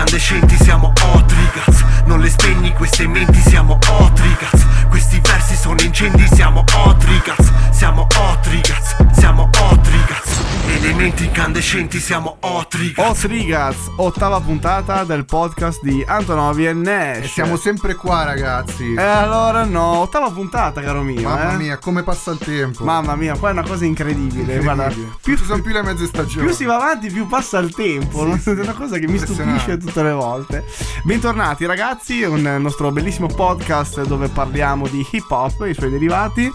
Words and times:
incandescenti 0.00 0.56
siamo 0.56 0.92
hot 1.02 1.30
ragazzi 1.30 1.84
Non 2.06 2.20
le 2.20 2.30
spegni 2.30 2.72
queste 2.72 3.06
menti 3.06 3.38
siamo 3.40 3.74
hot 3.74 4.18
ragazzi 4.18 4.66
Questi 4.88 5.20
versi 5.20 5.39
sono 5.56 5.80
incendi 5.80 6.26
siamo 6.32 6.64
hot 6.74 7.04
ragazzi 7.04 7.52
Siamo 7.70 8.02
hot 8.02 8.46
ragazzi 8.46 8.96
Siamo 9.18 9.42
hot 9.60 9.86
ragazzi 9.88 10.38
Elementi 10.76 11.24
incandescenti 11.24 11.98
siamo 11.98 12.36
hot 12.40 12.74
ragazzi 12.74 13.00
Hot 13.00 13.22
Rigaz, 13.24 13.76
ottava 13.96 14.40
puntata 14.40 15.04
del 15.04 15.24
podcast 15.24 15.82
di 15.82 16.02
Antonovi 16.06 16.66
e 16.66 16.72
Nash. 16.72 17.24
E 17.24 17.28
siamo 17.28 17.56
sempre 17.56 17.94
qua, 17.94 18.24
ragazzi. 18.24 18.94
E 18.94 19.02
allora 19.02 19.64
no, 19.64 19.98
ottava 19.98 20.30
puntata, 20.30 20.80
caro 20.80 21.02
mio. 21.02 21.20
Mamma 21.22 21.52
eh. 21.52 21.56
mia, 21.56 21.78
come 21.78 22.02
passa 22.02 22.30
il 22.30 22.38
tempo. 22.38 22.84
Mamma 22.84 23.14
mia, 23.16 23.36
qua 23.36 23.50
è 23.50 23.52
una 23.52 23.62
cosa 23.62 23.84
incredibile. 23.84 24.58
Guarda, 24.60 24.84
Incredibile. 24.84 25.16
più, 25.20 25.36
Ci 25.36 25.44
sono 25.44 25.60
più 25.60 25.72
le 25.72 25.82
mezze 25.82 26.06
stagioni. 26.06 26.46
più 26.46 26.54
si 26.54 26.64
va 26.64 26.76
avanti, 26.76 27.10
più 27.10 27.26
passa 27.26 27.58
il 27.58 27.74
tempo. 27.74 28.24
no? 28.24 28.40
è 28.42 28.50
una 28.50 28.72
cosa 28.72 28.98
che 28.98 29.06
mi 29.08 29.18
stupisce 29.18 29.76
tutte 29.76 30.02
le 30.02 30.12
volte. 30.12 30.64
Bentornati, 31.02 31.66
ragazzi. 31.66 32.22
Un 32.22 32.56
nostro 32.60 32.90
bellissimo 32.90 33.26
podcast 33.26 34.02
dove 34.04 34.28
parliamo 34.28 34.86
di 34.86 35.06
hip 35.10 35.30
hop 35.30 35.39
e 35.66 35.70
i 35.70 35.74
suoi 35.74 35.90
derivati. 35.90 36.52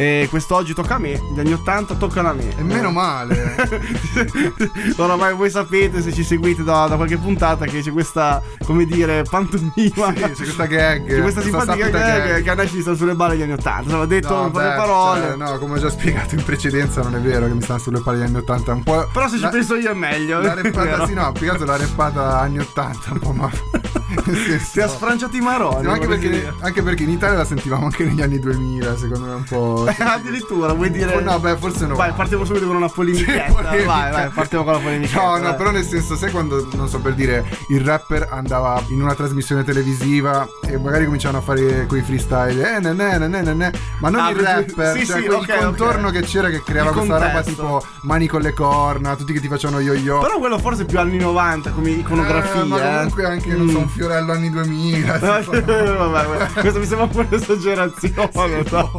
E 0.00 0.28
quest'oggi 0.30 0.74
tocca 0.74 0.94
a 0.94 0.98
me, 0.98 1.20
gli 1.34 1.40
anni 1.40 1.52
80 1.54 1.94
toccano 1.96 2.28
a 2.28 2.32
me. 2.32 2.56
E 2.56 2.62
meno 2.62 2.92
male. 2.92 3.56
Oramai 4.96 5.34
voi 5.34 5.50
sapete 5.50 6.00
se 6.02 6.12
ci 6.12 6.22
seguite 6.22 6.62
da, 6.62 6.86
da 6.86 6.94
qualche 6.94 7.16
puntata 7.16 7.64
che 7.66 7.80
c'è 7.80 7.90
questa, 7.90 8.40
come 8.64 8.84
dire, 8.84 9.24
pantomima. 9.28 9.72
Sì, 9.74 10.20
c'è 10.22 10.32
questa 10.34 10.66
gag. 10.66 11.04
C'è 11.04 11.20
questa 11.20 11.40
simpatica 11.42 11.84
saputa 11.86 11.98
gag 11.98 12.42
che 12.42 12.54
Nash 12.54 12.78
sta 12.78 12.94
sulle 12.94 13.14
balle 13.14 13.32
degli 13.32 13.42
anni 13.42 13.52
80. 13.54 13.82
Insomma, 13.82 14.04
detto 14.06 14.34
No, 14.36 14.44
in 14.46 14.50
poche 14.52 14.68
beh, 14.68 14.74
parole. 14.76 15.20
cioè, 15.20 15.36
no, 15.36 15.58
come 15.58 15.74
ho 15.74 15.80
già 15.80 15.90
spiegato 15.90 16.34
in 16.36 16.44
precedenza, 16.44 17.02
non 17.02 17.16
è 17.16 17.18
vero 17.20 17.46
che 17.46 17.54
mi 17.54 17.62
stanno 17.62 17.80
sulle 17.80 18.00
palle 18.00 18.18
degli 18.18 18.26
anni 18.28 18.36
80. 18.38 18.72
Un 18.74 18.82
po'. 18.84 19.08
Però 19.12 19.28
se 19.28 19.36
ci 19.36 19.42
la- 19.42 19.48
penso 19.48 19.74
io 19.74 19.90
è 19.90 19.94
meglio. 19.94 20.40
La 20.40 20.54
repata, 20.54 20.84
vero. 20.84 21.06
sì, 21.06 21.14
no, 21.14 21.32
più 21.32 21.42
che 21.46 21.50
altro 21.50 21.66
la 21.66 21.76
repata 21.76 22.38
anni 22.38 22.58
80, 22.60 23.12
un 23.14 23.18
po' 23.18 23.32
ma. 23.32 23.50
Senso- 24.24 24.70
Ti 24.72 24.80
ha 24.80 24.88
sfranciato 24.88 25.36
i 25.36 25.40
maroni. 25.40 25.82
Sì, 25.82 25.88
anche, 25.88 26.06
perché, 26.06 26.52
anche 26.60 26.82
perché 26.82 27.02
in 27.02 27.10
Italia 27.10 27.38
la 27.38 27.44
sentivamo 27.44 27.86
anche 27.86 28.04
negli 28.04 28.22
anni 28.22 28.38
2000, 28.38 28.96
secondo 28.96 29.26
me 29.26 29.32
un 29.34 29.44
po'. 29.44 29.86
Eh, 29.88 30.02
Addirittura 30.02 30.72
vuoi 30.72 30.90
dire. 30.90 31.20
No, 31.20 31.38
beh, 31.38 31.56
forse 31.56 31.86
no. 31.86 31.94
Vai, 31.94 32.12
partiamo 32.12 32.44
subito 32.44 32.66
con 32.66 32.76
una 32.76 32.88
polemichetta. 32.88 33.46
Sì, 33.46 33.52
polemica. 33.52 33.84
Vai, 33.84 34.10
vai, 34.12 34.28
partiamo 34.28 34.64
con 34.64 34.72
la 34.74 34.78
polemichetta. 34.78 35.22
No, 35.22 35.36
no, 35.38 35.54
però 35.54 35.70
nel 35.70 35.84
senso, 35.84 36.16
sai 36.16 36.30
quando, 36.30 36.66
non 36.74 36.88
so 36.88 36.98
per 37.00 37.14
dire, 37.14 37.44
il 37.68 37.80
rapper 37.80 38.28
andava 38.30 38.82
in 38.88 39.02
una 39.02 39.14
trasmissione 39.14 39.64
televisiva 39.64 40.46
e 40.66 40.76
magari 40.78 41.04
cominciavano 41.04 41.38
a 41.38 41.44
fare 41.44 41.86
quei 41.86 42.02
freestyle, 42.02 42.76
eh, 42.76 42.80
ne, 42.80 42.92
ne, 42.92 43.18
ne, 43.18 43.28
ne, 43.28 43.54
ne, 43.54 43.72
ma 44.00 44.08
non 44.10 44.20
Ah, 44.20 44.30
il 44.30 44.36
per- 44.36 44.44
rapper, 44.44 44.98
sì, 44.98 45.06
cioè 45.06 45.20
sì, 45.20 45.26
quel 45.26 45.38
ok, 45.38 45.58
contorno 45.58 46.08
ok. 46.08 46.12
che 46.12 46.20
c'era 46.22 46.48
che 46.50 46.62
creava 46.62 46.90
Il 46.90 46.96
questa 46.96 47.14
roba 47.14 47.30
contesto. 47.32 47.50
tipo 47.50 47.84
mani 48.02 48.26
con 48.26 48.40
le 48.40 48.52
corna, 48.52 49.16
tutti 49.16 49.32
che 49.32 49.40
ti 49.40 49.48
facevano 49.48 49.80
yo-yo. 49.80 50.18
Però 50.20 50.38
quello 50.38 50.58
forse 50.58 50.82
è 50.82 50.86
più 50.86 50.98
anni 50.98 51.18
90 51.18 51.70
come 51.70 51.90
iconografia. 51.90 52.60
Eh, 52.60 52.64
ma 52.64 52.78
comunque 52.78 53.24
anche, 53.24 53.54
non 53.54 53.68
so, 53.68 53.78
Mm. 53.78 53.82
un 53.82 53.88
fiorello 53.88 54.32
anni 54.32 54.50
2000. 54.50 55.18
vabbè, 55.18 56.50
questo 56.60 56.78
mi 56.78 56.86
sembra 56.86 57.04
un 57.04 57.10
po' 57.10 57.20
un'esagerazione. 57.28 58.64
no? 58.70 58.90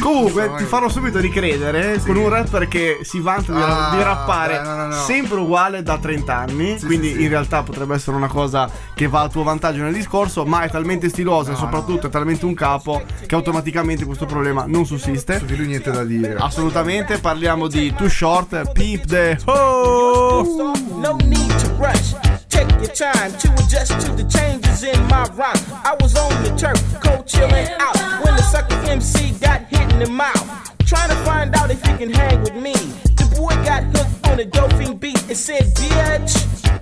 Comunque, 0.00 0.13
Insomma, 0.22 0.56
ti 0.56 0.64
farò 0.64 0.88
subito 0.88 1.18
ricredere 1.18 2.00
con 2.04 2.16
un 2.16 2.28
rapper 2.28 2.68
che 2.68 3.00
si 3.02 3.20
vanta 3.20 3.52
di, 3.52 3.60
Ah, 3.60 3.90
di 3.96 4.02
rappare 4.02 4.58
beh, 4.58 4.62
no, 4.62 4.74
no, 4.76 4.86
no. 4.86 4.92
sempre 4.92 5.38
uguale 5.38 5.82
da 5.82 5.98
30 5.98 6.36
anni. 6.36 6.78
Sì, 6.78 6.86
quindi 6.86 7.08
sì, 7.08 7.14
sì. 7.16 7.22
in 7.22 7.28
realtà 7.28 7.62
potrebbe 7.62 7.94
essere 7.94 8.16
una 8.16 8.28
cosa 8.28 8.68
che 8.94 9.08
va 9.08 9.20
a 9.22 9.28
tuo 9.28 9.42
vantaggio 9.42 9.82
nel 9.82 9.92
discorso, 9.92 10.44
ma 10.44 10.62
è 10.62 10.70
talmente 10.70 11.08
stilosa 11.08 11.50
e 11.50 11.52
No, 11.54 11.58
soprattutto 11.58 12.06
è 12.06 12.10
talmente 12.10 12.44
un 12.44 12.54
capo 12.54 13.02
che 13.26 13.34
automaticamente 13.34 14.04
questo 14.04 14.26
problema 14.26 14.64
non 14.66 14.84
sussiste. 14.86 15.38
Su 15.38 15.44
di 15.46 15.56
lui 15.56 15.66
niente 15.66 15.90
da 15.90 16.04
dire. 16.04 16.36
Assolutamente, 16.38 17.18
parliamo 17.18 17.66
di 17.68 17.92
Too 17.94 18.08
Short, 18.08 18.72
Peep 18.72 19.04
the 19.06 19.38
Ho. 19.46 20.72
No 21.00 21.16
need 21.24 21.54
to 21.62 21.74
rush. 21.78 22.14
Take 22.54 22.70
your 22.70 22.94
time 22.94 23.32
to 23.32 23.52
adjust 23.54 23.98
to 24.06 24.12
the 24.12 24.22
changes 24.30 24.84
in 24.84 25.02
my 25.08 25.24
rhyme. 25.34 25.58
I 25.82 25.96
was 26.00 26.16
on 26.16 26.30
the 26.44 26.54
turf, 26.56 26.78
cold 27.02 27.26
chilling 27.26 27.66
out 27.80 27.96
when 28.22 28.36
the 28.36 28.42
sucker 28.42 28.76
MC 28.88 29.32
got 29.40 29.62
hit 29.62 29.92
in 29.92 29.98
the 29.98 30.08
mouth. 30.08 30.46
Trying 30.86 31.08
to 31.08 31.16
find 31.24 31.52
out 31.56 31.72
if 31.72 31.82
he 31.84 31.96
can 31.96 32.12
hang 32.12 32.42
with 32.42 32.54
me. 32.54 32.74
The 33.18 33.26
boy 33.34 33.54
got 33.66 33.82
hooked 33.96 34.28
on 34.28 34.38
a 34.38 34.44
doping 34.44 34.98
beat. 34.98 35.18
It 35.28 35.36
said, 35.36 35.64
bitch, 35.74 36.32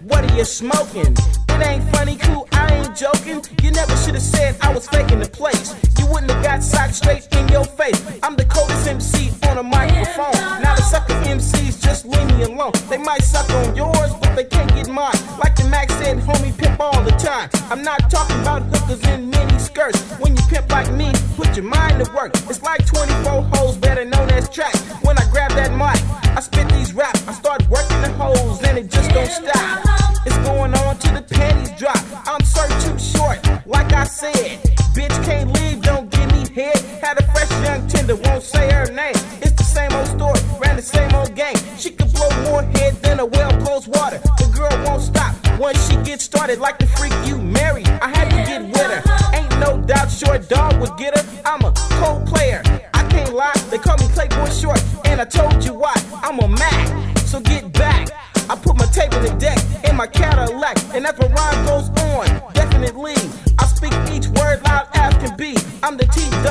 what 0.03 0.31
are 0.31 0.37
you 0.37 0.45
smoking? 0.45 1.17
It 1.49 1.67
ain't 1.67 1.85
funny, 1.97 2.17
cool, 2.17 2.47
I 2.53 2.75
ain't 2.75 2.95
joking. 2.95 3.43
You 3.63 3.71
never 3.71 3.97
should 3.97 4.15
have 4.15 4.23
said 4.23 4.57
I 4.61 4.75
was 4.75 4.87
faking 4.89 5.21
the 5.21 5.29
place. 5.29 5.75
You 5.99 6.07
wouldn't 6.07 6.31
have 6.33 6.45
got 6.45 6.63
socked 6.63 6.95
straight 6.95 7.27
in 7.33 7.49
your 7.49 7.65
face. 7.65 8.01
I'm 8.23 8.37
the 8.37 8.45
coldest 8.45 8.87
MC 8.87 9.31
on 9.49 9.59
a 9.59 9.63
microphone. 9.63 10.37
Now 10.61 10.75
the 10.77 10.83
sucker 10.83 11.15
MCs 11.25 11.83
just 11.83 12.05
leave 12.05 12.27
me 12.37 12.43
alone. 12.43 12.73
They 12.91 12.99
might 12.99 13.23
suck 13.23 13.49
on 13.51 13.75
yours, 13.77 13.92
I'm 17.71 17.83
not 17.83 18.11
talking 18.11 18.41
about 18.41 18.63
hookers 18.63 19.03
in 19.09 19.31
mini 19.31 19.59
skirts. 19.59 20.01
When 20.19 20.37
you 20.37 20.43
pimp 20.49 20.71
like 20.71 20.93
me, 20.93 21.13
put 21.37 21.57
your 21.57 21.65
mind 21.65 22.05
to 22.05 22.11
work. 22.13 22.33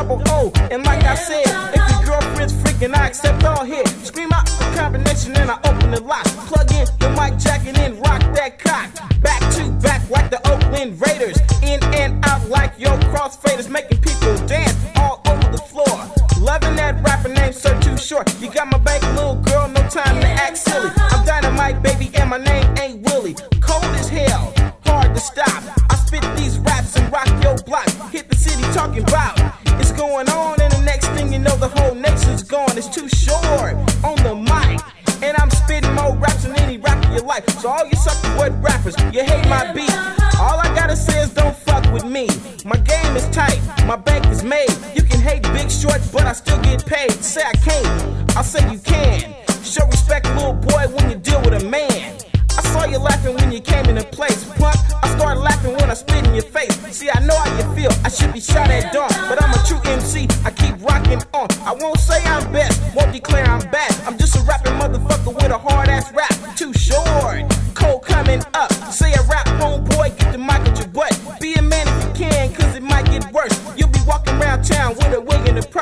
Double 0.01 0.21
O, 0.29 0.51
and 0.71 0.83
like 0.83 1.03
I 1.03 1.15
said, 1.15 1.45
if 1.45 1.91
your 1.91 2.03
girlfriend's 2.05 2.53
freaking, 2.53 2.95
I 2.95 3.07
accept 3.07 3.43
all 3.43 3.63
here. 3.63 3.85
Scream 4.03 4.31
out 4.33 4.45
the 4.47 4.73
combination, 4.75 5.35
and 5.35 5.51
I 5.51 5.57
open 5.63 5.91
the 5.91 6.01
lock. 6.01 6.25
Plug 6.49 6.71
in 6.71 6.85
the 6.99 7.09
mic 7.09 7.37
jack 7.37 7.67
and 7.67 7.75
then 7.75 7.99
rock 7.99 8.21
that 8.33 8.57
cock. 8.57 8.89
Back 9.21 9.41
to 9.55 9.69
back 9.81 10.09
like 10.09 10.29
the 10.31 10.39
Oakland 10.51 10.99
Raiders, 10.99 11.37
in 11.61 11.83
and 11.93 12.25
out 12.25 12.47
like 12.49 12.73
your 12.79 12.97
crossfaders, 13.13 13.69
making 13.69 14.00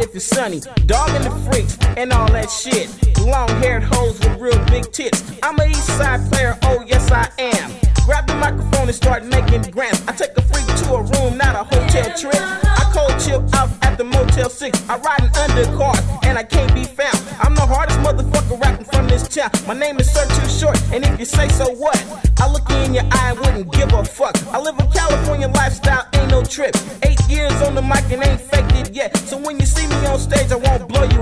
if 0.00 0.14
it's 0.14 0.24
sunny. 0.24 0.60
Dog 0.86 1.10
and 1.10 1.24
the 1.24 1.50
freaks 1.50 1.78
and 1.96 2.12
all 2.12 2.30
that 2.32 2.50
shit. 2.50 2.88
Long 3.20 3.48
haired 3.62 3.82
hoes 3.82 4.18
with 4.20 4.40
real 4.40 4.58
big 4.66 4.90
tits. 4.92 5.22
I'm 5.42 5.58
a 5.60 5.66
east 5.66 5.86
side 5.86 6.20
player, 6.32 6.58
oh 6.62 6.82
yes 6.86 7.10
I 7.10 7.28
am. 7.38 7.70
Grab 8.06 8.26
the 8.26 8.34
microphone 8.34 8.88
and 8.88 8.94
start 8.94 9.24
making 9.24 9.62
grants. 9.70 10.02
I 10.08 10.12
take 10.12 10.36
a 10.36 10.42
freak 10.42 10.66
to 10.66 10.94
a 10.94 11.02
room, 11.02 11.36
not 11.38 11.54
a 11.54 11.64
hotel 11.64 12.10
trip. 12.16 12.34
I 12.34 12.90
cold 12.92 13.20
chill 13.20 13.46
out 13.54 13.70
at 13.82 13.98
the 13.98 14.04
Motel 14.04 14.48
6. 14.48 14.88
I 14.88 14.96
ride 14.98 15.20
an 15.20 15.30
undercar 15.30 15.94
and 16.24 16.38
I 16.38 16.42
can't 16.42 16.74
be 16.74 16.84
found. 16.84 17.18
I'm 17.38 17.54
the 17.54 17.66
hardest 17.66 18.00
motherfucker 18.00 18.60
rapping 18.60 18.86
from 18.86 19.06
this 19.06 19.28
town. 19.28 19.50
My 19.66 19.74
name 19.74 19.98
is 19.98 20.10
Sir 20.10 20.26
Too 20.26 20.48
Short, 20.48 20.80
and 20.92 21.04
if 21.04 21.18
you 21.18 21.24
say 21.24 21.48
so 21.50 21.70
what? 21.74 21.96
I 22.40 22.50
look 22.50 22.68
in 22.70 22.94
your 22.94 23.04
eye 23.12 23.30
and 23.30 23.38
wouldn't 23.38 23.72
give 23.72 23.92
a 23.92 24.04
fuck. 24.04 24.36
I 24.48 24.58
live 24.58 24.78
a 24.78 24.86
California 24.88 25.48
lifestyle, 25.48 26.06
trip. 26.50 26.74
Eight 27.04 27.20
years 27.28 27.52
on 27.62 27.76
the 27.76 27.82
mic 27.82 28.02
and 28.10 28.24
ain't 28.24 28.40
faked 28.40 28.74
it 28.74 28.90
yet. 28.90 29.16
So 29.16 29.36
when 29.38 29.58
you 29.60 29.66
see 29.66 29.86
me 29.86 29.94
on 30.06 30.18
stage, 30.18 30.50
I 30.50 30.56
a 30.56 30.69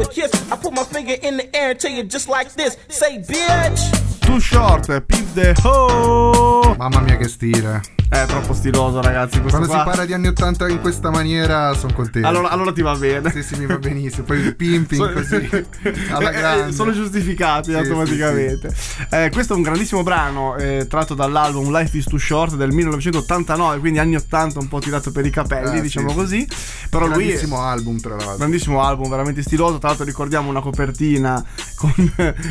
kiss. 0.09 0.31
I 0.51 0.57
put 0.61 0.73
my 0.73 0.85
finger 0.85 1.17
in 1.23 1.37
the 1.37 1.49
air 1.53 1.71
and 1.71 1.79
tell 1.79 1.93
you 1.93 2.05
just 2.05 2.29
like 2.29 2.51
this. 2.55 2.77
Say, 2.89 3.19
bitch. 3.21 4.07
Too 4.21 4.41
short, 4.41 4.87
Pimp 5.07 5.33
the 5.35 5.55
Ho. 5.63 6.75
Mamma 6.77 7.01
mia 7.01 7.17
che 7.17 7.29
stile. 7.29 7.81
È 8.11 8.25
troppo 8.25 8.55
stiloso, 8.55 9.03
ragazzi. 9.03 9.39
Quando 9.43 9.67
qua. 9.69 9.79
si 9.81 9.85
parla 9.85 10.07
di 10.07 10.15
anni 10.15 10.29
80 10.29 10.69
in 10.71 10.81
questa 10.81 11.11
maniera 11.11 11.75
sono 11.75 11.93
contento. 11.93 12.27
Allora, 12.27 12.49
allora 12.49 12.73
ti 12.73 12.81
va 12.81 12.95
bene. 12.95 13.31
Sì, 13.31 13.43
sì, 13.43 13.57
mi 13.59 13.67
va 13.67 13.77
benissimo. 13.77 14.25
Poi 14.25 14.39
il 14.39 14.57
pimping 14.57 15.07
So- 15.07 15.13
così 15.13 15.37
alla 16.11 16.31
Eh, 16.31 16.35
eh, 16.35 16.39
grande. 16.39 16.73
sono 16.73 16.93
giustificati 16.93 17.71
Sì, 17.73 17.77
automaticamente. 17.77 18.75
Eh, 19.11 19.29
questo 19.31 19.53
è 19.53 19.57
un 19.57 19.63
grandissimo 19.63 20.03
brano 20.03 20.57
eh, 20.57 20.87
tratto 20.89 21.13
dall'album 21.15 21.71
Life 21.71 21.99
is 21.99 22.05
Too 22.07 22.19
Short 22.19 22.55
del 22.55 22.71
1989, 22.73 23.79
quindi 23.79 23.99
anni 23.99 24.17
80 24.17 24.59
un 24.59 24.69
po' 24.69 24.79
tirato 24.79 25.13
per 25.13 25.27
i 25.27 25.31
capelli, 25.31 25.77
Eh, 25.77 25.81
diciamo 25.83 26.09
sì, 26.09 26.15
così. 26.15 26.49
Però 26.89 27.05
lui 27.07 27.25
è 27.25 27.27
Grandissimo 27.27 27.61
album, 27.61 28.01
tra 28.01 28.17
l'altro. 28.17 28.37
grandissimo 28.39 28.83
album, 28.83 29.11
veramente 29.11 29.43
stiloso. 29.43 29.77
Tra 29.77 29.89
l'altro 29.89 29.98
ricordiamo 30.05 30.49
una 30.49 30.61
copertina 30.61 31.45
con, 31.77 31.93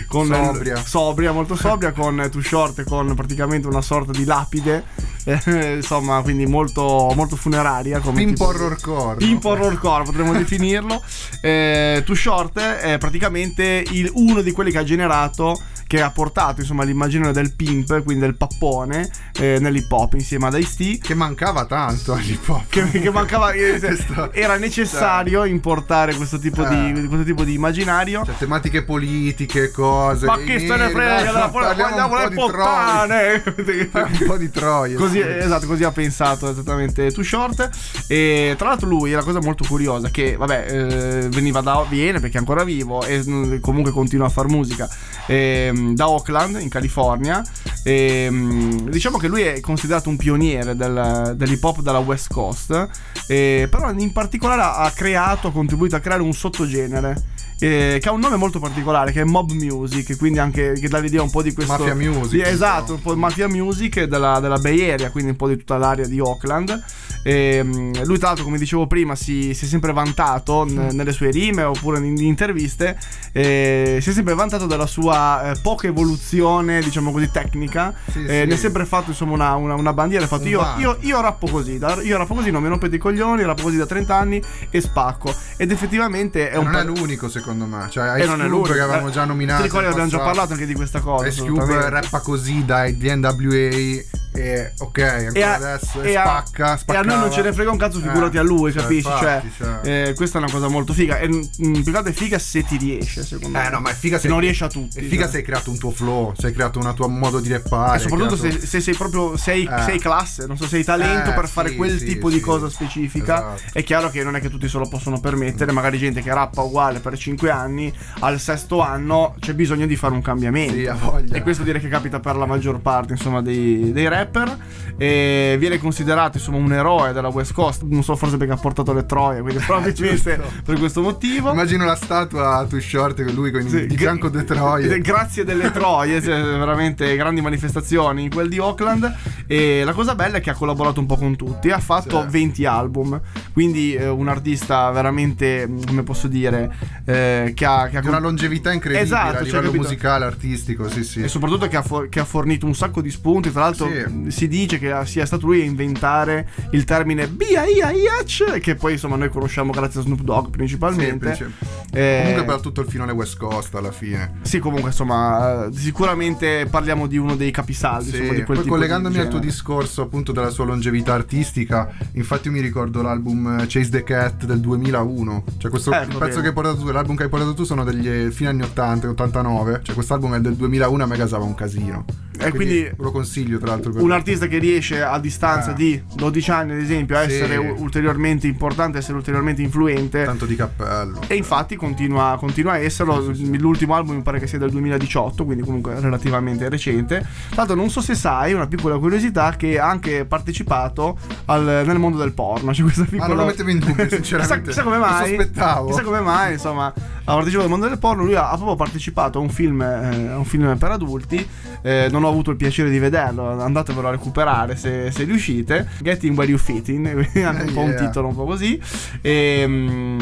con 0.07 0.27
Sobria. 0.27 0.75
sobria, 0.77 1.31
molto 1.31 1.55
sobria, 1.55 1.91
con 1.91 2.27
Too 2.31 2.41
Short 2.41 2.83
con 2.83 3.13
praticamente 3.15 3.67
una 3.67 3.81
sorta 3.81 4.11
di 4.11 4.25
lapide. 4.25 5.15
Eh, 5.29 5.73
insomma, 5.75 6.21
quindi 6.21 6.45
molto, 6.45 7.11
molto 7.15 7.35
funeraria. 7.35 7.99
Come 7.99 8.19
Pimp 8.23 8.35
tipo- 8.37 8.45
horrorcore. 8.47 9.17
Pimp 9.17 9.43
no? 9.43 9.49
horrorcore 9.49 10.03
potremmo 10.03 10.31
definirlo. 10.37 11.03
Eh, 11.41 12.01
Too 12.05 12.15
Short 12.15 12.57
è 12.59 12.97
praticamente 12.97 13.83
il- 13.91 14.09
uno 14.13 14.41
di 14.41 14.51
quelli 14.51 14.71
che 14.71 14.77
ha 14.77 14.83
generato 14.83 15.59
che 15.87 16.01
ha 16.01 16.09
portato 16.11 16.59
insomma 16.59 16.83
l'immaginario 16.83 17.31
del 17.31 17.53
pimp, 17.55 18.03
quindi 18.03 18.19
del 18.25 18.35
pappone, 18.35 19.09
eh, 19.39 19.57
nell'hip 19.61 19.89
hop 19.89 20.15
insieme 20.15 20.47
ad 20.47 20.55
Ice-T. 20.59 20.99
Che 21.01 21.13
mancava 21.13 21.63
tanto 21.65 22.11
all'hip 22.11 22.45
hop. 22.49 22.63
Che, 22.67 22.89
che 22.91 23.09
mancava, 23.09 23.51
eh, 23.51 23.79
era 24.33 24.57
necessario 24.57 25.45
importare 25.45 26.13
questo 26.15 26.39
tipo, 26.39 26.65
di, 26.65 26.89
Eh. 26.89 27.05
questo 27.07 27.23
tipo 27.23 27.45
di 27.45 27.53
immaginario. 27.53 28.23
Cioè, 28.25 28.35
tematiche 28.37 28.83
politiche, 28.83 29.71
cose. 29.71 30.25
Ma 30.25 30.37
i 30.37 30.43
chi 30.43 30.59
se 30.59 30.65
ne 30.67 30.75
neri, 30.75 30.91
frega, 30.93 31.15
dai, 31.15 31.23
della 31.25 31.47
parliamo 31.49 31.95
un 31.95 32.09
po' 32.09 32.27
di 32.27 32.35
troie. 32.51 33.43
un 33.45 34.25
po' 34.27 34.37
di 34.37 34.49
troie. 34.51 34.95
Così, 34.95 35.16
sì. 35.21 35.37
esatto, 35.45 35.67
così 35.67 35.83
ha 35.83 35.91
pensato 35.91 36.49
esattamente 36.49 37.11
Too 37.11 37.23
Short. 37.23 37.69
E 38.07 38.55
tra 38.57 38.69
l'altro 38.69 38.87
lui, 38.87 39.11
la 39.11 39.23
cosa 39.23 39.39
molto 39.41 39.65
curiosa, 39.67 40.09
che 40.09 40.35
vabbè, 40.37 40.65
eh, 40.69 41.29
veniva 41.29 41.61
da 41.61 41.85
viene 41.87 42.19
perché 42.19 42.37
è 42.37 42.39
ancora 42.39 42.63
vivo 42.63 43.03
e 43.05 43.23
mm, 43.25 43.59
comunque 43.59 43.91
continua 43.91 44.27
a 44.27 44.29
fare 44.29 44.47
musica 44.47 44.89
ehm, 45.27 45.95
da 45.95 46.09
Oakland, 46.09 46.59
in 46.61 46.69
California. 46.69 47.43
E, 47.83 48.27
mm, 48.29 48.89
diciamo 48.89 49.17
che 49.17 49.27
lui 49.27 49.41
è 49.43 49.59
considerato 49.61 50.09
un 50.09 50.17
pioniere 50.17 50.75
del- 50.75 51.33
dell'hip 51.37 51.63
hop 51.63 51.81
dalla 51.81 51.99
West 51.99 52.31
Coast. 52.31 52.87
e 53.29 53.67
però 53.69 53.91
in 53.91 54.11
particolare 54.13 54.61
ha- 54.61 54.91
creato, 54.95 55.47
ha 55.49 55.51
contribuito 55.51 55.95
a 55.95 55.99
creare 55.99 56.21
un 56.21 56.33
sottogenere. 56.33 57.35
eh, 57.59 57.97
che 57.99 58.07
ha 58.07 58.11
un 58.11 58.19
nome 58.19 58.35
molto 58.35 58.59
particolare 58.59 59.11
che 59.11 59.21
è 59.21 59.23
Mob 59.23 59.49
Music 59.49 60.15
quindi 60.17 60.37
anche 60.37 60.73
che 60.73 60.87
dà 60.87 60.99
l'idea 60.99 61.23
un 61.23 61.31
po' 61.31 61.41
di 61.41 61.53
questo 61.53 61.73
Mafia 61.73 61.95
music, 61.95 62.29
Sì, 62.29 62.39
esatto 62.41 62.79
insomma. 62.81 62.93
un 62.97 63.01
po' 63.01 63.13
di 63.15 63.19
mafia 63.19 63.47
music 63.47 64.03
della, 64.03 64.39
della 64.39 64.59
Bay 64.59 64.87
Area, 64.91 65.09
quindi 65.09 65.31
un 65.31 65.37
po' 65.37 65.47
di 65.47 65.57
tutta 65.57 65.75
l'area 65.77 66.05
di 66.05 66.19
Oakland. 66.19 66.83
E, 67.23 67.61
mm, 67.63 67.93
lui, 68.03 68.17
tra 68.19 68.27
l'altro, 68.27 68.43
come 68.45 68.59
dicevo 68.59 68.85
prima, 68.85 69.15
si, 69.15 69.55
si 69.55 69.65
è 69.65 69.67
sempre 69.67 69.91
vantato 69.91 70.65
n- 70.65 70.89
nelle 70.91 71.11
sue 71.11 71.31
rime 71.31 71.63
oppure 71.63 71.97
in, 71.97 72.05
in 72.05 72.25
interviste. 72.25 72.95
eh, 73.33 73.97
si 74.01 74.09
è 74.11 74.13
sempre 74.13 74.35
vantato 74.35 74.67
della 74.67 74.85
sua 74.85 75.49
eh, 75.51 75.59
poca 75.59 75.87
evoluzione, 75.87 76.79
diciamo 76.81 77.11
così, 77.11 77.29
tecnica. 77.31 77.76
Sì, 78.11 78.23
Eh, 78.23 78.41
sì. 78.41 78.45
Ne 78.47 78.53
ha 78.53 78.57
sempre 78.57 78.85
fatto 78.85 79.09
insomma 79.11 79.33
una, 79.33 79.55
una- 79.55 79.75
una 79.75 79.93
bandiera. 79.93 80.25
Ha 80.25 80.27
fatto 80.27 80.47
io, 80.47 80.63
io, 80.77 80.97
io 81.01 81.21
rappo 81.21 81.47
così, 81.47 81.77
da- 81.77 81.99
io 82.01 82.17
rappo 82.17 82.33
così, 82.35 82.51
non 82.51 82.61
mi 82.61 82.69
rompete 82.69 82.95
i 82.95 82.99
coglioni, 82.99 83.43
rappo 83.43 83.63
così 83.63 83.77
da 83.77 83.85
30 83.85 84.15
anni 84.15 84.41
e 84.69 84.81
spacco. 84.81 85.33
Ed 85.57 85.71
effettivamente 85.71 86.49
è 86.49 86.55
E 86.55 86.57
un 86.57 86.63
non 86.65 86.73
po'. 86.73 86.79
è 86.79 86.83
l'unico, 86.83 87.29
secondo 87.29 87.65
me. 87.65 87.87
Cioè, 87.89 88.15
e 88.15 88.19
Ice 88.19 88.27
non 88.27 88.41
è 88.41 88.47
l'unico. 88.47 88.73
che 88.73 88.79
avevamo 88.79 89.07
Eh, 89.09 89.11
già 89.11 89.25
nominato. 89.25 89.61
Ti 89.61 89.67
ricordi, 89.67 89.87
abbiamo 89.89 90.09
già 90.09 90.19
parlato 90.19 90.53
anche 90.53 90.65
di 90.65 90.73
questa 90.73 90.99
cosa. 90.99 91.27
Ice 91.27 91.43
Cube 91.45 91.89
rappa 91.89 92.19
così 92.19 92.65
dai 92.65 92.97
di 92.97 93.09
NWA 93.15 94.15
e 94.33 94.71
ok, 94.77 94.99
ancora 94.99 95.31
e 95.33 95.41
a, 95.41 95.53
adesso 95.55 96.01
e 96.01 96.11
e 96.11 96.15
a- 96.15 96.21
spacca, 96.23 96.67
e 96.67 96.71
a 96.73 96.77
spaccava. 96.77 97.05
noi 97.07 97.19
non 97.19 97.31
ce 97.31 97.41
ne 97.41 97.53
frega 97.53 97.71
un 97.71 97.77
cazzo, 97.77 97.99
figurati 97.99 98.35
Eh, 98.35 98.39
a 98.39 98.43
lui, 98.43 98.71
cioè, 98.71 98.81
capisci? 98.83 99.07
infatti, 99.09 99.51
cioè, 99.57 99.67
cioè. 99.83 100.07
eh, 100.09 100.13
questa 100.13 100.37
è 100.37 100.41
una 100.41 100.51
cosa 100.51 100.67
molto 100.67 100.93
figa. 100.93 101.17
E 101.17 101.27
mm, 101.27 101.41
più 101.81 101.83
che 101.91 101.97
altro 101.97 102.11
è 102.11 102.15
figa 102.15 102.37
se 102.37 102.63
ti 102.63 102.77
riesce, 102.77 103.23
secondo 103.23 103.57
me. 103.57 103.65
Eh 103.65 103.69
no, 103.71 103.79
ma 103.79 103.89
è 103.89 103.93
figa 103.93 104.17
se 104.17 104.23
se 104.23 104.27
non 104.27 104.39
riesce 104.39 104.63
a 104.63 104.67
tutti. 104.67 104.99
È 104.99 105.01
figa 105.03 105.23
cioè. 105.23 105.31
se 105.31 105.37
hai 105.37 105.43
creato 105.43 105.71
un 105.71 105.77
tuo 105.79 105.89
flow, 105.91 106.33
se 106.37 106.47
hai 106.47 106.53
creato 106.53 106.79
un 106.79 106.93
tuo 106.93 107.07
modo 107.07 107.39
di 107.39 107.47
rappare. 107.57 107.97
E 107.97 107.99
soprattutto 107.99 108.33
hai 108.33 108.39
creato- 108.39 108.59
se, 108.59 108.67
se 108.67 108.79
sei 108.81 108.93
proprio 108.95 109.37
sei, 109.37 109.63
Eh. 109.71 109.81
sei 109.83 109.99
classe, 109.99 110.45
non 110.47 110.57
so, 110.57 110.65
sei 110.67 110.83
talento 110.83 111.31
Eh, 111.31 111.33
per 111.33 111.47
fare 111.47 111.69
sì, 111.69 111.75
quel 111.75 111.97
sì, 111.97 112.05
tipo 112.05 112.29
di 112.29 112.35
sì. 112.37 112.41
cosa 112.41 112.69
specifica. 112.69 113.55
Esatto. 113.55 113.61
È 113.73 113.83
chiaro 113.83 114.09
che 114.09 114.23
non 114.23 114.35
è 114.35 114.39
che 114.41 114.49
tutti 114.49 114.67
se 114.67 114.77
lo 114.77 114.87
possono 114.87 115.19
permettere. 115.19 115.71
Magari 115.71 115.97
gente 115.97 116.21
che 116.21 116.33
rappa 116.33 116.61
uguale 116.61 116.99
per 116.99 117.17
5 117.17 117.49
anni, 117.49 117.91
al 118.19 118.39
sesto 118.39 118.81
anno 118.81 119.35
c'è 119.39 119.53
bisogno 119.53 119.85
di 119.85 119.95
fare 119.95 120.13
un 120.13 120.21
cambiamento. 120.21 121.21
E 121.31 121.41
questo 121.41 121.63
direi 121.63 121.81
che 121.81 121.87
capita 121.89 122.19
per 122.19 122.35
la 122.35 122.45
maggior 122.45 122.79
parte, 122.79 123.13
insomma, 123.13 123.41
dei, 123.41 123.91
dei 123.91 124.07
rapper. 124.07 124.57
E 124.97 125.55
viene 125.59 125.77
considerato, 125.77 126.37
insomma, 126.37 126.57
un 126.57 126.71
eroe 126.73 127.13
della 127.13 127.27
West 127.29 127.53
Coast. 127.53 127.83
Non 127.83 128.03
so, 128.03 128.15
forse 128.15 128.37
perché 128.37 128.53
ha 128.53 128.57
portato 128.57 128.93
le 128.93 129.05
troie, 129.05 129.41
quindi 129.41 129.61
probabilmente 129.65 130.35
Giusto. 130.35 130.61
per 130.63 130.77
questo 130.79 131.01
motivo. 131.01 131.51
Immagino 131.51 131.85
la 131.85 131.95
statua 131.95 132.55
a 132.57 132.65
Too 132.65 132.79
Short 132.79 133.23
con 133.23 133.33
lui 133.33 133.51
con 133.51 133.61
Sì, 133.67 133.85
di 133.85 133.95
gra- 133.95 133.97
fianco 134.11 134.29
due 134.29 134.43
troie. 134.43 134.99
Grazie 135.01 135.43
delle 135.43 135.71
troie, 135.71 136.19
cioè, 136.23 136.41
veramente 136.41 137.15
grandi 137.15 137.41
manifestazioni 137.47 138.23
in 138.23 138.29
quel 138.29 138.49
di 138.49 138.59
Oakland. 138.59 139.15
E 139.47 139.83
la 139.83 139.93
cosa 139.93 140.13
bella 140.15 140.37
è 140.37 140.41
che 140.41 140.49
ha 140.49 140.53
collaborato 140.53 140.99
un 140.99 141.05
po' 141.05 141.15
con 141.15 141.35
tutti. 141.35 141.69
Ha 141.71 141.79
fatto 141.79 142.21
Sì. 142.21 142.27
20 142.29 142.65
album. 142.65 143.19
Quindi 143.53 143.93
eh, 143.95 144.07
un 144.07 144.27
artista 144.27 144.89
veramente, 144.91 145.67
come 145.85 146.03
posso 146.03 146.27
dire, 146.27 146.73
eh, 147.05 147.53
che 147.55 147.65
ha, 147.65 147.87
che 147.89 147.97
ha 147.97 148.01
Di 148.01 148.07
una 148.07 148.19
longevità 148.19 148.71
incredibile 148.71 149.05
Esatto, 149.05 149.29
a 149.29 149.33
cioè, 149.37 149.43
livello 149.43 149.61
capito? 149.67 149.83
musicale, 149.83 150.25
artistico, 150.25 150.89
sì, 150.89 151.03
sì. 151.03 151.21
E 151.23 151.27
soprattutto 151.27 151.67
che 151.67 151.77
ha, 151.77 151.81
for- 151.81 152.09
che 152.09 152.19
ha 152.19 152.25
fornito 152.25 152.65
un 152.65 152.75
sacco 152.75 153.01
di 153.01 153.09
spunti. 153.09 153.51
Tra 153.51 153.61
l'altro, 153.61 153.87
Sì. 153.87 154.31
si 154.31 154.47
dice 154.47 154.77
che 154.79 154.93
sia 155.05 155.25
stato 155.25 155.45
lui 155.45 155.61
a 155.61 155.63
inventare 155.63 156.49
il 156.71 156.83
termine 156.83 157.27
B.I.A.I.H. 157.27 158.59
Che 158.59 158.75
poi 158.75 158.93
insomma 158.93 159.15
noi 159.15 159.29
conosciamo 159.29 159.71
grazie 159.71 159.99
a 160.01 160.03
Snoop 160.03 160.21
Dogg 160.21 160.49
principalmente. 160.49 161.35
Sì, 161.35 161.45
Eh, 161.93 162.19
Comunque 162.23 162.43
per 162.45 162.59
tutto 162.61 162.81
il 162.81 162.87
filone 162.87 163.11
West 163.13 163.37
Coast 163.37 163.73
alla 163.75 163.91
fine. 163.91 164.39
Sì, 164.41 164.59
comunque, 164.59 164.89
insomma, 164.89 165.65
eh, 165.65 165.69
sicuramente 165.73 166.67
parliamo 166.69 167.07
di 167.07 167.17
uno 167.17 167.35
dei 167.37 167.51
capisaldi. 167.51 168.09
Sì, 168.09 168.17
insomma, 168.25 168.43
poi 168.43 168.65
collegandomi 168.65 169.15
di 169.15 169.21
al 169.21 169.27
tuo 169.29 169.39
discorso 169.39 170.01
appunto 170.01 170.31
della 170.31 170.49
sua 170.49 170.65
longevità 170.65 171.13
artistica, 171.13 171.89
infatti 172.13 172.47
io 172.47 172.53
mi 172.53 172.59
ricordo 172.61 173.01
l'album 173.01 173.59
eh, 173.61 173.65
Chase 173.67 173.89
the 173.89 174.03
Cat 174.03 174.45
del 174.45 174.59
2001, 174.59 175.43
cioè 175.57 175.69
questo 175.71 175.91
il 175.91 176.15
pezzo 176.17 176.41
che 176.41 176.47
hai 176.47 176.53
portato 176.53 176.77
tu, 176.77 176.91
l'album 176.91 177.15
che 177.15 177.23
hai 177.23 177.29
portato 177.29 177.53
tu 177.53 177.63
sono 177.63 177.83
degli 177.83 178.07
eh, 178.09 178.31
fine 178.31 178.49
anni 178.49 178.63
80 178.63 179.09
89, 179.09 179.81
cioè 179.83 179.95
quest'album 179.95 180.35
è 180.35 180.39
del 180.41 180.55
2001 180.55 181.03
a 181.03 181.05
me 181.07 181.17
gasava 181.17 181.43
un 181.43 181.55
casino. 181.55 182.05
E 182.39 182.51
quindi 182.51 182.81
ve 182.83 182.93
lo 182.97 183.11
consiglio 183.11 183.57
tra 183.57 183.69
l'altro 183.69 183.91
per 183.91 184.01
un 184.01 184.11
artista 184.11 184.45
che 184.45 184.59
riesce 184.59 185.01
a 185.01 185.17
distanza 185.19 185.71
Ah. 185.71 185.73
di 185.73 185.99
12 186.15 186.51
anni, 186.51 186.73
ad 186.73 186.77
esempio, 186.79 187.17
a 187.17 187.21
Sì. 187.23 187.33
essere 187.33 187.57
ulteriormente 187.57 188.45
importante, 188.47 188.97
a 188.97 188.99
essere 188.99 189.17
ulteriormente 189.17 189.61
influente. 189.63 190.23
tanto 190.23 190.45
di 190.45 190.55
cappello. 190.55 191.21
E 191.27 191.35
infatti 191.35 191.75
continua, 191.75 192.35
continua 192.39 192.73
a 192.73 192.77
esserlo. 192.77 193.33
L'ultimo 193.57 193.95
album 193.95 194.17
mi 194.17 194.21
pare 194.21 194.39
che 194.39 194.45
sia 194.47 194.59
del 194.59 194.69
2018, 194.69 195.45
quindi 195.45 195.63
comunque 195.63 195.99
relativamente 195.99 196.69
recente. 196.69 197.25
Tra 197.47 197.55
l'altro, 197.57 197.75
non 197.75 197.89
so 197.89 198.01
se 198.01 198.15
sai, 198.15 198.53
una 198.53 198.67
piccola 198.67 198.97
curiosità, 198.97 199.55
che 199.55 199.79
ha 199.79 199.87
anche 199.89 200.25
partecipato 200.25 201.17
al- 201.45 201.83
nel 201.85 201.97
mondo 201.99 202.17
del 202.17 202.33
porno. 202.33 202.71
C'è 202.71 202.81
questa 202.83 203.03
piccola. 203.03 203.23
Ah, 203.23 203.27
non 203.27 203.37
lo 203.37 203.45
mettevo 203.45 203.69
in 203.69 203.79
dubbio, 203.79 203.95
Chissà, 204.05 204.15
sinceramente. 204.15 204.69
chissà 204.69 204.83
come 204.83 204.97
Lo 204.97 205.05
mai. 205.05 205.27
sospettavo. 205.27 205.87
Chissà 205.87 206.01
come 206.03 206.19
mai, 206.21 206.53
insomma, 206.53 206.85
ha 206.87 207.33
partecipato 207.33 207.63
al 207.65 207.69
mondo 207.69 207.87
del 207.87 207.97
porno. 207.97 208.23
Lui 208.23 208.35
ha, 208.35 208.49
ha 208.49 208.55
proprio 208.55 208.75
partecipato 208.75 209.39
a 209.39 209.41
un 209.41 209.49
film, 209.49 209.81
eh, 209.81 210.33
un 210.35 210.45
film 210.45 210.77
per 210.77 210.91
adulti. 210.91 211.47
eh, 211.81 212.07
non, 212.11 212.23
ho 212.23 212.29
avuto 212.29 212.51
il 212.51 212.57
piacere 212.57 212.89
di 212.89 212.99
vederlo, 212.99 213.61
andatevelo 213.61 214.07
a 214.07 214.11
recuperare 214.11 214.75
se, 214.75 215.11
se 215.11 215.23
riuscite. 215.23 215.87
Getting 216.01 216.35
Where 216.37 216.49
You 216.51 216.59
Fit 216.59 216.87
In, 216.89 217.07
anche 217.45 217.63
un 217.63 217.73
po' 217.73 217.81
un 217.81 217.95
titolo 217.97 218.27
un 218.27 218.35
po' 218.35 218.45
così. 218.45 218.79
E, 219.21 219.63
mm, 219.67 220.19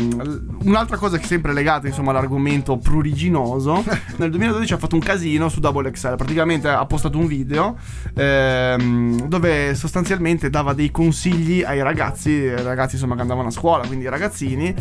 un'altra 0.64 0.98
cosa 0.98 1.18
che 1.18 1.24
è 1.24 1.28
sempre 1.28 1.54
legata 1.54 1.88
insomma 1.88 2.12
all'argomento 2.12 2.78
pruriginoso, 2.78 3.84
nel 4.18 4.30
2012 4.30 4.74
ha 4.74 4.78
fatto 4.78 4.96
un 4.96 5.02
casino 5.02 5.50
su 5.50 5.60
Double 5.60 5.90
XL, 5.92 6.16
praticamente 6.16 6.68
ha 6.70 6.86
postato 6.96 7.18
un 7.18 7.28
video 7.28 7.78
ehm, 8.16 9.28
dove 9.28 9.75
sostanzialmente 9.75 10.50
dava 10.50 10.74
dei 10.74 10.92
consigli 10.92 11.62
ai 11.64 11.82
ragazzi, 11.82 12.50
ragazzi 12.50 12.96
insomma 12.96 13.16
che 13.16 13.22
andavano 13.22 13.50
a 13.50 13.52
scuola, 13.52 13.86
quindi 13.86 14.08
ragazzini 14.08 14.74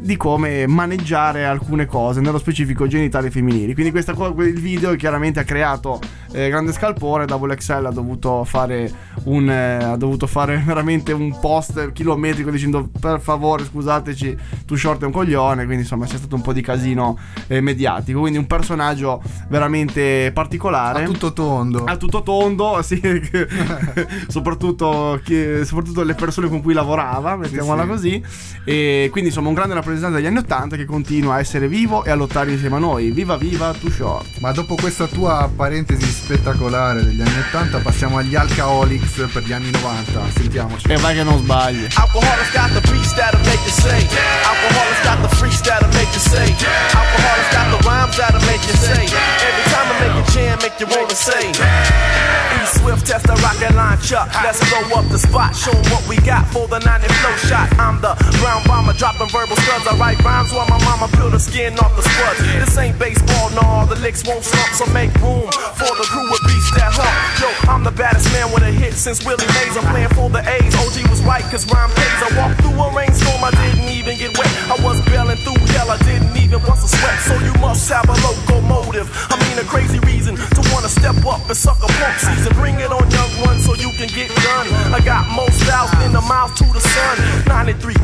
di 0.00 0.16
come 0.16 0.66
maneggiare 0.66 1.44
alcune 1.44 1.86
cose, 1.86 2.20
nello 2.20 2.38
specifico 2.38 2.86
genitali 2.86 3.30
femminili. 3.30 3.74
Quindi 3.74 3.90
questa 3.90 4.14
co- 4.14 4.34
il 4.42 4.60
video 4.60 4.94
chiaramente 4.94 5.40
ha 5.40 5.44
creato 5.44 5.98
eh, 6.32 6.48
grande 6.48 6.72
scalpore, 6.72 7.26
Double 7.26 7.54
XL 7.54 7.86
ha 7.86 7.90
dovuto 7.90 8.44
fare 8.44 8.90
un 9.24 9.50
eh, 9.50 9.82
ha 9.82 9.96
dovuto 9.96 10.26
fare 10.26 10.62
veramente 10.64 11.12
un 11.12 11.36
post 11.40 11.92
chilometrico 11.92 12.50
dicendo 12.50 12.88
per 13.00 13.20
favore 13.20 13.64
scusateci, 13.64 14.36
tu 14.64 14.76
short 14.76 15.02
è 15.02 15.06
un 15.06 15.12
coglione, 15.12 15.64
quindi 15.64 15.82
insomma 15.82 16.06
c'è 16.06 16.16
stato 16.16 16.36
un 16.36 16.42
po' 16.42 16.52
di 16.52 16.60
casino 16.60 17.18
eh, 17.48 17.60
mediatico, 17.60 18.20
quindi 18.20 18.38
un 18.38 18.46
personaggio 18.46 19.20
veramente 19.48 20.30
particolare. 20.32 21.02
A 21.02 21.06
tutto 21.06 21.32
tondo. 21.32 21.84
A 21.84 21.96
tutto 21.96 22.22
tondo, 22.22 22.82
sì, 22.82 23.00
soprattutto, 24.28 25.20
chi- 25.24 25.64
soprattutto 25.64 26.02
le 26.04 26.14
persone 26.14 26.48
con 26.48 26.62
cui 26.62 26.72
lavorava, 26.72 27.36
mettiamola 27.36 27.82
sì. 27.82 27.88
così. 27.88 28.24
E 28.64 29.08
quindi 29.10 29.30
insomma 29.30 29.48
un 29.48 29.54
grande 29.54 29.74
rappresentante 29.74 29.86
degli 29.94 30.26
anni 30.26 30.38
80 30.38 30.76
che 30.76 30.84
continua 30.84 31.34
a 31.34 31.38
essere 31.38 31.66
vivo 31.68 32.04
e 32.04 32.10
a 32.10 32.14
lottare 32.14 32.50
insieme 32.50 32.76
a 32.76 32.78
noi. 32.78 33.10
Viva 33.10 33.36
viva 33.36 33.72
Too 33.72 33.90
Short. 33.90 34.38
Ma 34.40 34.52
dopo 34.52 34.74
questa 34.74 35.06
tua 35.06 35.50
parentesi 35.54 36.04
spettacolare 36.10 37.02
degli 37.02 37.20
anni 37.20 37.38
80 37.48 37.78
passiamo 37.78 38.18
agli 38.18 38.34
Alcoholics 38.34 39.28
per 39.32 39.42
gli 39.44 39.52
anni 39.52 39.70
90. 39.70 40.30
Sentiamoci. 40.34 40.88
E 40.88 40.96
vai 40.98 41.14
che 41.14 41.22
non 41.22 41.38
sbagli. 41.38 41.86
Alcoholics 41.94 42.52
got 42.52 42.72
the 42.72 42.90
beats 42.90 43.14
that'll 43.14 43.40
make 43.40 43.60
you 43.64 43.72
say. 43.72 44.06
Alcoholics 44.44 45.02
got 45.02 45.20
the 45.28 45.36
freaks 45.36 45.60
that'll 45.62 45.88
make 45.94 46.12
you 46.12 46.20
say. 46.20 46.54
Alcoholics 46.92 47.50
got 47.50 47.66
the 47.70 47.88
rhymes 47.88 48.16
that'll 48.16 48.44
make 48.46 48.62
you 48.68 48.76
say. 48.76 49.04
Every 49.08 49.64
time 49.72 49.88
I 49.88 49.94
make 50.00 50.16
a 50.20 50.30
jam, 50.32 50.58
make 50.60 50.78
you 50.78 50.86
wanna 50.86 51.14
say. 51.14 51.48
E 51.48 52.66
Swift 52.78 53.06
test 53.06 53.26
the 53.26 53.34
rocket 53.40 53.74
line 53.74 53.98
chuck. 54.00 54.28
Let's 54.42 54.60
blow 54.68 54.98
up 54.98 55.08
the 55.10 55.18
spot. 55.18 55.54
Show 55.54 55.72
'em 55.72 55.90
what 55.90 56.06
we 56.06 56.16
got 56.20 56.44
for 56.52 56.66
the 56.68 56.78
90 56.78 57.08
flow 57.20 57.36
shot. 57.48 57.68
I'm 57.78 58.00
the 58.00 58.14
brown 58.40 58.62
bomber 58.66 58.92
dropping 58.94 59.28
verbal 59.28 59.56
scuds. 59.78 59.86
I 59.88 59.98
write 59.98 60.22
rhymes 60.24 60.52
while 60.52 60.68
my 60.68 60.78
mama 60.84 61.08
peel 61.16 61.30
the 61.30 61.38
skin 61.38 61.78
off 61.78 61.94
the 61.96 62.02
spuds. 62.02 62.40
This 62.58 62.78
ain't 62.78 62.98
baseball, 62.98 63.50
no. 63.50 63.86
The 63.86 63.96
licks 64.00 64.26
won't 64.26 64.44
slump, 64.44 64.72
so 64.74 64.86
make 64.92 65.12
room 65.22 65.50
for 65.76 65.92
the 65.96 66.06
crew 66.06 66.26
with 66.30 66.42
beats 66.46 66.70
that 66.76 66.92
hump. 66.92 67.14
Yo, 67.40 67.48
I'm 67.70 67.84
the 67.84 67.90
baddest 67.90 68.30
man 68.32 68.52
with 68.52 68.62
a 68.62 68.72
hit 68.72 68.94
since 68.94 69.24
Willie 69.24 69.46
Mays. 69.58 69.76
I'm 69.76 69.86
playing 69.90 70.12
for 70.14 70.30
the 70.30 70.42
A's. 70.42 70.74
OG 70.74 71.10
was 71.10 71.22
right, 71.22 71.44
cause 71.50 71.66
rhyme 71.70 71.90
pays. 71.90 72.20
I 72.22 72.30
walked 72.36 72.60
through 72.62 72.76
a 72.76 72.86
rainstorm, 72.94 73.42
I 73.42 73.50
didn't 73.50 73.88
even 73.90 74.18
get 74.18 74.36
wet. 74.36 74.50
I 74.68 74.76
was 74.82 75.00
bailing 75.06 75.38
through 75.44 75.60
hell, 75.74 75.90
I 75.90 75.98
didn't 76.04 76.34
even 76.36 76.60
bust 76.66 76.84
a 76.84 76.88
sweat. 76.88 77.18
So 77.26 77.34
you 77.38 77.54
must 77.60 77.88
have 77.90 78.08
a 78.08 78.16
locomotive. 78.24 79.08
I 79.30 79.36
mean, 79.42 79.58
a 79.58 79.66
crazy 79.66 79.98
reason 80.00 80.36
to 80.36 80.60
wanna 80.72 80.88
step 80.88 81.16
up 81.26 81.46
and 81.46 81.56
suck 81.56 81.78
a 81.82 81.88
pump 81.88 82.16
season. 82.18 82.52
Bring 82.54 82.76
it 82.80 82.90
on, 82.90 83.04
young 83.10 83.32
one, 83.46 83.58
so 83.60 83.74
you 83.74 83.90
can 83.96 84.08
get 84.08 84.28
done. 84.42 84.66
I 84.92 85.00
got 85.04 85.28
more 85.30 85.50
styles 85.50 85.90
than 86.02 86.12
the 86.12 86.22
mouth 86.22 86.54
to 86.56 86.66
the 86.72 86.80
sun. 86.80 87.14
93 87.46 87.94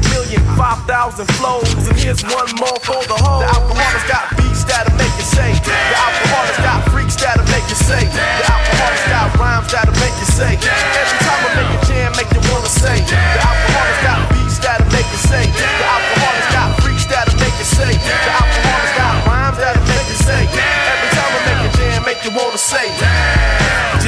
5,000 1.05 1.29
flows. 1.37 1.69
And 1.85 2.01
here's 2.01 2.25
one 2.25 2.49
more 2.57 2.81
for 2.81 2.97
the 3.05 3.19
whole. 3.21 3.45
The 3.45 3.53
alcoholics 3.53 4.09
got 4.09 4.25
beats 4.41 4.65
that'll 4.65 4.89
make 4.97 5.13
you 5.21 5.27
say. 5.29 5.53
The 5.61 5.77
alcoholics 6.01 6.57
got 6.65 6.81
freaks 6.89 7.17
that'll 7.21 7.45
make 7.53 7.67
you 7.69 7.77
say. 7.77 8.09
The 8.09 8.25
alcoholics 8.49 9.05
got 9.13 9.29
rhymes 9.37 9.69
that'll 9.69 9.93
make 10.01 10.17
you 10.17 10.29
say. 10.33 10.57
Every 10.57 11.19
time 11.21 11.41
I 11.45 11.51
make 11.61 11.73
a 11.77 11.81
jam, 11.85 12.09
make 12.17 12.33
you 12.33 12.41
wanna 12.49 12.73
say. 12.73 13.05
The 13.05 13.21
alcoholics 13.21 14.01
got 14.01 14.19
beats 14.33 14.57
that'll 14.65 14.89
make 14.97 15.09
you 15.13 15.21
say. 15.29 15.45
The 15.45 15.69
alcoholics 15.93 16.49
got 16.57 16.69
freaks 16.81 17.05
that'll 17.05 17.37
make 17.37 17.57
you 17.61 17.69
say. 17.69 17.93
The 18.01 18.33
alcoholics 18.33 18.95
got 18.97 19.13
rhymes 19.29 19.59
that'll 19.61 19.85
make 19.85 20.09
you 20.09 20.19
say. 20.25 20.41
Every 20.41 21.11
time 21.13 21.33
I 21.37 21.41
make 21.45 21.61
a 21.69 21.71
jam, 21.77 22.01
make 22.09 22.21
you 22.25 22.33
wanna 22.33 22.57
say. 22.57 22.89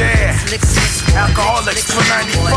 Yeah, 0.01 0.33
alcoholics 1.13 1.93
for 1.93 2.01
94. 2.09 2.57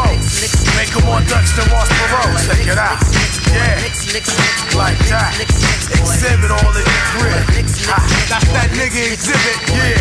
Make 0.80 0.96
them 0.96 1.04
more 1.04 1.20
Dutch 1.28 1.52
than 1.60 1.68
Ross 1.76 1.92
Perot. 1.92 2.40
Check 2.48 2.72
it 2.72 2.80
out. 2.80 3.29
Yeah, 3.52 4.78
like 4.78 5.00
that. 5.10 5.34
Exhibit 5.40 6.52
all 6.52 6.72
in 6.72 6.86
the 6.86 6.98
crib. 7.18 7.44
Ha, 7.90 7.98
That's 8.30 8.48
that 8.54 8.70
nigga 8.78 9.14
exhibit. 9.14 9.58
Yeah, 9.74 9.98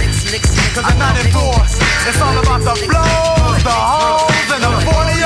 cause 0.74 0.84
at 0.84 0.98
94, 0.98 1.64
it's 2.08 2.20
all 2.20 2.36
about 2.38 2.60
the 2.64 2.74
blows, 2.84 3.62
the 3.64 3.72
hoes, 3.72 4.48
and 4.52 4.62
the 4.62 4.72
40 4.84 5.18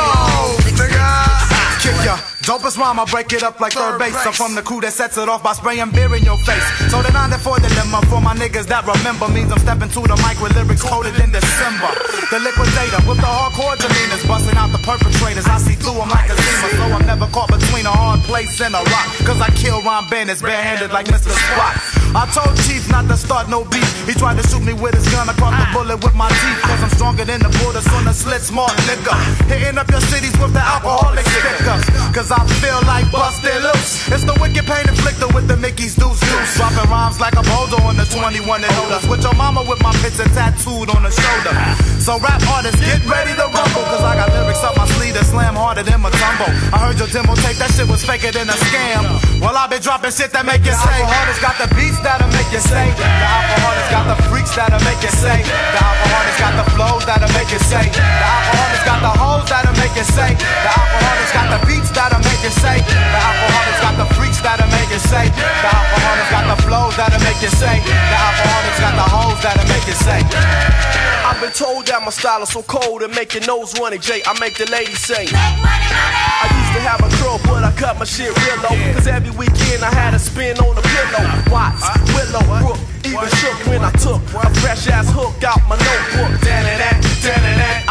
Nigga, 0.79 1.81
kick 1.83 2.05
ya. 2.05 2.32
Dopest 2.43 2.77
rhyme, 2.77 2.99
I 2.99 3.05
break 3.07 3.33
it 3.33 3.45
up 3.45 3.61
like 3.61 3.73
third 3.73 3.99
base. 4.03 4.19
I'm 4.27 4.33
from 4.35 4.55
the 4.59 4.63
crew 4.63 4.81
that 4.83 4.93
sets 4.93 5.17
it 5.17 5.29
off 5.29 5.47
by 5.47 5.55
spraying 5.55 5.95
beer 5.95 6.11
in 6.11 6.27
your 6.27 6.37
face. 6.43 6.67
So 6.91 6.99
the 6.99 7.15
94 7.15 7.39
dilemma 7.39 7.39
for 7.39 7.57
the 7.63 7.71
lemma 7.79 8.03
for 8.11 8.21
my 8.21 8.35
niggas 8.35 8.67
that 8.67 8.83
remember 8.83 9.31
means 9.31 9.55
I'm 9.55 9.63
stepping 9.63 9.87
to 9.95 10.01
the 10.03 10.19
mic 10.27 10.43
with 10.43 10.51
lyrics 10.59 10.83
coded 10.83 11.15
in 11.23 11.31
December. 11.31 11.95
The 12.35 12.43
liquidator 12.43 12.99
with 13.07 13.23
the 13.23 13.31
hardcore 13.31 13.79
demeanors, 13.79 14.27
busting 14.27 14.59
out 14.59 14.75
the 14.75 14.83
perpetrators. 14.83 15.47
I 15.47 15.63
see 15.63 15.79
through 15.79 16.03
them 16.03 16.11
like 16.11 16.27
a 16.31 16.35
zima, 16.35 16.69
so 16.75 16.85
I'm 16.91 17.07
never 17.07 17.31
caught 17.31 17.47
between 17.47 17.87
a 17.87 17.95
hard 17.95 18.19
place 18.27 18.59
and 18.59 18.75
a 18.75 18.83
rock. 18.91 19.07
Cause 19.23 19.39
I 19.39 19.47
kill 19.55 19.79
Ron 19.87 20.11
Bandits 20.11 20.43
barehanded 20.43 20.91
like 20.91 21.07
Mr. 21.07 21.31
Spot. 21.31 22.02
I 22.13 22.29
told 22.29 22.53
Chief 22.69 22.85
not 22.93 23.09
to 23.09 23.17
start 23.17 23.49
no 23.49 23.65
beef. 23.65 23.89
He 24.05 24.13
tried 24.13 24.37
to 24.37 24.45
shoot 24.45 24.61
me 24.61 24.77
with 24.77 24.93
his 24.93 25.09
gun 25.09 25.29
I 25.29 25.33
caught 25.33 25.57
the 25.57 25.65
bullet 25.73 26.05
with 26.05 26.13
my 26.13 26.29
teeth. 26.29 26.61
Cause 26.61 26.83
I'm 26.85 26.93
stronger 26.93 27.25
than 27.25 27.41
the 27.41 27.49
borders 27.65 27.89
on 27.97 28.05
the 28.05 28.13
slit 28.13 28.45
smart 28.45 28.77
liquor. 28.85 29.17
Hitting 29.49 29.81
up 29.81 29.89
your 29.89 30.05
cities 30.13 30.37
with 30.37 30.53
the 30.53 30.61
alcoholic 30.61 31.25
stickers. 31.25 31.85
Cause 32.13 32.29
I 32.29 32.45
feel 32.61 32.77
like 32.85 33.09
busted 33.09 33.57
loose. 33.65 34.13
It's 34.13 34.29
the 34.29 34.37
wicked 34.45 34.69
pain 34.69 34.85
inflictor 34.85 35.33
with 35.33 35.49
the 35.49 35.57
Mickey's 35.57 35.97
deuce 35.97 36.21
deuce. 36.21 36.53
Dropping 36.61 36.85
rhymes 36.93 37.17
like 37.17 37.33
a 37.33 37.45
boulder 37.49 37.81
on 37.81 37.97
the 37.97 38.05
21 38.05 38.45
and 38.61 38.75
older. 38.85 39.01
With 39.09 39.25
your 39.25 39.35
mama 39.35 39.65
with 39.65 39.81
my 39.81 39.97
picture 40.05 40.29
tattooed 40.37 40.93
on 40.93 41.09
the 41.09 41.13
shoulder. 41.13 41.57
So 41.97 42.21
rap 42.21 42.45
artists, 42.53 42.77
get 42.85 43.01
ready 43.09 43.33
to 43.41 43.47
rumble. 43.57 43.89
Cause 43.89 44.05
I 44.05 44.21
got 44.21 44.29
lyrics 44.37 44.61
up 44.61 44.77
my 44.77 44.85
sleeve 45.01 45.17
that 45.17 45.25
slam 45.25 45.57
harder 45.57 45.81
than 45.81 46.05
my 46.05 46.13
tumble. 46.21 46.53
I 46.77 46.77
heard 46.77 47.01
your 47.01 47.09
demo 47.09 47.33
tape, 47.41 47.57
that 47.57 47.73
shit 47.73 47.89
was 47.89 48.05
faker 48.05 48.37
than 48.37 48.53
a 48.53 48.57
scam. 48.69 49.01
Well, 49.41 49.57
I've 49.57 49.73
been 49.73 49.81
dropping 49.81 50.13
shit 50.13 50.29
that 50.37 50.45
make 50.45 50.61
you 50.69 50.77
say. 50.77 51.01
Alcoholics 51.01 51.41
got 51.41 51.57
the 51.57 51.73
beats 51.73 52.02
that'll 52.03 52.29
make 52.35 52.51
you 52.51 52.61
say. 52.61 52.91
The 52.99 53.07
alcoholics 53.07 53.91
got 53.91 54.05
the 54.11 54.19
freaks 54.29 54.53
that'll 54.55 54.83
make 54.85 55.01
you 55.03 55.13
say. 55.15 55.39
The 55.43 55.81
alcoholics 55.81 56.39
got 56.39 56.55
the 56.59 56.67
flows 56.75 57.03
that'll 57.07 57.33
make 57.33 57.51
you 57.51 57.63
say. 57.63 57.87
The 57.89 58.27
alcoholics 58.27 58.85
got 58.85 59.01
the 59.01 59.15
hoes 59.15 59.47
that'll 59.49 59.77
make 59.79 59.95
you 59.95 60.07
say. 60.07 60.31
The 60.35 60.71
alcoholics 60.71 61.33
got 61.33 61.47
the 61.55 61.61
beats 61.67 61.91
that'll 61.95 62.23
make 62.23 62.43
you 62.43 62.53
say. 62.53 62.79
The 62.83 63.21
alcoholics 63.23 63.81
got 63.81 63.95
the 63.97 64.09
freaks 64.19 64.41
that'll 64.43 64.69
make 64.75 64.91
you 64.91 65.03
say. 65.03 65.27
The 65.31 65.71
alcoholics 65.71 66.31
got 66.31 66.45
the 66.51 66.59
flows 66.67 66.95
that'll 66.99 67.23
make 67.23 67.41
you 67.41 67.53
say. 67.55 67.77
The 67.79 68.19
alcoholics 68.19 68.79
got 68.83 68.95
the 68.99 69.07
hoes 69.07 69.39
that'll 69.41 69.69
make 69.71 69.87
you 69.87 69.97
say. 69.97 70.21
I've 71.23 71.41
been 71.41 71.55
told 71.55 71.87
that 71.87 72.03
my 72.03 72.11
style 72.11 72.43
is 72.43 72.51
so 72.51 72.63
cold 72.67 73.03
and 73.03 73.15
make 73.15 73.33
your 73.33 73.47
nose 73.47 73.79
runny, 73.79 73.97
Jay. 73.97 74.21
I 74.27 74.35
make 74.43 74.59
the 74.59 74.69
ladies 74.71 74.99
sing. 74.99 75.31
I 75.33 76.45
used 76.51 76.73
to 76.75 76.83
have 76.83 77.01
a 77.01 77.09
curl, 77.23 77.39
but 77.47 77.63
I 77.63 77.71
cut 77.79 77.97
my 77.99 78.05
shit 78.05 78.35
real 78.35 78.59
low. 78.67 78.75
Cause 78.93 79.07
every 79.07 79.31
weekend 79.39 79.87
I 79.87 79.95
had 79.95 80.15
a 80.15 80.19
spin 80.19 80.59
on 80.59 80.75
the 80.75 80.83
pillow. 80.83 81.25
Watts, 81.49 81.87
Willow, 82.15 82.45
Brook, 82.61 82.79
even 83.05 83.29
shook 83.41 83.59
when 83.67 83.83
I 83.83 83.91
took 83.93 84.23
a 84.33 84.49
fresh 84.61 84.89
ass 84.89 85.11
hook 85.13 85.43
out 85.45 85.61
my 85.69 85.77
notebook. 85.77 86.33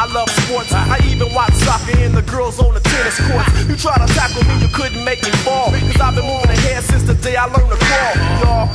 I 0.02 0.06
love 0.14 0.30
sports. 0.30 0.74
I 0.74 0.98
even 1.06 1.34
watch 1.34 1.54
soccer 1.62 1.94
and 2.00 2.14
the 2.16 2.24
girls 2.24 2.60
on 2.60 2.74
the 2.74 2.80
tennis 2.82 3.20
courts. 3.30 3.54
You 3.70 3.76
try 3.78 3.96
to 4.02 4.10
tackle 4.14 4.44
me, 4.50 4.58
you 4.62 4.70
couldn't 4.74 5.04
make 5.06 5.22
me 5.22 5.30
fall. 5.46 5.70
Cause 5.70 6.02
I've 6.02 6.16
been 6.16 6.26
moving 6.26 6.50
ahead 6.50 6.84
since 6.84 7.04
the 7.04 7.14
day 7.14 7.36
I 7.36 7.46
learned 7.46 7.70
to 7.70 7.78
crawl. 7.78 8.14
Y'all, 8.42 8.68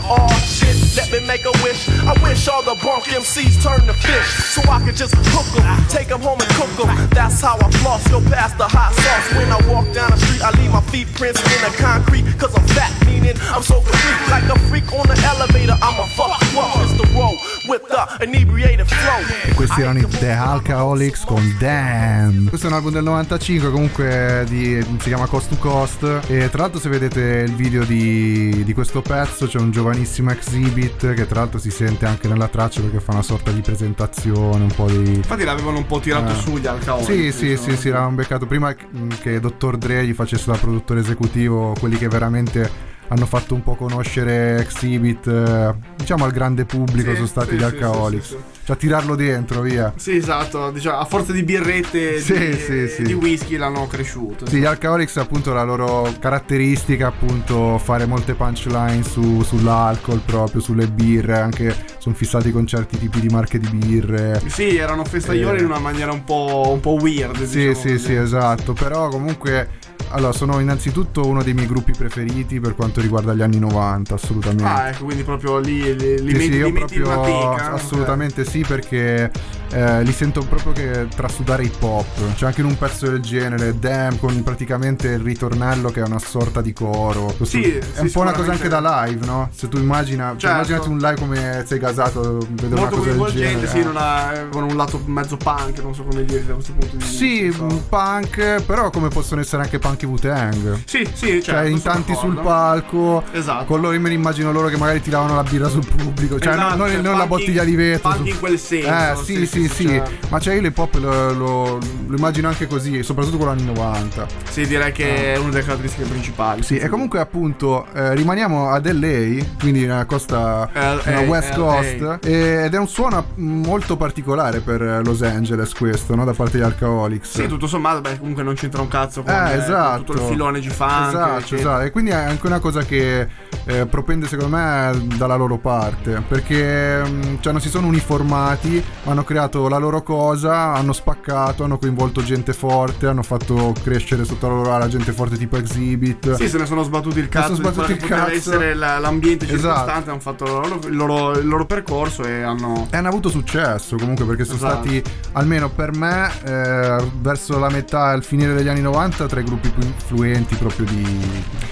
the 2.66 2.74
bunk 2.82 3.04
MCs 3.04 3.62
turn 3.62 3.86
to 3.86 3.94
fish. 3.94 4.26
So 4.50 4.60
I 4.68 4.82
can 4.82 4.94
just 4.94 5.14
hook 5.30 5.46
them, 5.54 5.70
take 5.86 6.08
them 6.08 6.20
home 6.20 6.42
and 6.42 6.50
cook 6.58 6.74
them. 6.74 6.90
That's 7.14 7.40
how 7.40 7.54
I 7.62 7.70
floss, 7.78 8.02
go 8.10 8.18
past 8.26 8.58
the 8.58 8.66
hot 8.66 8.90
sauce. 8.90 9.26
When 9.38 9.46
I 9.54 9.58
walk 9.70 9.86
down 9.94 10.10
the 10.10 10.18
street, 10.18 10.42
I 10.42 10.50
leave 10.58 10.74
my 10.74 10.82
feet 10.90 11.06
prints 11.14 11.38
in 11.38 11.60
the 11.62 11.70
concrete. 11.78 12.26
Cause 12.42 12.50
I'm 12.58 12.66
fat, 12.74 12.90
meaning 13.06 13.38
I'm 13.54 13.62
so 13.62 13.78
complete. 13.78 14.18
Like 14.34 14.50
a 14.50 14.58
freak 14.66 14.90
on 14.90 15.06
the 15.06 15.14
elevator, 15.22 15.78
I'm 15.78 15.94
a 15.94 16.06
fuck 16.18 16.42
you. 16.50 16.58
It's 16.82 16.98
the 16.98 17.06
roll 17.14 17.38
with 17.66 17.82
the 17.88 18.24
inebriated 18.24 18.86
flow. 18.86 19.24
E 19.50 19.54
questi 19.54 19.80
erano 19.80 19.98
i 20.00 20.06
The 20.06 20.30
Alcoholics 20.32 21.24
con 21.24 21.56
Damn. 21.58 22.48
Questo 22.48 22.66
è 22.66 22.70
un 22.70 22.76
album 22.76 22.92
del 22.92 23.02
95, 23.04 23.70
comunque 23.70 24.44
di- 24.48 24.82
si 25.00 25.08
chiama 25.08 25.26
Cost 25.26 25.48
to 25.50 25.56
Cost. 25.56 26.02
E 26.28 26.48
tra 26.50 26.62
l'altro, 26.62 26.80
se 26.80 26.88
vedete 26.88 27.20
il 27.46 27.54
video 27.54 27.84
di, 27.84 28.62
di 28.64 28.72
questo 28.74 29.02
pezzo, 29.02 29.46
c'è 29.46 29.58
un 29.58 29.70
giovanissimo 29.70 30.30
exhibit 30.30 31.14
che 31.14 31.26
tra 31.26 31.40
l'altro 31.40 31.58
si 31.58 31.70
sente 31.70 32.06
anche 32.06 32.28
nella 32.28 32.48
traccia 32.48 32.80
perché 32.80 33.00
fa 33.00 33.12
una 33.12 33.22
sorta 33.22 33.50
di 33.50 33.60
presentazione, 33.60 34.62
un 34.64 34.72
po' 34.74 34.86
di. 34.86 35.14
Infatti 35.16 35.44
l'avevano 35.44 35.78
un 35.78 35.86
po' 35.86 35.98
tirato 36.00 36.32
Ah. 36.32 36.34
su 36.34 36.56
gli 36.58 36.66
alcaolici. 36.66 37.12
Sì, 37.12 37.32
sì, 37.32 37.50
insomma. 37.50 37.70
sì, 37.70 37.76
sì, 37.80 37.88
l'avevano 37.90 38.16
beccato 38.16 38.46
prima 38.46 38.74
che 39.20 39.40
Dr. 39.40 39.76
Dre 39.76 40.06
gli 40.06 40.12
facesse 40.14 40.50
da 40.50 40.56
produttore 40.56 41.00
esecutivo 41.00 41.74
quelli 41.78 41.96
che 41.96 42.08
veramente 42.08 42.94
hanno 43.08 43.26
fatto 43.26 43.54
un 43.54 43.62
po' 43.62 43.74
conoscere 43.76 44.58
Exhibit, 44.60 45.26
eh, 45.26 45.74
diciamo 45.96 46.24
al 46.24 46.32
grande 46.32 46.64
pubblico, 46.64 47.10
Sì, 47.10 47.14
sono 47.16 47.26
stati 47.26 47.50
sì, 47.50 47.56
gli 47.56 47.62
Alcoholics. 47.62 48.26
sì, 48.28 48.36
Cioè 48.66 48.76
tirarlo 48.76 49.14
dentro, 49.14 49.60
via. 49.60 49.92
Sì, 49.96 50.16
esatto, 50.16 50.70
diciamo, 50.72 50.98
a 50.98 51.04
forza 51.04 51.30
di 51.32 51.44
birrette 51.44 52.18
Sì, 52.20 52.34
di, 52.34 52.88
sì. 52.88 53.02
di 53.04 53.12
whisky 53.12 53.56
l'hanno 53.56 53.86
cresciuto. 53.86 54.46
Sì, 54.48 54.58
gli 54.58 54.64
Alcoholics 54.64 55.16
appunto 55.18 55.52
la 55.52 55.62
loro 55.62 56.12
caratteristica 56.18 57.06
appunto 57.06 57.78
fare 57.78 58.06
molte 58.06 58.34
punchline 58.34 59.02
su- 59.04 59.42
sull'alcol 59.42 60.20
proprio, 60.24 60.60
sulle 60.60 60.88
birre, 60.88 61.38
anche 61.38 61.74
sono 61.98 62.14
fissati 62.16 62.50
con 62.50 62.66
certi 62.66 62.98
tipi 62.98 63.20
di 63.20 63.28
marche 63.28 63.58
di 63.58 63.68
birre. 63.68 64.42
Sì, 64.46 64.76
erano 64.76 65.04
festaioli 65.04 65.58
Eh. 65.58 65.60
in 65.60 65.66
una 65.66 65.78
maniera 65.78 66.10
un 66.12 66.24
po', 66.24 66.70
un 66.72 66.80
po' 66.80 66.96
weird. 67.00 67.44
Sì, 67.44 67.58
diciamo 67.68 67.74
sì, 67.74 67.92
così. 67.92 67.98
sì, 67.98 68.14
esatto, 68.14 68.72
però 68.72 69.08
comunque 69.08 69.68
allora 70.10 70.32
sono 70.32 70.60
innanzitutto 70.60 71.26
uno 71.26 71.42
dei 71.42 71.54
miei 71.54 71.66
gruppi 71.66 71.92
preferiti 71.92 72.60
per 72.60 72.74
quanto 72.74 73.00
riguarda 73.00 73.34
gli 73.34 73.42
anni 73.42 73.58
90, 73.58 74.14
assolutamente. 74.14 74.64
Ah, 74.64 74.88
ecco, 74.88 75.04
quindi 75.04 75.22
proprio 75.24 75.58
lì 75.58 75.96
li, 75.96 76.20
li 76.22 76.28
Sì, 76.28 76.32
metti, 76.32 76.42
sì, 76.42 76.52
io 76.52 76.66
li 76.66 76.72
proprio 76.72 77.10
assolutamente 77.54 78.44
sì 78.44 78.64
perché 78.66 79.30
eh, 79.70 80.02
li 80.02 80.12
sento 80.12 80.40
proprio 80.42 80.72
che 80.72 81.08
trasudare 81.14 81.64
hip 81.64 81.82
hop. 81.82 82.34
C'è 82.34 82.46
anche 82.46 82.60
in 82.60 82.66
un 82.66 82.78
pezzo 82.78 83.06
del 83.08 83.20
genere, 83.20 83.78
Damn, 83.78 84.18
con 84.18 84.42
praticamente 84.42 85.08
il 85.08 85.20
ritornello 85.20 85.90
che 85.90 86.00
è 86.00 86.04
una 86.04 86.18
sorta 86.18 86.60
di 86.60 86.72
coro. 86.72 87.34
Sì, 87.42 87.62
è 87.62 87.80
sì, 87.94 88.00
un 88.02 88.10
po' 88.10 88.20
una 88.20 88.32
cosa 88.32 88.52
anche 88.52 88.68
da 88.68 89.04
live, 89.06 89.24
no? 89.26 89.50
Se 89.54 89.68
tu 89.68 89.76
immagina, 89.78 90.34
cioè, 90.36 90.50
Certo. 90.50 90.54
immaginati 90.56 90.88
un 90.88 90.98
live 90.98 91.14
come 91.20 91.64
sei 91.66 91.78
gasato, 91.78 92.38
vedere 92.50 92.80
una 92.80 92.90
cosa 92.90 93.10
del 93.12 93.24
genere. 93.32 93.66
sì, 93.68 93.78
eh. 93.80 93.84
non 93.84 93.94
ha, 93.96 94.32
con 94.50 94.62
un 94.64 94.76
lato 94.76 95.00
mezzo 95.06 95.36
punk, 95.36 95.78
non 95.82 95.94
so 95.94 96.02
come 96.04 96.24
dire 96.24 96.44
da 96.46 96.54
questo 96.54 96.72
punto 96.72 96.96
di 96.96 97.02
vista. 97.02 97.16
Sì, 97.16 97.42
non 97.58 97.70
so. 97.70 97.76
un 97.76 97.88
punk, 97.88 98.62
però 98.64 98.90
come 98.90 99.08
possono 99.08 99.40
essere 99.40 99.62
anche 99.62 99.78
punk 99.78 100.02
e 100.02 100.06
Wu-Tang. 100.06 100.82
Sì, 100.86 101.08
sì, 101.12 101.26
Cioè, 101.26 101.42
certo, 101.42 101.68
in 101.68 101.78
sono 101.80 101.92
tanti 101.94 102.14
sul 102.14 102.34
d'accordo. 102.34 102.48
palco. 102.48 103.22
Esatto. 103.32 103.64
Con 103.64 103.80
loro 103.80 103.94
io 103.94 104.00
me 104.00 104.08
li 104.08 104.14
immagino 104.14 104.52
loro 104.52 104.68
che 104.68 104.76
magari 104.76 105.00
tiravano 105.00 105.34
la 105.34 105.42
birra 105.42 105.68
sul 105.68 105.84
pubblico. 105.84 106.38
Cioè, 106.38 106.52
Esatto, 106.52 106.76
non, 106.76 106.88
cioè, 106.90 107.00
non 107.00 107.12
la 107.12 107.26
punk 107.26 107.28
bottiglia 107.28 107.62
in- 107.62 107.68
di 107.70 107.76
vetro. 107.76 108.10
punk 108.10 108.22
su- 108.22 108.26
in 108.32 108.38
quel 108.38 108.58
senso, 108.58 108.88
Eh, 109.20 109.24
sì, 109.24 109.46
sì, 109.46 109.55
sì, 109.62 109.68
sì, 109.68 109.74
sì, 109.74 109.82
sì. 109.82 109.86
cioè- 109.88 110.02
Ma 110.28 110.38
cioè, 110.40 110.54
io 110.54 110.60
l'hip 110.60 110.78
hop 110.78 110.94
lo, 110.96 111.32
lo- 111.32 111.78
lo 112.06 112.16
immagino 112.16 112.48
anche 112.48 112.66
così, 112.66 113.02
soprattutto 113.02 113.36
con 113.38 113.48
anni 113.48 113.64
90. 113.64 114.26
Sì, 114.50 114.66
direi 114.66 114.92
che 114.92 115.34
è 115.34 115.36
una 115.38 115.50
delle 115.50 115.62
caratteristiche 115.64 116.08
principali. 116.08 116.60
Ah. 116.60 116.64
Sì, 116.64 116.76
e 116.78 116.88
comunque 116.88 117.18
appunto 117.20 117.86
eh, 117.92 118.14
rimaniamo 118.14 118.70
ad 118.70 118.86
LA, 118.86 119.44
quindi 119.58 119.86
nella 119.86 120.04
costa 120.04 120.68
LA, 120.72 121.00
nella 121.04 121.20
West 121.20 121.50
LA. 121.50 121.56
Coast, 121.56 122.18
ed 122.26 122.74
è 122.74 122.78
un 122.78 122.88
suono 122.88 123.24
molto 123.36 123.96
particolare 123.96 124.60
per 124.60 125.00
Los 125.04 125.22
Angeles 125.22 125.72
questo, 125.74 126.14
no? 126.14 126.24
Da 126.24 126.32
parte 126.32 126.56
di 126.58 126.62
Alcoholics. 126.62 127.30
Sì, 127.32 127.46
tutto 127.46 127.66
sommato, 127.66 128.00
beh, 128.00 128.18
comunque 128.18 128.42
non 128.42 128.54
c'entra 128.54 128.80
un 128.82 128.88
cazzo 128.88 129.22
con, 129.22 129.32
Eh, 129.34 129.52
eh, 129.52 129.56
esatto. 129.58 130.02
tutto 130.04 130.12
il 130.22 130.28
filone 130.28 130.60
G-Funk. 130.60 131.08
Esatto, 131.08 131.38
eccetera. 131.38 131.58
esatto. 131.70 131.80
E 131.84 131.90
quindi 131.90 132.10
è 132.10 132.14
anche 132.14 132.46
una 132.46 132.58
cosa 132.60 132.82
che 132.82 133.26
eh, 133.64 133.86
propende 133.86 134.26
secondo 134.26 134.56
me 134.56 135.06
dalla 135.16 135.36
loro 135.36 135.58
parte. 135.58 136.22
Perché 136.26 137.02
mh, 137.04 137.38
cioè, 137.40 137.52
non 137.52 137.60
si 137.60 137.68
sono 137.68 137.86
uniformati, 137.86 138.82
hanno 139.04 139.24
creato 139.24 139.44
la 139.68 139.78
loro 139.78 140.02
cosa, 140.02 140.72
hanno 140.74 140.92
spaccato, 140.92 141.64
hanno 141.64 141.78
coinvolto 141.78 142.22
gente 142.22 142.52
forte, 142.52 143.06
hanno 143.06 143.22
fatto 143.22 143.72
crescere 143.82 144.24
sotto 144.24 144.48
la 144.48 144.54
loro 144.54 144.74
ala 144.74 144.88
gente 144.88 145.12
forte 145.12 145.36
tipo 145.36 145.56
Exhibit. 145.56 146.34
Sì, 146.34 146.48
se 146.48 146.58
ne 146.58 146.66
sono 146.66 146.82
sbattuti 146.82 147.18
il 147.18 147.28
cazzo 147.28 147.54
sono 147.54 147.70
sbattuti 147.72 147.92
il 147.92 147.98
cazzo. 147.98 148.32
essere 148.32 148.74
la- 148.74 148.98
l'ambiente 148.98 149.44
Esatto. 149.44 149.60
circostante, 149.62 150.10
hanno 150.10 150.20
fatto 150.20 150.44
il 150.88 150.96
loro, 150.96 151.38
il 151.38 151.46
loro- 151.46 151.64
percorso 151.66 152.22
e 152.24 152.42
hanno... 152.42 152.86
E 152.90 152.96
hanno 152.96 153.08
avuto 153.08 153.28
successo 153.28 153.96
comunque 153.96 154.24
perché 154.24 154.44
sono 154.44 154.56
Esatto. 154.58 154.82
stati, 154.82 155.02
almeno 155.32 155.68
per 155.68 155.96
me, 155.96 156.30
eh, 156.44 157.04
verso 157.20 157.58
la 157.58 157.68
metà, 157.70 158.12
il 158.12 158.22
finire 158.22 158.54
degli 158.54 158.68
anni 158.68 158.82
90, 158.82 159.26
tra 159.26 159.40
i 159.40 159.44
gruppi 159.44 159.68
più 159.70 159.82
influenti 159.86 160.54
proprio 160.56 160.86
di, 160.86 161.04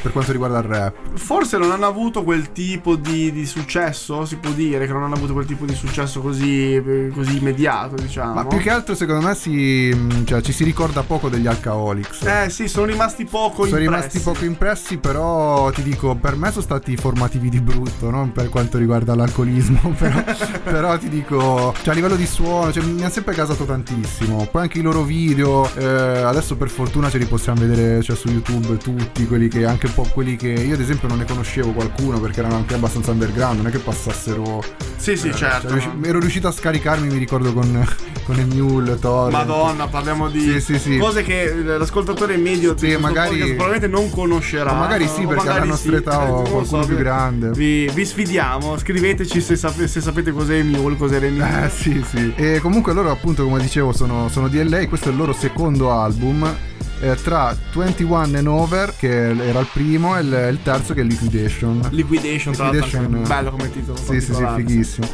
per 0.03 0.13
quanto 0.13 0.33
riguarda 0.33 0.59
il 0.59 0.65
rap. 0.65 0.95
Forse 1.15 1.59
non 1.59 1.71
hanno 1.71 1.87
avuto 1.87 2.23
quel 2.25 2.51
tipo 2.53 2.97
di, 2.97 3.31
di 3.33 3.47
successo, 3.47 4.25
si 4.25 4.37
può 4.37 4.51
dire 4.51 4.87
che 4.87 4.93
non 4.93 5.03
hanno 5.05 5.15
avuto 5.15 5.33
quel 5.33 5.47
tipo 5.47 5.65
di 5.65 5.75
successo 5.75 6.21
così, 6.21 6.75
eh, 6.75 7.11
così 7.15 7.37
immediato, 7.39 7.64
diciamo. 7.95 8.35
Ma 8.35 8.47
più 8.47 8.59
che 8.59 8.71
altro 8.71 8.95
secondo 8.95 9.27
me 9.27 9.35
si, 9.35 10.25
cioè, 10.25 10.41
ci 10.43 10.53
si 10.53 10.65
ricorda 10.65 11.03
poco 11.03 11.29
degli 11.29 11.47
Alcoholics. 11.47 12.23
Eh 12.23 12.51
sì, 12.51 12.69
sono 12.69 12.87
rimasti 12.87 13.25
poco 13.25 13.65
sono 13.65 13.81
impressi. 13.81 13.85
rimasti 13.85 14.19
poco 14.21 14.45
impressi, 14.45 14.99
però 14.99 15.71
ti 15.71 15.83
dico, 15.83 16.15
per 16.15 16.37
me 16.37 16.51
sono 16.51 16.63
stati 16.63 16.97
formativi 16.97 17.49
di 17.49 17.61
brutto, 17.61 18.11
non 18.11 18.33
per 18.33 18.49
quanto 18.49 18.79
riguarda 18.79 19.15
l'alcolismo, 19.15 19.95
però, 19.97 20.23
però 20.63 20.99
ti 20.99 21.09
dico, 21.09 21.75
cioè 21.83 21.93
a 21.93 21.95
livello 21.95 22.17
di 22.17 22.27
suono, 22.27 22.73
cioè, 22.73 22.85
mi 22.85 23.05
ha 23.05 23.11
sempre 23.11 23.35
gasato 23.35 23.65
tantissimo. 23.65 24.47
Poi 24.51 24.63
anche 24.63 24.79
i 24.79 24.83
loro 24.83 25.03
video, 25.03 25.73
eh, 25.75 25.85
adesso 25.87 26.57
per 26.57 26.69
fortuna 26.69 27.09
ce 27.09 27.19
li 27.19 27.27
possiamo 27.27 27.61
vedere 27.61 28.03
cioè, 28.03 28.17
su 28.17 28.29
YouTube 28.29 28.77
tutti, 28.77 29.27
quelli 29.27 29.49
che 29.49 29.65
anche 29.65 29.87
un 29.87 29.95
po' 29.95 30.07
quelli 30.13 30.37
che 30.37 30.49
io 30.49 30.75
ad 30.75 30.81
esempio 30.81 31.09
non 31.09 31.19
ne 31.19 31.25
conoscevo 31.25 31.73
qualcuno 31.73 32.21
perché 32.21 32.41
erano 32.41 32.57
anche 32.57 32.75
abbastanza 32.75 33.11
underground, 33.13 33.57
non 33.57 33.69
è 33.69 33.71
che 33.71 33.79
passassero... 33.79 34.63
Sì, 34.97 35.17
sì, 35.17 35.29
eh, 35.29 35.35
certo. 35.35 35.79
cioè, 35.81 35.93
ero 36.03 36.19
riuscito 36.19 36.49
a 36.49 36.53
scaricarmi, 36.53 37.09
mi 37.09 37.19
ricordo 37.19 37.53
con, 37.55 37.89
con 38.25 38.39
Emule, 38.39 38.99
Torrent. 38.99 39.33
Madonna, 39.33 39.87
parliamo 39.87 40.29
di 40.29 40.41
Sì, 40.41 40.61
sì, 40.61 40.79
sì. 40.79 40.99
cose 40.99 41.23
che 41.23 41.55
l'ascoltatore 41.55 42.37
medio 42.37 42.77
Sì, 42.77 42.95
magari- 42.97 43.39
probabilmente 43.55 43.87
non 43.87 44.11
conoscerà. 44.11 44.73
Ma 44.73 44.81
magari 44.81 45.07
sì, 45.09 45.23
o 45.25 45.29
perché 45.29 45.45
magari 45.45 45.57
alla 45.59 45.67
nostra 45.71 45.97
età 45.97 46.27
eh, 46.27 46.31
o 46.31 46.43
lo 46.43 46.51
qualcuno 46.51 46.83
so, 46.83 46.87
più 46.89 46.97
grande. 46.97 47.51
Vi, 47.53 47.89
vi 47.95 48.05
sfidiamo, 48.05 48.77
scriveteci 48.77 49.41
se, 49.41 49.57
sap- 49.57 49.85
se 49.85 50.01
sapete 50.01 50.33
cos'è 50.33 50.63
Mule, 50.63 50.97
cos'è 50.97 51.19
Remule. 51.19 51.65
Eh 51.65 51.71
sì 51.71 52.05
sì 52.09 52.33
E 52.37 52.59
comunque 52.61 52.93
loro 52.93 53.11
appunto 53.11 53.45
come 53.45 53.61
dicevo 53.61 53.93
sono, 53.93 54.29
sono 54.29 54.49
di 54.49 54.63
LA 54.69 54.87
Questo 54.89 55.09
è 55.09 55.13
il 55.13 55.19
loro 55.19 55.33
secondo 55.33 55.93
album 55.93 56.53
eh, 57.01 57.17
Tra 57.23 57.57
21 57.73 58.17
and 58.17 58.47
Over 58.47 58.95
Che 58.97 59.31
era 59.31 59.61
il 59.61 59.69
primo 59.73 60.17
E 60.17 60.21
il, 60.23 60.49
il 60.51 60.59
terzo 60.63 60.95
che 60.95 61.01
è 61.03 61.05
Liquidation 61.05 61.89
Liquidation, 61.91 62.53
tra 62.55 62.65
l'altro, 62.65 62.85
Liquidation, 62.87 63.15
anche 63.15 63.29
bello 63.29 63.51
come 63.51 63.71
titolo. 63.71 63.97
Sì 63.99 64.21
sì 64.21 64.35
sì 64.35 64.45
fighissimo 64.57 65.07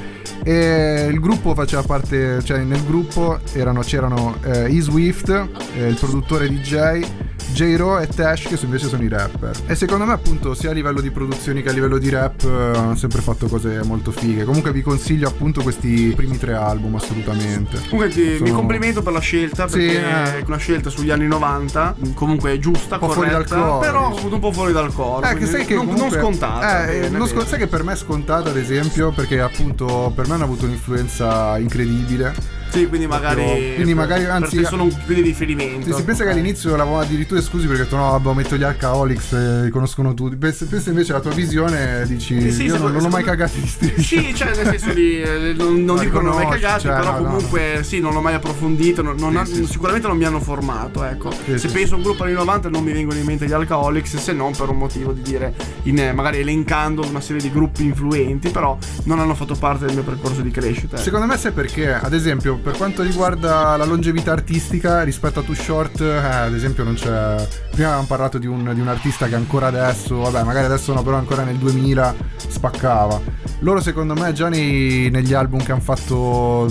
E 0.43 1.09
il 1.11 1.21
gruppo 1.21 1.55
faceva 1.55 1.83
parte 1.83 2.43
Cioè 2.43 2.59
nel 2.61 2.85
gruppo 2.85 3.39
erano, 3.53 3.81
c'erano 3.81 4.37
eh, 4.43 4.75
E 4.75 4.81
Swift 4.81 5.29
eh, 5.29 5.89
Il 5.89 5.97
produttore 5.97 6.49
DJ 6.49 7.05
J-Ro 7.53 7.99
e 7.99 8.07
Tash 8.07 8.49
che 8.49 8.59
invece 8.63 8.89
sono 8.89 9.03
i 9.03 9.09
rapper 9.09 9.55
e 9.67 9.75
secondo 9.75 10.05
me 10.05 10.13
appunto 10.13 10.55
sia 10.55 10.71
a 10.71 10.73
livello 10.73 11.01
di 11.01 11.11
produzioni 11.11 11.63
che 11.63 11.69
a 11.71 11.73
livello 11.73 11.99
di 11.99 12.09
rap 12.09 12.43
eh, 12.45 12.79
hanno 12.79 12.97
sempre 12.97 13.21
fatto 13.21 13.47
cose 13.49 13.81
molto 13.85 14.11
fighe 14.13 14.45
comunque 14.45 14.73
vi 14.73 14.83
consiglio 14.83 15.29
appunto 15.29 15.63
questi 15.63 16.13
primi 16.15 16.39
tre 16.39 16.55
album 16.55 16.95
assolutamente 16.97 17.79
Comunque 17.89 18.09
ti- 18.09 18.37
Sono- 18.37 18.45
mi 18.49 18.51
complimento 18.53 19.03
per 19.03 19.13
la 19.13 19.21
scelta 19.21 19.69
Sì, 19.69 19.79
perché 19.79 19.99
eh. 19.99 20.39
è 20.39 20.43
una 20.47 20.57
scelta 20.57 20.91
sugli 20.91 21.11
anni 21.11 21.27
90, 21.27 21.97
comunque 22.15 22.59
giusta, 22.59 22.99
po' 22.99 23.09
fuori 23.09 23.31
corretta, 23.31 23.55
dal 23.55 23.65
coro, 23.65 23.79
però 23.79 24.11
dici. 24.11 24.27
un 24.33 24.39
po' 24.41 24.53
fuori 24.53 24.73
dal 24.73 24.93
coro. 24.93 25.25
Eh, 25.25 25.29
che 25.31 25.35
quindi 25.37 25.51
sai 25.51 25.65
che 25.67 25.75
non, 25.75 25.87
comunque- 25.87 26.11
non 26.17 26.21
scontata. 26.21 26.83
Eh, 26.85 26.87
bene, 27.01 27.09
non 27.19 27.29
bene. 27.29 27.47
sai 27.47 27.59
che 27.59 27.67
per 27.67 27.83
me 27.85 27.93
è 27.93 27.97
scontata, 27.97 28.51
ad 28.51 28.57
esempio, 28.57 29.11
perché 29.13 29.41
appunto 29.41 30.13
per 30.15 30.27
me 30.29 30.35
hanno 30.35 30.45
avuto 30.45 30.65
un'influenza 30.67 31.59
incredibile. 31.59 32.35
Sì, 32.71 32.87
quindi 32.87 33.07
magari 33.07 33.43
Proprio- 33.43 33.75
quindi 33.75 33.95
magari, 33.95 34.25
anzi- 34.27 34.55
per 34.57 34.65
te 34.65 34.71
sono 34.71 34.85
un 34.85 34.97
più 35.05 35.15
di 35.15 35.21
riferimento. 35.23 35.87
Sì, 35.87 35.93
si 35.95 36.03
pensa 36.05 36.25
che 36.25 36.31
all'inizio 36.31 36.73
eravamo 36.75 37.01
addirittura 37.01 37.41
esclusi 37.41 37.67
perché 37.67 37.83
ho 37.83 37.85
detto 37.85 37.97
no, 37.97 38.11
vabbè, 38.19 38.35
metto 38.35 38.57
gli 38.57 38.63
Alcoholics, 38.63 39.33
eh, 39.33 39.63
li 39.65 39.71
conoscono 39.71 40.15
tutti. 40.15 40.37
Pensa, 40.37 40.67
pensa 40.69 40.91
invece 40.91 41.13
alla 41.13 41.21
tua 41.21 41.33
visione, 41.33 42.05
dici 42.07 42.37
Eh 42.37 42.51
sì, 42.53 42.65
io 42.65 42.79
non, 42.79 42.93
non 42.93 43.05
ho 43.05 43.09
mai 43.09 43.25
cagato 43.25 43.53
di 43.59 43.67
striscia. 43.67 44.21
Sì, 44.21 44.35
cioè 44.35 44.55
nel 44.55 44.67
senso 44.79 44.93
di 44.93 45.21
eh, 45.21 45.55
non, 45.57 45.85
non 45.85 45.99
dico 45.99 46.21
non 46.21 46.33
ho 46.33 46.37
mai 46.37 46.49
cagati, 46.49 46.83
cioè, 46.83 46.95
però 46.97 47.13
no, 47.13 47.19
no. 47.19 47.25
comunque 47.25 47.81
sì, 47.83 48.01
non 48.01 48.13
l'ho 48.13 48.21
mai 48.21 48.35
approfondito, 48.35 49.03
non- 49.03 49.17
non 49.19 49.33
Sì, 49.33 49.37
ha- 49.39 49.45
sì, 49.45 49.55
sì. 49.65 49.67
sicuramente 49.73 50.07
non 50.07 50.17
mi 50.17 50.25
hanno 50.25 50.41
formato, 50.41 51.05
ecco. 51.05 51.31
Sì, 51.33 51.59
Se 51.59 51.59
sì, 51.59 51.69
penso 51.69 51.95
a 51.95 51.97
un 51.97 52.03
gruppo 52.05 52.23
anni 52.25 52.33
90 52.35 52.69
non 52.69 52.83
mi 52.85 52.93
vengono 52.93 53.19
in 53.19 53.25
mente 53.27 53.47
gli 53.47 53.53
Alcoholics, 53.53 54.17
se 54.17 54.33
non 54.33 54.55
per 54.57 54.69
un 54.69 54.77
motivo 54.79 55.13
di 55.13 55.23
dire 55.23 55.55
in, 55.85 55.99
eh, 55.99 56.13
magari 56.13 56.39
elencando 56.39 57.05
una 57.07 57.21
serie 57.21 57.43
di 57.43 57.51
gruppi 57.51 57.85
influenti, 57.85 58.51
però 58.51 58.77
non 59.05 59.19
hanno 59.19 59.35
fatto 59.35 59.55
parte 59.55 59.87
del 59.87 59.95
mio 59.95 60.05
percorso 60.05 60.41
di 60.41 60.51
crescita. 60.51 60.95
ecco. 60.97 61.05
Secondo 61.05 61.27
me 61.27 61.37
sai 61.37 61.53
perché, 61.53 61.93
ad 61.93 62.13
esempio, 62.13 62.59
per 62.63 62.77
quanto 62.77 63.03
riguarda 63.03 63.77
la 63.77 63.85
longevità 63.85 64.33
artistica 64.33 65.03
rispetto 65.03 65.41
a 65.41 65.43
Too 65.43 65.55
Short, 65.55 66.01
eh, 66.01 66.17
ad 66.17 66.55
esempio 66.55 66.85
non 66.85 66.95
c'è... 66.95 67.37
Prima 67.71 67.89
avevamo 67.89 68.07
parlato 68.07 68.39
di 68.39 68.47
un, 68.47 68.73
di 68.75 68.81
un 68.81 68.89
artista 68.89 69.27
che 69.27 69.35
ancora 69.35 69.69
adesso, 69.69 70.19
vabbè 70.19 70.43
magari 70.43 70.67
adesso 70.67 70.93
no, 70.93 71.03
però 71.03 71.17
ancora 71.17 71.43
nel 71.43 71.57
2000 71.57 72.15
spaccava. 72.37 73.21
Loro 73.61 73.81
secondo 73.81 74.15
me 74.15 74.33
già 74.33 74.49
nei- 74.49 75.11
negli 75.11 75.33
album 75.33 75.63
che 75.63 75.73
hanno 75.73 75.81
fatto 75.81 76.71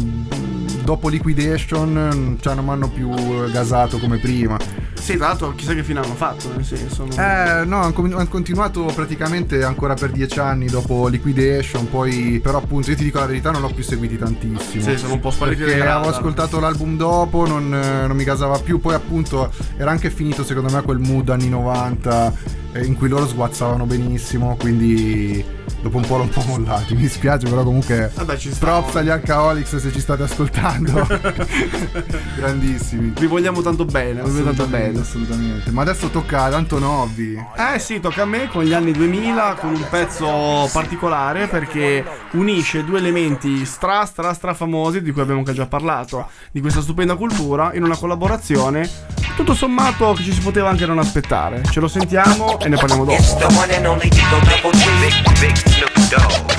dopo 0.83 1.07
Liquidation, 1.07 2.37
cioè 2.39 2.55
non 2.55 2.65
mi 2.65 2.71
hanno 2.71 2.89
più 2.89 3.09
gasato 3.51 3.97
come 3.97 4.17
prima. 4.17 4.57
Sì, 4.99 5.15
tra 5.17 5.27
l'altro 5.27 5.53
chissà 5.55 5.73
che 5.73 5.83
fine 5.83 5.99
hanno 5.99 6.13
fatto, 6.13 6.49
nel 6.55 6.63
senso. 6.65 7.05
non- 7.05 7.19
Eh, 7.19 7.63
no, 7.65 7.81
hanno 7.81 8.27
continuato 8.27 8.83
praticamente 8.93 9.63
ancora 9.63 9.93
per 9.95 10.11
dieci 10.11 10.39
anni 10.39 10.67
dopo 10.67 11.07
Liquidation, 11.07 11.89
poi 11.89 12.39
però 12.43 12.57
appunto 12.59 12.89
io 12.91 12.95
ti 12.95 13.03
dico 13.05 13.19
la 13.19 13.25
verità 13.25 13.51
non 13.51 13.61
l'ho 13.61 13.71
più 13.73 13.83
seguiti 13.83 14.17
tantissimo. 14.17 14.83
Sì, 14.83 14.97
sono 14.97 15.13
un 15.13 15.19
po' 15.19 15.31
spariti 15.31 15.63
Perché 15.63 15.85
avevo 15.87 16.09
ascoltato 16.09 16.59
l'album 16.59 16.97
dopo, 16.97 17.47
non, 17.47 17.73
eh, 17.73 18.07
non 18.07 18.15
mi 18.15 18.23
gasava 18.23 18.59
più, 18.59 18.79
poi 18.79 18.93
appunto 18.93 19.51
era 19.77 19.89
anche 19.91 20.09
finito 20.09 20.43
secondo 20.43 20.71
me 20.73 20.81
quel 20.81 20.99
mood 20.99 21.29
anni 21.29 21.49
90 21.49 22.33
eh, 22.73 22.85
in 22.85 22.95
cui 22.95 23.07
loro 23.07 23.25
sguazzavano 23.27 23.85
benissimo, 23.85 24.55
quindi 24.59 25.43
dopo 25.81 25.97
un 25.97 26.05
po' 26.05 26.17
l'ho 26.17 26.23
un 26.23 26.29
po' 26.29 26.43
mollati. 26.47 26.93
Mi 26.95 27.01
dispiace, 27.01 27.47
però 27.47 27.63
comunque 27.63 28.11
Vabbè, 28.13 28.37
ci 28.37 28.49
props 28.57 28.95
agli 28.95 29.09
Alcoholics 29.09 29.77
se 29.77 29.91
ci 29.91 29.99
state 29.99 30.23
ascoltando. 30.23 31.07
Grandissimi. 32.35 33.13
Vi 33.17 33.25
vogliamo 33.27 33.61
tanto 33.61 33.85
bene, 33.85 34.21
vi 34.21 34.29
vogliamo 34.29 34.45
tanto 34.53 34.63
Assolutamente, 34.63 34.91
bene. 34.91 34.99
assolutamente. 35.01 35.71
Ma 35.71 35.81
adesso 35.81 36.09
tocca 36.09 36.43
ad 36.43 36.53
Antonovi. 36.53 37.37
Eh 37.73 37.79
sì, 37.79 37.99
tocca 37.99 38.23
a 38.23 38.25
me 38.25 38.47
con 38.49 38.63
gli 38.63 38.73
anni 38.73 38.91
2000 38.91 39.55
con 39.59 39.73
un 39.73 39.85
pezzo 39.89 40.69
particolare 40.71 41.47
perché 41.47 42.03
unisce 42.31 42.83
due 42.83 42.99
elementi 42.99 43.65
stra 43.65 44.05
stra 44.05 44.33
stra 44.33 44.53
famosi 44.53 45.01
di 45.01 45.11
cui 45.11 45.21
abbiamo 45.21 45.39
anche 45.39 45.53
già 45.53 45.65
parlato, 45.65 46.27
di 46.51 46.61
questa 46.61 46.81
stupenda 46.81 47.15
cultura 47.15 47.71
in 47.73 47.83
una 47.83 47.95
collaborazione 47.95 48.89
tutto 49.39 49.53
sommato 49.55 50.11
che 50.13 50.23
ci 50.23 50.33
si 50.33 50.41
poteva 50.41 50.67
anche 50.69 50.85
non 50.85 50.99
aspettare. 50.99 51.61
Ce 51.71 51.79
lo 51.79 51.87
sentiamo 51.87 52.59
e 52.59 52.67
ne 52.67 52.75
parliamo 52.75 53.09
It's 53.09 53.33
dopo. 53.37 53.47
the 53.47 53.57
one 53.57 53.73
and 53.73 53.85
only 53.85 54.09
Digo 54.09 54.37
Double 54.39 54.71
G. 54.77 54.85
Big, 54.99 55.39
big 55.39 55.55
Snoop 55.55 56.09
Dogg. 56.09 56.51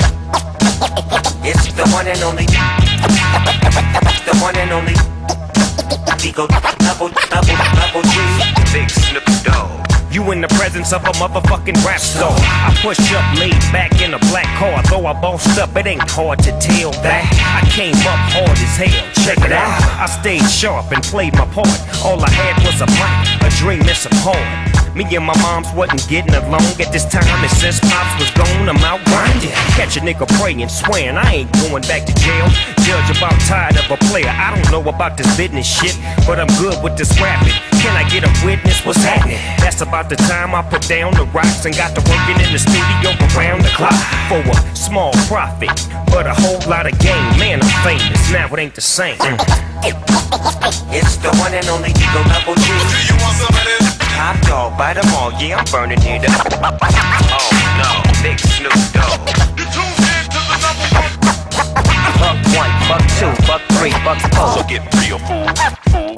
It's 1.45 1.73
the 1.75 1.83
one 1.93 2.11
and 2.11 2.23
only. 2.23 2.47
The 2.47 4.39
one 4.41 4.59
and 4.59 4.73
only. 4.73 4.95
Digo 6.17 6.47
Double, 6.47 7.11
Double, 7.29 7.57
Double 7.75 8.03
G. 8.09 8.19
Big 8.73 8.89
Snoop 8.89 9.25
Dogg. 9.43 9.90
You 10.11 10.33
in 10.33 10.41
the 10.41 10.49
presence 10.59 10.93
of 10.93 11.05
a 11.05 11.13
motherfucking 11.23 11.85
rap 11.87 12.01
star. 12.01 12.35
I 12.35 12.75
push 12.83 12.99
up, 13.15 13.39
laid 13.39 13.55
back 13.71 14.03
in 14.03 14.13
a 14.13 14.19
black 14.31 14.51
car. 14.59 14.83
Though 14.91 15.07
I 15.07 15.13
bossed 15.13 15.57
up, 15.57 15.77
it 15.77 15.87
ain't 15.87 16.03
hard 16.11 16.41
to 16.41 16.51
tell 16.59 16.91
that. 17.07 17.31
I 17.31 17.63
came 17.71 17.95
up 17.95 18.19
hard 18.35 18.59
as 18.59 18.75
hell. 18.75 19.07
Check 19.25 19.39
it 19.39 19.53
out. 19.53 19.79
I 20.03 20.07
stayed 20.07 20.43
sharp 20.51 20.91
and 20.91 21.01
played 21.05 21.35
my 21.35 21.47
part. 21.55 21.71
All 22.03 22.19
I 22.19 22.31
had 22.31 22.59
was 22.67 22.81
a 22.83 22.91
mic, 22.91 23.47
a 23.47 23.51
dream, 23.63 23.87
and 23.87 23.97
some 23.97 24.19
heart. 24.27 24.81
Me 24.97 25.07
and 25.15 25.25
my 25.25 25.37
moms 25.39 25.71
wasn't 25.79 26.03
getting 26.09 26.35
along 26.35 26.67
at 26.83 26.91
this 26.91 27.07
time, 27.07 27.23
and 27.23 27.51
since 27.53 27.79
pops 27.79 28.11
was 28.19 28.31
gone, 28.35 28.69
I'm 28.69 28.83
out 28.83 28.99
grinding. 29.07 29.55
Catch 29.79 29.97
a 29.97 30.01
nigga 30.01 30.27
praying, 30.43 30.69
swearing 30.69 31.17
I 31.17 31.47
ain't 31.47 31.53
going 31.63 31.87
back 31.87 32.05
to 32.11 32.15
jail. 32.19 32.51
Judge 32.83 33.17
about 33.17 33.39
tired 33.47 33.79
of 33.79 33.87
a 33.87 33.97
player. 34.11 34.27
I 34.27 34.51
don't 34.51 34.67
know 34.75 34.83
about 34.91 35.17
this 35.17 35.31
business 35.37 35.71
shit, 35.71 35.95
but 36.27 36.41
I'm 36.41 36.51
good 36.59 36.83
with 36.83 36.99
this 36.99 37.15
rapping. 37.23 37.55
Can 37.79 37.95
I 37.95 38.03
get 38.11 38.27
a 38.27 38.33
witness? 38.45 38.85
What's 38.85 38.99
happening? 38.99 39.39
That's 39.63 39.81
about 39.81 40.00
the 40.09 40.17
time 40.17 40.55
I 40.55 40.63
put 40.63 40.87
down 40.89 41.13
the 41.15 41.25
rocks 41.27 41.67
and 41.67 41.77
got 41.77 41.95
to 41.95 42.01
working 42.09 42.39
in 42.41 42.53
the 42.53 42.59
studio 42.59 43.11
around 43.37 43.63
the 43.63 43.73
clock 43.75 43.93
for 44.31 44.41
a 44.41 44.77
small 44.77 45.13
profit, 45.29 45.71
but 46.07 46.27
a 46.27 46.35
whole 46.35 46.63
lot 46.71 46.87
of 46.87 46.99
gain. 46.99 47.21
Man, 47.39 47.61
I'm 47.61 47.69
famous 47.85 48.31
now. 48.33 48.47
It 48.47 48.59
ain't 48.59 48.75
the 48.75 48.81
same. 48.81 49.19
It's 50.95 51.17
the 51.19 51.31
one 51.37 51.53
and 51.55 51.67
only 51.69 51.91
Eagle 51.91 52.25
Double 52.31 52.55
G. 52.55 52.71
You 52.71 53.17
want 53.21 53.37
some 53.37 53.51
of 53.51 53.65
this? 53.67 53.99
Top 54.15 54.41
dog, 54.47 54.79
bite 54.79 54.97
'em 54.97 55.13
all, 55.15 55.33
yeah, 55.43 55.59
I'm 55.59 55.65
burning 55.71 55.99
it 56.03 56.25
up. 56.29 56.47
Oh 57.35 57.51
no, 57.77 57.91
big 58.23 58.39
Snoop 58.39 58.73
Dogg. 58.95 59.21
You 59.59 59.65
tuned 59.75 60.01
in 60.01 60.25
to 60.33 60.41
the 60.49 60.57
number 60.65 60.89
one. 60.97 61.13
Buck 62.21 62.39
one, 62.57 62.73
buck 62.89 63.05
two, 63.19 63.33
buck 63.47 63.63
three, 63.77 63.93
buck 64.05 64.21
four. 64.33 64.49
So 64.55 64.63
get 64.69 64.83
real, 64.97 65.19
fool. 65.19 66.10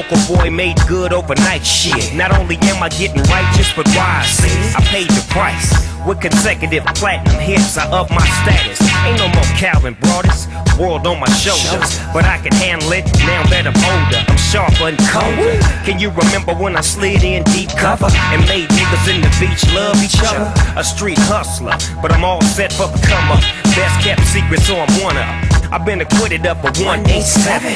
Local 0.00 0.34
boy 0.34 0.48
made 0.50 0.78
good 0.88 1.12
overnight 1.12 1.60
shit. 1.60 2.14
Not 2.14 2.32
only 2.32 2.56
am 2.72 2.82
I 2.82 2.88
getting 2.88 3.22
righteous, 3.24 3.70
but 3.76 3.84
wise. 3.88 4.40
I 4.72 4.80
paid 4.88 5.10
the 5.10 5.22
price. 5.28 5.76
With 6.06 6.22
consecutive 6.22 6.86
platinum 6.96 7.38
hits, 7.38 7.76
I 7.76 7.84
up 7.92 8.08
my 8.08 8.24
status. 8.40 8.80
Ain't 9.04 9.18
no 9.18 9.28
more 9.28 9.44
Calvin 9.60 9.92
Broadus, 10.00 10.48
world 10.80 11.06
on 11.06 11.20
my 11.20 11.28
shoulders. 11.36 12.00
But 12.14 12.24
I 12.24 12.38
can 12.38 12.52
handle 12.56 12.90
it 12.92 13.04
now 13.28 13.44
that 13.52 13.68
I'm 13.68 13.76
older. 13.76 14.24
I'm 14.24 14.40
sharper 14.40 14.88
and 14.88 14.96
colder. 15.12 15.60
Can 15.84 16.00
you 16.00 16.08
remember 16.08 16.54
when 16.54 16.76
I 16.76 16.80
slid 16.80 17.22
in 17.22 17.44
deep 17.52 17.68
cover 17.76 18.08
and 18.32 18.40
made 18.48 18.70
niggas 18.70 19.04
in 19.04 19.20
the 19.20 19.28
beach 19.36 19.68
love 19.74 20.00
each 20.00 20.16
other? 20.24 20.48
A 20.80 20.84
street 20.84 21.20
hustler, 21.28 21.76
but 22.00 22.10
I'm 22.10 22.24
all 22.24 22.40
set 22.40 22.72
for 22.72 22.88
the 22.88 22.96
come 23.04 23.36
up. 23.36 23.44
Best 23.76 24.00
kept 24.00 24.24
secret, 24.24 24.60
so 24.60 24.80
I'm 24.80 24.88
one 25.04 25.18
up. 25.18 25.59
I've 25.72 25.84
been 25.84 26.00
acquitted 26.00 26.46
up 26.46 26.58
for 26.58 26.74
187. 26.82 27.70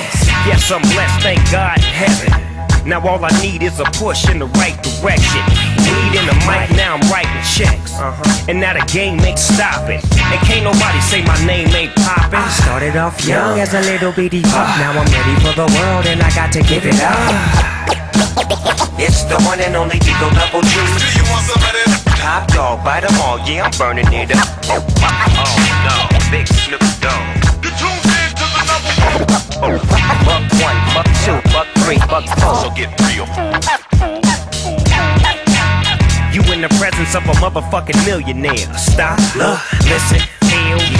Yes, 0.51 0.71
I'm 0.71 0.83
blessed, 0.83 1.23
thank 1.23 1.39
God 1.51 1.79
in 1.79 1.95
heaven. 1.95 2.45
Now 2.89 3.01
all 3.07 3.25
I 3.25 3.31
need 3.41 3.63
is 3.63 3.79
a 3.79 3.85
push 3.97 4.29
in 4.29 4.41
the 4.41 4.51
right 4.59 4.75
direction. 4.83 5.41
Weed 5.79 6.19
in 6.19 6.27
the 6.27 6.35
mic, 6.43 6.75
now 6.75 6.99
I'm 6.99 7.05
writing 7.07 7.39
checks. 7.47 7.95
Uh-huh. 7.95 8.51
And 8.51 8.59
now 8.59 8.75
the 8.75 8.85
game 8.93 9.21
ain't 9.21 9.39
stopping. 9.39 10.03
And 10.03 10.41
can't 10.43 10.67
nobody 10.67 11.01
say 11.07 11.23
my 11.23 11.39
name 11.47 11.69
ain't 11.71 11.95
popping. 11.95 12.43
Started 12.51 12.97
off 12.97 13.25
young 13.25 13.61
as 13.61 13.73
a 13.75 13.81
little 13.81 14.11
bitty 14.13 14.43
pup. 14.43 14.53
Ah. 14.59 14.75
Now 14.83 14.99
I'm 14.99 15.07
ready 15.09 15.35
for 15.41 15.55
the 15.55 15.71
world 15.79 16.05
and 16.11 16.21
I 16.21 16.35
got 16.35 16.53
to 16.53 16.63
give 16.67 16.85
it 16.85 16.99
up. 16.99 17.15
It's 18.99 19.23
the 19.31 19.39
one 19.47 19.61
and 19.61 19.77
only 19.77 19.97
Eagle 20.03 20.35
Double 20.35 20.63
G. 20.67 20.75
Do 20.75 21.09
you 21.15 21.25
want 21.31 21.47
some 21.47 21.63
of 21.63 21.73
this? 21.79 22.05
Top 22.19 22.51
dog, 22.51 22.85
bite 22.85 23.05
'em 23.05 23.15
all, 23.23 23.39
yeah, 23.47 23.65
I'm 23.65 23.73
burning 23.79 24.11
it 24.13 24.35
up. 24.35 24.49
Oh 24.67 25.55
no, 25.87 26.31
big 26.31 26.49
Snoop 26.49 26.83
Dogg. 27.01 27.54
Buck 29.61 30.51
one, 30.61 30.79
buck 30.95 31.07
two, 31.25 31.39
buck 31.53 31.69
three, 31.85 31.99
buck 32.09 32.27
four. 32.41 32.55
So 32.57 32.71
get 32.75 32.91
real. 33.03 33.27
You 36.35 36.43
in 36.53 36.61
the 36.61 36.69
presence 36.81 37.15
of 37.15 37.23
a 37.25 37.33
motherfucking 37.39 38.05
millionaire. 38.05 38.57
Stop, 38.77 39.19
look, 39.37 39.61
listen, 39.85 40.19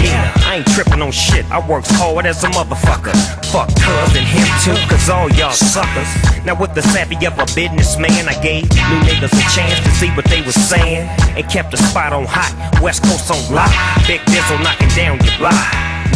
yeah. 0.01 0.31
I 0.45 0.57
ain't 0.57 0.67
tripping 0.67 1.01
on 1.01 1.11
shit. 1.11 1.45
I 1.51 1.59
work 1.67 1.85
hard 1.87 2.25
as 2.25 2.43
a 2.43 2.49
motherfucker. 2.49 3.15
Fuck 3.51 3.69
cuz 3.75 4.15
and 4.15 4.25
him 4.25 4.47
too, 4.63 4.77
cause 4.87 5.09
all 5.09 5.29
y'all 5.31 5.51
suckers. 5.51 6.09
Now 6.45 6.59
with 6.59 6.73
the 6.73 6.81
savvy 6.81 7.15
of 7.25 7.37
a 7.39 7.45
businessman, 7.55 8.27
I 8.27 8.35
gave 8.41 8.63
new 8.69 8.99
niggas 9.07 9.33
a 9.33 9.45
chance 9.53 9.79
to 9.83 9.91
see 9.97 10.09
what 10.11 10.25
they 10.25 10.41
was 10.41 10.55
saying. 10.55 11.09
And 11.37 11.43
kept 11.49 11.71
the 11.71 11.77
spot 11.77 12.13
on 12.13 12.25
hot, 12.27 12.53
West 12.81 13.03
Coast 13.03 13.31
on 13.31 13.41
lock. 13.53 13.71
Big 14.07 14.21
Dizzle 14.31 14.61
knocking 14.63 14.89
down 14.95 15.19
your 15.23 15.37
block. 15.37 15.67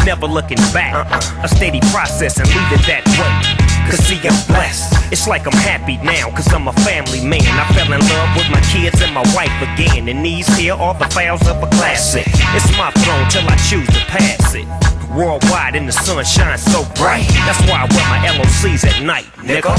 Never 0.05 0.27
looking 0.27 0.61
back, 0.71 0.93
uh-uh. 0.95 1.43
a 1.43 1.47
steady 1.47 1.81
process 1.91 2.39
and 2.39 2.47
leave 2.47 2.71
it 2.71 2.85
that 2.87 3.03
way. 3.19 3.58
Cause 3.89 4.05
see, 4.05 4.19
I'm 4.21 4.37
blessed. 4.45 5.11
It's 5.11 5.27
like 5.27 5.47
I'm 5.47 5.59
happy 5.65 5.97
now, 5.97 6.29
cause 6.29 6.53
I'm 6.53 6.67
a 6.67 6.73
family 6.85 7.25
man. 7.25 7.41
I 7.41 7.65
fell 7.73 7.91
in 7.91 7.99
love 7.99 8.37
with 8.37 8.49
my 8.51 8.61
kids 8.69 9.01
and 9.01 9.13
my 9.15 9.25
wife 9.33 9.55
again. 9.61 10.07
And 10.07 10.23
these 10.23 10.47
here 10.55 10.75
are 10.75 10.93
the 10.93 11.05
files 11.05 11.41
of 11.47 11.57
a 11.63 11.67
classic. 11.67 12.27
It's 12.27 12.69
my 12.77 12.91
throne 13.01 13.27
till 13.29 13.49
I 13.49 13.55
choose 13.69 13.87
to 13.87 14.05
pass 14.05 14.53
it. 14.53 14.67
Worldwide 15.09 15.75
and 15.75 15.87
the 15.87 15.91
sun 15.91 16.23
shines 16.23 16.61
so 16.61 16.83
bright. 16.93 17.27
That's 17.49 17.59
why 17.65 17.81
I 17.81 17.87
wear 17.89 18.05
my 18.13 18.19
LOCs 18.37 18.85
at 18.85 19.01
night, 19.03 19.25
nigga. 19.37 19.73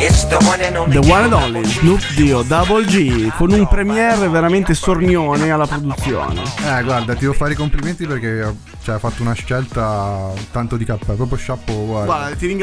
It's 0.00 0.24
the 0.26 0.36
one 0.44 0.60
and 0.60 0.76
only. 0.76 1.00
The 1.00 1.10
One 1.10 1.24
and 1.24 1.32
Only, 1.32 1.64
Snoop 1.64 2.00
Dio, 2.14 2.42
Double 2.42 2.84
G, 2.84 3.32
con 3.34 3.50
un 3.50 3.66
premiere 3.66 4.28
veramente 4.28 4.74
sornione 4.74 5.50
alla 5.50 5.66
produzione. 5.66 6.42
Eh, 6.64 6.82
guarda, 6.84 7.14
ti 7.14 7.20
devo 7.20 7.32
fare 7.32 7.52
i 7.52 7.56
complimenti 7.56 8.06
perché 8.06 8.54
cioè, 8.82 8.94
hai 8.94 9.00
fatto 9.00 9.22
una 9.22 9.32
scelta 9.32 10.32
tanto 10.50 10.76
di 10.76 10.84
cappello, 10.84 11.16
proprio 11.16 11.38
chapeau, 11.40 11.86
guarda. 11.86 12.04
Guarda, 12.06 12.36
ti 12.36 12.46
ringrazio, 12.46 12.57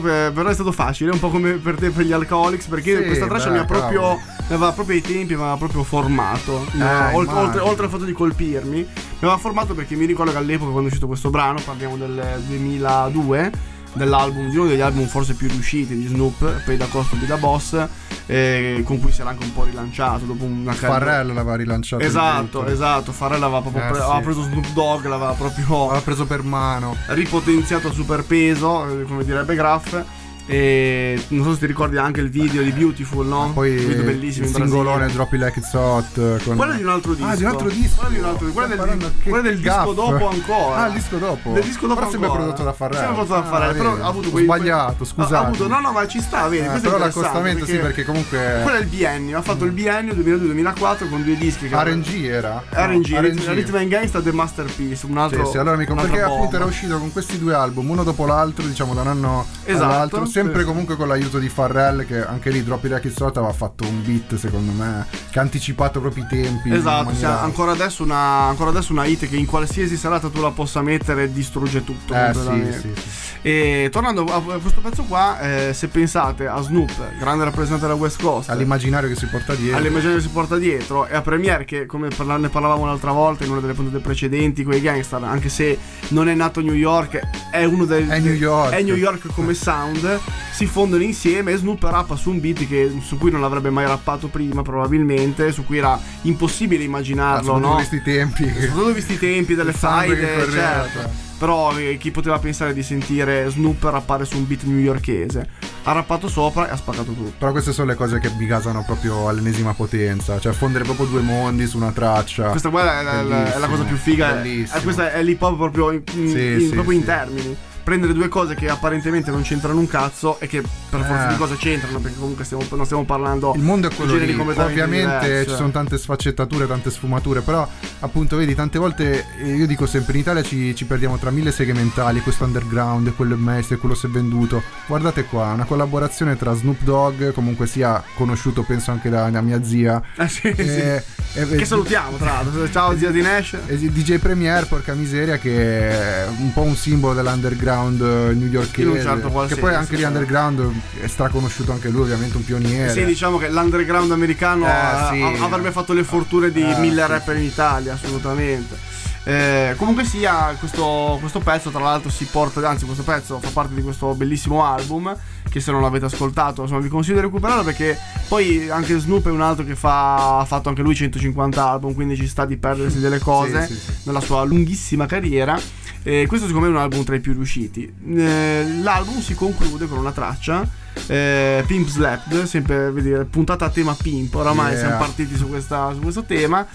per- 0.00 0.32
però 0.32 0.48
è 0.48 0.54
stato 0.54 0.72
facile, 0.72 1.10
un 1.10 1.18
po' 1.18 1.28
come 1.30 1.52
per 1.52 1.76
te 1.76 1.90
per 1.90 2.04
gli 2.04 2.12
Alcoholics, 2.12 2.66
perché 2.66 2.96
Sì, 2.98 3.04
questa 3.04 3.26
traccia 3.26 3.46
beh, 3.46 3.52
mi 3.52 3.58
ha 3.58 3.64
proprio, 3.64 4.14
mi 4.16 4.54
aveva 4.54 4.72
proprio 4.72 4.96
ai 4.96 5.02
tempi, 5.02 5.34
mi 5.34 5.40
aveva 5.40 5.56
proprio 5.56 5.82
formato. 5.82 6.66
No, 6.72 6.84
Eh, 6.84 7.14
oltre, 7.14 7.34
oltre- 7.36 7.60
oltre 7.60 7.84
al 7.84 7.90
fatto 7.90 8.04
di 8.04 8.12
colpirmi, 8.12 8.78
mi 8.78 8.88
aveva 9.20 9.38
formato 9.38 9.74
perché 9.74 9.94
mi 9.96 10.04
ricordo 10.04 10.30
che 10.32 10.38
all'epoca 10.38 10.70
quando 10.70 10.88
è 10.88 10.90
uscito 10.92 11.06
questo 11.06 11.30
brano, 11.30 11.60
parliamo 11.64 11.96
del 11.96 12.42
2002, 12.46 13.50
dell'album, 13.94 14.48
di 14.50 14.56
uno 14.56 14.68
degli 14.68 14.80
album 14.80 15.06
forse 15.06 15.34
più 15.34 15.48
riusciti 15.48 15.96
di 15.96 16.06
Snoop, 16.06 16.62
poi 16.64 16.76
da 16.76 16.86
Costo 16.86 17.16
da 17.26 17.36
Boss, 17.36 17.86
eh, 18.26 18.82
con 18.84 19.00
cui 19.00 19.12
si 19.12 19.20
era 19.20 19.30
anche 19.30 19.44
un 19.44 19.52
po' 19.52 19.64
rilanciato 19.64 20.24
dopo 20.24 20.44
una 20.44 20.72
carriera. 20.74 20.92
Farrell 21.04 21.26
l'aveva 21.28 21.56
rilanciato. 21.56 22.02
Esatto, 22.02 22.66
esatto, 22.66 23.12
Farrell 23.12 23.42
aveva 23.42 23.60
proprio 23.60 23.82
Eh, 23.82 23.86
pre- 23.88 23.96
sì. 23.96 24.02
aveva 24.02 24.20
preso 24.20 24.42
Snoop 24.42 24.66
Dogg, 24.72 25.04
l'aveva 25.06 25.32
proprio 25.32 25.84
L'aveva 25.86 26.00
preso 26.00 26.24
per 26.26 26.42
mano. 26.42 26.96
ripotenziato 27.08 27.88
a 27.88 27.92
superpeso, 27.92 29.00
eh, 29.00 29.02
come 29.04 29.24
direbbe 29.24 29.54
Graff. 29.54 30.02
E 30.46 31.22
non 31.28 31.44
so 31.44 31.52
se 31.52 31.60
ti 31.60 31.66
ricordi 31.66 31.96
anche 31.98 32.20
il 32.20 32.28
video 32.28 32.62
di 32.62 32.72
Beautiful, 32.72 33.26
no? 33.26 33.50
Poi 33.54 33.70
un 33.78 33.86
video 33.86 34.02
bellissimo 34.02 34.46
il 34.46 34.50
in 34.50 34.56
singolone 34.56 34.96
Brasile. 34.96 35.12
Drop 35.14 35.32
It 35.32 35.40
Like 35.40 35.58
It's 35.60 35.72
Hot. 35.74 36.42
Con... 36.44 36.56
Quello 36.56 36.72
è 36.72 36.76
di 36.76 36.82
un 36.82 36.88
altro 36.90 37.14
disco. 37.14 37.28
Ah, 37.28 37.36
di 37.36 37.42
un 37.44 37.48
altro 37.50 37.68
disco. 37.68 37.94
Quello 38.00 38.08
è 38.08 38.12
di 38.12 38.18
un 38.18 38.24
altro 38.24 38.46
quello 38.50 38.66
è 38.68 38.72
Stiamo 38.72 38.96
del, 38.96 39.12
quello 39.22 39.38
è 39.38 39.42
del 39.42 39.58
disco 39.60 39.92
dopo 39.92 40.28
ancora. 40.28 40.76
Ah, 40.76 40.86
il 40.88 40.92
disco 40.94 41.16
dopo. 41.18 41.52
Del 41.52 41.62
disco 41.62 41.86
dopo 41.86 41.98
Però 42.00 42.10
sempre 42.10 42.28
ancora. 42.28 42.44
prodotto 42.44 42.64
da 42.64 42.72
Farrell. 42.72 42.98
Sempre 42.98 43.14
prodotto 43.24 43.40
da 43.40 43.46
Ah, 43.46 43.50
Farrell, 43.50 43.76
però 43.76 43.90
vedi. 43.90 44.02
ha 44.02 44.06
avuto 44.06 44.30
quei- 44.30 44.44
sbagliato, 44.44 45.04
scusate. 45.04 45.34
Ha 45.34 45.38
avuto, 45.46 45.68
no, 45.68 45.80
no, 45.80 45.92
ma 45.92 46.06
ci 46.08 46.20
sta, 46.20 46.48
vedi, 46.48 46.64
Eh, 46.64 46.68
questo 46.68 46.88
è 46.88 46.90
però 46.90 47.04
interessante, 47.04 47.28
l'accostamento 47.38 47.64
sì, 47.66 47.76
perché 47.78 48.04
comunque 48.04 48.60
Quello 48.62 48.76
è 48.76 48.80
il 48.80 48.86
biennio, 48.86 49.38
ha 49.38 49.42
fatto 49.42 49.64
il 49.64 49.72
biennio 49.72 50.12
2002-2004 50.14 51.08
con 51.08 51.22
due 51.22 51.36
dischi 51.36 51.68
che 51.68 51.76
RNG 51.82 52.24
era? 52.24 52.62
RNG, 52.70 53.10
No, 53.12 53.20
Rhythm 53.52 53.74
and 53.76 53.88
Gangsta 53.88 54.20
The 54.20 54.32
Masterpiece, 54.32 55.06
un 55.06 55.18
altro 55.18 55.44
Sì, 55.44 55.52
sì, 55.52 55.58
allora 55.58 55.76
mi 55.76 55.84
perché 55.86 56.20
appunto 56.20 56.56
era 56.56 56.64
uscito 56.64 56.98
con 56.98 57.12
questi 57.12 57.38
due 57.38 57.54
album, 57.54 57.88
uno 57.90 58.02
dopo 58.02 58.26
l'altro, 58.26 58.66
diciamo 58.66 58.92
da 58.94 59.02
un 59.02 59.06
anno 59.08 59.46
Esatto. 59.64 59.84
all'altro. 59.84 60.24
Se 60.32 60.41
sempre 60.42 60.64
comunque 60.64 60.96
con 60.96 61.08
l'aiuto 61.08 61.38
di 61.38 61.48
Farrell 61.48 62.06
che 62.06 62.24
anche 62.24 62.50
lì 62.50 62.62
Drop 62.64 62.84
It 62.84 62.90
Like 62.92 63.08
It's 63.08 63.20
Hot 63.20 63.36
aveva 63.36 63.52
fatto 63.52 63.84
un 63.86 64.02
beat 64.02 64.34
secondo 64.36 64.72
me 64.72 65.06
che 65.30 65.38
ha 65.38 65.42
anticipato 65.42 66.00
proprio 66.00 66.24
i 66.24 66.26
tempi. 66.28 66.72
Esatto, 66.72 67.04
maniera- 67.04 67.16
sia- 67.34 67.40
ancora, 67.42 67.72
adesso 67.72 68.02
una, 68.02 68.16
ancora 68.48 68.70
adesso 68.70 68.92
una 68.92 69.04
hit 69.04 69.28
che 69.28 69.36
in 69.36 69.46
qualsiasi 69.46 69.96
serata 69.96 70.28
tu 70.28 70.40
la 70.40 70.50
possa 70.50 70.82
mettere 70.82 71.32
distrugge 71.32 71.84
tutto. 71.84 72.14
Eh 72.14 72.32
sì, 72.34 72.72
sì, 72.72 72.80
sì. 72.80 73.20
E 73.44 73.88
tornando 73.90 74.24
a 74.24 74.40
questo 74.58 74.80
pezzo 74.80 75.02
qua, 75.04 75.40
eh, 75.40 75.72
se 75.74 75.88
pensate 75.88 76.46
a 76.46 76.60
Snoop, 76.60 76.92
grande 77.18 77.44
rappresentante 77.44 77.86
della 77.86 77.98
West 77.98 78.20
Coast, 78.22 78.50
All'immaginario 78.50 79.08
che 79.08 79.16
si 79.16 79.26
porta 79.26 79.54
dietro. 79.54 79.78
all'immagine 79.78 80.14
che 80.14 80.20
si 80.20 80.28
porta 80.28 80.56
dietro 80.58 81.06
e 81.06 81.14
a 81.16 81.22
Premiere 81.22 81.64
che 81.64 81.86
come 81.86 82.08
parla- 82.08 82.36
ne 82.36 82.48
parlavamo 82.48 82.84
l'altra 82.86 83.10
volta 83.12 83.44
in 83.44 83.50
una 83.50 83.60
delle 83.60 83.72
puntate 83.72 83.98
precedenti 84.00 84.62
con 84.62 84.74
i 84.74 84.80
gangster 84.80 85.22
anche 85.24 85.48
se 85.48 85.76
non 86.08 86.28
è 86.28 86.34
nato 86.34 86.60
a 86.60 86.62
New 86.62 86.74
York 86.74 87.18
è 87.50 87.64
uno 87.64 87.84
dei 87.84 88.06
È 88.06 88.18
New 88.20 88.32
York. 88.34 88.72
è 88.72 88.82
New 88.82 88.94
York 88.96 89.26
come 89.34 89.54
sound 89.54 90.20
si 90.52 90.66
fondono 90.66 91.02
insieme 91.02 91.52
e 91.52 91.56
Snoop 91.56 91.82
rappa 91.84 92.14
su 92.16 92.30
un 92.30 92.40
beat 92.40 92.66
che- 92.66 92.92
su 93.02 93.16
cui 93.18 93.30
non 93.30 93.42
avrebbe 93.42 93.70
mai 93.70 93.86
rappato 93.86 94.28
prima 94.28 94.62
probabilmente 94.62 95.50
su 95.52 95.64
cui 95.64 95.78
era 95.78 95.98
impossibile 96.22 96.84
immaginarlo 96.84 97.58
no? 97.58 97.74
questi 97.74 98.02
tempi. 98.02 98.44
soprattutto 98.48 98.92
visti 98.92 99.14
i 99.14 99.18
tempi 99.18 99.54
delle 99.54 99.72
faide 99.72 100.46
certo. 100.50 101.00
cioè. 101.00 101.08
però 101.38 101.76
eh, 101.78 101.96
chi 101.98 102.10
poteva 102.10 102.38
pensare 102.38 102.74
di 102.74 102.82
sentire 102.82 103.48
Snoop 103.48 103.82
rappare 103.84 104.24
su 104.26 104.36
un 104.36 104.46
beat 104.46 104.62
newyorkese 104.64 105.48
ha 105.84 105.92
rappato 105.92 106.28
sopra 106.28 106.68
e 106.68 106.72
ha 106.72 106.76
spaccato 106.76 107.12
tutto 107.12 107.32
Però 107.38 107.50
queste 107.50 107.72
sono 107.72 107.88
le 107.88 107.96
cose 107.96 108.20
che 108.20 108.30
mi 108.38 108.46
gasano 108.46 108.84
proprio 108.86 109.26
all'ennesima 109.26 109.72
potenza. 109.74 110.38
Cioè 110.38 110.52
fondere 110.52 110.84
proprio 110.84 111.06
due 111.06 111.22
mondi 111.22 111.66
su 111.66 111.76
una 111.76 111.90
traccia. 111.90 112.50
Questa 112.50 112.68
qua 112.68 113.00
è, 113.00 113.02
la- 113.02 113.52
è 113.54 113.58
la- 113.58 113.66
cosa 113.66 113.82
più 113.82 113.96
figa. 113.96 114.40
è- 114.40 114.62
è- 114.62 114.80
questa 114.82 115.10
è 115.10 115.20
l'hip 115.24 115.42
hop 115.42 115.56
proprio, 115.56 115.90
in, 115.90 116.02
in- 116.12 116.28
Sì, 116.28 116.52
in- 116.52 116.60
sì, 116.60 116.68
proprio 116.68 116.92
in 116.94 117.00
sì. 117.00 117.06
termini. 117.06 117.56
Prendere 117.82 118.12
due 118.12 118.28
cose 118.28 118.54
che 118.54 118.68
apparentemente 118.68 119.30
non 119.32 119.42
c'entrano 119.42 119.78
un 119.80 119.88
cazzo 119.88 120.38
e 120.38 120.46
che 120.46 120.60
per 120.60 121.00
forza 121.00 121.26
Eh. 121.26 121.32
di 121.32 121.36
cose 121.36 121.56
c'entrano, 121.56 121.98
perché 121.98 122.16
comunque 122.18 122.44
stiamo, 122.44 122.64
non 122.70 122.84
stiamo 122.84 123.04
parlando 123.04 123.52
Il 123.56 123.62
mondo 123.62 123.88
è 123.88 123.94
quello 123.94 124.14
lì. 124.14 124.32
Ovviamente 124.38 125.18
diversi, 125.26 125.46
ci 125.48 125.52
eh. 125.52 125.56
sono 125.56 125.70
tante 125.70 125.98
sfaccettature, 125.98 126.66
tante 126.68 126.90
sfumature, 126.90 127.40
però 127.40 127.68
appunto 128.00 128.36
vedi 128.36 128.54
tante 128.54 128.78
volte 128.78 129.24
eh, 129.40 129.54
io 129.54 129.66
dico 129.66 129.86
sempre 129.86 130.14
in 130.14 130.20
Italia 130.20 130.42
ci, 130.42 130.74
ci 130.76 130.84
perdiamo 130.84 131.18
tra 131.18 131.30
mille 131.30 131.50
segmentali, 131.50 132.20
questo 132.20 132.44
underground, 132.44 133.14
quello 133.16 133.34
è 133.34 133.36
maestro, 133.36 133.76
quello 133.78 133.94
si 133.96 134.06
è 134.06 134.08
venduto. 134.08 134.62
Guardate 134.86 135.24
qua, 135.24 135.46
una 135.52 135.64
collaborazione 135.64 136.36
tra 136.36 136.54
Snoop 136.54 136.82
Dogg, 136.82 137.32
comunque 137.32 137.66
sia 137.66 138.00
conosciuto 138.14 138.62
penso 138.62 138.92
anche 138.92 139.08
da, 139.10 139.28
da 139.28 139.40
mia 139.40 139.62
zia. 139.64 140.00
Eh, 140.16 140.28
sì, 140.28 140.52
sì. 140.54 140.60
e- 140.60 141.02
e- 141.34 141.46
Che 141.56 141.64
salutiamo 141.64 142.16
tra 142.16 142.26
l'altro. 142.32 142.70
Ciao 142.70 142.96
zia 142.96 143.10
di 143.10 143.22
Nash. 143.22 143.56
e 143.66 143.76
DJ 143.76 144.18
Premier, 144.18 144.68
porca 144.68 144.92
miseria, 144.94 145.38
che 145.38 145.88
è 145.90 146.26
un 146.38 146.52
po' 146.52 146.62
un 146.62 146.76
simbolo 146.76 147.14
dell'underground 147.14 147.70
eh, 147.80 148.34
newyorkese. 148.34 149.00
Certo 149.02 149.46
che 149.46 149.56
poi 149.56 149.74
anche 149.74 149.96
lì 149.96 150.02
underground 150.04 150.72
è 151.00 151.06
straconosciuto 151.06 151.72
anche 151.72 151.88
lui, 151.88 152.02
ovviamente 152.02 152.36
un 152.36 152.44
pioniere. 152.44 152.92
Sì, 152.92 153.04
diciamo 153.04 153.38
che 153.38 153.50
l'underground 153.50 154.10
americano 154.10 154.66
Eh, 154.66 154.70
sì. 155.10 155.22
av- 155.22 155.42
avrebbe 155.42 155.70
fatto 155.72 155.92
le 155.92 156.04
fortune 156.04 156.50
di 156.50 156.62
Eh, 156.62 156.78
mille 156.78 157.02
sì, 157.02 157.08
rapper 157.08 157.36
in 157.36 157.44
Italia, 157.44 157.94
assolutamente. 157.94 158.90
Eh, 159.24 159.74
comunque 159.76 160.04
sia, 160.04 160.54
questo, 160.58 161.16
questo 161.20 161.38
pezzo, 161.38 161.70
tra 161.70 161.80
l'altro, 161.80 162.10
si 162.10 162.24
porta. 162.24 162.68
Anzi, 162.68 162.84
questo 162.86 163.04
pezzo 163.04 163.38
fa 163.38 163.50
parte 163.52 163.74
di 163.74 163.82
questo 163.82 164.14
bellissimo 164.14 164.64
album. 164.64 165.14
Che 165.52 165.60
se 165.60 165.70
non 165.70 165.82
l'avete 165.82 166.06
ascoltato, 166.06 166.62
insomma, 166.62 166.80
vi 166.80 166.88
consiglio 166.88 167.16
di 167.16 167.22
recuperarlo 167.22 167.62
perché 167.62 167.98
poi 168.26 168.70
anche 168.70 168.98
Snoop 168.98 169.26
è 169.26 169.30
un 169.30 169.42
altro 169.42 169.64
che 169.66 169.74
fa, 169.76 170.38
ha 170.38 170.44
fatto 170.46 170.70
anche 170.70 170.80
lui 170.80 170.94
150 170.94 171.62
album, 171.68 171.92
quindi 171.92 172.16
ci 172.16 172.26
sta 172.26 172.46
di 172.46 172.56
perdersi 172.56 173.00
delle 173.00 173.18
cose 173.18 173.66
Sì, 173.66 173.74
sì, 173.74 173.80
sì. 173.80 173.92
nella 174.04 174.20
sua 174.20 174.42
lunghissima 174.44 175.04
carriera. 175.04 175.60
E 176.04 176.24
questo 176.26 176.46
secondo 176.46 176.66
me 176.68 176.72
è 176.72 176.76
un 176.76 176.82
album 176.82 177.04
tra 177.04 177.14
i 177.14 177.20
più 177.20 177.32
riusciti. 177.34 177.92
Eh, 178.16 178.78
l'album 178.82 179.20
si 179.20 179.34
conclude 179.34 179.86
con 179.86 179.98
una 179.98 180.10
traccia. 180.12 180.66
eh, 181.06 181.62
Pimp 181.66 181.86
Slapped, 181.88 182.44
sempre 182.44 182.90
vedere, 182.90 183.24
puntata 183.24 183.66
a 183.66 183.70
tema 183.70 183.94
pimp. 183.94 184.34
Oramai 184.34 184.70
Yeah. 184.72 184.78
siamo 184.78 184.96
partiti 184.98 185.36
su, 185.36 185.48
questa- 185.48 185.92
su 185.92 186.00
questo 186.00 186.24
tema. 186.24 186.66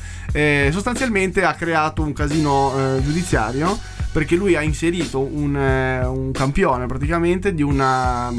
Sostanzialmente 0.71 1.43
ha 1.43 1.53
creato 1.53 2.03
un 2.03 2.13
casino 2.13 2.73
eh, 2.77 3.03
giudiziario 3.03 3.77
perché 4.17 4.35
lui 4.35 4.55
ha 4.55 4.63
inserito 4.63 5.19
un, 5.19 5.55
eh, 5.55 6.03
un 6.03 6.31
campione 6.31 6.87
praticamente 6.87 7.53
di, 7.53 7.61
una, 7.61 8.31
mm, 8.31 8.37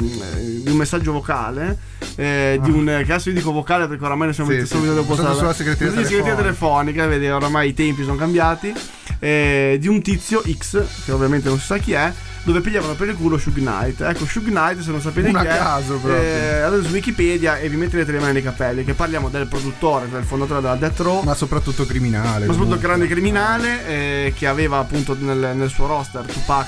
di 0.65 0.69
un 0.71 0.75
messaggio 0.75 1.13
vocale. 1.13 1.77
eh, 2.15 2.59
di 2.61 2.69
un, 2.69 2.83
che 2.85 3.13
adesso 3.13 3.29
io 3.29 3.35
dico 3.35 3.53
vocale 3.53 3.87
perché 3.87 4.03
oramai 4.03 4.27
ne 4.27 4.33
siamo 4.33 4.49
Sì, 4.51 4.59
sì, 4.59 4.65
subito 4.65 4.89
sì. 4.89 4.95
dopo 4.95 5.15
stare- 5.15 5.35
sulla 5.35 5.53
segreteria 5.53 5.93
Sì, 5.93 5.99
segreteria 6.03 6.35
telefonica. 6.35 7.03
telefonica, 7.03 7.07
vedi, 7.07 7.27
oramai 7.29 7.69
i 7.69 7.73
tempi 7.73 8.03
sono 8.03 8.17
cambiati. 8.17 8.73
eh, 9.21 9.77
di 9.79 9.87
un 9.89 10.01
tizio 10.01 10.41
X, 10.49 10.81
che 11.05 11.11
ovviamente 11.13 11.47
non 11.49 11.59
si 11.59 11.65
sa 11.65 11.77
chi 11.77 11.91
è, 11.93 12.11
dove 12.43 12.61
pigliavano 12.61 12.93
per 12.93 13.09
il 13.09 13.15
culo 13.15 13.37
Shug 13.37 13.55
Knight. 13.57 14.01
Ecco, 14.01 14.25
Shug 14.25 14.45
Knight, 14.47 14.79
se 14.81 14.91
non 14.91 15.01
sapete 15.01 15.29
Un 15.29 15.35
a 15.35 15.41
chi 15.41 15.47
è, 15.47 15.57
caso 15.57 15.97
proprio. 15.97 16.21
eh, 16.21 16.61
andate 16.61 16.83
su 16.87 16.91
Wikipedia 16.93 17.57
e 17.57 17.69
vi 17.69 17.75
mettete 17.75 18.11
le 18.11 18.19
mani 18.19 18.33
nei 18.33 18.43
capelli. 18.43 18.83
Che 18.83 18.93
parliamo 18.93 19.29
del 19.29 19.47
produttore, 19.47 20.07
del 20.09 20.23
fondatore 20.23 20.61
della 20.61 20.75
Death 20.75 20.99
Row. 21.01 21.21
Ma 21.23 21.33
soprattutto 21.33 21.85
criminale. 21.85 22.45
Ma 22.45 22.53
soprattutto 22.53 22.79
grande 22.79 23.07
criminale 23.07 23.87
eh, 23.87 24.33
che 24.35 24.47
aveva 24.47 24.77
appunto 24.79 25.15
nel, 25.19 25.51
nel 25.55 25.69
suo 25.69 25.87
roster 25.87 26.23
Tupac 26.25 26.67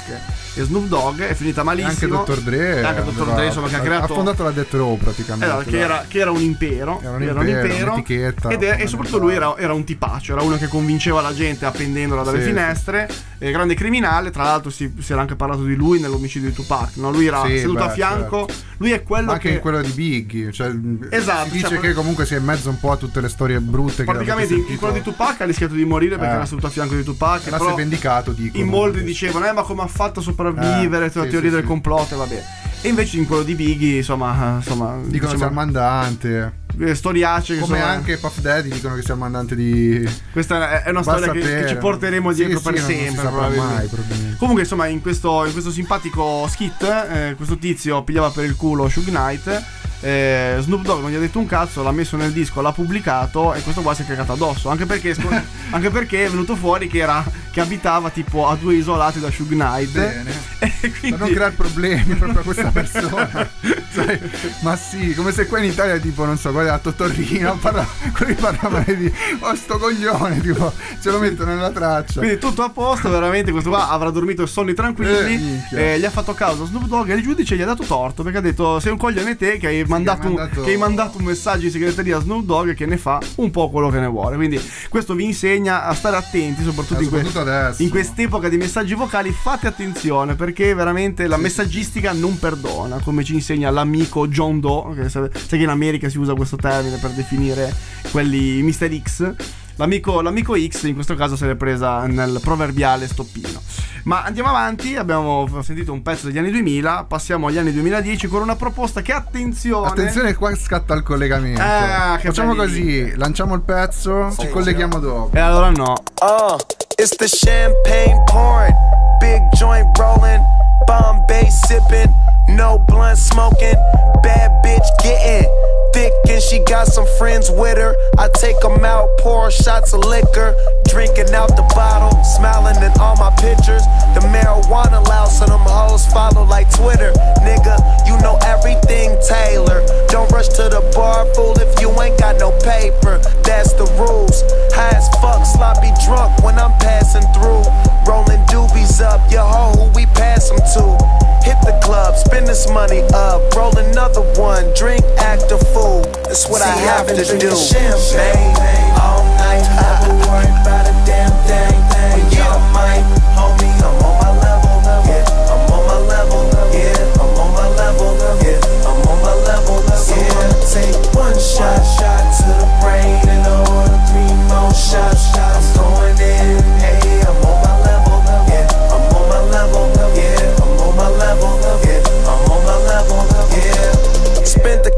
e 0.54 0.64
Snoop 0.64 0.88
Dogg 0.88 1.22
è 1.22 1.34
finita 1.34 1.62
E 1.62 1.64
malissimo 1.64 2.20
anche 2.20 2.34
Dr. 2.34 2.42
Dre. 2.42 2.80
E 2.80 2.84
anche 2.84 3.04
Dr. 3.04 3.34
Dre 3.34 3.46
insomma 3.46 3.68
che 3.70 3.76
ha 3.76 3.80
creato 3.80 4.12
Ha 4.12 4.16
fondato 4.16 4.44
la 4.44 4.52
Death 4.52 4.74
Row 4.74 4.98
praticamente. 4.98 5.46
Esatto, 5.46 5.70
che, 5.70 5.80
era, 5.80 6.06
che 6.08 6.20
era 6.20 6.32
un 6.32 6.42
impero, 6.42 7.00
Era 7.02 7.12
un 7.16 7.22
impero, 7.48 7.94
un'etichetta 7.94 8.50
ed 8.50 8.64
è- 8.64 8.78
e 8.82 8.88
soprattutto 8.88 9.18
lui 9.20 9.34
era, 9.34 9.58
era 9.58 9.74
un 9.74 9.84
tipaccio, 9.84 10.34
era 10.34 10.42
uno 10.42 10.58
che 10.58 10.68
convinceva 10.68 11.22
la 11.22 11.34
gente 11.34 11.66
appendendola 11.66 12.24
dalle 12.24 12.40
Sì, 12.42 12.48
finestre, 12.48 13.10
eh, 13.44 13.52
grande 13.52 13.74
criminale, 13.74 14.30
tra 14.30 14.44
l'altro 14.44 14.70
si, 14.70 14.94
si 15.00 15.12
era 15.12 15.22
anche 15.22 15.36
parlato 15.36 15.64
di 15.64 15.74
lui 15.74 16.00
nell'omicidio 16.00 16.50
di 16.50 16.54
Tupac, 16.56 16.98
no? 16.98 17.12
lui 17.12 17.26
era 17.26 17.44
Sì, 17.44 17.58
seduto 17.58 17.80
beh, 17.80 17.86
a 17.86 17.90
fianco, 17.90 18.48
lui 18.78 18.92
è 18.92 19.02
quello 19.02 19.26
Ma 19.28 19.34
anche 19.34 19.50
che... 19.50 19.56
in 19.56 19.62
quello 19.62 19.82
di 19.82 19.90
Biggie. 19.90 20.52
Cioè, 20.52 20.72
Esatto, 21.10 21.46
Si 21.48 21.52
dice 21.54 21.68
cioè, 21.68 21.80
che 21.80 21.94
comunque 21.94 22.28
sia 22.28 22.38
in 22.38 22.44
mezzo 22.44 22.70
un 22.70 22.80
po' 22.80 22.92
a 22.92 22.98
tutte 22.98 23.20
le 23.20 23.30
storie 23.30 23.60
brutte. 23.60 24.04
Praticamente 24.04 24.54
che 24.54 24.60
in, 24.62 24.66
in 24.70 24.78
quello 24.78 24.94
di 24.94 25.02
Tupac 25.02 25.42
ha 25.42 25.46
rischiato 25.46 25.74
di 25.74 25.86
morire 25.86 26.18
perché 26.18 26.34
Eh. 26.34 26.36
era 26.36 26.46
seduto 26.46 26.68
a 26.68 26.70
fianco 26.70 26.94
di 26.96 27.04
Tupac. 27.04 27.48
Era 27.48 27.58
si 27.58 27.66
è 27.66 27.74
vendicato, 27.74 28.32
dicono. 28.32 28.64
in 28.64 28.70
molti 28.70 29.04
dicevano, 29.04 29.48
eh, 29.48 29.52
ma 29.54 29.64
come 29.64 29.82
ha 29.82 29.88
fatto 29.88 30.20
a 30.20 30.24
sopravvivere? 30.24 31.06
Eh, 31.06 31.12
la 31.14 31.24
sì, 31.24 31.30
teoria 31.30 31.50
sì, 31.50 31.56
del 31.56 31.64
complotto, 31.64 32.14
e 32.14 32.18
vabbè. 32.18 32.44
E 32.84 32.90
invece 32.90 33.18
in 33.18 33.28
quello 33.28 33.44
di 33.44 33.54
Biggie, 33.56 33.98
insomma, 33.98 34.56
insomma 34.58 34.98
Dicono 35.04 35.10
che 35.10 35.18
sia 35.20 35.30
il 35.30 35.34
diciamo, 35.36 35.54
mandante. 35.54 36.54
Eh, 36.80 36.96
storiacce 36.96 37.56
che 37.56 37.60
Come 37.62 37.78
sono- 37.80 37.90
anche 37.92 38.18
Puff 38.18 38.40
Daddy 38.40 38.70
dicono 38.70 38.96
che 38.96 39.02
sia 39.02 39.14
il 39.14 39.20
mandante 39.20 39.56
di. 39.56 40.10
Questa 40.32 40.84
è- 40.84 40.90
una 40.90 41.02
Basta 41.02 41.22
storia 41.24 41.32
che, 41.42 41.62
che 41.62 41.68
ci 41.68 41.76
porteremo 41.76 42.32
dietro 42.34 42.58
Sì, 42.60 42.64
per 42.64 42.80
sì, 42.80 42.94
sempre. 42.94 43.30
mai. 43.58 43.90
Comunque, 44.38 44.64
insomma, 44.64 44.88
in 44.88 45.02
questo, 45.02 45.46
in 45.46 45.52
questo 45.52 45.72
simpatico 45.72 46.48
skit, 46.50 46.82
eh, 46.84 47.34
questo 47.36 47.58
tizio 47.58 48.04
pigliava 48.04 48.30
per 48.30 48.46
il 48.46 48.56
culo 48.56 48.88
Shug 48.90 49.06
Knight. 49.06 49.64
Eh, 50.02 50.58
Snoop 50.60 50.84
Dogg 50.84 51.02
non 51.02 51.12
gli 51.12 51.16
ha 51.16 51.20
detto 51.20 51.40
un 51.40 51.46
cazzo, 51.46 51.84
l'ha 51.84 51.92
messo 51.92 52.18
nel 52.18 52.32
disco, 52.32 52.62
l'ha 52.62 52.72
pubblicato 52.72 53.54
e 53.54 53.62
questo 53.62 53.82
qua 53.82 53.94
si 53.94 54.02
è 54.02 54.06
cagato 54.06 54.34
addosso. 54.34 54.70
Anche 54.70 54.86
perché, 54.86 55.16
anche 55.72 55.90
perché 55.90 56.26
è 56.26 56.30
venuto 56.30 56.56
fuori 56.56 56.88
che, 56.88 57.00
era, 57.00 57.24
che 57.52 57.62
abitava 57.62 58.10
tipo 58.10 58.48
a 58.48 58.56
due 58.56 58.76
isolati 58.76 59.20
da 59.20 59.30
Shug 59.32 59.50
Knight. 59.50 59.92
Bene. 59.92 60.32
Quindi, 60.82 61.10
Per 61.12 61.20
non 61.20 61.30
creare 61.32 61.52
problemi 61.54 62.16
proprio 62.16 62.40
a 62.40 62.44
questa 62.44 62.70
persona. 62.70 63.50
Sai, 63.92 64.20
ma 64.62 64.76
sì, 64.76 65.14
come 65.14 65.32
se 65.32 65.46
qua 65.48 65.60
in 65.60 65.66
Italia, 65.72 65.98
tipo, 65.98 66.26
non 66.26 66.38
so, 66.38 66.52
guarda, 66.52 66.78
Totorrino, 66.80 67.56
parla, 67.58 67.88
quelli 68.16 68.34
parlavano 68.34 68.84
di. 68.88 69.12
Oh, 69.40 69.56
sto 69.56 69.78
coglione, 69.78 70.40
tipo, 70.42 70.72
ce 71.02 71.12
lo 71.12 71.20
mettono 71.20 71.54
nella 71.54 71.72
traccia. 71.72 72.20
Quindi 72.20 72.38
tutto 72.40 72.64
a 72.64 72.70
posto, 72.70 73.10
veramente 73.10 73.52
questo 73.52 73.70
qua 73.70 73.90
avrà 73.90 74.10
dormito 74.10 74.46
sonni 74.46 74.72
Eh, 74.72 74.76
tranquilli. 74.76 75.38
minchia. 75.38 75.78
eh, 75.78 76.00
gli 76.00 76.06
ha 76.06 76.10
fatto 76.10 76.34
causa 76.34 76.66
Snoop 76.66 76.86
Dogg 76.86 77.10
e 77.10 77.14
il 77.16 77.22
giudice 77.24 77.56
gli 77.56 77.62
ha 77.62 77.66
dato 77.66 77.84
torto 77.84 78.24
perché 78.24 78.38
ha 78.38 78.42
detto 78.42 78.80
sei 78.80 78.92
un 78.92 78.98
coglione 78.98 79.36
te 79.36 79.58
che 79.58 79.68
hai, 79.68 79.84
mandato, 79.92 80.28
un- 80.28 80.34
mandato- 80.34 80.62
che 80.62 80.72
hai 80.72 80.78
mandato 80.78 81.18
un 81.18 81.24
messaggio 81.26 81.66
in 81.66 81.72
segreteria 81.72 82.18
a 82.18 82.22
Snoop 82.22 82.46
Dogg 82.46 82.74
che 82.74 82.86
ne 82.86 82.98
fa 82.98 83.20
un 83.36 83.52
po' 83.52 83.70
quello 83.70 83.90
che 83.90 84.00
ne 84.00 84.08
vuole. 84.08 84.36
Quindi 84.36 84.60
questo 84.90 85.14
vi 85.14 85.26
insegna 85.26 85.86
a 85.86 85.94
stare 85.94 86.16
attenti, 86.16 86.64
soprattutto, 86.64 87.00
Eh, 87.00 87.04
in, 87.04 87.10
que- 87.10 87.24
soprattutto 87.24 87.50
adesso. 87.52 87.82
in 87.84 87.90
quest'epoca 87.90 88.50
di 88.50 88.58
messaggi 88.58 88.94
vocali. 88.94 89.32
Fate 89.32 89.68
attenzione 89.68 90.36
perché 90.36 90.74
veramente 90.74 91.28
la 91.28 91.38
messaggistica 91.38 92.12
non 92.14 92.38
perdona, 92.40 93.00
come 93.04 93.24
ci 93.24 93.34
insegna 93.34 93.70
l'amico 93.70 94.28
John 94.28 94.60
Doe. 94.60 94.96
Che 94.96 95.10
sa- 95.10 95.30
sai 95.32 95.58
che 95.58 95.64
in 95.64 95.70
America 95.70 96.10
si 96.10 96.18
usa 96.18 96.34
questo 96.34 96.56
termine 96.56 96.98
per 96.98 97.12
definire 97.12 97.74
quelli 98.12 98.62
Mr. 98.64 99.02
X. 99.02 99.34
L'amico, 99.82 100.22
l'amico 100.22 100.56
X 100.56 100.84
in 100.84 100.94
questo 100.94 101.16
caso 101.16 101.36
se 101.36 101.48
l'è 101.48 101.56
presa 101.56 102.06
nel 102.06 102.40
proverbiale 102.40 103.08
stoppino. 103.08 103.60
Ma 104.04 104.22
andiamo 104.22 104.50
avanti, 104.50 104.96
abbiamo 104.96 105.48
sentito 105.64 105.92
un 105.92 106.04
pezzo 106.04 106.28
degli 106.28 106.38
anni 106.38 106.52
2000, 106.52 107.06
passiamo 107.08 107.48
agli 107.48 107.58
anni 107.58 107.74
2010 107.74 108.28
con 108.28 108.44
una 108.44 108.56
proposta 108.56 109.02
che 109.02 109.12
attenzione... 109.12 109.88
Attenzione, 109.88 110.36
qua 110.36 110.56
scatta 110.56 110.94
il 110.94 111.02
collegamento. 111.02 111.64
Ah, 111.64 112.16
che 112.18 112.28
Facciamo 112.28 112.54
belli. 112.54 112.68
così: 112.68 113.16
lanciamo 113.16 113.56
il 113.56 113.62
pezzo, 113.62 114.32
ci 114.38 114.50
colleghiamo 114.50 115.00
dopo. 115.00 115.36
E 115.36 115.40
allora 115.40 115.72
no. 115.72 115.94
Uh, 116.22 116.58
it's 116.98 117.16
the 117.16 117.28
champagne 117.28 118.24
pouring, 118.26 118.76
big 119.20 119.42
joint 119.54 119.98
rolling, 119.98 120.44
Bombay 120.86 121.50
sipping, 121.50 122.14
no 122.50 122.78
blunt 122.86 123.18
smoking, 123.18 123.78
bad 124.22 124.62
bitch 124.62 124.86
getting 125.02 125.61
thick 125.94 126.14
and 126.30 126.42
she 126.42 126.60
got 126.66 126.88
some 126.88 127.06
friends 127.18 127.50
with 127.52 127.78
her. 127.78 127.96
I 128.18 128.30
take 128.40 128.60
them 128.60 128.84
out, 128.84 129.10
pour 129.20 129.52
shots 129.52 129.94
of 129.94 130.04
liquor, 130.06 130.56
drinking 130.88 131.34
out 131.34 131.56
the 131.56 131.66
bottle, 131.76 132.12
smiling 132.24 132.82
in 132.84 132.92
all 133.00 133.16
my 133.18 133.32
pictures. 133.38 133.84
The 134.16 134.22
marijuana 134.32 135.06
loud, 135.08 135.28
so 135.28 135.46
them 135.46 135.62
hoes 135.62 136.06
follow 136.08 136.44
like 136.44 136.70
Twitter. 136.74 137.12
Nigga, 137.44 137.76
you 138.08 138.18
know 138.22 138.38
everything 138.44 139.18
Taylor. 139.28 139.86
Don't 140.08 140.32
rush 140.32 140.50
to 140.60 140.70
the 140.70 140.82
bar, 140.96 141.26
fool, 141.34 141.58
if 141.60 141.80
you 141.82 141.90
ain't 142.02 142.20
got 142.20 142.38
no 142.40 142.52
paper. 142.64 143.20
That's 143.44 143.74
the 143.74 143.86
rules. 144.00 144.44
High 144.74 144.96
as 144.98 145.08
fuck, 145.22 145.46
sloppy 145.46 145.92
drunk 146.06 146.44
when 146.44 146.58
I'm 146.60 146.74
passing 146.80 147.26
through. 147.34 147.91
Rolling 148.08 148.44
doobies 148.48 149.02
up, 149.02 149.22
your 149.32 149.46
hoe, 149.46 149.74
who 149.78 149.86
we 149.94 150.06
pass 150.08 150.50
them 150.50 150.58
to. 150.74 150.98
Hit 151.46 151.58
the 151.66 151.80
club, 151.84 152.16
spend 152.16 152.48
this 152.48 152.70
money 152.70 153.02
up, 153.14 153.42
roll 153.56 153.76
another 153.78 154.22
one, 154.40 154.74
drink, 154.76 155.04
act 155.18 155.52
a 155.52 155.58
fool. 155.74 156.02
That's 156.26 156.48
what 156.50 156.62
I 156.62 156.70
have 156.90 157.08
to 157.08 157.16
do. 157.16 157.52
Champagne 157.56 158.54
all 158.98 159.26
night, 159.42 159.66
never 159.78 160.14
worry 160.30 160.50
about 160.62 160.86
a 160.86 160.94
damn 161.06 161.34
thing. 161.50 161.78
When 162.14 162.26
y'all 162.34 162.62
might, 162.74 163.06
homie, 163.38 163.74
I'm 163.82 164.06
on 164.06 164.14
my 164.22 164.32
level. 164.38 164.82
Yeah, 165.10 165.26
I'm 165.50 165.66
on 165.74 165.82
my 165.88 165.98
level. 166.10 166.42
Yeah, 166.74 167.22
I'm 167.22 167.38
on 167.38 167.50
my 167.54 167.68
level. 167.74 168.14
Yeah, 168.42 168.62
I'm 168.86 169.02
on 169.02 169.18
my 169.22 169.34
level. 169.46 169.82
Yeah, 170.10 170.50
take 170.70 170.98
one 171.16 171.38
shot, 171.38 171.82
shot 171.98 172.22
to 172.38 172.50
the 172.62 172.70
brain, 172.82 173.18
and 173.30 173.46
order 173.50 173.98
three 174.10 174.34
more 174.50 174.74
shots. 174.74 175.34
I'm 175.38 175.91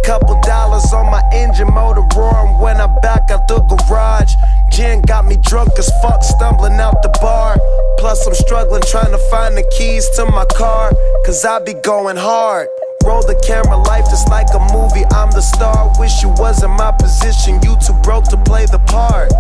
couple 0.03 0.39
dollars 0.41 0.91
on 0.93 1.09
my 1.09 1.23
engine 1.33 1.73
motor 1.73 2.05
roaring 2.15 2.59
when 2.59 2.77
I 2.77 2.87
back 3.01 3.31
out 3.31 3.47
the 3.47 3.59
garage. 3.59 4.33
Gin 4.71 5.01
got 5.01 5.25
me 5.25 5.37
drunk 5.37 5.71
as 5.79 5.89
fuck, 6.01 6.23
stumbling 6.23 6.79
out 6.79 7.01
the 7.01 7.09
bar. 7.21 7.57
Plus, 7.97 8.25
I'm 8.27 8.35
struggling 8.35 8.81
trying 8.87 9.11
to 9.11 9.17
find 9.29 9.55
the 9.55 9.63
keys 9.77 10.07
to 10.17 10.25
my 10.25 10.45
car, 10.57 10.91
cause 11.25 11.43
I 11.45 11.59
be 11.63 11.73
going 11.73 12.17
hard. 12.17 12.67
Roll 13.05 13.21
the 13.21 13.35
camera, 13.43 13.77
life 13.83 14.05
just 14.05 14.29
like 14.29 14.47
a 14.55 14.59
movie. 14.71 15.03
I'm 15.11 15.29
the 15.31 15.41
star. 15.41 15.91
Wish 15.99 16.23
you 16.23 16.29
was 16.39 16.63
in 16.63 16.71
my 16.71 16.91
position. 16.91 17.59
You 17.61 17.75
too 17.85 17.93
broke 18.01 18.23
to 18.29 18.37
play 18.37 18.65
the 18.65 18.79
part. 18.87 19.32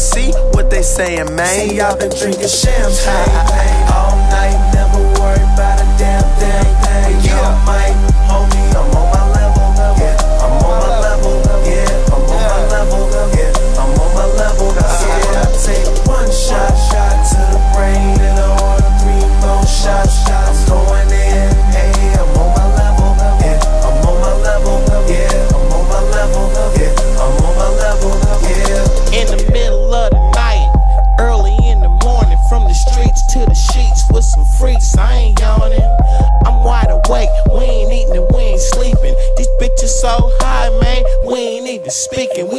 See 0.00 0.32
what 0.56 0.70
they 0.70 0.82
saying, 0.82 1.34
man. 1.36 1.68
See, 1.68 1.80
I've 1.80 1.98
been 2.00 2.08
drinking 2.10 2.48
champagne 2.48 3.84
all 3.92 4.16
night, 4.32 4.56
never 4.72 4.98
worry 5.20 5.44
about 5.52 5.76
a 5.76 5.86
damn 6.00 6.24
thing. 6.40 7.20
Yeah, 7.20 7.52
might, 7.66 8.09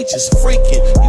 We 0.01 0.05
just 0.05 0.33
freaking. 0.33 1.00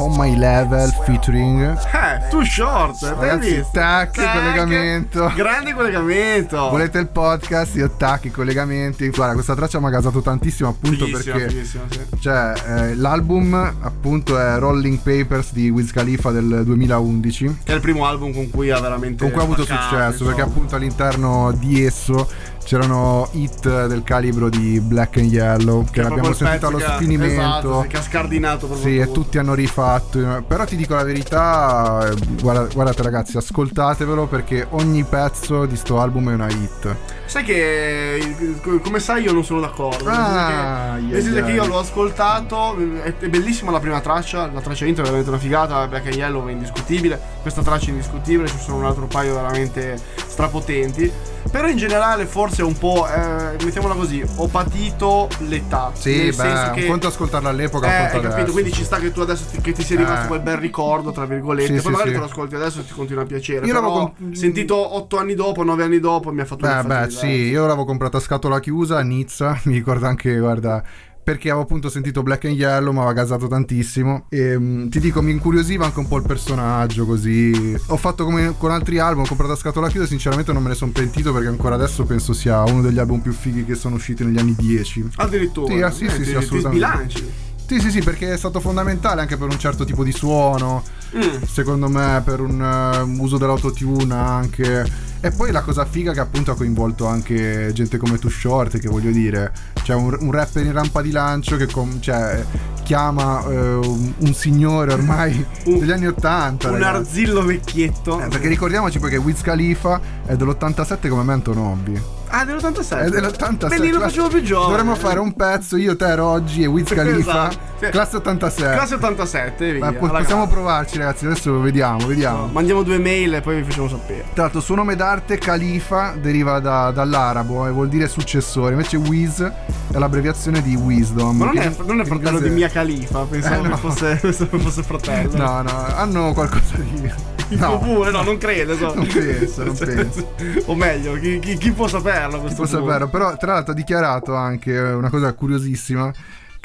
On 0.00 0.14
My 0.16 0.36
Level 0.36 0.90
featuring 1.04 1.76
Eh, 1.92 2.28
too 2.30 2.44
short. 2.44 3.02
Ragazzi, 3.18 3.64
tac, 3.72 4.14
collegamento. 4.14 5.32
Grande 5.34 5.74
collegamento. 5.74 6.68
Volete 6.70 6.98
il 6.98 7.08
podcast? 7.08 7.74
Io 7.76 7.90
i 8.26 8.30
collegamenti. 8.30 9.08
Guarda, 9.10 9.34
questa 9.34 9.54
traccia 9.56 9.80
mi 9.80 9.86
ha 9.86 9.90
gasato 9.90 10.20
tantissimo 10.20 10.68
appunto 10.68 11.04
Fighissimo, 11.06 11.34
perché 11.36 11.48
fighissimo, 11.50 11.82
sì. 11.90 12.00
cioè, 12.20 12.52
eh, 12.66 12.94
l'album 12.94 13.54
appunto 13.80 14.38
è 14.38 14.58
Rolling 14.58 14.98
Papers 14.98 15.52
di 15.52 15.68
Wiz 15.70 15.90
Khalifa 15.92 16.30
del 16.30 16.62
2011 16.64 17.56
Che 17.64 17.72
è 17.72 17.74
il 17.74 17.80
primo 17.80 18.06
album 18.06 18.32
con 18.32 18.48
cui 18.50 18.70
ha 18.70 18.80
veramente. 18.80 19.22
con 19.22 19.32
cui 19.32 19.40
ha 19.40 19.44
avuto 19.44 19.64
successo 19.64 19.94
insomma. 20.10 20.30
perché 20.34 20.42
appunto 20.42 20.76
all'interno 20.76 21.52
di 21.52 21.84
esso 21.84 22.28
c'erano 22.68 23.30
hit 23.32 23.86
del 23.86 24.02
calibro 24.02 24.50
di 24.50 24.78
Black 24.78 25.16
and 25.16 25.32
Yellow 25.32 25.84
che, 25.84 25.90
Che 25.90 26.02
l'abbiamo 26.02 26.34
sentito 26.34 26.66
allo 26.66 26.76
che 26.76 26.84
sfinimento 26.84 27.32
esatto, 27.40 27.80
sì, 27.80 27.88
che 27.88 27.96
ha 27.96 28.02
scardinato 28.02 28.66
proprio 28.66 28.86
sì, 28.86 28.98
e 28.98 29.10
tutti 29.10 29.38
hanno 29.38 29.54
rifatto. 29.54 30.44
Però 30.46 30.66
ti 30.66 30.76
dico 30.76 30.94
la 30.94 31.02
verità, 31.02 32.06
eh, 32.10 32.14
guarda- 32.42 32.70
guardate 32.70 33.02
ragazzi, 33.02 33.38
ascoltatevelo 33.38 34.26
perché 34.26 34.66
ogni 34.72 35.02
pezzo 35.04 35.64
di 35.64 35.76
sto 35.76 35.98
album 35.98 36.28
è 36.28 36.34
una 36.34 36.48
hit. 36.48 36.96
Sai 37.28 37.44
che 37.44 38.34
come 38.82 39.00
sai 39.00 39.22
io 39.24 39.32
non 39.32 39.44
sono 39.44 39.60
d'accordo. 39.60 40.08
Ah, 40.08 40.14
nel 40.14 40.22
senso 40.22 40.46
che- 40.46 40.54
ai, 40.96 41.02
nel 41.12 41.22
senso 41.22 41.44
che 41.44 41.50
io 41.52 41.66
l'ho 41.66 41.78
ascoltato, 41.78 42.76
è, 43.02 43.14
è 43.18 43.28
bellissima 43.28 43.70
la 43.70 43.80
prima 43.80 44.00
traccia, 44.00 44.50
la 44.50 44.60
traccia 44.62 44.86
intro 44.86 45.02
è 45.02 45.04
veramente 45.06 45.30
una 45.30 45.38
figata, 45.38 45.86
Black 45.86 46.06
and 46.06 46.14
Yellow 46.14 46.46
è 46.48 46.52
indiscutibile, 46.52 47.20
questa 47.42 47.60
traccia 47.62 47.86
è 47.86 47.90
indiscutibile, 47.90 48.48
ci 48.48 48.58
sono 48.58 48.78
un 48.78 48.86
altro 48.86 49.06
paio 49.06 49.34
veramente 49.34 49.98
strapotenti. 50.26 51.12
Però 51.50 51.66
in 51.66 51.78
generale 51.78 52.26
forse 52.26 52.60
è 52.60 52.64
un 52.64 52.76
po', 52.76 53.08
eh, 53.08 53.56
mettiamola 53.64 53.94
così, 53.94 54.22
ho 54.36 54.48
patito 54.48 55.28
l'età. 55.46 55.92
Sì, 55.94 56.14
nel 56.16 56.26
beh, 56.26 56.32
senso 56.34 56.70
che 56.72 56.82
un 56.82 56.88
conto 56.88 57.06
ascoltarla 57.06 57.48
all'epoca, 57.48 57.86
eh, 57.86 57.90
hai 58.04 58.10
capito, 58.10 58.28
adesso. 58.34 58.52
quindi 58.52 58.72
ci 58.72 58.84
sta 58.84 58.98
che 58.98 59.12
tu 59.12 59.20
adesso 59.20 59.44
ti, 59.50 59.58
che 59.62 59.72
ti 59.72 59.82
sia 59.82 59.96
rimasto 59.96 60.24
Eh. 60.24 60.28
quel 60.28 60.40
bel 60.40 60.58
ricordo, 60.58 61.10
tra 61.10 61.24
virgolette. 61.24 61.68
Sì, 61.68 61.72
Poi 61.72 61.80
sì, 61.82 61.88
magari 61.90 62.08
sì. 62.08 62.14
te 62.14 62.20
lo 62.20 62.26
ascolti 62.26 62.54
adesso 62.54 62.80
e 62.80 62.86
ti 62.86 62.92
continua 62.92 63.22
a 63.22 63.26
piacere. 63.26 63.66
Io 63.66 63.72
però 63.72 63.86
l'avevo 63.86 64.12
con- 64.18 64.34
sentito 64.34 64.94
otto 64.96 65.16
anni 65.16 65.34
dopo, 65.34 65.62
nove 65.64 65.84
anni 65.84 66.00
dopo, 66.00 66.30
mi 66.32 66.42
ha 66.42 66.44
fatto 66.44 66.66
un 66.66 66.82
Beh, 66.82 66.86
beh. 66.86 67.10
Sì, 67.18 67.26
io 67.26 67.62
l'avevo 67.62 67.84
comprata 67.84 68.16
a 68.16 68.20
scatola 68.20 68.60
chiusa 68.60 68.98
a 68.98 69.02
Nizza, 69.02 69.60
mi 69.66 69.74
ricordo 69.74 70.06
anche, 70.06 70.38
guarda, 70.38 70.82
perché 71.22 71.48
avevo 71.50 71.64
appunto 71.64 71.90
sentito 71.90 72.22
Black 72.22 72.46
and 72.46 72.54
Yellow, 72.56 72.90
mi 72.92 72.98
aveva 72.98 73.12
gasato 73.12 73.46
tantissimo 73.48 74.26
e 74.30 74.58
mm, 74.58 74.88
ti 74.88 74.98
dico, 74.98 75.20
mi 75.20 75.30
incuriosiva 75.30 75.84
anche 75.84 75.98
un 75.98 76.08
po' 76.08 76.16
il 76.16 76.22
personaggio 76.22 77.04
così. 77.04 77.76
Ho 77.88 77.96
fatto 77.98 78.24
come 78.24 78.54
con 78.56 78.70
altri 78.70 78.98
album, 78.98 79.24
ho 79.24 79.26
comprato 79.26 79.52
a 79.52 79.56
scatola 79.56 79.88
chiusa 79.88 80.06
sinceramente 80.06 80.52
non 80.54 80.62
me 80.62 80.70
ne 80.70 80.74
sono 80.74 80.90
pentito 80.90 81.32
perché 81.32 81.48
ancora 81.48 81.74
adesso 81.74 82.04
penso 82.04 82.32
sia 82.32 82.62
uno 82.64 82.80
degli 82.80 82.98
album 82.98 83.20
più 83.20 83.32
fighi 83.32 83.64
che 83.66 83.74
sono 83.74 83.96
usciti 83.96 84.24
negli 84.24 84.38
anni 84.38 84.54
10. 84.56 85.08
Addirittura. 85.16 85.74
Sì, 85.74 85.82
ah, 85.82 85.90
sì, 85.90 86.04
Eh, 86.06 86.10
sì, 86.10 86.16
ti, 86.16 86.24
sì, 86.24 86.30
ti 86.30 86.36
assolutamente. 86.36 86.86
sbilanci. 86.86 87.32
Sì, 87.68 87.80
sì, 87.80 87.90
sì, 87.90 88.00
perché 88.00 88.32
è 88.32 88.36
stato 88.38 88.60
fondamentale 88.60 89.20
anche 89.20 89.36
per 89.36 89.48
un 89.50 89.58
certo 89.58 89.84
tipo 89.84 90.02
di 90.02 90.10
suono. 90.10 90.82
Mm. 91.14 91.42
Secondo 91.42 91.86
me, 91.90 92.22
per 92.24 92.40
un 92.40 92.62
eh, 92.62 93.20
uso 93.20 93.36
dell'autotune 93.36 94.14
anche. 94.14 95.06
E 95.20 95.30
poi 95.32 95.50
la 95.50 95.60
cosa 95.60 95.84
figa 95.84 96.12
che 96.12 96.20
appunto 96.20 96.52
ha 96.52 96.54
coinvolto 96.54 97.06
anche 97.06 97.70
gente 97.74 97.98
come 97.98 98.16
Too 98.18 98.30
Short, 98.30 98.78
che 98.78 98.88
voglio 98.88 99.10
dire, 99.10 99.52
c'è 99.82 99.92
un, 99.92 100.16
un 100.18 100.32
rapper 100.32 100.64
in 100.64 100.72
rampa 100.72 101.02
di 101.02 101.10
lancio 101.10 101.56
che 101.56 101.66
com- 101.66 102.00
cioè, 102.00 102.42
chiama 102.84 103.44
eh, 103.46 103.74
un, 103.74 104.12
un 104.16 104.32
signore 104.34 104.94
ormai 104.94 105.44
Un- 105.64 105.78
degli 105.80 105.90
anni 105.90 106.06
80. 106.06 106.68
Un 106.68 106.78
ragazzi. 106.78 106.96
arzillo 106.96 107.42
vecchietto. 107.44 108.18
Eh, 108.18 108.28
perché 108.28 108.48
ricordiamoci 108.48 108.98
poi 108.98 109.10
che 109.10 109.16
Wiz 109.18 109.42
Khalifa 109.42 110.00
è 110.24 110.36
dell'87 110.36 111.08
come 111.08 111.22
Menton 111.22 111.58
Hobby. 111.58 112.00
Ah, 112.30 112.44
dell'87. 112.44 113.06
È 113.06 113.08
dell'87. 113.08 113.68
Beh, 113.68 113.78
lì 113.78 113.90
lo 113.90 114.00
facevo 114.00 114.28
più 114.28 114.42
giovane. 114.42 114.68
Dovremmo 114.70 114.94
fare 114.96 115.18
un 115.18 115.32
pezzo, 115.34 115.76
io, 115.76 115.96
te, 115.96 116.14
Roggi 116.14 116.62
e 116.62 116.66
Wiz 116.66 116.92
Khalifa. 116.92 117.48
Esatto. 117.48 117.66
Classe 117.90 118.16
86. 118.16 118.72
Classe 118.74 118.94
87, 118.94 119.72
via. 119.74 119.86
Alla 119.86 119.92
possiamo 119.98 120.24
grande. 120.26 120.52
provarci, 120.52 120.98
ragazzi. 120.98 121.26
Adesso 121.26 121.60
vediamo, 121.60 122.06
vediamo. 122.06 122.48
Mandiamo 122.52 122.82
due 122.82 122.98
mail 122.98 123.34
e 123.34 123.40
poi 123.40 123.56
vi 123.56 123.62
facciamo 123.62 123.88
sapere. 123.88 124.24
Tra 124.32 124.42
l'altro, 124.42 124.58
il 124.58 124.64
suo 124.64 124.74
nome 124.74 124.96
d'arte, 124.96 125.38
Khalifa, 125.38 126.14
deriva 126.20 126.58
da- 126.60 126.90
dall'arabo 126.90 127.66
e 127.66 127.70
vuol 127.70 127.88
dire 127.88 128.08
successore. 128.08 128.72
Invece, 128.72 128.96
Wiz 128.96 129.40
è 129.42 129.96
l'abbreviazione 129.98 130.60
di 130.60 130.74
Wisdom. 130.74 131.36
Ma 131.38 131.44
non 131.46 131.54
che 131.54 131.60
è, 131.62 131.72
non 131.84 132.00
è 132.00 132.04
fratello 132.04 132.40
di 132.40 132.50
Mia 132.50 132.68
Khalifa, 132.68 133.20
pensavo 133.24 133.64
Eh, 133.64 133.68
no. 133.68 133.74
che 133.74 133.80
fosse, 133.80 134.16
fosse 134.58 134.82
fratello. 134.82 135.36
No, 135.36 135.62
no, 135.62 135.86
hanno 135.94 136.32
qualcosa 136.32 136.76
di. 136.76 137.36
No, 137.50 137.78
comune, 137.78 138.10
no, 138.10 138.22
non 138.22 138.36
credo. 138.36 138.76
so. 138.76 138.92
Non 138.94 139.06
penso, 139.06 139.64
non 139.64 139.74
penso. 139.78 140.32
o 140.66 140.74
meglio, 140.74 141.14
chi, 141.18 141.38
chi- 141.38 141.56
chi 141.56 141.70
può 141.72 141.86
saperlo? 142.18 142.40
questo 142.40 142.62
può 142.62 142.66
punto? 142.66 142.84
saperlo, 142.86 143.08
però 143.08 143.36
tra 143.36 143.52
l'altro 143.54 143.72
ha 143.72 143.76
dichiarato 143.76 144.34
anche 144.34 144.78
una 144.78 145.10
cosa 145.10 145.32
curiosissima 145.32 146.12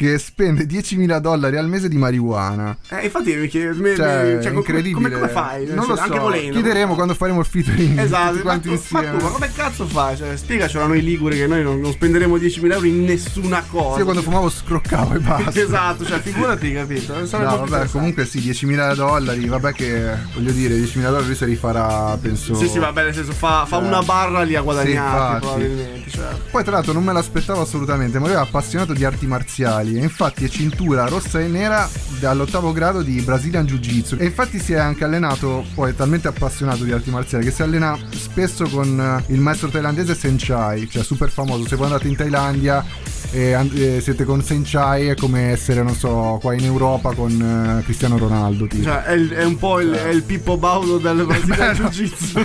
che 0.04 0.18
spende 0.18 0.66
10.000 0.66 1.18
dollari 1.20 1.58
al 1.58 1.68
mese 1.68 1.88
di 1.88 1.98
marijuana. 1.98 2.76
Eh, 2.90 3.06
infatti 3.06 3.36
mi 3.36 3.48
chiedo, 3.48 3.80
mi- 3.82 3.96
Cioè, 3.96 4.40
cioè, 4.42 4.52
incredibile. 4.52 4.94
Come, 4.94 5.10
come 5.12 5.28
fai? 5.30 5.66
Non 5.66 5.86
lo 5.88 5.96
so. 5.96 6.02
Anche 6.02 6.20
volendo. 6.20 6.54
Chiederemo 6.54 6.96
quando 6.96 7.14
faremo 7.14 7.40
il 7.40 7.46
featuring 7.46 8.00
Esatto, 8.00 8.36
ma 8.36 8.42
quanti 8.42 8.68
tu, 8.68 8.70
ma 8.70 8.76
insieme. 9.00 9.18
tu, 9.18 9.24
ma 9.24 9.30
come 9.32 9.52
cazzo 9.54 9.88
fai? 9.88 10.18
Cioè, 10.18 10.36
spiegacelo 10.38 10.84
a 10.84 10.88
noi 10.88 11.02
liguri 11.04 11.38
che 11.38 11.48
noi 11.48 11.64
non, 11.64 11.80
non 11.80 11.92
spenderemo 11.92 12.36
10.000 12.38 12.72
euro 12.72 12.86
in 12.86 13.04
nessuna 13.04 13.64
cosa. 13.70 13.94
Sì, 13.94 13.98
io 14.00 14.04
quando 14.04 14.22
fumavo 14.22 14.50
scroccavo 14.50 15.14
e 15.16 15.20
basta. 15.20 15.52
Esatto, 15.64 16.06
cioè 16.06 16.20
figurati, 16.20 16.74
capito? 16.74 17.14
No, 17.20 17.66
vabbè, 17.66 17.88
comunque 17.90 18.26
sì, 18.26 18.40
10.000 18.40 18.96
dollari, 18.96 19.46
vabbè 19.48 19.72
che 19.74 20.04
voglio 20.34 20.52
dire, 20.52 20.76
10.000 20.76 21.02
dollari 21.02 21.36
se 21.36 21.46
li 21.46 21.56
farà, 21.56 22.18
penso. 22.22 22.54
Sì, 22.56 22.68
sì, 22.68 22.80
vabbè, 22.80 23.04
nel 23.06 23.14
senso 23.14 23.32
fa, 23.32 23.66
fa 23.66 23.80
Eh. 23.82 23.86
una 23.86 24.02
barra 24.02 24.42
lì 24.44 24.56
a 24.56 24.62
guadagnarti, 24.62 25.36
infatti. 25.36 25.40
probabilmente. 25.40 26.10
Certo. 26.10 26.42
Poi 26.52 26.64
tra 26.64 26.72
l'altro 26.74 26.94
non 26.94 27.04
me 27.04 27.14
l'aspettavo 27.14 27.62
assolutamente, 27.62 28.20
ma 28.20 28.28
lui 28.28 28.36
è 28.36 28.40
appassionato 28.40 28.94
di 28.94 29.04
arti 29.06 29.26
marziali 29.26 29.93
e 29.98 30.04
infatti 30.04 30.46
è 30.46 30.50
cintura 30.50 31.06
rossa 31.08 31.40
e 31.40 31.48
nera 31.48 31.90
dall'ottavo 32.20 32.72
grado 32.72 33.02
di 33.02 33.22
Brazilian 33.22 33.66
Jiu 33.66 33.78
Jitsu 33.78 34.16
e 34.18 34.26
infatti 34.26 34.60
si 34.60 34.74
è 34.74 34.78
anche 34.78 35.04
allenato, 35.04 35.66
poi 35.74 35.92
è 35.92 35.96
talmente 35.96 36.28
appassionato 36.28 36.84
di 36.84 36.92
arti 36.92 37.10
marziali 37.10 37.46
che 37.46 37.52
si 37.52 37.62
allena 37.62 37.98
spesso 38.12 38.68
con 38.70 39.00
eh, 39.00 39.34
il 39.34 39.40
maestro 39.40 39.70
thailandese 39.70 40.16
Senchai, 40.16 40.90
cioè 40.90 41.04
super 41.04 41.30
famoso, 41.30 41.68
se 41.68 41.76
voi 41.76 41.86
andate 41.86 42.08
in 42.08 42.16
Thailandia 42.16 42.86
e 43.34 44.00
siete 44.02 44.24
con 44.26 44.44
Senchai 44.44 45.08
è 45.08 45.16
come 45.16 45.50
essere, 45.50 45.82
non 45.82 45.96
so, 45.96 46.38
qua 46.40 46.54
in 46.54 46.66
Europa 46.66 47.14
con 47.14 47.80
eh, 47.80 47.84
Cristiano 47.84 48.18
Ronaldo. 48.18 48.68
Tipo. 48.68 48.84
Cioè, 48.84 49.02
è, 49.04 49.28
è 49.30 49.44
un 49.44 49.58
po' 49.58 49.80
il, 49.80 49.92
è 49.92 50.10
il 50.10 50.24
Pippo 50.24 50.58
Baudo 50.58 50.98
del 50.98 51.26
Brasile 51.26 51.74
Jiu 51.74 51.90
Jitsu. 51.90 52.42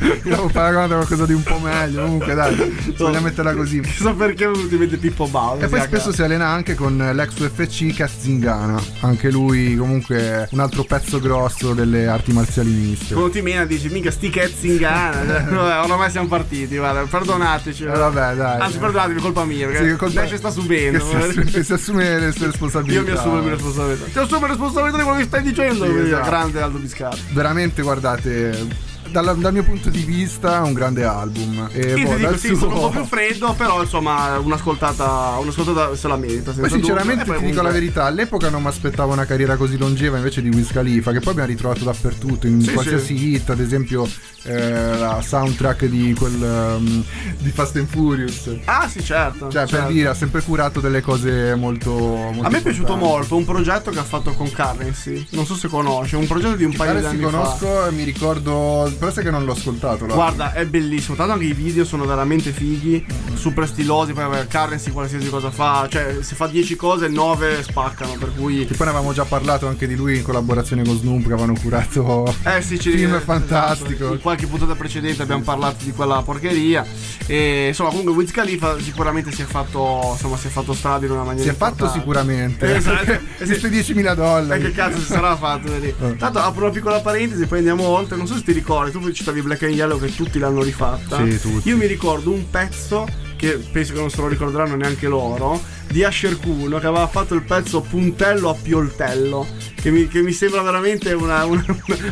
Paragonato 0.52 0.94
a 0.94 0.96
qualcosa 0.96 1.26
di 1.26 1.34
un 1.34 1.42
po' 1.42 1.58
meglio, 1.58 2.02
comunque 2.02 2.34
dai, 2.34 2.92
vogliamo 2.96 3.26
metterla 3.26 3.54
così. 3.54 3.80
Chissà 3.82 4.12
perché 4.12 4.50
ti 4.68 4.76
vede 4.76 4.96
Pippo 4.96 5.26
Baudo. 5.26 5.64
E 5.64 5.68
poi 5.68 5.80
spesso 5.82 6.12
si 6.12 6.22
allena 6.22 6.46
anche 6.46 6.74
con 6.74 6.96
l'ex 6.96 7.38
UFC 7.38 7.94
Kat 7.94 8.10
Zingana, 8.18 8.80
anche 9.00 9.30
lui 9.30 9.76
comunque 9.76 10.48
un 10.52 10.60
altro 10.60 10.84
pezzo 10.84 11.20
grosso 11.20 11.74
delle 11.74 12.06
arti 12.06 12.32
marziali 12.32 12.70
miste. 12.70 13.14
Quando 13.14 13.32
ti 13.32 13.42
mena 13.42 13.64
dici, 13.64 13.88
mica 13.88 14.10
sti 14.10 14.30
cazzi 14.30 14.68
in 14.68 14.76
Ghana. 14.78 15.26
Cioè, 15.26 15.42
vabbè, 15.42 15.84
oramai 15.84 16.10
siamo 16.10 16.28
partiti, 16.28 16.76
guarda, 16.76 17.02
perdonateci. 17.02 17.84
Eh, 17.84 17.86
vabbè, 17.86 18.34
dai. 18.34 18.60
Anzi, 18.60 18.78
perdonatemi, 18.78 19.18
è 19.18 19.22
colpa 19.22 19.44
mia, 19.44 19.66
perché 19.66 19.89
Sì, 19.89 19.89
colpa- 19.96 20.20
lei 20.20 20.28
ci 20.28 20.36
sta 20.36 20.50
subendo. 20.50 20.98
Che 20.98 21.04
si, 21.04 21.14
assume, 21.16 21.44
che 21.44 21.62
si 21.62 21.72
assume 21.72 22.18
le 22.18 22.32
sue 22.32 22.44
Io 22.44 22.50
responsabilità. 22.50 23.02
mi 23.02 23.10
assumo 23.10 23.34
le 23.36 23.40
mie 23.42 23.50
responsabilità. 23.50 24.04
Ti 24.06 24.18
assumo 24.18 24.40
le 24.42 24.46
responsabilità 24.48 24.96
di 24.98 25.02
quello 25.04 25.18
che 25.18 25.24
stai 25.24 25.42
dicendo. 25.42 25.84
Sì, 25.86 25.96
esatto. 26.06 26.28
Grande 26.28 26.60
Aldo 26.62 26.78
Biscardi. 26.78 27.20
Veramente, 27.30 27.82
guardate, 27.82 28.66
dal, 29.10 29.38
dal 29.38 29.52
mio 29.52 29.62
punto 29.64 29.90
di 29.90 30.02
vista 30.02 30.58
è 30.58 30.60
un 30.60 30.72
grande 30.72 31.04
album. 31.04 31.68
E 31.72 31.94
Io 31.94 32.08
boh, 32.08 32.16
dico, 32.16 32.36
sì, 32.36 32.54
sono 32.54 32.66
un 32.66 32.72
po' 32.72 32.78
suo- 32.78 32.90
più 32.90 33.04
freddo, 33.04 33.52
però 33.54 33.82
insomma, 33.82 34.38
un'ascoltata, 34.38 35.36
un'ascoltata 35.40 35.94
se 35.96 36.08
la 36.08 36.16
merita. 36.16 36.52
Poi 36.52 36.70
sinceramente 36.70 37.24
dubbio. 37.24 37.40
Ti 37.40 37.46
dico 37.46 37.62
la 37.62 37.70
verità, 37.70 38.04
all'epoca 38.04 38.48
non 38.50 38.62
mi 38.62 38.68
aspettavo 38.68 39.12
una 39.12 39.24
carriera 39.24 39.56
così 39.56 39.76
longeva 39.76 40.16
invece 40.16 40.42
di 40.42 40.48
Wiz 40.48 40.70
Khalifa, 40.72 41.12
che 41.12 41.20
poi 41.20 41.32
abbiamo 41.32 41.48
ritrovato 41.48 41.84
dappertutto, 41.84 42.46
in 42.46 42.62
Sì, 42.62 42.72
qualsiasi 42.72 43.32
hit, 43.34 43.50
ad 43.50 43.60
esempio 43.60 44.08
eh, 44.44 44.96
la 44.98 45.20
soundtrack 45.22 45.84
di 45.86 46.14
quel 46.14 46.76
um, 46.78 47.04
di 47.38 47.50
Fast 47.50 47.76
and 47.76 47.88
Furious. 47.88 48.50
Ah, 48.64 48.88
sì, 48.88 49.02
certo. 49.02 49.50
Cioè, 49.50 49.66
certo. 49.66 49.76
per 49.76 49.92
dire, 49.92 50.08
ha 50.08 50.14
sempre 50.14 50.42
curato 50.42 50.80
delle 50.80 51.00
cose 51.00 51.54
molto. 51.54 51.90
molto 51.92 52.42
A 52.42 52.50
me 52.50 52.58
è 52.58 52.62
piaciuto 52.62 52.96
molto 52.96 53.36
un 53.36 53.44
progetto 53.44 53.90
che 53.90 53.98
ha 53.98 54.04
fatto 54.04 54.32
con 54.32 54.50
Currency. 54.50 55.26
Non 55.30 55.46
so 55.46 55.54
se 55.54 55.68
conosce, 55.68 56.16
un 56.16 56.26
progetto 56.26 56.56
di 56.56 56.64
un 56.64 56.74
paio 56.74 56.98
di 56.98 57.06
anni 57.06 57.18
si 57.18 57.24
fa. 57.24 57.30
conosco 57.30 57.92
mi 57.92 58.02
ricordo. 58.04 58.90
Però 59.00 59.10
sai 59.10 59.24
che 59.24 59.30
non 59.30 59.44
l'ho 59.46 59.52
ascoltato. 59.52 60.04
là. 60.06 60.12
Guarda, 60.14 60.52
è 60.52 60.66
bellissimo. 60.66 61.16
Tanto 61.16 61.32
anche 61.32 61.46
i 61.46 61.54
video 61.54 61.84
sono 61.84 62.04
veramente 62.04 62.50
fighi, 62.52 63.04
super 63.34 63.66
stilosi. 63.66 64.12
Poi 64.12 64.24
Currency 64.46 64.90
qualsiasi 64.90 65.28
cosa 65.30 65.50
fa, 65.50 65.88
cioè 65.90 66.18
se 66.20 66.34
fa 66.34 66.46
10 66.46 66.76
cose, 66.76 67.08
9 67.08 67.62
spaccano. 67.62 68.12
Per 68.18 68.32
cui. 68.36 68.66
Che 68.66 68.74
poi 68.74 68.86
ne 68.86 68.92
avevamo 68.92 69.12
già 69.14 69.24
parlato 69.24 69.66
anche 69.66 69.86
di 69.86 69.96
lui 69.96 70.18
in 70.18 70.22
collaborazione 70.22 70.84
con 70.84 70.96
Snoop 70.98 71.22
che 71.26 71.32
avevano 71.32 71.54
curato. 71.60 72.32
Eh 72.44 72.60
sì, 72.60 72.78
ci 72.78 72.90
Film 72.90 73.14
eh, 73.14 73.20
fantastico. 73.20 73.90
esatto. 73.94 74.12
In 74.12 74.20
qualche 74.20 74.46
puntata 74.46 74.74
precedente 74.74 75.22
abbiamo 75.22 75.42
parlato 75.42 75.82
di 75.84 75.92
quella 75.92 76.20
porcheria. 76.22 76.84
E 77.26 77.68
insomma, 77.68 77.88
comunque 77.88 78.12
Wiz 78.12 78.30
Khalifa 78.32 78.78
sicuramente 78.80 79.32
si 79.32 79.40
è 79.42 79.46
fatto. 79.46 80.10
Insomma, 80.12 80.36
si 80.36 80.48
è 80.48 80.50
fatto 80.50 80.74
strada 80.74 81.06
in 81.06 81.12
una 81.12 81.22
maniera. 81.24 81.44
Si 81.48 81.54
è 81.54 81.56
fatto 81.56 81.84
importante. 81.84 81.98
sicuramente. 81.98 82.74
Esatto. 82.76 82.98
Eh, 83.40 83.46
Questi 83.46 83.68
10.000 83.68 84.10
E 84.10 84.14
dollari. 84.14 84.60
che 84.62 84.72
cazzo 84.72 84.98
si 84.98 85.06
sarà 85.06 85.34
fatto 85.36 85.74
lì? 85.78 85.88
Eh. 85.98 86.16
Tanto 86.16 86.38
apro 86.40 86.64
una 86.64 86.70
piccola 86.72 87.00
parentesi, 87.00 87.46
poi 87.46 87.58
andiamo 87.58 87.84
oltre. 87.84 88.16
Non 88.16 88.26
so 88.26 88.34
se 88.34 88.42
ti 88.42 88.52
ricordi, 88.52 88.89
tu 88.90 89.10
citavi 89.12 89.42
Black 89.42 89.62
and 89.62 89.74
Yellow 89.74 89.98
che 89.98 90.14
tutti 90.14 90.38
l'hanno 90.38 90.62
rifatta. 90.62 91.24
Sì, 91.24 91.40
tutti. 91.40 91.68
Io 91.68 91.76
mi 91.76 91.86
ricordo 91.86 92.30
un 92.30 92.48
pezzo 92.50 93.06
che 93.36 93.58
penso 93.72 93.94
che 93.94 94.00
non 94.00 94.10
se 94.10 94.20
lo 94.20 94.28
ricorderanno 94.28 94.76
neanche 94.76 95.08
loro. 95.08 95.60
Di 95.90 96.04
Asher 96.04 96.38
Kuno 96.38 96.78
che 96.78 96.86
aveva 96.86 97.08
fatto 97.08 97.34
il 97.34 97.42
pezzo 97.42 97.80
Puntello 97.80 98.48
a 98.50 98.54
Pioltello. 98.54 99.46
Che 99.80 99.90
mi, 99.90 100.06
che 100.08 100.20
mi 100.20 100.32
sembra 100.32 100.60
veramente 100.60 101.10
una, 101.14 101.44
una- 101.46 101.64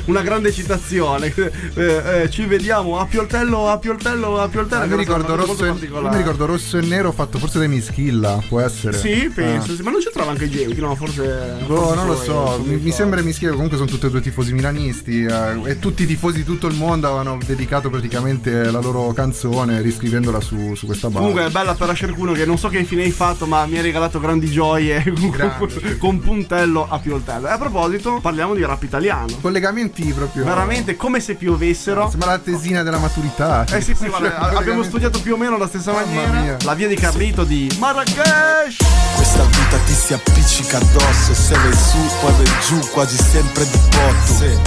una 0.06 0.22
grande 0.22 0.50
citazione. 0.52 1.32
Eh, 1.74 2.22
eh, 2.22 2.30
ci 2.30 2.44
vediamo 2.46 2.98
a 2.98 3.04
Pioltello, 3.04 3.68
a 3.68 3.78
Pioltello, 3.78 4.38
a 4.40 4.48
Pioltello. 4.48 4.82
Ah, 4.82 4.86
mi 4.86 4.96
ricordo, 4.96 5.36
rosso 5.36 5.64
e, 5.66 5.72
mi 5.72 6.16
ricordo 6.16 6.46
rosso 6.46 6.78
e 6.78 6.80
nero 6.80 7.12
fatto 7.12 7.38
forse 7.38 7.58
dai 7.58 7.68
Mischilla, 7.68 8.42
può 8.48 8.60
essere. 8.60 8.96
Sì, 8.96 9.30
penso, 9.32 9.72
Ah. 9.72 9.76
sì, 9.76 9.82
ma 9.82 9.90
non 9.90 10.00
c'entrava 10.00 10.30
anche 10.30 10.48
Jamie, 10.48 10.74
no, 10.76 10.94
forse. 10.94 11.56
Boh, 11.66 11.76
forse 11.76 11.94
non 11.94 12.06
lo 12.06 12.16
so, 12.16 12.62
mi, 12.64 12.76
mi 12.76 12.90
sembra 12.90 13.20
Mischia, 13.20 13.50
comunque 13.50 13.76
sono 13.76 13.88
tutti 13.88 14.06
e 14.06 14.10
due 14.10 14.20
tifosi 14.22 14.54
milanisti 14.54 15.24
eh, 15.24 15.60
e 15.64 15.78
tutti 15.78 16.04
i 16.04 16.06
tifosi 16.06 16.38
di 16.38 16.44
tutto 16.44 16.68
il 16.68 16.74
mondo 16.74 17.06
avevano 17.06 17.38
dedicato 17.44 17.90
praticamente 17.90 18.70
la 18.70 18.80
loro 18.80 19.12
canzone 19.12 19.82
riscrivendola 19.82 20.40
su, 20.40 20.74
su 20.74 20.86
questa 20.86 21.08
base. 21.08 21.18
Comunque 21.18 21.44
è 21.46 21.50
bella 21.50 21.74
per 21.74 21.90
Asher 21.90 22.12
Kuno 22.14 22.32
che 22.32 22.46
non 22.46 22.56
so 22.56 22.68
che 22.68 22.82
fine 22.84 23.02
hai 23.02 23.10
fatto, 23.10 23.44
ma 23.46 23.66
mi 23.68 23.78
ha 23.78 23.82
regalato 23.82 24.18
grandi 24.20 24.50
gioie 24.50 25.02
Grande. 25.04 25.98
con 25.98 26.20
puntello 26.20 26.86
a 26.88 26.98
pioltello. 26.98 27.46
E 27.48 27.50
a 27.50 27.58
proposito, 27.58 28.18
parliamo 28.20 28.54
di 28.54 28.64
rap 28.64 28.82
italiano. 28.82 29.26
Collegamenti 29.40 30.02
proprio. 30.12 30.44
Veramente 30.44 30.96
come 30.96 31.20
se 31.20 31.34
piovessero. 31.34 32.08
Sembra 32.10 32.30
la 32.32 32.38
tesina 32.38 32.82
della 32.82 32.98
maturità. 32.98 33.64
Eh 33.70 33.80
sì, 33.80 33.94
sì, 33.94 34.08
guarda, 34.08 34.36
Cioè, 34.50 34.54
abbiamo 34.58 34.82
studiato 34.82 35.20
più 35.20 35.34
o 35.34 35.36
meno 35.36 35.54
alla 35.56 35.68
stessa 35.68 35.92
Mamma 35.92 36.04
maniera. 36.06 36.40
mia. 36.40 36.56
La 36.64 36.74
via 36.74 36.88
di 36.88 36.94
Carlito 36.96 37.44
di 37.44 37.70
Marrakesh. 37.78 38.76
Questa 39.14 39.42
vita 39.44 39.76
ti 39.84 39.92
si 39.92 40.12
appiccica 40.14 40.76
addosso 40.78 41.34
Se 41.34 41.54
vai 41.54 41.72
su 41.74 41.96
poi 42.20 42.32
vai 42.36 42.46
giù 42.66 42.78
quasi 42.92 43.16
sempre 43.16 43.64
di 43.64 43.78
botto 43.90 44.62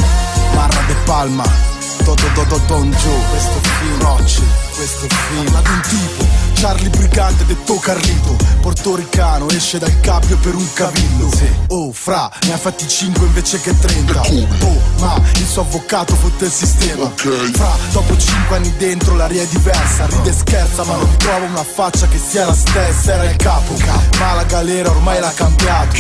Barra 0.54 0.82
de 0.88 0.96
Palma 1.06 1.44
Todo 2.04 2.22
do 2.34 2.44
do 2.44 2.62
don 2.68 2.92
giù 2.92 3.10
Questo 3.30 3.60
film 3.80 4.02
Rocci 4.02 4.44
Questo 4.76 5.08
film 5.08 5.62
di 5.62 5.70
un 5.70 5.82
tipo 5.84 6.51
Charlie 6.54 6.90
Brigante 6.90 7.46
detto 7.46 7.80
Carlito. 7.80 8.36
Portoricano 8.62 9.50
esce 9.50 9.80
dal 9.80 10.00
cappio 10.00 10.38
per 10.38 10.56
un 10.56 10.74
cavillo. 10.74 11.30
Oh 11.68 11.92
fra 11.92 12.30
ne 12.46 12.54
ha 12.54 12.58
fatti 12.58 12.88
5 12.88 13.26
invece 13.26 13.60
che 13.62 13.78
30 13.78 14.22
Oh 14.22 14.82
ma 15.00 15.20
il 15.36 15.48
suo 15.48 15.62
avvocato 15.62 16.16
fotte 16.16 16.46
il 16.46 16.52
sistema. 16.52 17.12
Fra 17.16 17.78
dopo 17.92 18.18
5 18.18 18.56
anni 18.56 18.74
dentro 18.78 19.16
l'aria 19.16 19.44
è 19.44 19.48
diversa. 19.48 20.06
Ride 20.06 20.30
e 20.30 20.34
scherza 20.34 20.84
ma 20.84 20.96
non 20.96 21.16
trova 21.18 21.46
una 21.46 21.64
faccia 21.64 22.08
che 22.08 22.18
sia 22.18 22.46
la 22.46 22.56
stessa. 22.56 23.14
Era 23.14 23.30
il 23.30 23.36
capo. 23.36 23.76
Ma 24.20 24.34
la 24.34 24.44
galera 24.44 24.90
ormai 24.90 25.20
l'ha 25.20 25.34
cambiato. 25.34 25.96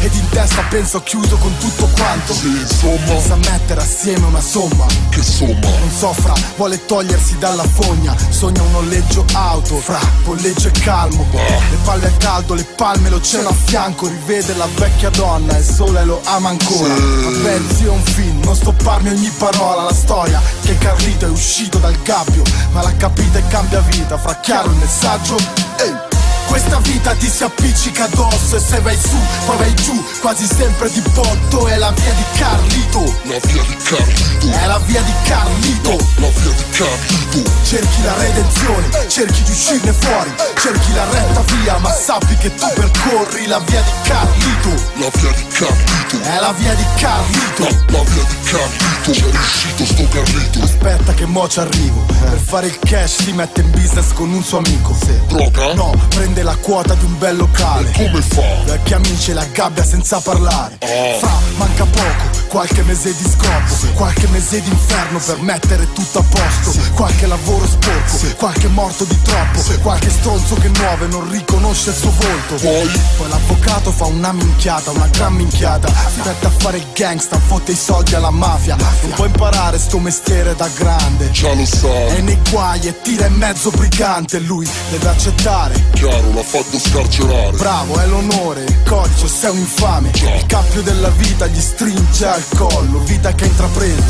Ed 0.00 0.14
in 0.14 0.28
testa 0.30 0.62
penso 0.68 1.02
chiuso 1.02 1.36
con 1.36 1.56
tutto 1.58 1.88
quanto. 1.96 2.32
Sì, 2.32 2.48
insomma. 2.48 3.06
Senza 3.06 3.36
mettere 3.36 3.80
assieme 3.80 4.26
una 4.26 4.40
somma. 4.40 4.86
Che 5.10 5.22
somma? 5.22 5.68
Non 5.78 5.90
so 5.90 6.12
fra, 6.12 6.34
vuole 6.56 6.84
togliersi 6.84 7.38
dalla 7.38 7.64
fogna. 7.64 8.14
Sogna 8.28 8.62
un 8.62 8.70
noleggio 8.72 9.24
auto 9.32 9.76
Fra, 9.86 10.00
polleggio 10.24 10.66
e 10.66 10.72
calmo. 10.72 11.24
Le 11.30 11.76
palle 11.84 12.08
a 12.08 12.10
caldo, 12.18 12.54
le 12.54 12.64
palme, 12.64 13.08
l'oceano 13.08 13.50
a 13.50 13.52
fianco. 13.52 14.08
Rivede 14.08 14.52
la 14.56 14.66
vecchia 14.74 15.10
donna 15.10 15.54
e 15.54 15.60
il 15.60 15.64
sole 15.64 16.04
lo 16.04 16.20
ama 16.24 16.48
ancora. 16.48 16.92
Vabbè 16.92 17.60
zio 17.72 17.92
è 17.92 17.94
un 17.94 18.02
film, 18.02 18.40
non 18.42 18.56
stopparmi 18.56 19.10
ogni 19.10 19.30
parola. 19.38 19.84
La 19.84 19.94
storia 19.94 20.42
che 20.62 20.76
Carlito 20.78 21.26
è 21.26 21.28
uscito 21.28 21.78
dal 21.78 21.96
gabbio 22.02 22.42
Ma 22.72 22.82
l'ha 22.82 22.96
capita 22.96 23.38
e 23.38 23.46
cambia 23.46 23.78
vita. 23.78 24.18
Fra 24.18 24.34
chiaro 24.40 24.70
il 24.70 24.76
messaggio 24.76 25.36
Ehi 25.76 26.05
questa 26.46 26.78
vita 26.80 27.14
ti 27.14 27.28
si 27.28 27.44
appiccica 27.44 28.04
addosso 28.04 28.56
e 28.56 28.60
se 28.60 28.80
vai 28.80 28.96
su, 28.96 29.16
poi 29.46 29.56
vai 29.56 29.74
giù, 29.74 30.02
quasi 30.20 30.46
sempre 30.46 30.90
di 30.90 31.02
botto 31.12 31.66
È 31.66 31.76
la 31.76 31.92
via 31.92 32.12
di 32.12 32.24
Carlito. 32.38 33.04
La 33.24 33.38
via 33.42 33.62
di 33.62 33.76
Carlito. 33.82 34.50
È 34.50 34.66
la 34.66 34.78
via 34.78 35.00
di 35.02 35.12
Carlito. 35.24 35.90
La 36.16 36.28
via 36.28 36.52
di 36.52 36.64
Carlito. 36.70 37.50
Cerchi 37.62 38.02
la 38.02 38.16
redenzione, 38.16 39.08
cerchi 39.08 39.42
di 39.42 39.50
uscirne 39.50 39.92
fuori 39.92 40.32
Cerchi 40.60 40.92
la 40.94 41.04
retta 41.10 41.42
via, 41.54 41.78
ma 41.78 41.90
sappi 41.90 42.34
che 42.36 42.54
tu 42.54 42.66
percorri 42.74 43.46
la 43.46 43.58
via 43.60 43.80
di 43.82 43.90
Carlito. 44.02 44.70
La 44.94 45.10
via 45.12 45.30
di 45.32 45.46
Carlito. 45.48 46.22
È 46.22 46.40
la 46.40 46.52
via 46.52 46.74
di 46.74 46.84
Carlito. 46.96 47.64
La, 47.92 48.02
via 48.02 48.22
di 48.22 48.36
Carlito. 48.44 49.10
C'è 49.10 49.30
riuscito 49.30 49.84
sto 49.84 50.08
Carlito. 50.08 50.62
Aspetta 50.62 51.12
che 51.14 51.26
mo 51.26 51.48
ci 51.48 51.60
arrivo. 51.60 52.04
Per 52.06 52.38
fare 52.38 52.66
il 52.66 52.78
cash 52.78 53.22
si 53.22 53.32
mette 53.32 53.60
in 53.60 53.70
business 53.70 54.12
con 54.12 54.32
un 54.32 54.42
suo 54.42 54.58
amico. 54.58 54.96
Droga? 55.28 55.74
No, 55.74 55.92
prende 56.36 56.42
la 56.42 56.56
quota 56.56 56.94
di 56.94 57.04
un 57.04 57.18
bel 57.18 57.36
locale. 57.36 57.90
Come 57.92 58.20
fa? 58.20 58.42
Vecchi 58.64 58.94
amici 58.94 59.30
e 59.30 59.34
la 59.34 59.44
gabbia 59.46 59.82
senza 59.82 60.20
parlare. 60.20 60.76
Fra, 61.18 61.40
manca 61.56 61.84
poco, 61.84 62.35
qualche 62.48 62.82
mese 62.82 63.14
di 63.14 63.24
scopo 63.24 63.94
Qualche 63.94 64.26
mese 64.28 64.60
di 64.60 64.68
inferno 64.68 65.18
per 65.18 65.40
mettere 65.40 65.92
tutto 65.92 66.18
a 66.18 66.22
posto. 66.22 66.78
Qualche 66.94 67.26
lavoro 67.26 67.66
sporco, 67.66 68.34
qualche 68.36 68.68
morto 68.68 69.04
di 69.04 69.20
troppo 69.22 69.60
Qualche 69.82 70.10
stronzo 70.10 70.54
che 70.56 70.68
nuove 70.68 71.06
non 71.06 71.30
riconosce 71.30 71.90
il 71.90 71.96
suo 71.96 72.10
volto. 72.10 72.54
Poi, 72.56 73.28
l'avvocato 73.28 73.90
fa 73.90 74.06
una 74.06 74.32
minchiata, 74.32 74.90
una 74.90 75.08
gran 75.08 75.34
minchiata. 75.34 75.88
Si 75.88 76.20
mette 76.24 76.46
a 76.46 76.50
fare 76.50 76.78
il 76.78 76.86
gangsta, 76.92 77.38
fotte 77.38 77.72
i 77.72 77.76
soldi 77.76 78.14
alla 78.14 78.30
mafia. 78.30 78.76
Non 78.76 79.12
può 79.14 79.24
imparare 79.24 79.78
sto 79.78 79.98
mestiere 79.98 80.54
da 80.54 80.68
grande. 80.76 81.30
Già 81.30 81.52
lo 81.52 81.64
sa 81.64 82.06
È 82.06 82.20
nei 82.20 82.38
guai 82.50 82.80
e 82.80 83.00
tira 83.02 83.26
in 83.26 83.34
mezzo 83.34 83.70
brigante. 83.70 84.38
Lui 84.40 84.68
deve 84.90 85.08
accettare. 85.08 85.84
Chiaro, 85.92 86.32
l'ha 86.34 86.42
fatto 86.42 86.78
scarcerare. 86.78 87.56
Bravo, 87.56 87.98
è 87.98 88.06
l'onore, 88.06 88.64
il 88.64 88.82
codice, 88.84 89.28
sei 89.28 89.50
un 89.50 89.58
infame. 89.58 90.10
Il 90.14 90.46
cappio 90.46 90.82
della 90.82 91.10
vita 91.10 91.46
gli 91.46 91.60
stringe 91.60 92.26
al 92.36 92.44
collo 92.54 92.98
Vita 93.00 93.32
che 93.32 93.50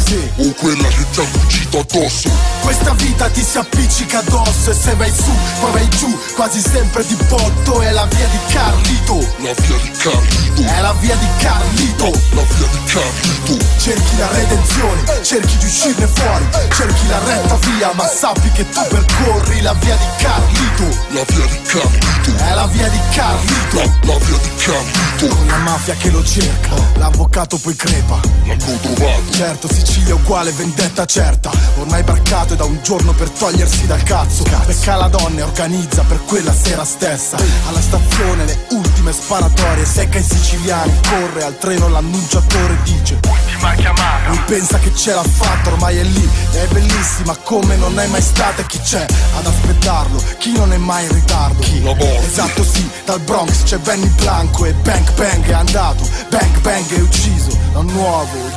sì. 0.05 0.31
O 0.37 0.53
quella 0.55 0.89
che 0.89 1.11
ti 1.11 1.21
ha 1.21 1.25
fuggito 1.25 1.79
addosso. 1.79 2.29
Questa 2.61 2.93
vita 2.95 3.29
ti 3.29 3.43
si 3.43 3.59
appiccica 3.59 4.19
addosso 4.19 4.71
E 4.71 4.75
se 4.75 4.95
vai 4.95 5.13
su, 5.13 5.31
poi 5.61 5.73
vai 5.73 5.89
giù 5.91 6.19
Quasi 6.35 6.61
sempre 6.61 7.07
di 7.07 7.17
botto. 7.29 7.81
È 7.81 7.91
la 7.93 8.05
via 8.07 8.27
di 8.27 8.39
Carlito. 8.53 9.19
La 9.39 9.53
via 9.55 9.77
di 9.77 9.91
Carlito. 9.93 10.63
È 10.63 10.81
la 10.81 10.93
via 10.95 11.15
di 11.15 11.27
Carlito. 11.39 12.05
La 12.35 12.43
via 12.43 12.67
di 12.67 12.79
Carlito. 12.85 13.65
Cerchi 13.77 14.17
la 14.19 14.29
redenzione, 14.33 15.23
cerchi 15.23 15.57
di 15.59 15.65
uscirne 15.67 16.07
fuori. 16.07 16.45
Cerchi 16.75 17.07
la 17.07 17.19
retta 17.25 17.57
via 17.57 17.93
Ma 17.95 18.07
sappi 18.09 18.51
che 18.51 18.69
tu 18.69 18.81
percorri 18.89 19.61
la 19.61 19.75
via 19.75 19.95
di 19.95 20.23
Carlito. 20.23 20.99
La 21.11 21.25
via 21.29 21.47
di 21.47 21.63
Carlito. 21.63 22.45
È 22.45 22.55
la 22.55 22.67
via 22.67 22.89
di 22.89 23.01
Carlito. 23.15 23.77
La, 23.77 24.19
via 24.19 24.39
di 24.39 24.51
Carlito. 24.57 25.37
Con 25.37 25.47
la 25.47 25.57
mafia 25.59 25.95
che 25.95 26.11
lo 26.11 26.23
cerca 26.25 26.75
L'avvocato 26.97 27.57
poi 27.59 27.75
crepa 27.75 28.16
L'hanno 28.47 28.79
trovato 28.81 29.33
Certo 29.33 29.69
Sicilia 29.73 30.11
è 30.11 30.13
uguale 30.13 30.51
vendetta 30.53 31.05
certa. 31.05 31.51
Ormai 31.79 32.03
braccato 32.03 32.55
è 32.55 32.57
da 32.57 32.65
un 32.65 32.79
giorno 32.83 33.13
per 33.13 33.29
togliersi 33.31 33.87
dal 33.87 34.03
cazzo. 34.03 34.45
Becca 34.65 34.97
la 34.97 35.09
donna 35.09 35.41
e 35.41 35.43
organizza 35.43 36.03
per 36.03 36.25
quella 36.25 36.55
sera 36.55 36.85
stessa. 36.85 37.37
Alla 37.69 37.81
stazione 37.81 38.45
le 38.45 38.67
ultime 38.71 39.13
sparatorie 39.13 39.85
Secca 39.85 40.19
i 40.19 40.23
siciliani 40.23 40.93
Corre 41.09 41.45
al 41.45 41.59
treno 41.59 41.89
l'annunciatore 41.89 42.79
dice 42.85 43.19
Ultima 43.29 43.75
chiamata. 43.75 44.29
Lui 44.29 44.41
pensa 44.47 44.79
che 44.79 44.95
ce 44.95 45.13
l'ha 45.13 45.23
fatta 45.23 45.71
ormai 45.71 45.99
è 45.99 46.03
lì. 46.03 46.29
È 46.53 46.67
bellissima 46.69 47.37
come 47.43 47.77
non 47.77 47.99
è 47.99 48.07
mai 48.07 48.23
stata 48.23 48.63
E 48.63 48.67
chi 48.67 48.81
c'è 48.81 49.05
ad 49.37 49.47
aspettarlo? 49.47 50.23
Chi 50.39 50.53
non 50.53 50.73
è 50.73 50.77
mai 50.77 51.05
in 51.05 51.13
ritardo? 51.13 51.61
Chi? 51.61 51.83
La 51.83 51.95
Esatto 51.97 52.65
sì 52.65 52.89
Dal 53.05 53.21
Bronx 53.21 53.65
c'è 53.65 53.79
Benny 53.79 54.09
Blanco 54.09 54.65
E 54.65 54.73
Bang 54.73 55.13
Bang 55.15 55.45
è 55.45 55.53
andato. 55.53 56.09
Bang 56.31 56.61
Bang 56.61 56.89
è 56.89 57.01
ucciso 57.01 57.51
Da 57.73 57.81
un 57.81 57.87
nuovo 57.87 58.06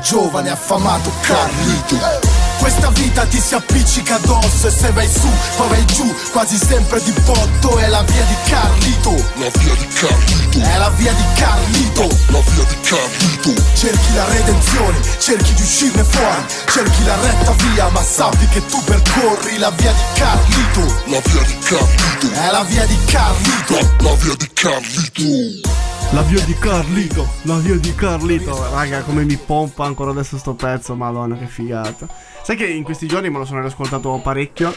giovane 0.01 0.49
affamato 0.49 1.11
Carlito 1.21 2.37
questa 2.59 2.89
vita 2.89 3.25
ti 3.25 3.39
si 3.39 3.55
appiccica 3.55 4.15
addosso 4.15 4.67
e 4.67 4.69
se 4.69 4.91
vai 4.91 5.09
su, 5.09 5.29
poi 5.55 5.69
vai 5.69 5.85
giù, 5.85 6.13
quasi 6.31 6.57
sempre 6.57 7.01
di 7.01 7.11
botto 7.23 7.77
È 7.77 7.87
la 7.87 8.03
via 8.03 8.23
di 8.23 8.35
Carlito. 8.49 9.11
La 9.11 9.49
via 9.57 9.75
di 9.75 9.87
Carlito. 9.87 10.59
È 10.59 10.77
la 10.77 10.89
via 10.89 11.13
di 11.13 11.23
Carlito. 11.35 12.01
La 12.27 12.41
via 12.41 12.63
di 12.65 12.77
Carlito. 12.81 13.63
Cerchi 13.73 14.13
la 14.13 14.25
redenzione, 14.25 14.99
cerchi 15.19 15.53
di 15.53 15.61
uscirne 15.61 16.03
fuori 16.03 16.43
Cerchi 16.69 17.05
la 17.05 17.15
retta 17.21 17.51
via, 17.63 17.87
ma 17.89 18.03
sappi 18.03 18.45
che 18.49 18.65
tu 18.65 18.83
percorri 18.83 19.57
la 19.57 19.71
via 19.71 19.93
di 19.93 20.19
Carlito. 20.19 20.81
La 21.05 21.21
via 21.23 21.41
di 21.43 21.57
Carlito. 21.59 22.41
È 22.41 22.51
la 22.51 22.63
via 22.63 22.85
di 22.85 22.97
Carlito. 23.05 23.95
La, 23.99 24.13
via 24.15 24.35
di 24.35 24.49
Carlito 24.53 25.79
La 26.11 26.21
via 26.23 26.43
di 26.43 26.55
Carlito, 26.55 27.27
la 27.43 27.57
via 27.57 27.75
di 27.77 27.93
Carlito. 27.93 28.67
Raga, 28.71 29.01
come 29.01 29.23
mi 29.23 29.37
pompa 29.37 29.85
ancora 29.85 30.09
adesso 30.11 30.37
sto 30.37 30.55
pezzo, 30.55 30.95
madonna 30.95 31.35
che 31.37 31.45
figata. 31.45 32.07
Sai 32.41 32.55
che 32.55 32.65
in 32.65 32.83
questi 32.83 33.05
giorni 33.07 33.29
me 33.29 33.37
lo 33.37 33.45
sono 33.45 33.61
riascoltato 33.61 34.19
parecchio. 34.23 34.73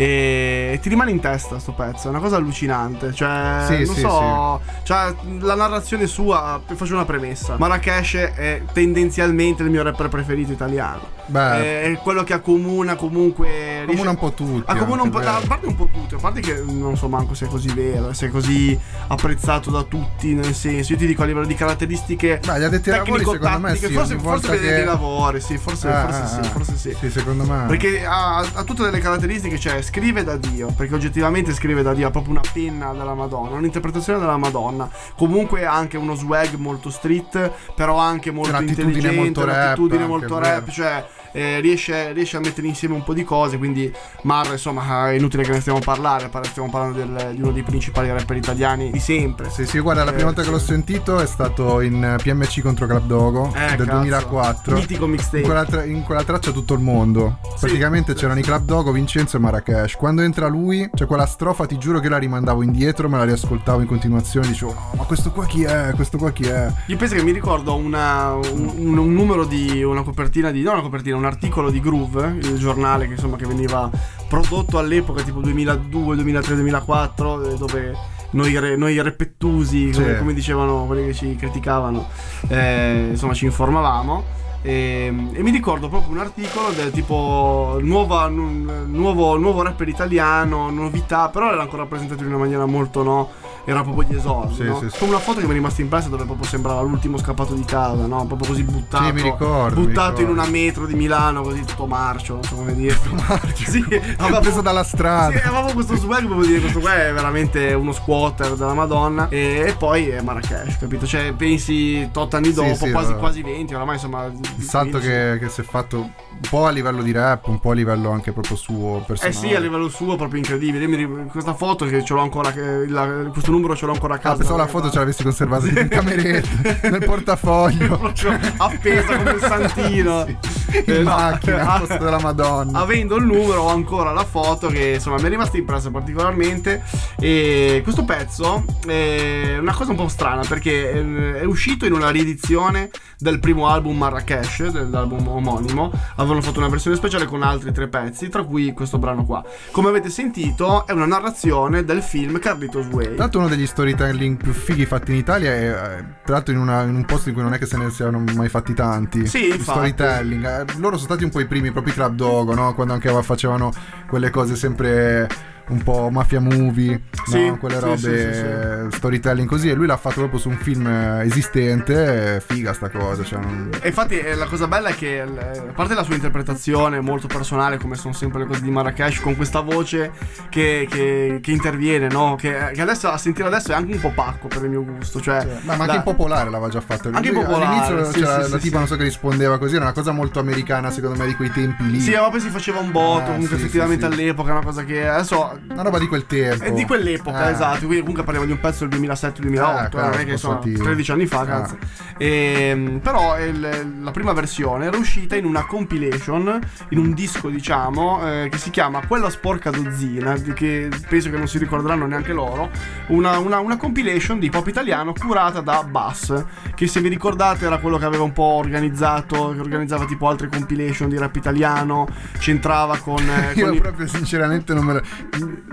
E 0.00 0.78
ti 0.80 0.88
rimane 0.90 1.10
in 1.10 1.18
testa 1.18 1.58
sto 1.58 1.72
pezzo, 1.72 2.06
è 2.06 2.10
una 2.10 2.20
cosa 2.20 2.36
allucinante. 2.36 3.12
Cioè, 3.12 3.64
Sì, 3.66 3.84
non 3.84 3.94
sì, 3.96 4.00
so, 4.02 4.60
cioè, 4.84 5.12
la 5.40 5.54
narrazione 5.56 6.06
sua. 6.06 6.60
Faccio 6.64 6.92
una 6.94 7.04
premessa: 7.04 7.56
Marrakesh 7.58 8.14
è 8.14 8.62
tendenzialmente 8.72 9.64
il 9.64 9.70
mio 9.70 9.82
rapper 9.82 10.08
preferito 10.08 10.52
italiano. 10.52 11.16
Beh. 11.26 11.82
È 11.82 11.98
quello 12.00 12.22
che 12.22 12.32
accomuna 12.32 12.94
comunque. 12.94 13.48
riesce- 13.48 13.84
Accomuna 13.86 14.10
un 14.10 14.16
po' 14.18 14.32
tutti, 14.32 14.62
Accomuna 14.70 15.02
un 15.02 15.10
po'. 15.10 15.16
anche, 15.18 15.28
A 15.30 15.32
vero. 15.34 15.46
parte 15.48 15.66
un 15.66 15.74
po' 15.76 15.87
tutti, 15.98 16.14
a 16.14 16.18
parte 16.18 16.40
che 16.40 16.62
non 16.66 16.96
so 16.96 17.08
manco 17.08 17.34
se 17.34 17.46
è 17.46 17.48
così 17.48 17.72
vero, 17.72 18.12
se 18.12 18.26
è 18.26 18.30
così 18.30 18.78
apprezzato 19.08 19.70
da 19.70 19.82
tutti. 19.82 20.34
Nel 20.34 20.54
senso, 20.54 20.92
io 20.92 20.98
ti 20.98 21.06
dico 21.06 21.22
a 21.22 21.26
livello 21.26 21.46
di 21.46 21.54
caratteristiche. 21.54 22.40
Beh, 22.44 22.58
gli 22.60 22.62
addetti 22.64 22.90
ai 22.90 22.98
lavori, 22.98 23.24
secondo 23.24 23.58
me, 23.58 23.76
sì, 23.76 23.88
forse, 23.92 24.18
forse 24.18 24.50
che- 24.58 24.60
dei 24.60 24.84
lavori, 24.84 25.40
sì, 25.40 25.58
forse, 25.58 25.88
Ah, 25.88 26.02
forse 26.04 26.20
ah, 26.20 26.26
sì, 26.26 26.38
ah. 26.40 26.42
forse 26.52 26.76
sì. 26.76 26.96
Sì, 26.98 27.10
secondo 27.10 27.44
me. 27.44 27.64
Perché 27.66 28.04
ha, 28.04 28.38
ha 28.38 28.64
tutte 28.64 28.82
delle 28.84 29.00
caratteristiche, 29.00 29.58
cioè 29.58 29.82
scrive 29.82 30.24
da 30.24 30.36
Dio, 30.36 30.68
perché 30.76 30.94
oggettivamente 30.94 31.52
scrive 31.52 31.82
da 31.82 31.94
Dio, 31.94 32.06
ha 32.06 32.10
proprio 32.10 32.32
una 32.32 32.42
penna 32.52 32.92
della 32.92 33.14
Madonna, 33.14 33.56
un'interpretazione 33.56 34.18
della 34.18 34.36
Madonna. 34.36 34.88
Comunque 35.16 35.66
ha 35.66 35.74
anche 35.74 35.96
uno 35.96 36.14
swag 36.14 36.54
molto 36.54 36.90
street, 36.90 37.50
però 37.74 37.96
anche 37.98 38.30
molto 38.30 38.60
intelligente, 38.60 39.16
molto 39.16 39.44
rap, 39.44 39.56
un'attitudine 39.56 40.06
molto 40.06 40.38
rap, 40.38 40.60
vero. 40.60 40.70
cioè 40.72 41.06
eh, 41.38 41.60
riesce, 41.60 42.12
riesce 42.12 42.36
a 42.36 42.40
mettere 42.40 42.66
insieme 42.66 42.94
un 42.94 43.04
po' 43.04 43.14
di 43.14 43.24
cose, 43.24 43.58
quindi 43.58 43.92
Mar, 44.22 44.48
insomma, 44.50 45.10
è 45.10 45.14
inutile 45.14 45.42
che 45.44 45.52
ne 45.52 45.60
stiamo 45.60 45.78
a 45.78 45.82
parlare, 45.82 46.28
par- 46.28 46.46
stiamo 46.46 46.68
parlando 46.70 46.98
del- 46.98 47.34
di 47.34 47.42
uno 47.42 47.52
dei 47.52 47.62
principali 47.62 48.08
rapper 48.10 48.36
italiani 48.36 48.90
di 48.90 48.98
sempre. 48.98 49.50
Sì, 49.50 49.66
sì, 49.66 49.78
guarda, 49.78 50.02
la 50.04 50.12
prima 50.12 50.30
Eh, 50.30 50.32
volta 50.34 50.40
che 50.42 50.46
sì. 50.48 50.52
l'ho 50.52 50.58
sentito 50.60 51.18
è 51.20 51.26
stato 51.26 51.80
in 51.80 52.16
PMC 52.22 52.60
contro 52.60 52.86
Club 52.86 53.06
Dogo 53.06 53.52
Eh, 53.54 53.76
del 53.76 53.86
cazzo. 53.86 53.98
2004. 53.98 54.74
Mitico 54.74 55.06
mixtape. 55.06 55.38
In 55.38 55.44
quella, 55.44 55.64
tra- 55.64 55.84
in 55.84 56.02
quella 56.02 56.24
traccia 56.24 56.50
tutto 56.50 56.74
il 56.74 56.80
mondo. 56.80 57.38
Praticamente 57.60 58.14
c'erano 58.14 58.38
i 58.40 58.42
Club 58.42 58.64
Dogo, 58.64 58.92
Vincenzo 58.92 59.36
e 59.36 59.40
Marrakesh. 59.40 59.94
Quando 59.96 60.22
entra 60.22 60.46
lui, 60.48 60.88
c'è 60.94 61.06
quella 61.06 61.26
strofa, 61.26 61.66
ti 61.66 61.78
giuro 61.78 62.00
che 62.00 62.08
la 62.08 62.18
rimandavo 62.18 62.62
indietro, 62.62 63.08
me 63.08 63.18
la 63.18 63.24
riascoltavo 63.24 63.80
in 63.80 63.86
continuazione. 63.86 64.46
Dicevo, 64.48 64.72
no, 64.74 64.90
ma 64.96 65.04
questo 65.04 65.30
qua 65.30 65.46
chi 65.46 65.62
è? 65.64 65.92
Questo 65.94 66.18
qua 66.18 66.30
chi 66.32 66.44
è? 66.46 66.66
Io 66.86 66.96
penso 66.96 67.14
che 67.14 67.22
mi 67.22 67.32
ricordo 67.32 67.74
una- 67.76 68.32
un, 68.34 68.72
un- 68.76 69.12
numero 69.18 69.44
di 69.44 69.82
una 69.82 70.02
copertina 70.02 70.50
di. 70.50 70.62
non 70.62 70.74
una 70.74 70.82
copertina, 70.82 71.16
un 71.16 71.24
articolo 71.28 71.70
di 71.70 71.80
Groove, 71.80 72.38
il 72.42 72.58
giornale 72.58 73.06
che 73.06 73.12
insomma 73.12 73.36
che 73.36 73.46
veniva 73.46 73.90
prodotto 74.28 74.78
all'epoca, 74.78 75.22
tipo 75.22 75.40
2002, 75.40 76.16
2003, 76.16 76.54
2004, 76.56 77.42
eh, 77.42 77.56
dove 77.56 77.96
noi, 78.30 78.58
re- 78.58 78.76
noi 78.76 79.00
repettusi, 79.00 79.90
come, 79.94 80.18
come 80.18 80.34
dicevano 80.34 80.84
quelli 80.84 81.06
che 81.06 81.14
ci 81.14 81.36
criticavano, 81.36 82.06
eh, 82.48 83.08
insomma 83.10 83.34
ci 83.34 83.44
informavamo. 83.44 84.46
E, 84.60 85.06
e 85.32 85.42
mi 85.42 85.50
ricordo 85.52 85.88
proprio 85.88 86.10
un 86.10 86.18
articolo 86.18 86.70
del 86.70 86.90
tipo 86.90 87.78
nuova, 87.80 88.26
nu- 88.26 88.86
nuovo, 88.86 89.38
nuovo 89.38 89.62
rapper 89.62 89.88
italiano, 89.88 90.68
novità, 90.70 91.28
però 91.28 91.52
era 91.52 91.62
ancora 91.62 91.86
presentato 91.86 92.22
in 92.22 92.28
una 92.28 92.38
maniera 92.38 92.66
molto 92.66 93.02
no, 93.04 93.30
era 93.68 93.82
proprio 93.82 94.08
di 94.08 94.16
esordio. 94.16 94.54
Sì, 94.54 94.62
no? 94.64 94.78
sì, 94.80 94.88
sì. 94.88 94.98
Come 94.98 95.10
una 95.10 95.20
foto 95.20 95.40
che 95.40 95.44
mi 95.44 95.50
è 95.52 95.54
rimasta 95.54 95.82
impressa 95.82 96.08
dove 96.08 96.24
proprio 96.24 96.46
sembrava 96.48 96.80
l'ultimo 96.80 97.18
scappato 97.18 97.52
di 97.52 97.64
casa, 97.64 98.06
no? 98.06 98.24
Proprio 98.26 98.48
così 98.48 98.62
buttato. 98.62 99.04
Sì, 99.04 99.12
mi 99.12 99.22
ricordo, 99.22 99.78
mi 99.80 99.86
Buttato 99.86 100.10
in 100.22 100.28
ricordo. 100.28 100.40
una 100.40 100.46
metro 100.50 100.86
di 100.86 100.94
Milano, 100.94 101.42
così 101.42 101.62
tutto 101.64 101.86
marcio, 101.86 102.34
non 102.34 102.42
so 102.44 102.54
come 102.54 102.74
dire. 102.74 102.96
Marcio. 103.10 103.70
Sì, 103.70 103.84
aveva 104.16 104.40
preso 104.40 104.62
dalla 104.62 104.84
strada. 104.84 105.36
Sì, 105.38 105.46
aveva 105.46 105.70
questo 105.72 105.96
swag, 105.96 106.24
proprio 106.26 106.46
dire 106.46 106.60
questo 106.60 106.80
qua 106.80 106.94
è 106.94 107.12
veramente 107.12 107.74
uno 107.74 107.92
squatter 107.92 108.54
della 108.54 108.74
Madonna. 108.74 109.28
E, 109.28 109.64
e 109.66 109.74
poi 109.76 110.08
è 110.08 110.22
Marrakesh, 110.22 110.78
capito? 110.78 111.06
Cioè, 111.06 111.32
pensi 111.34 112.08
tot 112.10 112.32
anni 112.34 112.52
dopo, 112.52 112.74
sì, 112.86 112.90
quasi, 112.90 113.12
no. 113.12 113.18
quasi 113.18 113.42
20, 113.42 113.74
oramai 113.74 113.94
insomma. 113.96 114.24
Il 114.24 114.62
salto 114.64 114.98
che, 114.98 115.36
che 115.38 115.48
si 115.50 115.60
è 115.60 115.64
fatto 115.64 115.98
un 115.98 116.48
po' 116.48 116.66
a 116.66 116.70
livello 116.70 117.02
di 117.02 117.12
rap, 117.12 117.46
un 117.48 117.58
po' 117.58 117.72
a 117.72 117.74
livello 117.74 118.10
anche 118.10 118.32
proprio 118.32 118.56
suo 118.56 118.98
Eh 118.98 119.02
personale. 119.06 119.34
sì, 119.36 119.54
a 119.54 119.58
livello 119.60 119.88
suo 119.88 120.16
proprio 120.16 120.38
incredibile. 120.38 120.84
Io 120.84 121.08
mi 121.08 121.26
questa 121.26 121.52
foto 121.54 121.84
che 121.84 122.02
ce 122.04 122.14
l'ho 122.14 122.20
ancora, 122.20 122.52
che 122.52 122.86
la- 122.86 123.28
questo 123.30 123.50
numero 123.58 123.76
ce 123.76 123.86
l'ho 123.86 123.92
ancora 123.92 124.14
a 124.14 124.18
casa. 124.18 124.34
Ah, 124.34 124.36
pensavo 124.38 124.58
la 124.58 124.66
foto 124.66 124.90
ce 124.90 124.98
l'avessi 124.98 125.22
conservata 125.22 125.66
in 125.68 125.88
cameretta, 125.90 126.88
nel 126.88 127.04
portafoglio. 127.04 128.12
Appesa 128.56 129.16
come 129.16 129.30
un 129.32 129.40
santino. 129.40 130.26
In 130.68 130.82
Eh, 130.86 130.98
no. 130.98 131.04
macchina, 131.10 131.66
al 131.72 131.80
posto 131.80 131.96
della 132.04 132.20
Madonna. 132.20 132.80
Avendo 132.80 133.16
il 133.16 133.24
numero 133.24 133.62
ho 133.62 133.68
ancora 133.68 134.12
la 134.12 134.24
foto 134.26 134.66
che 134.68 134.94
insomma 134.96 135.16
mi 135.16 135.22
è 135.22 135.28
rimasta 135.30 135.56
impressa 135.56 135.90
particolarmente 135.90 136.82
e 137.18 137.80
questo 137.82 138.04
pezzo 138.04 138.64
è 138.86 139.56
una 139.58 139.72
cosa 139.72 139.92
un 139.92 139.96
po' 139.96 140.08
strana 140.08 140.42
perché 140.46 140.90
eh, 140.92 141.40
è 141.40 141.44
uscito 141.44 141.86
in 141.86 141.92
una 141.94 142.10
riedizione 142.10 142.90
del 143.16 143.40
primo 143.40 143.66
album 143.68 143.96
Marrakesh, 143.96 144.66
dell'album 144.68 145.26
omonimo, 145.26 145.90
avevano 146.16 146.42
fatto 146.42 146.58
una 146.58 146.68
versione 146.68 146.96
speciale 146.96 147.24
con 147.24 147.42
altri 147.42 147.72
tre 147.72 147.88
pezzi, 147.88 148.28
tra 148.28 148.44
cui 148.44 148.72
questo 148.74 148.98
brano 148.98 149.24
qua. 149.24 149.42
Come 149.70 149.88
avete 149.88 150.10
sentito 150.10 150.86
è 150.86 150.92
una 150.92 151.06
narrazione 151.06 151.82
del 151.84 152.02
film 152.02 152.38
Carlitos 152.38 152.86
Way. 152.92 153.06
Tra 153.14 153.16
l'altro 153.24 153.40
uno 153.48 153.56
degli 153.56 153.66
storytelling 153.66 154.36
più 154.36 154.52
fighi 154.52 154.84
fatti 154.84 155.10
in 155.12 155.16
Italia 155.16 155.50
è 155.52 155.68
eh, 155.70 156.04
tra 156.22 156.34
l'altro 156.34 156.52
in, 156.52 156.60
una- 156.60 156.82
in 156.82 156.94
un 156.94 157.04
posto 157.06 157.28
in 157.30 157.34
cui 157.34 157.42
non 157.42 157.54
è 157.54 157.58
che 157.58 157.64
se 157.66 157.78
ne 157.78 157.90
siano 157.90 158.22
mai 158.34 158.48
fatti 158.48 158.74
tanti. 158.74 159.26
Sì, 159.26 159.56
storytelling. 159.58 160.44
Eh, 160.44 160.64
loro 160.78 160.96
sono 160.96 161.08
stati 161.08 161.24
un 161.24 161.30
po' 161.30 161.40
i 161.40 161.46
primi, 161.46 161.72
proprio 161.72 161.92
i 161.92 161.96
Club 161.96 162.14
Dogo, 162.14 162.54
no? 162.54 162.74
Quando 162.74 162.92
anche 162.92 163.10
facevano 163.22 163.72
quelle 164.06 164.30
cose 164.30 164.54
sempre 164.54 165.26
un 165.68 165.82
po' 165.82 166.08
mafia 166.10 166.40
movie, 166.40 167.02
Sì, 167.26 167.46
no? 167.46 167.58
quelle 167.58 167.76
sì, 167.76 167.80
robe 167.84 167.96
sì, 167.98 168.88
sì. 168.90 168.96
storytelling 168.96 169.48
così 169.48 169.68
e 169.68 169.74
lui 169.74 169.86
l'ha 169.86 169.96
fatto 169.96 170.16
proprio 170.16 170.38
su 170.38 170.48
un 170.48 170.56
film 170.56 170.86
eh, 170.86 171.24
esistente, 171.24 172.42
figa 172.46 172.72
sta 172.72 172.88
cosa, 172.88 173.22
cioè 173.24 173.40
non- 173.40 173.70
E 173.80 173.88
infatti 173.88 174.18
eh, 174.18 174.34
la 174.34 174.46
cosa 174.46 174.66
bella 174.66 174.88
è 174.88 174.94
che 174.94 175.18
eh, 175.22 175.22
a 175.24 175.72
parte 175.74 175.94
la 175.94 176.02
sua 176.02 176.14
interpretazione 176.14 177.00
molto 177.00 177.26
personale 177.26 177.76
come 177.78 177.96
sono 177.96 178.14
sempre 178.14 178.40
le 178.40 178.46
cose 178.46 178.60
di 178.62 178.70
Marrakesh 178.70 179.20
con 179.20 179.36
questa 179.36 179.60
voce 179.60 180.10
che, 180.48 180.86
che- 180.90 181.38
che 181.42 181.50
interviene 181.50 182.08
no? 182.08 182.34
che, 182.36 182.70
che 182.72 182.80
adesso 182.80 183.08
a 183.08 183.18
sentire 183.18 183.48
adesso 183.48 183.72
è 183.72 183.74
anche 183.74 183.92
un 183.92 184.00
po' 184.00 184.12
pacco 184.14 184.48
per 184.48 184.62
il 184.64 184.70
mio 184.70 184.84
gusto 184.84 185.20
cioè, 185.20 185.46
Ma, 185.62 185.76
ma 185.76 185.84
anche 185.84 185.96
in 185.96 186.02
popolare 186.02 186.50
l'aveva 186.50 186.70
già 186.70 186.80
fatto. 186.80 187.10
Anche 187.12 187.30
Lui 187.30 187.42
popolare, 187.42 187.66
All'inizio 187.66 188.10
c'era 188.20 188.42
sì, 188.44 188.50
la 188.50 188.58
tipa, 188.58 188.78
non 188.78 188.86
so 188.86 188.96
che 188.96 189.02
rispondeva 189.04 189.58
così, 189.58 189.74
era 189.74 189.84
una 189.84 189.92
cosa 189.92 190.12
molto 190.12 190.38
americana 190.40 190.90
secondo 190.90 191.18
me 191.18 191.26
di 191.26 191.34
quei 191.34 191.50
tempi 191.50 191.90
lì. 191.90 192.00
sì, 192.00 192.12
ma 192.12 192.28
poi 192.30 192.40
si 192.40 192.48
faceva 192.48 192.78
un 192.80 192.90
botto. 192.90 193.30
Eh, 193.30 193.34
comunque, 193.34 193.56
effettivamente 193.56 194.06
all'epoca 194.06 194.48
è 194.50 194.52
una 194.52 194.62
cosa 194.64 194.84
che 194.84 195.06
adesso. 195.06 195.57
Una 195.68 195.82
roba 195.82 195.98
di 195.98 196.06
quel 196.06 196.26
tempo. 196.26 196.64
È 196.64 196.72
di 196.72 196.84
quell'epoca, 196.84 197.48
Eh. 197.48 197.52
esatto. 197.52 197.78
Quindi 197.80 197.98
comunque 197.98 198.22
parliamo 198.22 198.46
di 198.46 198.52
un 198.52 198.60
pezzo 198.60 198.86
del 198.86 198.98
2007-2008. 198.98 199.98
Eh, 199.98 200.00
non 200.02 200.12
è 200.12 200.24
che 200.24 200.36
sono 200.36 200.36
sono 200.38 200.60
stati- 200.62 200.72
13 200.74 201.10
anni 201.12 201.26
fa, 201.26 201.40
Ah. 201.40 201.44
cazzo. 201.46 201.76
Ehm, 202.16 202.98
però 203.00 203.38
il- 203.38 203.98
la 204.02 204.10
prima 204.10 204.32
versione 204.32 204.86
era 204.86 204.96
uscita 204.96 205.36
in 205.36 205.44
una 205.44 205.64
compilation, 205.66 206.58
in 206.90 206.98
un 206.98 207.12
disco, 207.14 207.48
diciamo, 207.48 208.26
eh, 208.26 208.48
che 208.50 208.58
si 208.58 208.70
chiama 208.70 209.06
Quella 209.06 209.30
sporca 209.30 209.70
dozzina. 209.70 210.34
Che 210.34 210.88
penso 211.08 211.30
che 211.30 211.36
non 211.36 211.46
si 211.48 211.58
ricorderanno 211.58 212.06
neanche 212.06 212.32
loro. 212.32 212.70
Una, 213.08 213.38
una- 213.38 213.58
una 213.60 213.76
compilation 213.76 214.38
di 214.38 214.50
pop 214.50 214.66
italiano 214.66 215.12
curata 215.12 215.60
da 215.60 215.82
Bass. 215.84 216.44
Che 216.74 216.86
se 216.86 217.00
vi 217.00 217.08
ricordate 217.08 217.66
era 217.66 217.78
quello 217.78 217.98
che 217.98 218.04
aveva 218.04 218.22
un 218.24 218.32
po' 218.32 218.42
organizzato. 218.42 219.52
Che 219.54 219.60
organizzava 219.60 220.04
tipo 220.06 220.28
altre 220.28 220.48
compilation 220.48 221.08
di 221.08 221.18
rap 221.18 221.36
italiano. 221.36 222.06
C'entrava 222.38 222.96
con. 222.98 223.18
eh, 223.28 223.52
Io 223.58 223.66
con 223.66 223.74
i- 223.74 223.80
proprio 223.80 224.06
sinceramente 224.06 224.74
non 224.74 224.84
me 224.84 224.92
lo. 224.94 225.02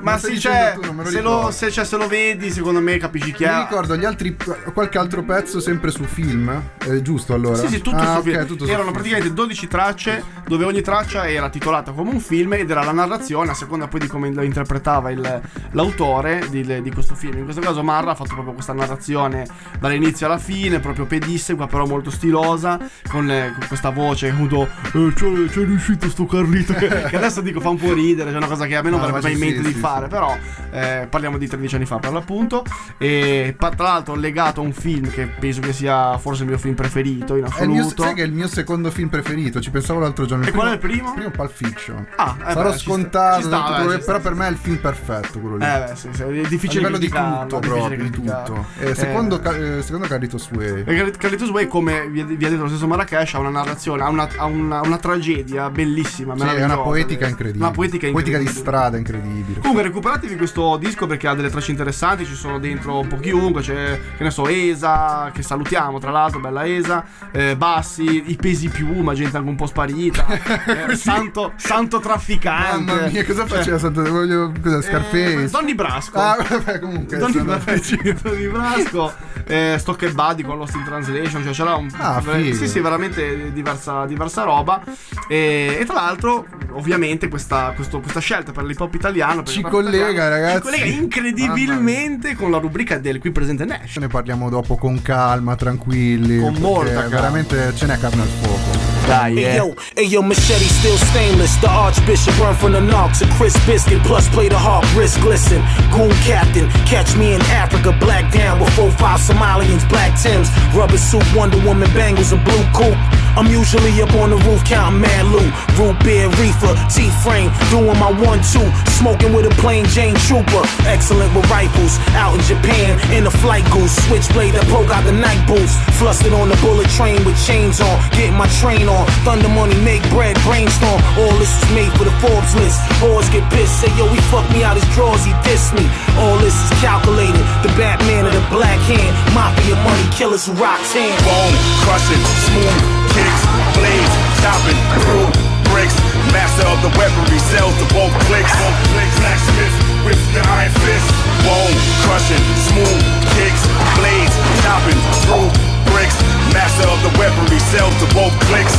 Ma 0.01 0.17
sì, 0.17 0.39
cioè, 0.39 0.77
tu, 0.79 0.93
lo 0.93 1.05
se, 1.05 1.21
lo, 1.21 1.51
se, 1.51 1.71
cioè, 1.71 1.85
se 1.85 1.97
lo 1.97 2.07
vedi, 2.07 2.51
secondo 2.51 2.79
me 2.81 2.97
capisci 2.97 3.31
chi 3.33 3.43
Mi 3.43 3.49
è. 3.49 3.57
ricordo 3.59 3.95
gli 3.95 4.05
altri, 4.05 4.35
qualche 4.73 4.97
altro 4.97 5.23
pezzo 5.23 5.59
sempre 5.59 5.91
su 5.91 6.03
film, 6.03 6.61
eh, 6.87 7.01
giusto 7.01 7.33
allora? 7.33 7.55
Sì, 7.57 7.67
sì, 7.67 7.81
tutto 7.81 7.97
ah, 7.97 8.13
su 8.13 8.17
ok, 8.19 8.23
film. 8.23 8.45
tutto 8.45 8.63
su 8.65 8.69
Erano 8.69 8.83
film. 8.89 8.93
praticamente 8.95 9.33
12 9.33 9.67
tracce 9.67 10.23
dove 10.47 10.65
ogni 10.65 10.81
traccia 10.81 11.27
era 11.27 11.49
titolata 11.49 11.91
come 11.91 12.11
un 12.11 12.19
film 12.19 12.53
ed 12.53 12.69
era 12.69 12.83
la 12.83 12.91
narrazione 12.91 13.51
a 13.51 13.53
seconda 13.53 13.87
poi 13.87 13.99
di 14.01 14.07
come 14.07 14.31
lo 14.33 14.41
interpretava 14.43 15.11
il- 15.11 15.41
l'autore 15.71 16.47
di, 16.49 16.81
di 16.81 16.91
questo 16.91 17.15
film. 17.15 17.37
In 17.39 17.43
questo 17.43 17.61
caso 17.61 17.83
Marra 17.83 18.11
ha 18.11 18.15
fatto 18.15 18.33
proprio 18.33 18.53
questa 18.53 18.73
narrazione 18.73 19.45
dall'inizio 19.79 20.25
alla 20.25 20.37
fine, 20.37 20.79
proprio 20.79 21.05
pedissequa, 21.05 21.67
però 21.67 21.85
molto 21.85 22.09
stilosa, 22.09 22.79
con, 23.09 23.29
eh, 23.29 23.53
con 23.57 23.67
questa 23.67 23.89
voce 23.89 24.29
appunto 24.29 24.63
eh, 24.93 25.13
c'è, 25.13 25.45
c'è 25.49 25.63
riuscito 25.65 26.09
sto 26.09 26.25
Carlito 26.25 26.73
che, 26.73 26.87
che 27.09 27.15
adesso 27.15 27.41
dico 27.41 27.59
fa 27.59 27.69
un 27.69 27.77
po' 27.77 27.93
ridere, 27.93 28.31
c'è 28.31 28.37
una 28.37 28.47
cosa 28.47 28.65
che 28.65 28.75
a 28.75 28.81
me 28.81 28.89
non 28.89 28.99
verrebbe 28.99 29.17
ma 29.19 29.23
mai 29.23 29.33
in 29.33 29.37
sì, 29.39 29.45
sì, 29.57 29.67
di 29.67 29.73
sì, 29.73 29.79
fare, 29.79 30.05
sì. 30.05 30.11
però 30.11 30.37
eh, 30.71 31.07
parliamo 31.09 31.37
di 31.37 31.47
13 31.47 31.75
anni 31.75 31.85
fa 31.85 31.97
per 31.97 32.11
l'appunto 32.13 32.63
e 32.97 33.55
tra 33.57 33.73
l'altro 33.77 34.15
legato 34.15 34.61
a 34.61 34.63
un 34.63 34.73
film 34.73 35.09
che 35.09 35.27
penso 35.27 35.61
che 35.61 35.73
sia 35.73 36.17
forse 36.17 36.43
il 36.43 36.49
mio 36.49 36.57
film 36.57 36.73
preferito 36.75 37.35
in 37.35 37.45
il 37.45 37.69
mio, 37.69 37.81
assoluto. 37.81 38.03
sai 38.03 38.13
che 38.13 38.21
è 38.23 38.25
il 38.25 38.31
mio 38.33 38.47
secondo 38.47 38.91
film 38.91 39.09
preferito? 39.09 39.59
Ci 39.59 39.71
pensavo 39.71 39.99
l'altro 39.99 40.25
giorno. 40.25 40.45
E 40.45 40.51
qual 40.51 40.69
è 40.69 40.71
il 40.73 40.77
primo? 40.79 41.13
Primo 41.13 41.29
Pulp 41.31 41.51
Fiction. 41.51 42.05
Ah, 42.15 42.35
eh 42.39 42.51
Sarò 42.53 42.69
beh, 42.69 42.75
sta- 42.77 42.77
scontato, 42.77 43.41
sta, 43.41 43.63
tutto 43.63 43.85
beh, 43.87 44.01
sta, 44.01 44.05
però 44.05 44.17
ci 44.17 44.23
per 44.23 44.33
sta. 44.33 44.41
me 44.41 44.47
è 44.47 44.51
il 44.51 44.57
film 44.57 44.77
perfetto 44.77 45.39
quello 45.39 45.55
lì. 45.57 45.65
Eh 45.65 45.83
beh, 45.87 45.95
sì, 45.95 46.09
sì, 46.11 46.21
è 46.21 46.25
a 46.25 46.47
difficile 46.47 46.79
livello 46.79 46.97
di 46.97 47.09
tutto 47.09 47.59
proprio, 47.59 47.97
di 47.97 48.09
tutto. 48.09 48.65
E 48.79 48.89
Eh, 48.89 48.95
secondo, 48.95 49.41
eh, 49.41 49.81
secondo 49.81 50.07
Carlitos 50.07 50.49
Way. 50.51 50.83
Car- 50.83 51.11
Carlitos 51.17 51.49
Way, 51.49 51.67
come 51.67 52.07
vi, 52.09 52.21
ha 52.21 52.25
detto 52.49 52.61
lo 52.63 52.67
stesso 52.67 52.87
Marrakesh, 52.87 53.33
ha 53.35 53.39
una 53.39 53.49
narrazione, 53.49 54.03
ha 54.03 54.09
una, 54.09 54.27
ha 54.37 54.45
una- 54.45 54.81
una 54.81 54.97
tragedia 54.97 55.69
bellissima, 55.69 56.35
Sì, 56.37 56.43
è 56.45 56.63
una 56.63 56.77
poetica 56.77 57.27
incredibile. 57.27 57.63
Una 57.65 57.73
poetica 57.73 58.07
di 58.07 58.11
incredibile. 58.13 58.51
strada 58.53 58.97
incredibile. 58.97 59.44
Comunque 59.59 59.83
recuperatevi 59.83 60.35
questo 60.35 60.77
disco 60.77 61.05
perché 61.07 61.27
ha 61.27 61.35
delle 61.35 61.49
tracce 61.49 61.71
interessanti, 61.71 62.25
ci 62.25 62.33
sono 62.35 62.57
dentro 62.59 62.99
un 62.99 63.07
po' 63.07 63.17
chiunque, 63.17 63.61
c'è 63.61 63.99
che 64.17 64.23
ne 64.23 64.31
so, 64.31 64.47
Esa, 64.47 65.29
che 65.33 65.41
salutiamo 65.41 65.99
tra 65.99 66.11
l'altro, 66.11 66.39
bella 66.39 66.65
Esa, 66.65 67.03
eh, 67.31 67.55
Bassi, 67.55 68.23
i 68.31 68.35
pesi 68.35 68.69
più, 68.69 69.01
ma 69.01 69.13
gente 69.13 69.37
anche 69.37 69.49
un 69.49 69.55
po' 69.55 69.65
sparita, 69.67 70.25
eh, 70.89 70.95
santo, 70.95 71.53
santo 71.57 71.99
trafficante. 71.99 72.91
Mamma 72.93 73.07
mia, 73.07 73.25
cosa 73.25 73.45
Cioè, 73.47 73.57
faceva? 73.57 73.77
Santo- 73.79 74.03
voglio- 74.03 74.51
Cosa, 74.61 74.81
Scarface? 74.81 75.43
Eh, 75.43 75.49
Donny 75.49 75.75
Brasco. 75.75 76.17
Ah, 76.19 76.37
vabbè, 76.47 76.79
comunque. 76.79 77.17
Donny, 77.17 77.43
Donny 78.21 78.47
Brasco, 78.47 79.13
eh, 79.45 79.75
Stock 79.77 80.01
e 80.03 80.11
Buddy 80.11 80.43
con 80.43 80.57
Lost 80.57 80.75
in 80.75 80.83
Translation, 80.83 81.43
cioè 81.43 81.53
c'era 81.53 81.75
un 81.75 81.89
Ah, 81.97 82.21
figo. 82.21 82.55
sì, 82.55 82.67
sì, 82.67 82.79
veramente 82.79 83.51
diversa, 83.53 84.05
diversa 84.05 84.43
roba. 84.43 84.81
E, 85.27 85.77
e 85.79 85.85
tra 85.85 85.95
l'altro, 85.95 86.45
ovviamente, 86.71 87.27
questa, 87.27 87.71
questo- 87.75 87.99
questa 87.99 88.19
scelta 88.19 88.51
per 88.51 88.63
l'hip 88.63 88.79
hop 88.79 88.93
italiano 88.95 89.34
per 89.43 89.53
Ci 89.53 89.61
collega, 89.61 90.29
ragazzi. 90.29 90.55
Ci 90.55 90.61
collega 90.61 90.85
incredibilmente 90.85 92.35
con 92.35 92.51
la 92.51 92.57
rubrica 92.57 92.97
del 92.97 93.19
qui 93.19 93.31
presente 93.31 93.65
Nash. 93.65 93.97
Ne 93.97 94.07
parliamo 94.07 94.49
dopo 94.49 94.75
con 94.75 95.01
calma, 95.01 95.55
tranquilli. 95.55 96.39
Con 96.39 96.55
molta 96.59 96.93
calma. 96.93 97.09
Veramente 97.09 97.73
ce 97.75 97.85
n'è 97.85 97.97
carne 97.97 98.21
al 98.21 98.27
fuoco. 98.27 98.93
Dai, 99.05 99.37
Hey 99.37 99.43
eh. 99.43 99.55
yo, 99.57 99.75
hey 99.93 100.07
yo, 100.07 100.21
machete 100.21 100.65
still 100.65 100.97
stainless. 100.97 101.59
The 101.59 101.67
Archbishop 101.67 102.37
run 102.39 102.55
from 102.55 102.71
the 102.71 102.79
knocks. 102.79 103.21
A 103.21 103.27
crisp 103.37 103.59
biscuit 103.65 104.01
plus 104.01 104.27
play 104.29 104.47
the 104.47 104.57
harp, 104.57 104.83
wrist 104.95 105.19
glisten. 105.21 105.61
Goon 105.91 106.09
captain, 106.25 106.67
catch 106.85 107.15
me 107.15 107.33
in 107.33 107.41
Africa, 107.51 107.91
black 107.99 108.31
down 108.33 108.59
with 108.59 108.73
four 108.73 108.89
five 108.91 109.19
Somalians, 109.19 109.87
black 109.89 110.19
Tims, 110.19 110.49
rubber 110.73 110.97
suit, 110.97 111.23
Wonder 111.35 111.59
Woman 111.63 111.89
bangles, 111.93 112.31
a 112.31 112.37
blue 112.37 112.65
coupe. 112.73 112.97
I'm 113.35 113.51
usually 113.51 113.91
up 113.99 114.15
on 114.15 114.31
the 114.31 114.39
roof 114.47 114.63
counting 114.63 115.01
mad 115.03 115.27
loot. 115.27 115.51
Root 115.75 115.99
beer, 116.07 116.31
reefer, 116.39 116.71
T-frame, 116.87 117.51
doing 117.67 117.99
my 117.99 118.07
one-two, 118.15 118.63
smoking 118.95 119.35
with 119.35 119.45
a 119.51 119.53
plain 119.59 119.83
Jane 119.91 120.15
Trooper. 120.23 120.63
Excellent 120.87 121.35
with 121.35 121.43
rifles, 121.51 121.99
out 122.15 122.31
in 122.31 122.41
Japan 122.47 122.95
in 123.11 123.27
a 123.27 123.33
flight 123.43 123.67
goose, 123.75 123.91
switchblade 124.07 124.55
that 124.55 124.63
broke 124.71 124.87
out 124.87 125.03
the 125.03 125.11
night 125.11 125.43
boots. 125.43 125.75
Flustered 125.99 126.31
on 126.31 126.47
the 126.47 126.55
bullet 126.63 126.87
train 126.95 127.19
with 127.27 127.35
chains 127.43 127.83
on, 127.83 127.95
getting 128.15 128.39
my 128.39 128.47
train 128.63 128.87
on. 128.87 129.03
Thunder 129.27 129.51
money, 129.51 129.75
make 129.83 130.03
bread, 130.15 130.39
brainstorm. 130.47 131.03
All 131.19 131.35
this 131.35 131.51
is 131.51 131.67
made 131.75 131.91
for 131.99 132.07
the 132.07 132.15
Forbes 132.23 132.55
list. 132.55 132.79
Whores 133.03 133.27
get 133.35 133.43
pissed, 133.51 133.83
say 133.83 133.91
yo, 133.99 134.07
he 134.07 134.19
fucked 134.31 134.51
me 134.55 134.63
out 134.63 134.79
his 134.79 134.87
drawers, 134.95 135.27
he 135.27 135.35
dissed 135.43 135.75
me. 135.75 135.83
All 136.23 136.39
this 136.39 136.55
is 136.55 136.71
calculated. 136.79 137.43
The 137.67 137.71
Batman 137.75 138.31
of 138.31 138.33
the 138.33 138.45
black 138.47 138.79
hand, 138.87 139.11
mafia 139.35 139.75
money 139.83 140.07
killers 140.15 140.47
who 140.47 140.55
rock 140.55 140.79
hand. 140.95 141.19
bone, 141.27 141.55
crushing, 141.83 142.23
smooth 142.47 143.04
kicks, 143.15 143.43
blades, 143.73 144.15
chopping 144.43 144.79
through 144.99 145.27
bricks. 145.71 145.95
Master 146.35 146.67
of 146.67 146.79
the 146.83 146.91
weaponry, 146.99 147.39
sells 147.39 147.75
to 147.79 147.87
both 147.95 148.11
clicks. 148.27 148.51
Both 148.59 148.79
clicks. 148.91 149.15
Blacksmith 149.23 149.75
with 150.03 150.21
the 150.35 150.43
iron 150.51 150.71
fist. 150.83 151.07
Bone, 151.47 151.77
crushing, 152.03 152.45
smooth 152.69 153.03
kicks, 153.39 153.63
blades, 153.95 154.35
chopping 154.63 154.99
through 155.23 155.49
bricks. 155.91 156.44
Master 156.55 156.87
of 156.87 157.03
the 157.03 157.11
weaponry, 157.19 157.59
sells 157.59 157.91
to 157.99 158.07
both 158.15 158.31
clicks. 158.47 158.71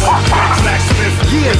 Blacksmith 0.65 1.13
Yeah, 1.29 1.53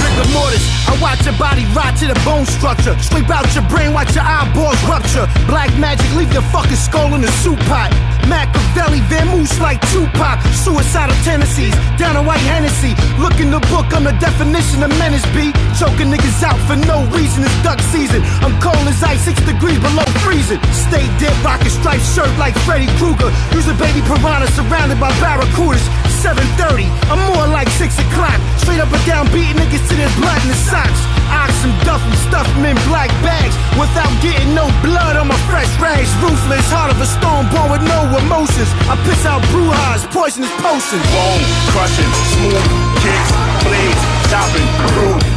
rigor 0.00 0.28
mortis. 0.32 0.64
I 0.88 0.96
watch 0.96 1.20
your 1.28 1.36
body 1.36 1.68
rot 1.76 1.92
to 2.00 2.08
the 2.08 2.18
bone 2.24 2.46
structure. 2.46 2.96
Sweep 3.04 3.28
out 3.28 3.44
your 3.54 3.68
brain, 3.68 3.92
watch 3.92 4.16
your 4.16 4.24
eyeballs 4.24 4.80
rupture. 4.88 5.28
Black 5.44 5.68
magic, 5.76 6.08
leave 6.16 6.32
your 6.32 6.42
fucking 6.48 6.80
skull 6.80 7.12
in 7.14 7.20
the 7.20 7.30
soup 7.44 7.60
pot. 7.68 7.92
Machiavelli, 8.32 9.04
vamoose 9.12 9.60
like 9.60 9.78
Tupac. 9.92 10.40
Suicidal 10.56 11.14
tendencies, 11.20 11.76
down 12.00 12.16
a 12.16 12.22
white 12.24 12.40
Hennessy. 12.48 12.96
Look 13.20 13.36
in 13.44 13.52
the 13.52 13.60
book, 13.68 13.92
I'm 13.92 14.04
the 14.08 14.16
definition 14.24 14.82
of 14.82 14.90
menace 14.96 15.26
B. 15.36 15.52
Choking 15.76 16.08
niggas 16.08 16.40
out 16.42 16.58
for 16.64 16.80
no 16.80 17.04
reason, 17.12 17.44
it's 17.44 17.60
duck 17.62 17.80
season. 17.92 18.24
I'm 18.40 18.56
cold 18.64 18.80
as 18.88 19.02
ice, 19.04 19.20
six 19.20 19.36
degrees 19.44 19.78
below 19.84 20.08
freezing. 20.24 20.60
Stay 20.72 21.04
dead, 21.20 21.36
rockin' 21.44 21.68
striped 21.68 22.08
shirt 22.08 22.32
like 22.40 22.56
Freddy 22.64 22.88
Krueger. 22.96 23.28
Use 23.52 23.68
a 23.68 23.76
baby 23.76 24.00
piranha 24.00 24.48
surrounded 24.56 24.98
by 24.98 25.09
barracudas. 25.18 25.82
7.30, 26.20 26.84
I'm 27.08 27.18
more 27.32 27.48
like 27.48 27.68
6 27.80 27.96
o'clock. 27.96 28.36
Straight 28.60 28.78
up 28.78 28.92
and 28.92 29.04
down, 29.08 29.24
beating 29.32 29.56
niggas 29.56 29.80
to 29.88 29.94
their 29.96 30.12
blood 30.20 30.36
in 30.44 30.52
the 30.52 30.60
socks. 30.68 31.00
Ox 31.32 31.50
and 31.64 31.72
duff 31.88 32.02
and 32.04 32.18
stuff 32.28 32.46
them 32.52 32.68
in 32.68 32.76
black 32.84 33.08
bags. 33.24 33.56
Without 33.80 34.12
getting 34.20 34.52
no 34.52 34.68
blood 34.84 35.16
on 35.16 35.28
my 35.28 35.40
fresh 35.48 35.70
rags. 35.80 36.12
Ruthless, 36.20 36.68
heart 36.68 36.92
of 36.92 37.00
a 37.00 37.08
stone, 37.08 37.48
born 37.48 37.72
with 37.72 37.84
no 37.88 38.04
emotions. 38.20 38.68
I 38.84 39.00
piss 39.08 39.24
out 39.24 39.40
brujas, 39.48 40.04
poisonous 40.12 40.52
potions. 40.60 41.04
Bone 41.08 41.44
crushing, 41.72 42.12
smooth 42.36 42.66
kicks, 43.00 43.30
blades, 43.64 44.02
chopping, 44.28 44.68
bricks. 44.92 45.29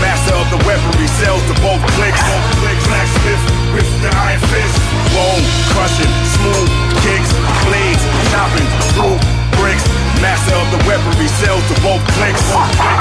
Master 0.00 0.34
of 0.34 0.48
the 0.50 0.60
weaponry, 0.66 1.08
sells 1.20 1.44
to 1.46 1.54
both 1.60 1.80
clicks. 1.96 2.20
Blacksmith 2.88 3.44
with 3.76 3.88
the 4.02 4.10
iron 4.16 4.40
fist. 4.48 4.76
Bone 5.12 5.44
crushing, 5.72 6.12
smooth 6.36 6.70
kicks, 7.04 7.30
blades, 7.68 8.04
chopping, 8.32 8.68
crude 8.96 9.20
bricks. 9.60 9.84
Master 10.20 10.56
of 10.56 10.68
the 10.72 10.80
weaponry, 10.88 11.28
sells 11.40 11.64
to 11.68 11.76
both 11.80 12.02
clicks. 12.16 12.42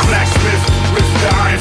Blacksmith 0.07 0.39
with 0.51 0.63
the 0.67 0.78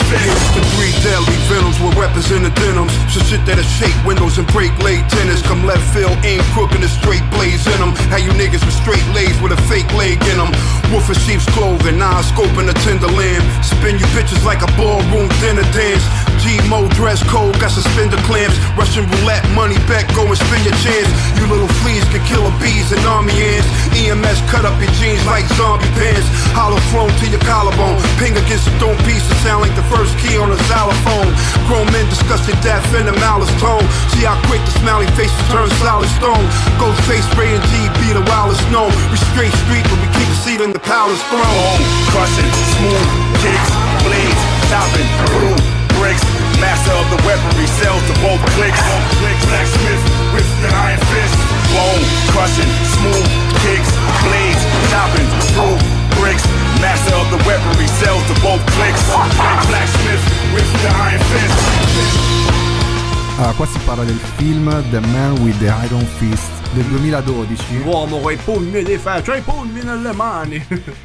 fist. 0.07 0.55
The 0.55 0.63
three 0.77 0.95
deadly 1.03 1.35
venoms 1.51 1.79
with 1.81 1.97
weapons 1.97 2.31
in 2.31 2.43
the 2.43 2.53
denims. 2.55 2.93
So 3.11 3.21
shit 3.27 3.43
that'll 3.47 3.65
shake 3.65 3.95
windows 4.07 4.39
and 4.39 4.47
break 4.55 4.71
late 4.83 5.03
tennis. 5.11 5.43
Come 5.43 5.65
left 5.67 5.83
field, 5.95 6.15
aim 6.23 6.43
crook 6.55 6.73
and 6.73 6.85
a 6.85 6.89
straight 6.89 7.25
blaze 7.35 7.67
in 7.67 7.79
them. 7.81 7.93
How 8.13 8.19
you 8.19 8.31
niggas 8.39 8.63
with 8.63 8.77
straight 8.77 9.05
legs 9.15 9.41
with 9.43 9.53
a 9.53 9.61
fake 9.67 9.91
leg 9.95 10.21
in 10.31 10.39
them. 10.39 10.51
Wolf 10.93 11.09
in 11.09 11.19
sheep's 11.27 11.47
clothing, 11.57 11.99
scope 12.23 12.55
in 12.59 12.67
the 12.67 12.77
tender 12.87 13.11
lamb. 13.11 13.43
Spin 13.63 13.99
you 13.99 14.07
bitches 14.15 14.45
like 14.45 14.63
a 14.63 14.71
ballroom 14.79 15.29
dinner 15.43 15.67
dance. 15.75 16.05
G-Mo 16.43 16.89
dress 16.95 17.23
code, 17.27 17.59
got 17.59 17.71
suspender 17.71 18.17
clamps. 18.29 18.55
Russian 18.79 19.05
roulette, 19.19 19.43
money 19.55 19.79
back, 19.91 20.07
go 20.15 20.23
and 20.27 20.39
spin 20.39 20.63
your 20.63 20.77
chance. 20.85 21.11
You 21.39 21.51
little 21.51 21.71
fleas 21.83 22.05
can 22.15 22.23
kill 22.31 22.47
a 22.47 22.53
bees 22.63 22.91
and 22.95 23.03
army 23.07 23.35
ants. 23.35 23.67
EMS 23.95 24.39
cut 24.51 24.65
up 24.65 24.77
your 24.79 24.91
jeans 24.99 25.23
like 25.27 25.45
zombie 25.59 25.89
pants. 25.99 26.27
Hollow 26.55 26.79
flown 26.91 27.11
to 27.23 27.27
your 27.27 27.43
collarbone. 27.43 27.99
Ping 28.23 28.39
against 28.39 28.71
a 28.71 28.73
stone 28.79 28.99
piece 29.03 29.23
to 29.27 29.35
sound 29.43 29.67
like 29.67 29.75
the 29.75 29.87
first 29.91 30.15
key 30.23 30.39
on 30.39 30.51
a 30.55 30.59
xylophone. 30.71 31.31
Grown 31.67 31.87
men 31.91 32.07
discuss 32.09 32.43
your 32.47 32.59
death 32.63 32.87
in 32.95 33.11
a 33.11 33.15
malice 33.19 33.53
tone. 33.59 33.85
See 34.15 34.23
how 34.23 34.39
quick 34.47 34.63
the 34.63 34.75
smiling 34.79 35.11
faces 35.19 35.39
turn 35.51 35.69
solid 35.83 36.11
stone. 36.17 36.47
Ghost 36.79 37.01
face 37.11 37.27
spray 37.35 37.51
and 37.51 37.65
G 37.71 37.91
be 37.99 38.15
the 38.15 38.25
wildest 38.31 38.63
known. 38.71 38.95
We 39.11 39.19
straight 39.35 39.55
street, 39.67 39.85
but 39.91 39.99
we 39.99 40.09
keep 40.15 40.29
a 40.29 40.39
seat 40.45 40.61
in 40.63 40.71
the 40.71 40.83
palace 40.83 41.23
throne. 41.29 41.79
Crushing, 42.15 42.51
smooth 42.79 43.29
kicks, 43.43 43.73
blades, 44.07 44.43
chopping, 44.71 45.11
crude 45.27 45.68
bricks. 46.09 46.25
Master 46.57 46.93
of 46.97 47.07
the 47.13 47.21
weaponry, 47.29 47.69
sells 47.81 48.03
to 48.09 48.15
both 48.25 48.41
clicks. 48.57 48.81
Blacksmith 49.21 50.03
with 50.33 50.49
the 50.65 50.71
iron 50.73 51.01
fist. 51.13 51.37
Bone 51.69 52.05
crushing, 52.33 52.73
smooth 52.97 53.29
kicks, 53.61 53.93
blades, 54.25 54.63
chopping, 54.89 55.29
crude 55.53 55.83
bricks. 56.17 56.45
Master 56.81 57.15
of 57.15 57.29
the 57.29 57.41
weaponry, 57.45 57.89
sells 58.01 58.25
to 58.33 58.35
both 58.41 58.63
clicks. 58.73 59.05
Blacksmith 59.69 60.25
with 60.57 60.69
the 60.81 60.91
iron 60.97 61.23
fist. 61.29 61.59
Ah, 63.41 63.53
qua 63.55 63.67
si 63.67 63.79
parla 63.85 64.03
del 64.03 64.19
film 64.37 64.67
The 64.91 64.99
Man 64.99 65.41
with 65.45 65.57
the 65.61 65.69
Iron 65.69 66.05
Fist 66.05 66.51
del 66.73 66.85
2012 66.87 67.85
L'uomo 67.85 68.19
coi 68.19 68.35
pugni 68.35 68.83
di 68.83 68.99
ferro, 68.99 69.23
cioè 69.23 69.37
i 69.37 69.43
pugni 69.43 69.81
nelle 69.85 70.13
mani. 70.13 70.57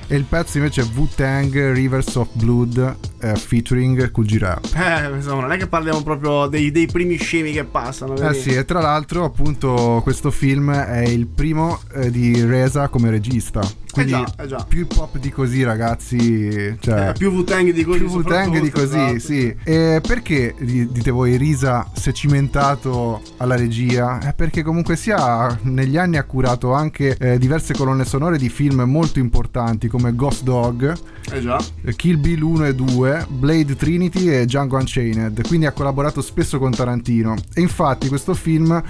e 0.07 0.15
il 0.15 0.23
pezzo 0.23 0.57
invece 0.57 0.81
è 0.81 0.85
Wu-Tang 0.95 1.73
Rivers 1.73 2.15
of 2.15 2.29
Blood 2.31 3.12
eh, 3.23 3.35
featuring 3.35 4.11
Cool 4.11 4.25
G-Rap. 4.25 4.65
Eh, 4.75 5.15
insomma, 5.15 5.41
non 5.41 5.51
è 5.53 5.57
che 5.57 5.67
parliamo 5.67 6.03
proprio 6.03 6.47
dei, 6.47 6.71
dei 6.71 6.87
primi 6.87 7.15
scemi 7.15 7.53
che 7.53 7.63
passano. 7.63 8.15
Eh 8.15 8.21
vedi? 8.21 8.39
sì, 8.39 8.49
e 8.49 8.65
tra 8.65 8.81
l'altro 8.81 9.23
appunto 9.23 10.01
questo 10.03 10.29
film 10.29 10.71
è 10.71 11.03
il 11.03 11.27
primo 11.27 11.79
eh, 11.93 12.11
di 12.11 12.43
Reza 12.43 12.89
come 12.89 13.09
regista. 13.09 13.61
Quindi 13.93 14.11
già, 14.11 14.43
eh 14.43 14.47
già. 14.47 14.65
più 14.67 14.81
hip 14.81 14.93
hop 14.97 15.17
di 15.19 15.29
così 15.29 15.63
ragazzi, 15.63 16.75
cioè 16.79 17.09
Eh, 17.09 17.13
più 17.13 17.29
Wu-Tang 17.31 17.71
di 17.71 17.83
così. 17.83 17.99
più 17.99 18.07
Wu-Tang 18.09 18.59
di 18.59 18.69
così, 18.71 18.97
esatto. 18.97 19.19
sì. 19.19 19.55
E 19.63 20.01
perché 20.05 20.55
di- 20.59 20.91
dite 20.91 21.11
voi 21.11 21.37
Risa 21.37 21.89
si 21.93 22.09
è 22.09 22.11
cimentato 22.11 23.21
alla 23.37 23.55
regia? 23.55 24.17
È 24.19 24.33
perché 24.33 24.63
comunque 24.63 24.95
sia 24.95 25.57
negli 25.63 25.97
anni 25.97 26.17
ha 26.17 26.23
curato 26.23 26.73
anche 26.73 27.15
eh, 27.19 27.37
diverse 27.37 27.73
colonne 27.75 28.03
sonore 28.05 28.37
di 28.37 28.49
film 28.49 28.81
molto 28.81 29.19
importanti 29.19 29.87
come 29.87 30.15
Ghost 30.15 30.43
Dog, 30.43 30.91
Eh 31.31 31.43
eh, 31.83 31.95
Kill 31.95 32.19
Bill 32.19 32.41
1 32.41 32.65
e 32.65 32.75
2, 32.75 33.25
Blade 33.29 33.75
Trinity 33.75 34.27
e 34.29 34.45
Django 34.45 34.77
Unchained, 34.77 35.45
quindi 35.47 35.65
ha 35.67 35.71
collaborato 35.71 36.21
spesso 36.21 36.57
con 36.59 36.71
Tarantino. 36.71 37.35
E 37.53 37.61
infatti 37.61 38.07
questo 38.07 38.33
film 38.33 38.81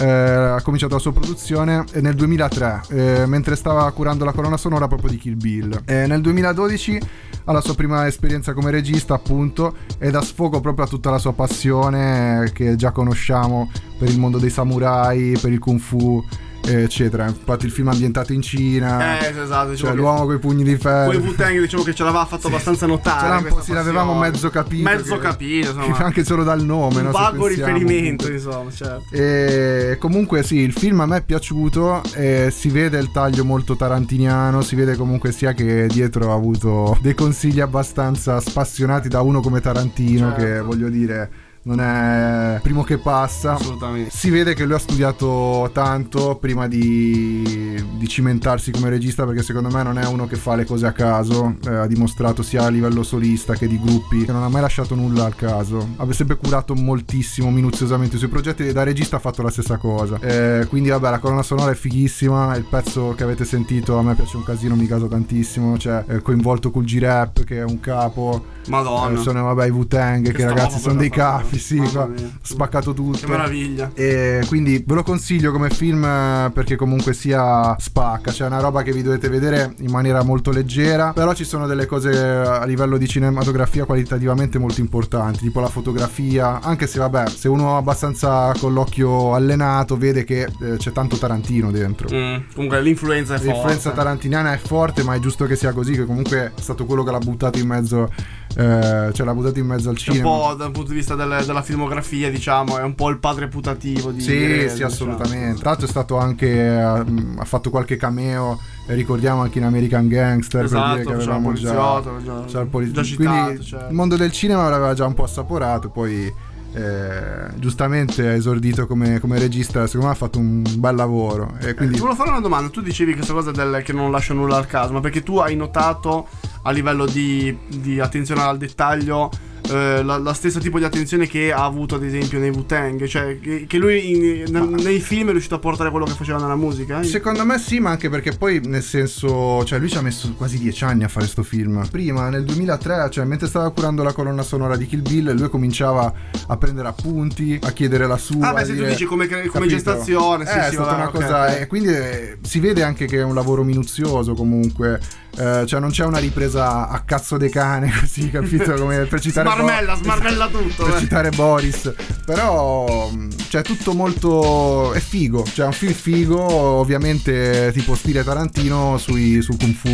eh, 0.00 0.06
ha 0.06 0.60
cominciato 0.62 0.94
la 0.94 1.00
sua 1.00 1.12
produzione 1.12 1.84
nel 1.94 2.14
2003, 2.14 2.80
eh, 2.88 3.26
mentre 3.26 3.56
stava 3.56 3.90
curando 3.92 4.24
la 4.24 4.32
colonna 4.32 4.56
sonora 4.56 4.86
proprio 4.86 5.10
di 5.10 5.18
Kill 5.18 5.36
Bill. 5.36 5.82
E 5.84 6.06
nel 6.06 6.20
2012 6.20 7.00
ha 7.44 7.52
la 7.52 7.60
sua 7.60 7.74
prima 7.74 8.06
esperienza 8.06 8.52
come 8.52 8.70
regista, 8.70 9.14
appunto, 9.14 9.74
e 9.98 10.10
dà 10.10 10.20
sfogo 10.20 10.60
proprio 10.60 10.84
a 10.84 10.88
tutta 10.88 11.10
la 11.10 11.18
sua 11.18 11.32
passione 11.32 12.44
eh, 12.44 12.52
che 12.52 12.76
già 12.76 12.90
conosciamo 12.90 13.70
per 13.98 14.08
il 14.08 14.18
mondo 14.18 14.38
dei 14.38 14.50
samurai, 14.50 15.36
per 15.40 15.52
il 15.52 15.58
kung 15.58 15.78
fu. 15.80 16.24
Eh, 16.66 16.82
Eccetera, 16.82 17.26
infatti 17.26 17.64
il 17.66 17.72
film 17.72 17.88
è 17.88 17.92
ambientato 17.92 18.32
in 18.32 18.42
Cina, 18.42 19.18
Eh, 19.20 19.28
esatto. 19.28 19.70
Diciamo 19.70 19.90
cioè 19.90 19.94
l'uomo 19.94 20.24
con 20.26 20.34
i 20.34 20.38
pugni 20.38 20.64
di 20.64 20.76
ferro. 20.76 21.10
Poi 21.12 21.20
Wu-Tang 21.20 21.60
diciamo 21.60 21.82
che 21.82 21.94
ce 21.94 22.02
l'aveva 22.04 22.24
fatto 22.26 22.48
abbastanza 22.48 22.86
notare. 22.86 23.48
Ce 23.50 23.62
sì, 23.62 23.72
l'avevamo 23.72 24.14
mezzo 24.18 24.50
capito. 24.50 24.82
Mezzo 24.88 25.14
che- 25.16 25.20
capito, 25.20 25.70
insomma. 25.70 25.96
che 25.96 26.02
anche 26.04 26.24
solo 26.24 26.44
dal 26.44 26.62
nome. 26.62 26.98
Un 26.98 27.04
no, 27.06 27.10
vago 27.10 27.44
pensiamo, 27.46 27.72
riferimento, 27.78 28.24
appunto. 28.26 28.42
insomma, 28.48 28.70
certo. 28.70 29.04
E 29.14 29.96
comunque 29.98 30.42
sì, 30.42 30.56
il 30.56 30.72
film 30.72 31.00
a 31.00 31.06
me 31.06 31.16
è 31.18 31.22
piaciuto, 31.22 32.02
e 32.14 32.50
si 32.54 32.68
vede 32.68 32.98
il 32.98 33.10
taglio 33.12 33.44
molto 33.44 33.76
tarantiniano, 33.76 34.60
si 34.60 34.74
vede 34.76 34.96
comunque 34.96 35.32
sia 35.32 35.52
che 35.52 35.86
dietro 35.88 36.30
ha 36.30 36.34
avuto 36.34 36.96
dei 37.00 37.14
consigli 37.14 37.60
abbastanza 37.60 38.40
spassionati 38.40 39.08
da 39.08 39.20
uno 39.22 39.40
come 39.40 39.60
Tarantino, 39.60 40.28
Certo. 40.34 40.42
che 40.44 40.60
voglio 40.60 40.88
dire 40.88 41.30
non 41.62 41.80
è 41.80 42.60
primo 42.62 42.82
che 42.82 42.98
passa. 42.98 43.54
Assolutamente. 43.54 44.10
Si 44.10 44.30
vede 44.30 44.54
che 44.54 44.64
lui 44.64 44.74
ha 44.74 44.78
studiato 44.78 45.70
tanto 45.72 46.36
prima 46.40 46.66
di, 46.68 47.82
di 47.96 48.08
cimentarsi 48.08 48.70
come 48.70 48.88
regista 48.88 49.24
perché 49.24 49.42
secondo 49.42 49.68
me 49.70 49.82
non 49.82 49.98
è 49.98 50.06
uno 50.06 50.26
che 50.26 50.36
fa 50.36 50.54
le 50.54 50.64
cose 50.64 50.86
a 50.86 50.92
caso, 50.92 51.56
eh, 51.66 51.74
ha 51.74 51.86
dimostrato 51.86 52.42
sia 52.42 52.64
a 52.64 52.68
livello 52.68 53.02
solista 53.02 53.54
che 53.54 53.66
di 53.66 53.80
gruppi 53.80 54.24
che 54.24 54.32
non 54.32 54.42
ha 54.42 54.48
mai 54.48 54.62
lasciato 54.62 54.94
nulla 54.94 55.24
al 55.24 55.34
caso, 55.34 55.88
ha 55.96 56.06
sempre 56.12 56.36
curato 56.36 56.74
moltissimo, 56.74 57.50
minuziosamente 57.50 58.16
i 58.16 58.18
suoi 58.18 58.30
progetti 58.30 58.66
e 58.66 58.72
da 58.72 58.82
regista 58.82 59.16
ha 59.16 59.20
fatto 59.20 59.42
la 59.42 59.50
stessa 59.50 59.76
cosa. 59.76 60.18
Eh, 60.20 60.66
quindi 60.68 60.88
vabbè 60.88 61.10
la 61.10 61.18
colonna 61.18 61.42
sonora 61.42 61.70
è 61.70 61.74
fighissima, 61.74 62.56
il 62.56 62.64
pezzo 62.64 63.14
che 63.16 63.22
avete 63.22 63.44
sentito 63.44 63.98
a 63.98 64.02
me 64.02 64.14
piace 64.14 64.36
un 64.36 64.44
casino, 64.44 64.74
mi 64.74 64.86
caso 64.86 65.06
tantissimo, 65.06 65.78
cioè 65.78 66.04
è 66.04 66.22
coinvolto 66.22 66.70
col 66.70 66.84
G-Rap 66.84 67.44
che 67.44 67.58
è 67.58 67.64
un 67.64 67.80
capo, 67.80 68.44
Madonna. 68.68 69.18
eh, 69.18 69.22
sono 69.22 69.44
vabbè 69.44 69.66
i 69.66 69.70
Wu-Tang 69.70 70.26
che, 70.26 70.32
Che 70.32 70.44
ragazzi 70.44 70.78
sono 70.78 70.96
dei 70.96 71.10
capi, 71.10 71.47
sì, 71.56 71.76
qua, 71.78 72.08
spaccato 72.42 72.92
tutto. 72.92 73.18
Che 73.18 73.26
meraviglia. 73.26 73.90
E 73.94 74.42
quindi 74.46 74.82
ve 74.86 74.94
lo 74.94 75.02
consiglio 75.02 75.52
come 75.52 75.70
film 75.70 76.04
eh, 76.04 76.50
perché 76.52 76.76
comunque 76.76 77.12
sia 77.14 77.74
spacca, 77.78 78.32
cioè 78.32 78.48
è 78.48 78.50
una 78.50 78.60
roba 78.60 78.82
che 78.82 78.92
vi 78.92 79.02
dovete 79.02 79.28
vedere 79.28 79.74
in 79.78 79.90
maniera 79.90 80.22
molto 80.22 80.50
leggera, 80.50 81.12
però 81.12 81.32
ci 81.32 81.44
sono 81.44 81.66
delle 81.66 81.86
cose 81.86 82.10
a 82.18 82.64
livello 82.64 82.96
di 82.98 83.08
cinematografia 83.08 83.84
qualitativamente 83.84 84.58
molto 84.58 84.80
importanti, 84.80 85.38
tipo 85.40 85.60
la 85.60 85.68
fotografia, 85.68 86.60
anche 86.60 86.86
se 86.86 86.98
vabbè, 86.98 87.28
se 87.28 87.48
uno 87.48 87.76
abbastanza 87.76 88.52
con 88.58 88.72
l'occhio 88.72 89.34
allenato 89.34 89.96
vede 89.96 90.24
che 90.24 90.42
eh, 90.42 90.76
c'è 90.76 90.92
tanto 90.92 91.16
Tarantino 91.16 91.70
dentro. 91.70 92.08
Mm, 92.12 92.36
Comunque 92.54 92.80
l'influenza 92.82 93.34
è 93.34 93.38
forte. 93.38 93.52
L'influenza 93.52 93.90
tarantiniana 93.90 94.52
è 94.52 94.58
forte, 94.58 95.02
ma 95.02 95.14
è 95.14 95.18
giusto 95.18 95.44
che 95.46 95.56
sia 95.56 95.72
così, 95.72 95.92
che 95.92 96.04
comunque 96.04 96.52
è 96.56 96.60
stato 96.60 96.84
quello 96.84 97.04
che 97.04 97.10
l'ha 97.10 97.18
buttato 97.18 97.58
in 97.58 97.66
mezzo, 97.66 98.10
eh, 98.56 99.10
cioè 99.12 99.26
l'ha 99.26 99.34
buttato 99.34 99.58
in 99.58 99.66
mezzo 99.66 99.88
al 99.90 99.96
È 99.96 99.98
un 99.98 100.04
cinema. 100.14 100.28
po' 100.28 100.54
dal 100.54 100.70
punto 100.70 100.90
di 100.90 100.96
vista 100.96 101.14
del- 101.14 101.42
della 101.46 101.62
filmografia, 101.62 102.30
diciamo, 102.30 102.78
è 102.78 102.82
un 102.82 102.94
po' 102.94 103.08
il 103.10 103.18
padre 103.18 103.48
putativo 103.48 104.10
di 104.10 104.20
Sì, 104.20 104.32
Reza, 104.38 104.66
sì, 104.68 104.72
diciamo. 104.72 104.90
assolutamente. 104.92 105.60
Tra 105.60 105.68
l'altro 105.70 105.86
è 105.86 105.90
stato 105.90 106.16
anche. 106.18 106.46
eh, 106.48 106.78
ha 106.80 107.44
fatto 107.44 107.70
qualche 107.70 107.96
cameo. 107.96 108.58
eh, 108.88 108.94
ricordiamo 108.94 109.42
anche 109.42 109.58
in 109.58 109.64
American 109.64 110.08
Gangster. 110.08 110.64
Esatto, 110.64 110.86
per 110.94 111.04
dire 111.04 111.08
che 111.16 111.22
avevamo 111.22 111.52
già. 111.52 112.02
già- 112.46 112.64
poli- 112.64 112.90
già 112.90 113.02
citato, 113.02 113.44
Quindi 113.44 113.62
certo. 113.64 113.86
il 113.88 113.94
mondo 113.94 114.16
del 114.16 114.32
cinema 114.32 114.68
l'aveva 114.70 114.94
già 114.94 115.04
un 115.04 115.12
po' 115.14 115.24
assaporato. 115.24 115.90
Poi. 115.90 116.32
Eh, 116.72 117.48
giustamente 117.56 118.26
ha 118.26 118.32
esordito 118.32 118.86
come, 118.86 119.20
come 119.20 119.38
regista. 119.38 119.86
Secondo 119.86 120.06
me 120.06 120.12
ha 120.12 120.16
fatto 120.16 120.38
un 120.38 120.62
bel 120.76 120.94
lavoro. 120.94 121.54
E 121.60 121.68
Ti 121.68 121.74
quindi 121.74 121.98
volevo 121.98 122.16
fare 122.16 122.30
una 122.30 122.40
domanda. 122.40 122.68
Tu 122.68 122.82
dicevi 122.82 123.14
questa 123.14 123.32
cosa 123.32 123.50
del 123.50 123.82
che 123.84 123.92
non 123.92 124.10
lascia 124.10 124.34
nulla 124.34 124.56
al 124.56 124.66
caso, 124.66 124.92
ma 124.92 125.00
perché 125.00 125.22
tu 125.22 125.38
hai 125.38 125.56
notato 125.56 126.28
a 126.62 126.70
livello 126.70 127.06
di, 127.06 127.56
di 127.68 128.00
attenzione 128.00 128.42
al 128.42 128.58
dettaglio 128.58 129.30
eh, 129.70 130.02
la, 130.02 130.18
la 130.18 130.32
stessa 130.32 130.58
tipo 130.60 130.78
di 130.78 130.84
attenzione 130.84 131.26
che 131.26 131.52
ha 131.52 131.64
avuto 131.64 131.94
ad 131.96 132.04
esempio 132.04 132.38
nei 132.38 132.50
Wu-Tang, 132.50 133.04
cioè 133.06 133.38
che, 133.40 133.64
che 133.68 133.78
lui 133.78 134.10
in- 134.10 134.44
nel- 134.52 134.68
nei 134.82 135.00
film 135.00 135.28
è 135.28 135.32
riuscito 135.32 135.54
a 135.54 135.58
portare 135.58 135.90
quello 135.90 136.04
che 136.06 136.12
faceva 136.12 136.38
nella 136.38 136.56
musica. 136.56 137.00
eh? 137.00 137.04
Secondo 137.04 137.44
me 137.44 137.58
sì, 137.58 137.78
ma 137.80 137.90
anche 137.90 138.08
perché 138.08 138.32
poi 138.32 138.60
nel 138.64 138.82
senso, 138.82 139.64
cioè 139.64 139.78
lui 139.78 139.88
ci 139.88 139.96
ha 139.96 140.02
messo 140.02 140.32
quasi 140.36 140.58
dieci 140.58 140.84
anni 140.84 141.04
a 141.04 141.08
fare 141.08 141.26
sto 141.26 141.42
film. 141.42 141.86
Prima, 141.90 142.28
nel 142.28 142.44
2003, 142.44 143.08
cioè 143.10 143.24
mentre 143.24 143.46
stava 143.48 143.70
curando 143.70 144.02
la 144.02 144.12
colonna 144.12 144.42
sonora 144.42 144.76
di 144.76 144.86
Kill 144.86 145.02
Bill, 145.02 145.34
lui 145.34 145.48
cominciava 145.48 146.12
a 146.46 146.56
prendere 146.56 146.88
appunti, 146.88 147.58
a 147.62 147.70
chiedere 147.72 148.06
la 148.06 148.16
sua. 148.16 148.48
Ah, 148.48 148.52
beh, 148.54 148.60
se 148.64 148.66
tu 148.72 148.74
dire- 148.78 148.88
dici 148.90 149.04
come, 149.04 149.26
come 149.28 149.66
gestazione, 149.66 150.46
sì, 150.46 150.52
Eh, 150.52 150.60
è 150.60 150.64
sì, 150.68 150.72
stata 150.74 150.90
vabbè, 150.90 151.00
una 151.00 151.08
ok, 151.08 151.12
cosa. 151.14 151.56
E 151.56 151.66
quindi 151.66 151.88
eh, 151.88 152.38
si 152.42 152.60
vede 152.60 152.82
anche 152.82 153.06
che 153.06 153.18
è 153.18 153.22
un 153.22 153.34
lavoro 153.34 153.62
minuzioso 153.64 154.34
comunque. 154.34 155.00
Eh, 155.38 155.64
cioè 155.66 155.78
non 155.78 155.90
c'è 155.90 156.04
una 156.04 156.18
ripresa 156.18 156.88
a 156.88 157.00
cazzo 157.02 157.36
de 157.36 157.48
cane 157.48 157.92
così, 158.00 158.28
capito? 158.30 158.72
Come 158.74 159.04
per 159.04 159.20
citare 159.20 159.47
Smarmella, 159.54 159.94
Bo- 159.94 160.02
smarmella 160.02 160.48
tutto. 160.48 160.84
per 160.84 160.94
eh. 160.94 160.98
citare 160.98 161.30
Boris. 161.30 161.92
Però 162.24 163.08
mh, 163.10 163.28
cioè 163.48 163.62
tutto 163.62 163.94
molto 163.94 164.92
è 164.92 165.00
figo, 165.00 165.44
cioè 165.52 165.66
un 165.66 165.72
film 165.72 165.92
figo, 165.92 166.40
ovviamente 166.42 167.70
tipo 167.72 167.94
stile 167.94 168.22
Tarantino 168.24 168.98
sui, 168.98 169.40
sul 169.42 169.56
Kung 169.58 169.74
Fu 169.74 169.88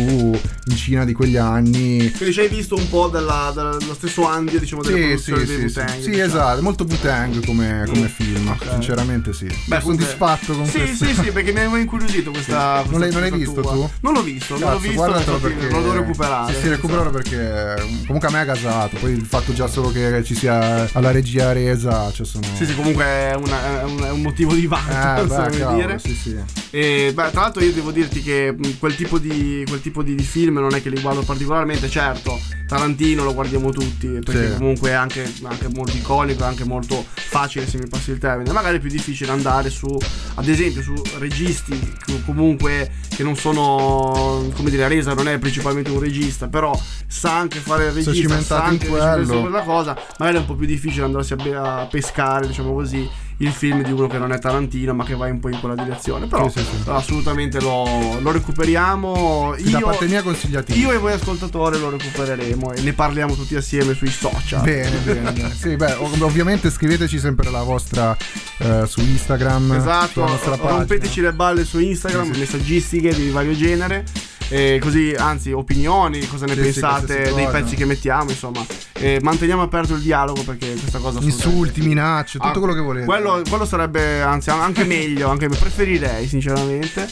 in 0.65 0.75
Cina 0.75 1.05
di 1.05 1.13
quegli 1.13 1.37
anni. 1.37 2.11
Quindi 2.11 2.33
ci 2.33 2.39
hai 2.41 2.47
visto 2.49 2.75
un 2.75 2.89
po' 2.89 3.07
della- 3.07 3.51
della- 3.55 3.77
dello 3.77 3.93
stesso 3.93 4.27
ambito, 4.27 4.57
diciamo, 4.59 4.81
della 4.83 4.95
Sì, 4.97 5.03
produzione 5.03 5.39
sì, 5.41 5.45
dei 5.45 5.55
sì, 5.55 5.69
sì, 5.69 5.79
Wu-Tang. 5.79 5.99
sì, 6.01 6.09
diciamo. 6.09 6.23
esatto, 6.27 6.61
molto 6.61 6.83
Wu-Tang 6.87 7.45
come, 7.45 7.83
come 7.87 8.07
film, 8.09 8.47
ok. 8.47 8.67
sinceramente 8.71 9.33
sì. 9.33 9.47
Beh, 9.67 9.79
soddisfatto 9.81 10.53
con 10.53 10.65
Sì, 10.65 10.79
questo. 10.79 11.05
sì, 11.05 11.13
sì, 11.13 11.31
perché 11.31 11.51
mi 11.53 11.59
aveva 11.59 11.77
incuriosito 11.79 12.31
questa. 12.31 12.83
Non 12.89 12.99
l'hai, 12.99 13.11
non 13.11 13.21
l'hai 13.21 13.29
questa 13.31 13.51
visto 13.51 13.61
tua. 13.61 13.71
tu? 13.71 13.89
Non 14.01 14.13
l'ho 14.13 14.21
visto, 14.23 14.53
non 14.53 14.61
l'ho 14.61 14.67
Cazzo, 14.67 14.79
visto. 14.79 14.95
guardatelo 14.97 15.37
perché 15.37 15.69
Lo 15.69 15.81
devo 15.81 15.93
recuperare. 15.93 16.53
Sì, 16.53 16.59
sì, 16.61 16.67
recupero 16.69 17.09
perché 17.09 17.75
comunque 18.05 18.27
a 18.27 18.31
me 18.31 18.39
ha 18.39 18.43
gasato. 18.45 18.97
Poi 18.99 19.11
il 19.13 19.25
fatto 19.25 19.44
già 19.53 19.67
solo 19.67 19.91
che 19.91 20.23
ci 20.23 20.35
sia 20.35 20.87
alla 20.93 21.11
regia 21.11 21.51
resa, 21.53 22.11
cioè 22.11 22.25
sono 22.25 22.45
Sì, 22.55 22.65
sì, 22.65 22.75
comunque 22.75 23.03
è, 23.03 23.33
una- 23.35 23.79
è 23.81 23.83
un, 23.83 24.03
è 24.03 24.09
un 24.11 24.21
motivo 24.21 24.53
di 24.53 24.67
vanto, 24.67 25.23
Eh, 25.23 25.25
beh, 25.27 25.57
cavolo, 25.57 25.75
dire. 25.75 25.99
sì, 25.99 26.13
sì. 26.13 26.35
E, 26.71 27.11
beh, 27.13 27.31
tra 27.31 27.41
l'altro 27.41 27.63
io 27.63 27.71
devo 27.71 27.91
dirti 27.91 28.21
che 28.21 28.55
quel 28.79 28.95
tipo, 28.95 29.17
di, 29.17 29.63
quel 29.67 29.81
tipo 29.81 30.03
di, 30.03 30.15
di 30.15 30.23
film 30.23 30.55
non 30.59 30.73
è 30.75 30.81
che 30.81 30.89
li 30.89 30.99
guardo 31.01 31.21
particolarmente, 31.21 31.89
certo, 31.89 32.39
Tarantino 32.67 33.23
lo 33.23 33.33
guardiamo 33.33 33.71
tutti, 33.71 34.07
perché 34.23 34.51
Sì. 34.51 34.57
comunque 34.57 34.89
è 34.89 34.93
anche, 34.93 35.31
anche 35.43 35.67
molto 35.73 35.95
iconico, 35.95 36.43
è 36.43 36.47
anche 36.47 36.63
molto 36.65 37.05
facile 37.13 37.67
se 37.67 37.77
mi 37.77 37.87
passi 37.87 38.11
il 38.11 38.17
termine, 38.17 38.51
magari 38.51 38.77
è 38.77 38.79
più 38.79 38.89
difficile 38.89 39.31
andare 39.31 39.69
su, 39.69 39.87
ad 40.35 40.47
esempio, 40.47 40.81
su 40.81 40.93
registi 41.19 41.93
comunque 42.25 42.91
che 43.15 43.23
non 43.23 43.35
sono, 43.37 44.49
come 44.55 44.69
dire, 44.69 44.87
Resa 44.87 45.13
non 45.13 45.27
è 45.27 45.37
principalmente 45.39 45.89
un 45.91 45.99
regista, 45.99 46.47
però 46.47 46.77
sa 47.07 47.37
anche 47.37 47.59
fare 47.59 47.85
il 47.85 47.91
regista, 47.91 48.41
sa 48.41 48.63
anche 48.63 48.87
recitare 48.87 49.25
su 49.35 49.41
quella 49.41 49.61
cosa, 49.61 49.97
magari 50.19 50.37
è 50.37 50.39
un 50.39 50.45
po' 50.45 50.55
più 50.55 50.65
difficile 50.65 51.05
andarsi 51.05 51.33
a, 51.33 51.35
be- 51.37 51.55
a 51.55 51.87
pescare, 51.89 52.47
diciamo 52.47 52.73
così, 52.73 53.07
il 53.39 53.51
film 53.51 53.83
di 53.83 53.91
uno 53.91 54.07
che 54.07 54.17
non 54.17 54.31
è 54.31 54.39
Tarantino, 54.39 54.93
ma 54.93 55.03
che 55.03 55.13
va 55.15 55.25
un 55.27 55.39
po' 55.41 55.49
in 55.49 55.59
quella 55.59 55.75
direzione. 55.75 56.25
Però 56.27 56.47
Sì, 56.49 56.59
sì, 56.59 56.65
sì. 56.83 56.89
assolutamente 56.89 57.59
lo, 57.59 58.19
lo 58.21 58.31
recuperiamo. 58.31 59.55
da 59.59 59.77
Io, 59.79 59.85
parte 59.85 60.07
mia 60.07 60.21
consigliati. 60.23 60.77
io 60.79 60.91
e 60.91 60.97
voi 60.97 61.11
ascoltatori 61.13 61.77
lo 61.79 61.89
recupereremo 61.89 62.71
e 62.73 62.81
ne 62.81 62.93
parliamo 62.93 63.35
tutti 63.35 63.55
assieme 63.55 63.93
sui 63.93 64.09
social. 64.09 64.61
Bene, 64.61 64.97
bene, 64.99 65.31
bene. 65.31 65.53
Sì, 65.53 65.75
beh, 65.75 65.93
ov- 65.95 66.21
ovviamente 66.21 66.69
scriveteci 66.69 67.19
sempre 67.19 67.49
la 67.51 67.63
vostra 67.63 68.15
eh, 68.59 68.83
su 68.87 69.01
Instagram. 69.01 69.73
Esatto, 69.73 70.25
rompeteci 70.61 71.19
le 71.21 71.33
balle 71.33 71.65
su 71.65 71.79
Instagram, 71.79 72.29
messaggistiche 72.37 73.13
di 73.13 73.29
vario 73.31 73.53
genere. 73.53 74.05
E 74.49 74.79
così, 74.81 75.13
anzi, 75.17 75.51
opinioni, 75.51 76.25
cosa 76.27 76.45
ne 76.45 76.53
Sì, 76.53 76.57
sì, 76.57 76.63
pensate 76.79 77.05
qualsiasi 77.05 77.33
dei 77.35 77.47
pezzi 77.47 77.75
che 77.75 77.85
mettiamo, 77.85 78.29
insomma. 78.29 78.63
E 78.93 79.19
manteniamo 79.21 79.61
aperto 79.61 79.93
il 79.95 80.01
dialogo 80.01 80.43
perché 80.43 80.73
questa 80.73 80.99
cosa 80.99 81.19
Insulti, 81.21 81.81
minacce, 81.81 82.37
tutto 82.39 82.57
Ah, 82.57 82.59
quello 82.59 82.73
che 82.73 82.79
volete. 82.81 83.05
Quello, 83.05 83.41
quello 83.49 83.65
sarebbe, 83.65 84.21
anzi, 84.21 84.49
anche 84.51 84.83
meglio, 84.83 85.29
anche 85.29 85.47
preferirei, 85.49 86.27
sinceramente. 86.27 87.07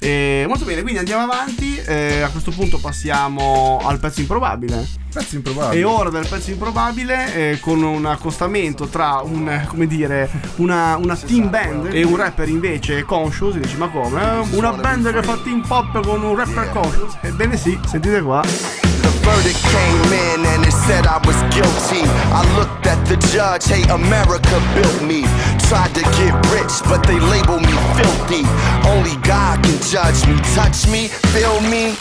E, 0.00 0.44
molto 0.48 0.64
bene, 0.64 0.82
quindi 0.82 0.98
andiamo 0.98 1.22
avanti. 1.24 1.76
eh, 1.76 2.20
a 2.22 2.28
questo 2.28 2.50
punto 2.50 2.78
passiamo 2.78 3.80
al 3.84 3.98
pezzo 3.98 4.20
improbabile. 4.20 4.86
Pezzo 5.12 5.36
improbabile. 5.36 5.80
E 5.80 5.84
ora 5.84 6.10
del 6.10 6.26
pezzo 6.28 6.50
improbabile 6.50 7.34
eh, 7.52 7.60
con 7.60 7.82
un 7.82 8.04
accostamento 8.06 8.86
tra 8.88 9.20
un, 9.22 9.48
eh, 9.48 9.64
come 9.68 9.86
dire, 9.86 10.28
una, 10.56 10.96
una 10.96 11.16
team 11.16 11.48
band 11.48 11.88
e 11.92 12.02
un 12.04 12.16
rapper 12.16 12.48
invece 12.48 13.04
conscious. 13.04 13.56
Dici, 13.56 13.76
ma 13.76 13.88
come? 13.88 14.20
Eh, 14.20 14.56
Una 14.56 14.72
band 14.72 15.12
che 15.12 15.22
fa 15.22 15.38
team 15.42 15.66
pop 15.66 16.04
con 16.06 16.22
un 16.22 16.36
rapper 16.36 16.70
conscious? 16.82 17.16
Ebbene 17.22 17.54
eh, 17.54 17.56
sì, 17.56 17.78
sentite 17.86 18.22
qua. 18.22 18.42
The 18.42 19.10
verdict 19.22 19.60
came 19.70 20.12
in 20.12 20.46
and 20.46 20.64
it 20.64 20.72
said 20.72 21.06
I 21.06 21.18
was 21.24 21.36
guilty. 21.54 22.02
I 22.32 22.42
looked 22.56 22.86
at 22.86 23.04
the 23.06 23.16
judge, 23.32 23.66
hey, 23.66 23.82
America 23.90 24.60
built 24.74 25.02
me. 25.02 25.22
Tried 25.68 25.94
to 25.94 26.02
get 26.18 26.34
rich, 26.52 26.74
but 26.88 27.06
they 27.06 27.18
label 27.18 27.60
me 27.60 27.74
filthy. 27.96 28.44
Only 28.88 29.16
God 29.22 29.62
can 29.62 29.78
judge 29.82 30.26
me, 30.26 30.36
touch 30.54 30.86
me, 30.88 31.08
feel 31.32 31.60
me. 31.62 31.96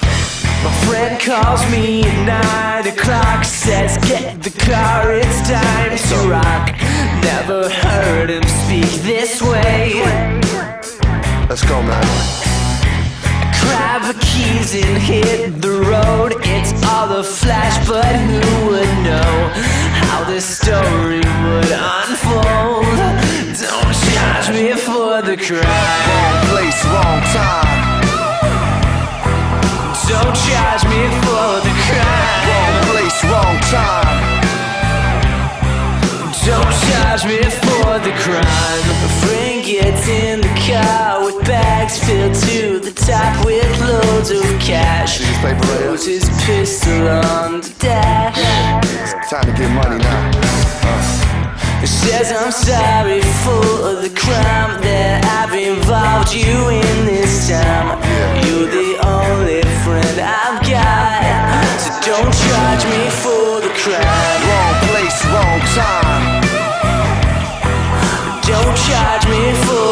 My 0.63 0.73
friend 0.88 1.19
calls 1.19 1.61
me 1.71 2.03
at 2.03 2.17
nine 2.25 2.88
o'clock, 2.88 3.45
says 3.45 3.97
get 4.09 4.41
the 4.41 4.49
car, 4.49 5.13
it's 5.13 5.41
time 5.47 5.95
to 5.95 6.30
rock. 6.30 6.73
Never 7.21 7.69
heard 7.69 8.30
him 8.30 8.43
speak 8.43 8.89
this 9.03 9.41
way. 9.41 10.01
Let's 11.47 11.63
go, 11.63 11.82
man. 11.82 12.46
Grab 13.68 14.01
the 14.03 14.18
keys 14.26 14.76
and 14.76 14.97
hit 14.97 15.61
the 15.61 15.76
road. 15.91 16.34
It's 16.55 16.72
all 16.86 17.11
a 17.11 17.24
flash, 17.24 17.76
but 17.88 18.13
who 18.28 18.41
would 18.68 18.93
know 19.03 19.34
how 20.01 20.24
this 20.24 20.45
story 20.45 21.24
would 21.43 21.72
unfold? 21.99 22.97
Don't 23.59 23.95
charge 24.07 24.47
me 24.55 24.74
for 24.88 25.22
the 25.22 25.36
crime. 25.36 26.03
Wrong 26.07 26.39
place, 26.51 26.80
wrong 26.91 27.22
time. 27.36 27.97
Don't 30.07 30.36
charge 30.47 30.84
me 30.93 31.01
for 31.24 31.49
the 31.68 31.74
crime. 31.86 32.43
Wrong 32.49 32.76
place, 32.89 33.20
wrong 33.26 33.57
time. 33.72 34.06
Bags 41.88 41.99
filled 42.05 42.35
to 42.35 42.79
the 42.79 42.91
top 42.91 43.45
with 43.45 43.79
loads 43.81 44.29
of 44.31 44.43
cash. 44.59 45.19
Throws 45.19 46.05
his 46.05 46.29
pistol 46.45 47.07
on 47.07 47.61
the 47.61 47.75
dash. 47.79 48.35
Time 49.29 49.45
to 49.45 49.53
get 49.53 49.71
money 49.71 49.97
now. 49.97 51.79
He 51.79 51.88
says 51.88 52.31
I'm 52.31 52.51
sorry 52.51 53.21
for 53.43 54.01
the 54.03 54.11
crime 54.15 54.81
that 54.81 55.23
I've 55.39 55.53
involved 55.53 56.33
you 56.33 56.69
in 56.69 57.05
this 57.05 57.47
time. 57.49 57.95
You're 58.43 58.67
the 58.67 58.91
only 59.07 59.61
friend 59.83 60.17
I've 60.19 60.59
got. 60.67 61.63
So 61.79 61.91
don't 62.11 62.33
charge 62.33 62.83
me 62.91 63.03
for 63.23 63.61
the 63.63 63.71
crime. 63.79 64.39
Wrong 64.49 64.75
place, 64.91 65.19
wrong 65.31 65.59
time. 65.77 66.47
Don't 68.43 68.77
charge 68.88 69.25
me 69.27 69.53
for 69.67 69.86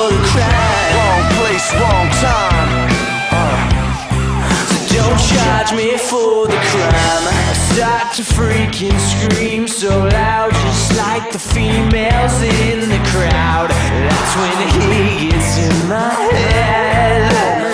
me 5.76 5.98
for 5.98 6.48
the 6.48 6.60
crime. 6.72 7.26
I 7.52 7.54
start 7.74 8.14
to 8.16 8.24
freaking 8.24 8.98
scream 9.00 9.68
so 9.68 10.08
loud, 10.08 10.52
just 10.52 10.98
like 10.98 11.32
the 11.32 11.40
females 11.40 12.42
in 12.42 12.90
the 12.90 13.02
crowd. 13.12 13.70
That's 13.70 14.34
when 14.40 14.58
he 14.76 15.30
gets 15.30 15.58
in 15.58 15.90
my 15.90 16.10
head. 16.32 17.65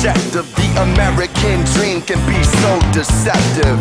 Objective. 0.00 0.48
The 0.56 0.82
American 0.82 1.62
dream 1.74 2.00
can 2.00 2.18
be 2.26 2.42
so 2.42 2.80
deceptive. 2.90 3.78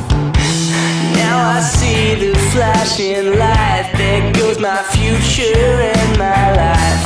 Now 1.15 1.55
I 1.55 1.61
see 1.61 2.15
the 2.15 2.37
flashing 2.51 3.37
light. 3.39 3.89
There 3.95 4.33
goes 4.33 4.59
my 4.59 4.83
future 4.91 5.55
and 5.55 6.17
my 6.17 6.55
life. 6.55 6.98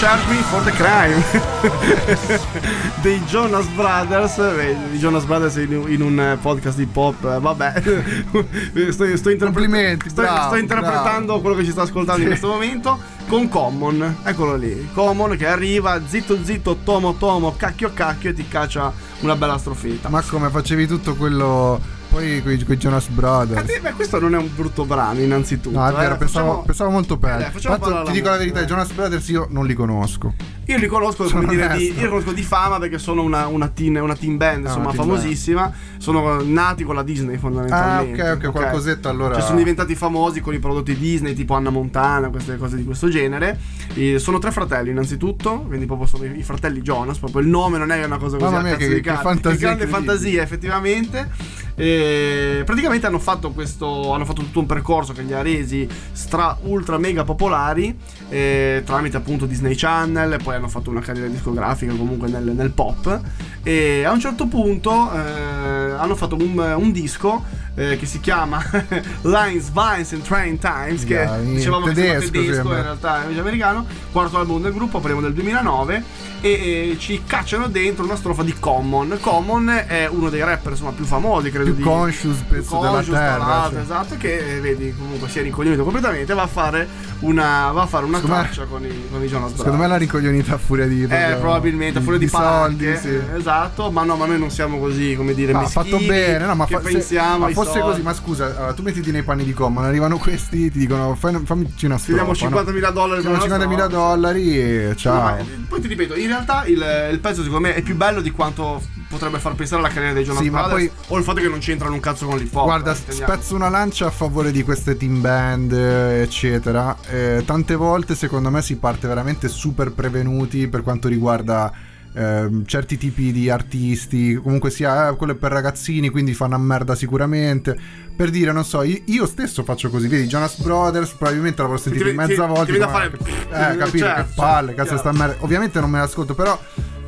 Me 0.00 0.36
for 0.42 0.62
the 0.62 0.70
Crime 0.70 1.20
dei 3.02 3.20
Jonas 3.24 3.66
Brothers. 3.74 4.36
I 4.36 4.96
Jonas 4.98 5.24
Brothers 5.24 5.56
in, 5.56 5.72
in 5.88 6.02
un 6.02 6.20
eh, 6.20 6.38
podcast 6.40 6.76
di 6.78 6.86
pop, 6.86 7.16
eh, 7.24 7.40
vabbè. 7.40 7.82
sto, 8.92 9.16
sto, 9.16 9.28
interpre- 9.30 9.98
sto- 10.06 10.22
bravo, 10.22 10.46
sto 10.46 10.56
interpretando 10.56 11.24
bravo. 11.26 11.40
quello 11.40 11.56
che 11.56 11.64
ci 11.64 11.72
sta 11.72 11.82
ascoltando 11.82 12.20
in 12.22 12.28
Sì. 12.28 12.38
questo 12.38 12.46
momento 12.46 12.96
con 13.26 13.48
Common. 13.48 14.18
Eccolo 14.22 14.54
lì. 14.54 14.88
Common 14.94 15.36
che 15.36 15.48
arriva, 15.48 16.00
zitto 16.06 16.44
zitto, 16.44 16.78
tomo 16.84 17.14
tomo, 17.14 17.56
cacchio 17.56 17.90
cacchio 17.92 18.30
e 18.30 18.34
ti 18.34 18.46
caccia 18.46 18.92
una 19.20 19.34
bella 19.34 19.58
strofetta. 19.58 20.08
Ma 20.08 20.22
come 20.22 20.48
facevi 20.48 20.86
tutto 20.86 21.16
quello. 21.16 21.96
Poi 22.10 22.40
quei, 22.42 22.62
quei 22.64 22.76
Jonas 22.78 23.06
Brothers. 23.08 23.68
Eh, 23.68 23.80
beh, 23.80 23.92
questo 23.92 24.18
non 24.18 24.34
è 24.34 24.38
un 24.38 24.48
brutto 24.54 24.84
brano, 24.86 25.20
innanzitutto. 25.20 25.78
No, 25.78 25.86
è 25.88 25.92
vero, 25.92 26.14
eh. 26.14 26.16
pensavo, 26.16 26.46
Facciamo- 26.46 26.62
pensavo 26.64 26.90
molto 26.90 27.18
peggio. 27.18 27.58
Eh, 27.58 27.60
Tanto 27.60 28.02
ti 28.04 28.12
dico 28.12 28.28
la 28.30 28.36
verità, 28.38 28.60
i 28.62 28.64
Jonas 28.66 28.90
Brothers 28.92 29.28
io 29.28 29.46
non 29.50 29.66
li 29.66 29.74
conosco. 29.74 30.32
Io 30.64 30.76
li 30.78 30.86
conosco, 30.86 31.26
Sono 31.28 31.40
come 31.42 31.54
dire, 31.54 31.76
di, 31.76 31.92
io 31.94 32.02
li 32.02 32.08
conosco 32.08 32.32
di 32.32 32.42
fama 32.42 32.78
perché 32.78 32.98
sono 32.98 33.22
una, 33.22 33.46
una 33.46 33.68
teen, 33.68 33.96
una 33.96 34.14
teen 34.16 34.36
band, 34.36 34.64
Ah, 34.64 34.68
insomma, 34.68 34.90
teen 34.90 34.96
famosissima. 34.96 35.72
Sono 35.98 36.42
nati 36.42 36.84
con 36.84 36.94
la 36.94 37.02
Disney 37.02 37.36
fondamentalmente. 37.38 38.22
Ah, 38.22 38.32
ok, 38.32 38.44
ok, 38.46 38.50
qualcosetto 38.52 39.08
allora- 39.08 39.34
Cioè, 39.34 39.44
sono 39.44 39.58
diventati 39.58 39.94
famosi 39.94 40.40
con 40.40 40.54
i 40.54 40.58
prodotti 40.58 40.96
Disney, 40.96 41.34
tipo 41.34 41.54
Anna 41.54 41.70
Montana, 41.70 42.28
queste 42.30 42.56
cose 42.56 42.76
di 42.76 42.84
questo 42.84 43.08
genere. 43.08 43.58
E 43.94 44.18
sono 44.18 44.38
tre 44.38 44.50
fratelli, 44.50 44.90
innanzitutto, 44.90 45.60
quindi 45.68 45.84
proprio 45.86 46.06
sono 46.06 46.24
i, 46.24 46.42
fratelli 46.42 46.80
Jonas. 46.80 47.18
Proprio 47.18 47.42
il 47.42 47.48
nome 47.48 47.76
non 47.78 47.90
è 47.90 48.02
una 48.04 48.18
cosa 48.18 48.36
così 48.38 48.50
Mamma 48.52 48.66
mia, 48.68 48.76
che- 48.76 49.00
che 49.00 49.10
fantasia 49.14 49.56
grande 49.58 49.84
incredibile. 49.84 49.86
fantasia, 49.88 50.42
effettivamente. 50.42 51.66
E 51.78 52.62
praticamente 52.64 53.06
hanno 53.06 53.20
fatto 53.20 53.52
questo. 53.52 54.12
Hanno 54.12 54.24
fatto 54.24 54.42
tutto 54.42 54.58
un 54.58 54.66
percorso 54.66 55.12
che 55.12 55.22
li 55.22 55.32
ha 55.32 55.42
resi 55.42 55.88
stra 56.12 56.56
ultra 56.62 56.98
mega 56.98 57.22
popolari. 57.24 57.96
eh, 58.28 58.82
tramite 58.84 59.16
appunto 59.16 59.46
Disney 59.46 59.74
Channel. 59.76 60.40
Poi 60.42 60.56
hanno 60.56 60.68
fatto 60.68 60.90
una 60.90 61.00
carriera 61.00 61.28
discografica 61.28 61.94
comunque 61.94 62.28
nel, 62.28 62.44
nel 62.44 62.70
pop. 62.70 63.20
E 63.62 64.04
a 64.04 64.10
un 64.12 64.20
certo 64.20 64.46
punto 64.46 65.12
eh, 65.12 65.90
hanno 65.92 66.16
fatto 66.16 66.34
un, 66.34 66.58
un 66.58 66.90
disco 66.92 67.44
eh, 67.74 67.96
che 67.96 68.06
si 68.06 68.18
chiama 68.18 68.60
Lines, 69.22 69.70
Vines 69.72 70.12
and 70.12 70.22
Train 70.22 70.58
Times. 70.58 71.04
Che 71.04 71.14
Yeah, 71.14 71.38
dicevamo 71.38 71.86
che 71.86 71.94
sembra 71.94 72.12
tedesco 72.12 72.30
tedesco, 72.32 72.54
sembra. 72.54 72.76
in 72.76 72.82
realtà 72.82 73.18
è 73.18 73.22
invece 73.22 73.40
americano. 73.40 73.86
Quarto 74.10 74.38
album 74.38 74.62
del 74.62 74.72
gruppo, 74.72 74.98
parliamo 74.98 75.22
del 75.22 75.32
2009. 75.32 76.02
E, 76.40 76.50
e 76.50 76.96
ci 76.98 77.22
cacciano 77.26 77.68
dentro 77.68 78.04
una 78.04 78.16
strofa 78.16 78.42
di 78.42 78.54
Common. 78.58 79.18
Common 79.20 79.68
è 79.86 80.08
uno 80.10 80.28
dei 80.28 80.40
rapper 80.40 80.72
insomma 80.72 80.92
più 80.92 81.04
famosi, 81.04 81.50
credo 81.50 81.67
Più 81.72 81.82
di 81.82 81.82
conscious, 81.82 82.36
penso, 82.48 82.76
della 82.78 82.90
conscious, 82.90 83.14
tra 83.16 83.18
terra, 83.18 83.68
cioè. 83.70 83.80
esatto, 83.80 84.16
che 84.16 84.56
eh, 84.56 84.60
vedi 84.60 84.94
comunque 84.96 85.28
si 85.28 85.38
è 85.38 85.42
rincoglionito 85.42 85.82
completamente. 85.84 86.34
Va 86.34 86.42
a 86.42 86.46
fare 86.46 86.86
una, 87.20 87.70
va 87.72 87.82
a 87.82 87.86
fare 87.86 88.04
una 88.04 88.18
Secondo 88.18 88.36
me- 88.36 88.42
traccia 88.44 88.64
con 88.64 88.84
i, 88.84 88.88
con 89.10 89.22
i 89.22 89.26
Jonas 89.26 89.52
Brothers. 89.52 89.56
Secondo 89.56 89.76
me 89.78 89.86
l'ha 89.88 89.96
ricoglionita 89.96 90.54
a 90.54 90.58
furia 90.58 90.86
di. 90.86 91.02
Eh, 91.02 91.36
probabilmente, 91.40 91.98
a 91.98 92.02
furia 92.02 92.18
di, 92.18 92.28
soldi, 92.28 92.84
palanche, 92.86 92.96
sì. 93.00 93.20
Esatto, 93.36 93.90
ma 93.90 94.02
no, 94.04 94.16
ma 94.16 94.26
noi 94.26 94.38
non 94.38 94.50
siamo 94.50 94.78
così, 94.78 95.14
come 95.16 95.34
dire, 95.34 95.52
No, 95.52 95.58
ha 95.58 95.62
meschini, 95.62 95.90
fatto 95.90 96.04
bene, 96.04 96.44
no, 96.46 96.54
ma, 96.54 96.66
fa- 96.66 96.80
se- 96.82 96.90
pensiamo 96.90 97.38
ma 97.46 97.48
fosse 97.50 97.70
soldi. 97.72 97.86
così, 97.88 98.02
ma 98.02 98.14
scusa, 98.14 98.44
allora, 98.56 98.72
tu 98.72 98.82
mettiti 98.82 99.10
nei 99.10 99.22
panni 99.22 99.44
di 99.44 99.52
Common, 99.52 99.84
arrivano 99.84 100.16
questi, 100.18 100.70
ti 100.70 100.78
dicono 100.78 101.14
fai, 101.14 101.38
fammi 101.44 101.72
una 101.82 101.96
Ti 101.96 102.12
diamo 102.12 102.34
strofa, 102.34 102.62
50.000 102.62 102.92
dollari 102.92 103.22
per 103.22 103.32
Ti 103.32 103.46
diamo 103.46 103.54
una 103.54 103.64
50.000 103.66 103.74
strofa. 103.74 103.86
dollari 103.88 104.58
e 104.60 104.92
ciao. 104.96 105.14
No, 105.14 105.20
ma, 105.22 105.36
poi 105.68 105.80
ti 105.80 105.88
ripeto, 105.88 106.14
in 106.16 106.26
realtà 106.28 106.64
il, 106.66 107.08
il 107.12 107.18
pezzo 107.20 107.42
secondo 107.42 107.66
me 107.68 107.74
è 107.74 107.82
più 107.82 107.96
bello 107.96 108.20
di 108.20 108.30
quanto 108.30 108.80
potrebbe 109.08 109.38
far 109.38 109.54
pensare 109.54 109.80
alla 109.80 109.88
carriera 109.90 110.12
dei 110.14 110.24
Jonas 110.24 110.42
Sì, 110.42 110.50
ma 110.50 110.66
Brothers 110.66 110.90
poi- 110.90 111.04
o 111.08 111.18
il 111.18 111.24
fatto 111.24 111.40
che 111.40 111.48
non 111.48 111.58
c'entrano 111.58 111.94
un 111.94 112.00
cazzo 112.00 112.26
con 112.26 112.36
l'hip 112.38 112.54
hop. 112.54 112.64
Guarda, 112.64 112.92
eh, 112.92 113.12
spezzo 113.12 113.54
una 113.54 113.68
lancia 113.68 114.06
a 114.06 114.10
favore 114.10 114.50
di 114.52 114.62
queste 114.62 114.96
team 114.96 115.20
band, 115.20 115.72
eh, 115.72 116.20
eccetera. 116.22 116.96
Eh, 117.08 117.42
tante 117.46 117.74
volte, 117.74 118.14
secondo 118.14 118.50
me, 118.50 118.60
si 118.62 118.76
parte 118.76 119.06
veramente 119.08 119.48
super 119.48 119.92
prevenuti 119.92 120.68
per 120.68 120.82
quanto 120.82 121.08
riguarda 121.08 121.72
ehm, 122.14 122.64
certi 122.64 122.96
tipi 122.98 123.30
di 123.32 123.48
artisti. 123.48 124.34
Comunque 124.34 124.70
sia, 124.70 125.10
eh, 125.10 125.16
quello 125.16 125.32
è 125.34 125.36
per 125.36 125.52
ragazzini, 125.52 126.08
quindi 126.08 126.34
fanno 126.34 126.54
a 126.56 126.58
merda 126.58 126.94
sicuramente. 126.96 127.76
Per 128.16 128.30
dire, 128.30 128.50
non 128.50 128.64
so, 128.64 128.82
io, 128.82 129.00
io 129.04 129.26
stesso 129.26 129.62
faccio 129.62 129.88
così. 129.90 130.08
Vedi, 130.08 130.26
Jonas 130.26 130.58
Brothers, 130.60 131.10
probabilmente 131.10 131.62
l'avrò 131.62 131.76
sentito 131.76 132.04
Ti- 132.04 132.10
in 132.10 132.16
mezza 132.16 132.42
ti- 132.46 132.48
volta. 132.52 132.72
ti 132.72 132.78
"Ma 132.78 132.88
fare- 132.88 133.12
Eh, 133.12 133.76
capito, 133.76 134.04
Certo, 134.04 134.22
che 134.22 134.28
palle, 134.34 134.66
certo, 134.74 134.82
cazzo 134.82 134.96
sta 134.98 135.12
merda. 135.12 135.36
Ovviamente 135.40 135.78
non 135.80 135.90
me 135.90 135.98
l'ascolto, 135.98 136.34
però... 136.34 136.58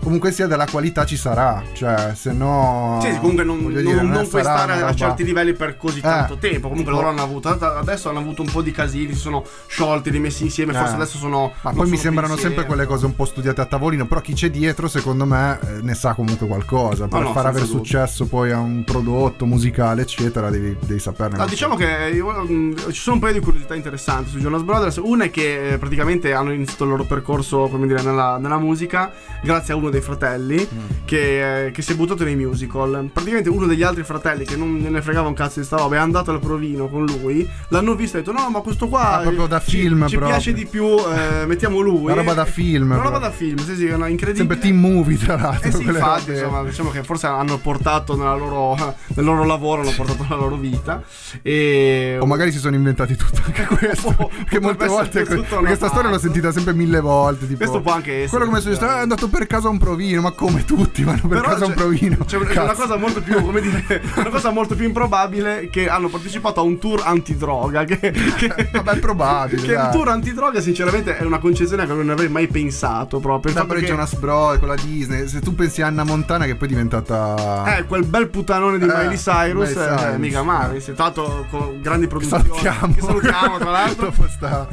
Comunque 0.02 0.32
sia 0.32 0.46
della 0.46 0.66
qualità 0.66 1.04
ci 1.04 1.16
sarà, 1.16 1.62
cioè 1.72 2.12
se 2.14 2.32
no... 2.32 2.98
Sì, 3.02 3.18
comunque 3.18 3.44
non, 3.44 3.58
non- 3.60 3.72
dire, 3.74 4.02
non 4.02 4.14
è 4.14 4.26
puoi 4.26 4.42
stare 4.42 4.72
una 4.72 4.74
a 4.74 4.80
roba- 4.80 4.94
certi 4.94 5.24
livelli 5.24 5.52
per 5.52 5.76
così 5.76 6.00
tanto 6.00 6.34
Eh. 6.34 6.38
tempo. 6.38 6.68
Comunque 6.68 6.90
loro 6.92 7.08
hanno 7.08 7.22
avuto, 7.22 7.48
adesso 7.48 8.08
hanno 8.08 8.18
avuto 8.18 8.42
un 8.42 8.50
po' 8.50 8.62
di 8.62 8.70
casini, 8.72 9.12
si 9.12 9.20
sono 9.20 9.44
sciolti, 9.66 10.08
rimessi 10.10 10.42
insieme, 10.42 10.72
forse 10.72 10.92
Eh. 10.92 10.96
adesso 10.96 11.18
sono... 11.18 11.52
Ma 11.60 11.70
non 11.70 11.74
poi 11.74 11.82
mi 11.84 11.90
sono 11.90 12.02
sembrano 12.02 12.32
più 12.34 12.42
sempre 12.42 12.62
insieme. 12.62 12.66
quelle 12.66 12.86
cose 12.86 13.06
un 13.06 13.14
po' 13.14 13.24
studiate 13.26 13.60
a 13.60 13.66
tavolino, 13.66 14.06
però 14.06 14.20
chi 14.20 14.32
c'è 14.32 14.50
dietro, 14.50 14.88
secondo 14.88 15.26
me, 15.26 15.58
eh, 15.62 15.82
ne 15.82 15.94
sa 15.94 16.14
comunque 16.14 16.46
qualcosa. 16.46 17.06
Per 17.06 17.20
no, 17.20 17.32
far 17.32 17.46
avere 17.46 17.66
dubbio. 17.66 17.78
successo 17.84 18.26
poi 18.26 18.50
a 18.52 18.58
un 18.58 18.82
prodotto 18.84 19.44
musicale, 19.44 20.02
eccetera, 20.02 20.48
devi, 20.50 20.76
devi 20.80 20.98
saperne. 20.98 21.36
No, 21.36 21.46
diciamo 21.46 21.76
che 21.76 22.10
io, 22.14 22.26
mh, 22.30 22.90
ci 22.90 23.00
sono 23.00 23.16
un 23.16 23.20
paio 23.20 23.34
di 23.34 23.40
curiosità 23.40 23.74
interessanti 23.74 24.30
su 24.30 24.38
Jonas 24.38 24.62
Brothers. 24.62 24.96
Una 24.96 25.24
è 25.24 25.30
che 25.30 25.72
eh, 25.72 25.78
praticamente 25.78 26.32
hanno 26.32 26.52
iniziato 26.52 26.84
il 26.84 26.90
loro 26.90 27.04
percorso, 27.04 27.68
come 27.68 27.86
dire, 27.86 28.02
nella, 28.02 28.38
nella 28.38 28.58
musica 28.58 29.12
grazie 29.42 29.74
a 29.74 29.76
uno 29.76 29.89
dei 29.90 30.00
fratelli 30.00 30.66
Mm. 30.72 30.78
che, 31.04 31.66
eh, 31.66 31.70
che 31.70 31.82
si 31.82 31.92
è 31.92 31.94
buttato 31.94 32.24
nei 32.24 32.36
musical. 32.36 33.10
Praticamente 33.12 33.48
uno 33.50 33.66
degli 33.66 33.82
altri 33.82 34.02
fratelli 34.04 34.44
che 34.44 34.56
non 34.56 34.76
ne 34.76 35.02
fregava 35.02 35.28
un 35.28 35.34
cazzo 35.34 35.60
di 35.60 35.66
sta 35.66 35.76
roba 35.76 35.96
è 35.96 35.98
andato 35.98 36.30
al 36.30 36.38
provino 36.40 36.88
con 36.88 37.04
lui. 37.04 37.48
L'hanno 37.68 37.94
visto 37.94 38.16
e 38.16 38.20
ha 38.20 38.22
detto: 38.22 38.36
No, 38.38 38.48
ma 38.50 38.60
questo 38.60 38.88
qua 38.88 39.18
Ah, 39.18 39.20
proprio 39.20 39.46
da 39.46 39.60
ci- 39.60 39.78
film, 39.78 40.06
Ci 40.06 40.16
proprio. 40.16 40.28
piace 40.36 40.52
di 40.52 40.66
più, 40.66 40.84
eh, 40.86 41.46
mettiamo 41.46 41.80
lui. 41.80 42.04
Una 42.04 42.14
roba 42.14 42.34
da 42.34 42.44
film, 42.44 42.90
Una 42.92 43.02
roba 43.02 43.18
da 43.18 43.30
film, 43.30 43.58
sì, 43.58 43.74
sì, 43.74 43.84
una 43.86 44.06
incredibile. 44.08 44.36
Sempre 44.48 44.58
team 44.58 44.78
movie, 44.80 45.16
tra 45.18 45.36
l'altro. 45.36 45.68
Eh 45.68 45.72
sì, 45.72 45.82
infatti, 45.82 46.30
insomma, 46.32 46.62
diciamo 46.62 46.90
che 46.90 47.02
forse 47.02 47.26
hanno 47.26 47.58
portato 47.58 48.16
nella 48.16 48.34
loro, 48.36 48.74
nel 49.14 49.24
loro 49.24 49.44
lavoro, 49.44 49.82
hanno 49.82 49.92
portato 49.96 50.22
nella 50.22 50.36
loro 50.36 50.56
vita. 50.56 51.02
E 51.42 52.16
O 52.20 52.26
magari 52.26 52.52
si 52.52 52.58
sono 52.58 52.74
inventati 52.76 53.16
tutto 53.16 53.40
anche 53.44 53.64
questo. 53.74 54.14
Perché 54.36 54.60
molte 54.60 54.84
essere 54.84 55.24
volte 55.24 55.58
questa 55.64 55.88
storia 55.88 56.10
l'ho 56.10 56.18
sentita 56.18 56.52
sempre 56.52 56.72
mille 56.74 57.00
volte. 57.00 57.46
Tipo, 57.46 57.58
Questo 57.58 57.80
può 57.80 57.92
anche 57.92 58.12
essere, 58.22 58.28
Quello 58.28 58.44
come 58.46 58.60
succede, 58.60 58.84
"Ah, 58.86 58.98
è 58.98 59.00
andato 59.00 59.28
per 59.28 59.46
caso 59.46 59.68
a 59.68 59.70
un 59.70 59.78
provino, 59.80 60.20
ma 60.20 60.30
come 60.32 60.64
tutti 60.64 61.02
vanno 61.02 61.22
per 61.26 61.40
Però 61.40 61.48
caso 61.50 61.64
a 61.64 61.66
un 61.66 61.72
c'è- 61.72 61.78
provino. 61.78 62.16
C'è 62.26 62.36
una, 62.36 62.46
Cazzo. 62.46 62.62
una 62.62 62.72
cosa 62.74 62.96
molto 62.96 63.20
più, 63.22 63.42
come 63.42 63.60
dire, 63.62 64.02
una 64.16 64.28
cosa 64.28 64.50
molto 64.50 64.74
più 64.76 64.84
improbabile 64.86 65.68
che 65.70 65.88
hanno 65.88 66.08
partecipato 66.08 66.60
a 66.60 66.62
un 66.62 66.78
tour 66.78 67.02
antidroga. 67.04 67.84
Che, 67.84 67.98
che, 67.98 68.68
Vabbè, 68.72 68.92
è 68.92 68.98
probabile. 68.98 69.62
che 69.62 69.68
il 69.72 69.76
dai. 69.76 69.90
tour 69.92 70.08
antidroga, 70.08 70.60
sinceramente, 70.60 71.16
è 71.16 71.24
una 71.24 71.38
concezione 71.38 71.86
che 71.86 71.92
non 71.94 72.10
avrei 72.10 72.28
mai 72.28 72.46
pensato 72.46 73.18
proprio. 73.20 73.52
Il 73.52 73.58
fatto 73.58 73.68
però 73.68 73.80
che- 73.80 73.86
Jonas 73.86 74.14
Bros 74.14 74.58
con 74.58 74.68
la 74.68 74.76
Disney. 74.76 75.26
Se 75.26 75.40
tu 75.40 75.54
pensi 75.54 75.80
a 75.82 75.86
Anna 75.86 76.04
Montana, 76.04 76.44
che 76.44 76.54
poi 76.56 76.68
è 76.68 76.70
diventata. 76.70 77.76
Eh, 77.78 77.84
quel 77.86 78.04
bel 78.04 78.28
puttanone 78.28 78.78
di 78.78 78.84
Eh, 78.84 78.86
Miley 78.88 79.16
Cyrus, 79.16 79.70
Miley 79.70 79.84
eh, 79.92 79.96
Cyrus. 79.96 80.16
mica 80.18 80.42
male. 80.42 80.80
Si 80.80 80.90
è 80.90 80.94
trattato 80.94 81.46
con 81.50 81.80
grandi 81.80 82.06
produzioni. 82.06 82.42
Salutiamo. 82.44 82.94
Che 82.94 83.00
salutiamo, 83.00 83.58
tra 83.58 83.70
l'altro. 83.70 84.12
Sta. 84.30 84.68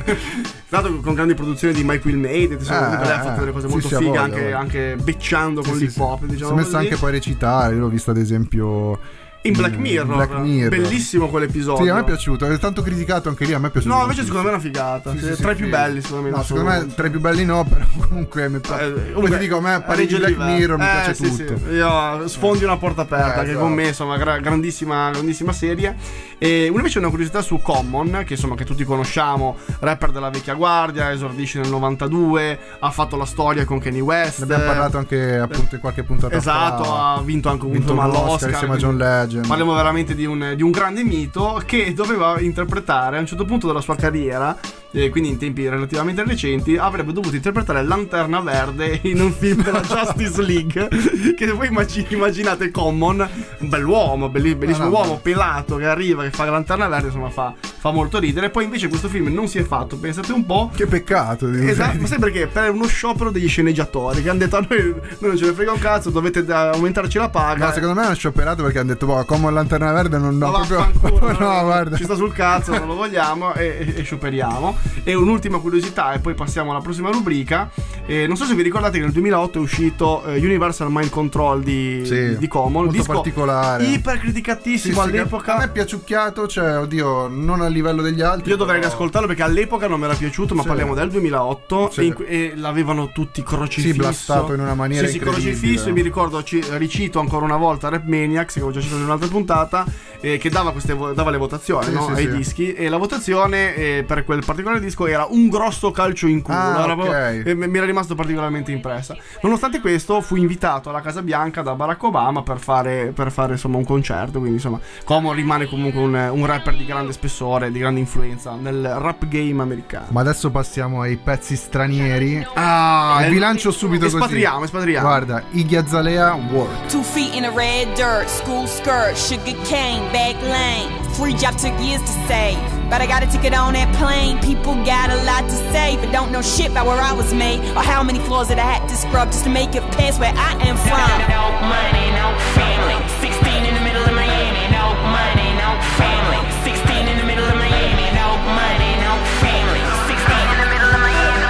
L'altro 0.69 0.99
con 0.99 1.13
grandi 1.13 1.33
produzioni 1.33 1.73
di 1.73 1.83
Mike 1.83 2.01
Will 2.07 2.19
Made, 2.19 2.55
insomma, 2.55 2.99
Eh, 2.99 3.03
lei 3.05 3.11
ha 3.15 3.19
eh, 3.19 3.23
fatto 3.23 3.39
delle 3.39 3.51
cose 3.53 3.67
molto 3.67 3.87
sì, 3.87 3.95
fighe, 3.95 4.17
anche, 4.17 4.51
anche 4.51 4.96
becciando 4.97 5.61
con 5.61 5.73
Sì, 5.75 5.85
l'hip 5.87 5.97
hop, 5.99 6.19
sì. 6.21 6.25
diciamo 6.27 6.47
Si 6.49 6.53
è 6.53 6.57
messa 6.57 6.71
così. 6.77 6.83
anche 6.85 6.95
poi 6.99 7.09
a 7.09 7.11
recitare. 7.13 7.73
Io 7.75 7.79
l'ho 7.81 7.89
vista, 7.89 8.11
ad 8.11 8.17
esempio. 8.17 8.99
In 9.47 9.53
Black 9.53 9.77
Mirror, 9.77 10.15
Black 10.15 10.33
Mirror. 10.39 10.69
bellissimo 10.69 11.27
quell'episodio. 11.29 11.83
Sì, 11.83 11.89
a 11.89 11.93
me 11.95 12.01
è 12.01 12.03
piaciuto. 12.03 12.45
È 12.47 12.57
tanto 12.57 12.81
criticato 12.81 13.29
anche 13.29 13.45
lì. 13.45 13.53
A 13.53 13.59
me 13.59 13.67
è 13.67 13.71
piaciuto. 13.71 13.93
No, 13.93 14.01
invece 14.01 14.21
secondo 14.23 14.43
me 14.43 14.49
è 14.49 14.53
una 14.53 14.61
figata. 14.61 15.11
Sì, 15.11 15.19
Sì, 15.19 15.35
sì, 15.35 15.41
tra 15.41 15.51
i 15.51 15.55
più 15.55 15.69
belli, 15.69 16.01
secondo 16.01 16.23
me. 16.23 16.29
No, 16.31 16.43
secondo 16.43 16.69
me 16.69 16.85
tra 16.95 17.07
i 17.07 17.09
più 17.09 17.19
belli 17.19 17.45
no, 17.45 17.63
però 17.69 17.85
comunque 18.07 18.49
mi 18.49 18.59
piace. 18.59 19.09
Eh, 19.09 19.11
Come 19.13 19.29
ti 19.29 19.37
dico, 19.37 19.57
a 19.57 19.61
me 19.61 19.75
il 19.75 19.83
Black 19.85 20.09
livello. 20.11 20.43
Mirror 20.45 20.77
mi 20.77 20.83
Eh, 20.85 20.87
piace 20.87 21.13
sì, 21.13 21.45
tutto. 21.45 21.69
Io 21.71 22.27
sfondi 22.27 22.63
una 22.63 22.77
porta 22.77 23.01
aperta, 23.01 23.41
Eh, 23.41 23.43
che 23.45 23.49
esatto. 23.51 23.59
con 23.65 23.73
me, 23.73 23.87
insomma, 23.87 24.17
gra- 24.17 24.39
grandissima, 24.39 25.09
grandissima 25.11 25.51
serie. 25.53 25.95
E 26.37 26.65
invece 26.65 26.99
una 26.99 27.09
curiosità 27.09 27.41
su 27.41 27.59
Common, 27.61 28.23
che 28.25 28.33
insomma 28.33 28.55
che 28.55 28.63
tutti 28.65 28.83
conosciamo, 28.83 29.57
rapper 29.79 30.11
della 30.11 30.29
vecchia 30.29 30.53
guardia, 30.53 31.11
esordisce 31.11 31.59
nel 31.59 31.69
92, 31.69 32.59
ha 32.79 32.91
fatto 32.91 33.15
la 33.15 33.25
storia 33.25 33.65
con 33.65 33.79
Kanye 33.79 34.01
West. 34.01 34.39
Ne 34.39 34.43
abbiamo 34.43 34.63
parlato 34.65 34.97
anche 34.97 35.37
appunto 35.37 35.75
in 35.75 35.81
qualche 35.81 36.03
puntata 36.03 36.35
Esatto, 36.35 36.83
fa. 36.83 37.13
ha 37.13 37.21
vinto 37.21 37.49
anche 37.49 37.65
un 37.65 37.71
vinto 37.71 37.93
l'Oscar. 37.93 38.49
insieme 38.49 38.73
a 38.73 38.77
John 38.77 38.97
quindi 38.97 39.36
Legend. 39.37 39.47
Parliamo 39.47 39.73
veramente 39.73 40.15
di 40.15 40.25
un, 40.25 40.53
di 40.55 40.63
un 40.63 40.71
grande 40.71 41.03
mito 41.03 41.61
che 41.65 41.93
doveva 41.93 42.39
interpretare 42.39 43.17
a 43.17 43.19
un 43.19 43.25
certo 43.25 43.45
punto 43.45 43.67
della 43.67 43.81
sua 43.81 43.95
carriera, 43.95 44.57
eh, 44.91 45.09
quindi 45.09 45.29
in 45.29 45.37
tempi 45.37 45.67
relativamente 45.67 46.23
recenti, 46.23 46.77
avrebbe 46.77 47.13
dovuto 47.13 47.35
interpretare 47.35 47.83
Lanterna 47.83 48.39
Verde 48.41 48.99
in 49.03 49.21
un 49.21 49.31
film 49.31 49.63
della 49.63 49.81
Justice 49.87 50.41
League. 50.41 50.87
Che 51.35 51.51
voi 51.51 51.67
immagi- 51.67 52.05
immaginate 52.09 52.71
Common, 52.71 53.27
un 53.59 53.69
bell'uomo, 53.69 54.29
belli- 54.29 54.55
bellissimo 54.55 54.85
Ah, 54.87 54.89
no, 54.89 54.95
uomo 54.95 55.19
pelato 55.21 55.75
che 55.77 55.85
arriva, 55.85 56.23
che 56.23 56.31
fa 56.31 56.45
Lanterna 56.45 56.87
Verde, 56.87 57.07
insomma 57.07 57.29
fa, 57.29 57.53
fa 57.59 57.91
molto 57.91 58.17
ridere. 58.19 58.49
Poi 58.49 58.63
invece 58.65 58.87
questo 58.87 59.07
film 59.09 59.27
non 59.33 59.47
si 59.47 59.57
è 59.59 59.63
fatto, 59.63 59.97
pensate 59.97 60.31
un 60.31 60.45
po'. 60.45 60.71
Che 60.73 60.85
peccato. 60.87 61.49
Esatto, 61.51 61.97
ma 61.99 62.07
sai 62.07 62.19
perché? 62.19 62.47
Per 62.47 62.71
uno 62.71 62.87
sciopero 62.87 63.29
degli 63.31 63.47
sceneggiatori 63.47 64.21
che 64.23 64.29
hanno 64.29 64.39
detto 64.39 64.57
a 64.57 64.65
noi, 64.67 64.79
noi 64.83 65.17
non 65.19 65.37
ce 65.37 65.45
ne 65.45 65.53
frega 65.53 65.71
un 65.71 65.79
cazzo, 65.79 66.09
dovete 66.09 66.43
da- 66.45 66.71
aumentarci 66.71 67.17
la 67.17 67.29
paga. 67.29 67.65
No, 67.67 67.71
secondo 67.73 67.93
me 67.99 68.05
hanno 68.05 68.15
scioperato 68.15 68.63
perché 68.63 68.79
hanno 68.79 68.93
detto, 68.93 69.05
boh, 69.05 69.16
boh, 69.19 69.25
come 69.25 69.51
lanterna 69.51 69.91
verde 69.91 70.17
non 70.17 70.37
no, 70.37 70.51
Ma 70.51 70.57
proprio. 70.65 70.77
vaffanculo, 70.77 71.31
no, 71.39 71.61
guarda. 71.63 71.97
Ci 71.97 72.03
sta 72.03 72.15
sul 72.15 72.33
cazzo, 72.33 72.71
non 72.77 72.87
lo 72.87 72.95
vogliamo 72.95 73.53
e, 73.53 73.93
e, 73.95 73.99
e 73.99 74.03
scioperiamo. 74.03 74.75
E 75.03 75.13
un'ultima 75.13 75.59
curiosità, 75.59 76.13
e 76.13 76.19
poi 76.19 76.33
passiamo 76.33 76.71
alla 76.71 76.81
prossima 76.81 77.09
rubrica. 77.11 77.69
Eh, 78.05 78.25
non 78.27 78.37
so 78.37 78.45
se 78.45 78.55
vi 78.55 78.61
ricordate 78.61 78.97
che 78.97 79.03
nel 79.03 79.11
2008 79.13 79.57
è 79.57 79.61
uscito 79.61 80.23
eh, 80.25 80.37
Universal 80.39 80.89
Mind 80.89 81.09
Control 81.09 81.61
di, 81.61 82.01
Sì, 82.05 82.37
di 82.37 82.47
Common. 82.47 82.71
molto 82.71 82.91
disco 82.91 83.13
particolare. 83.13 83.83
Ipercriticatissimo 83.85 84.93
Sì, 84.93 85.09
sì, 85.09 85.15
all'epoca. 85.17 85.55
A 85.55 85.57
me 85.59 85.63
è 85.65 85.69
piaciucchiato, 85.71 86.47
cioè, 86.47 86.79
oddio, 86.79 87.27
non 87.27 87.61
a 87.61 87.67
livello 87.67 88.01
degli 88.01 88.21
altri. 88.21 88.51
Io 88.51 88.55
dovrei 88.57 88.77
però- 88.79 88.87
riascoltarlo 88.89 89.27
perché 89.27 89.43
all'epoca 89.43 89.87
non 89.87 89.99
mi 89.99 90.05
era 90.05 90.13
piaciuto, 90.15 90.55
ma 90.55 90.61
Sì. 90.61 90.67
parliamo 90.67 90.93
del 90.93 91.09
2008 91.09 91.89
Sì. 91.91 92.13
e, 92.25 92.25
e 92.27 92.53
l'avevano 92.55 93.11
tutti 93.11 93.43
crocifisso. 93.43 93.93
Sì, 93.93 93.97
blastato 93.97 94.53
in 94.53 94.59
una 94.61 94.73
maniera 94.75 95.05
Sì, 95.05 95.13
sì, 95.13 95.17
incredibile. 95.17 95.51
crocifisso 95.51 95.89
e 95.89 95.91
mi 95.91 96.01
ricordo, 96.01 96.43
ci- 96.43 96.63
ricito 96.77 97.19
ancora 97.19 97.45
una 97.45 97.57
volta 97.57 97.89
Rap 97.89 98.05
Maniacs, 98.05 98.53
che 98.53 98.59
avevo 98.59 98.73
già 98.73 98.81
citato 98.81 99.01
un'altra 99.07 99.27
puntata, 99.29 99.85
eh, 100.19 100.37
che 100.37 100.49
dava, 100.49 100.71
queste 100.71 100.93
vo- 100.93 101.13
dava 101.13 101.29
le 101.29 101.37
votazioni 101.37 101.85
Sì, 101.85 101.93
no, 101.93 102.05
sì, 102.07 102.11
ai 102.11 102.23
sì. 102.23 102.29
dischi 102.37 102.73
e 102.73 102.89
la 102.89 102.97
votazione 102.97 103.75
eh, 103.75 104.03
per 104.05 104.23
quel 104.25 104.43
particolare 104.45 104.79
disco 104.79 105.05
era 105.07 105.25
un 105.29 105.47
grosso 105.49 105.91
calcio 105.91 106.27
in 106.27 106.41
culo. 106.41 106.57
Ah, 106.57 106.83
Era 106.83 106.93
ok. 106.93 106.99
proprio- 106.99 107.45
e 107.45 107.53
mi 107.67 107.77
era 107.77 107.85
rimasto 107.85 108.15
particolarmente 108.15 108.71
impressa. 108.71 109.15
Nonostante 109.41 109.79
questo, 109.79 110.21
fui 110.21 110.39
invitato 110.39 110.89
alla 110.89 111.01
Casa 111.01 111.21
Bianca 111.21 111.61
da 111.61 111.73
Barack 111.75 112.01
Obama 112.03 112.41
per 112.43 112.57
fare, 112.59 113.11
per 113.13 113.31
fare, 113.31 113.53
insomma 113.53 113.77
un 113.77 113.85
concerto. 113.85 114.39
Quindi 114.39 114.55
insomma, 114.55 114.79
Common 115.05 115.33
rimane 115.35 115.67
comunque 115.67 116.01
un, 116.01 116.13
un 116.31 116.45
rapper 116.45 116.75
di 116.75 116.85
grande 116.85 117.13
spessore, 117.13 117.71
di 117.71 117.79
grande 117.79 117.99
influenza 117.99 118.55
nel 118.59 118.83
rap 118.99 119.27
game 119.27 119.61
americano. 119.61 120.07
Ma 120.09 120.21
adesso 120.21 120.49
passiamo 120.49 121.01
ai 121.01 121.17
pezzi 121.17 121.55
stranieri. 121.55 122.45
Ah, 122.55 123.19
e 123.21 123.27
eh, 123.27 123.29
vi 123.29 123.37
lancio 123.37 123.71
subito 123.71 124.05
così. 124.05 124.15
espatriamo, 124.15 124.63
espatriamo. 124.63 125.07
Guarda, 125.07 125.43
Iggy 125.51 125.75
Azalea, 125.75 126.33
Work. 126.33 126.87
Two 126.87 127.03
feet 127.03 127.33
in 127.35 127.43
the 127.43 127.51
red 127.55 127.93
dirt, 127.95 128.27
school 128.27 128.67
skirt, 128.67 128.96
sugar 129.15 129.57
cane, 129.65 130.01
back 130.11 130.35
lane. 130.41 130.89
Free 131.13 131.33
job 131.33 131.57
took 131.57 131.77
years 131.79 132.01
to 132.01 132.13
save. 132.27 132.57
But 132.89 133.01
I 133.01 133.05
got 133.07 133.21
a 133.23 133.27
ticket 133.27 133.53
on 133.53 133.73
that 133.73 133.93
plane. 133.95 134.39
People 134.41 134.75
got 134.85 135.09
a 135.09 135.17
lot 135.23 135.43
to 135.43 135.57
say, 135.73 135.97
but 135.97 136.11
don't 136.11 136.31
know 136.31 136.41
shit 136.41 136.71
about 136.71 136.85
where 136.87 137.01
I 137.01 137.11
was 137.13 137.33
made. 137.33 137.59
Or 137.75 137.83
how 137.83 138.01
many 138.01 138.19
floors 138.19 138.47
that 138.47 138.59
I 138.59 138.67
had 138.73 138.87
to 138.87 138.95
scrub 138.95 139.27
just 139.31 139.43
to 139.43 139.49
make 139.49 139.75
it 139.75 139.83
past 139.97 140.19
where 140.19 140.33
I 140.33 140.51
am 140.63 140.77
from. 140.77 141.09
No 141.27 141.43
money, 141.67 142.05
no 142.15 142.27
family. 142.55 142.97
16 143.19 143.69
in 143.69 143.73
the 143.75 143.83
middle 143.83 144.05
of 144.07 144.13
Miami. 144.15 144.63
No 144.71 144.85
money, 145.13 145.49
no 145.59 145.69
family. 145.99 146.39
16 146.63 147.11
in 147.11 147.17
the 147.19 147.27
middle 147.27 147.45
of 147.45 147.57
Miami. 147.59 148.07
No 148.15 148.29
money, 148.55 148.91
no 149.03 149.13
family. 149.43 149.83
16 150.07 150.53
in 150.53 150.57
the 150.63 150.69
middle 150.71 150.91
of 150.95 151.01
Miami. 151.03 151.43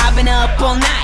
I've 0.00 0.16
been 0.16 0.30
up 0.30 0.56
all 0.62 0.78
night, 0.78 1.03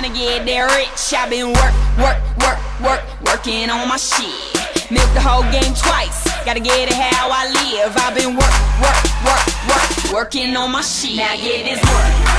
trying 0.00 0.12
to 0.12 0.18
get 0.18 0.46
there 0.46 0.66
rich. 0.66 1.14
I've 1.14 1.30
been 1.30 1.48
work, 1.48 1.74
work, 1.98 2.18
work, 2.38 2.58
work, 2.80 3.02
working 3.22 3.68
on 3.70 3.88
my 3.88 3.96
shit. 3.96 4.90
Milk 4.90 5.12
the 5.14 5.20
whole 5.20 5.42
game 5.52 5.74
twice, 5.74 6.24
gotta 6.44 6.60
get 6.60 6.88
it 6.88 6.94
how 6.94 7.28
I 7.30 7.46
live. 7.48 7.96
I've 7.96 8.14
been 8.14 8.34
work, 8.34 8.56
work, 8.80 8.96
work, 9.24 9.44
work, 9.68 10.12
working 10.12 10.56
on 10.56 10.72
my 10.72 10.82
shit. 10.82 11.16
Now 11.16 11.36
get 11.36 11.64
this 11.64 11.82
work. 11.92 12.29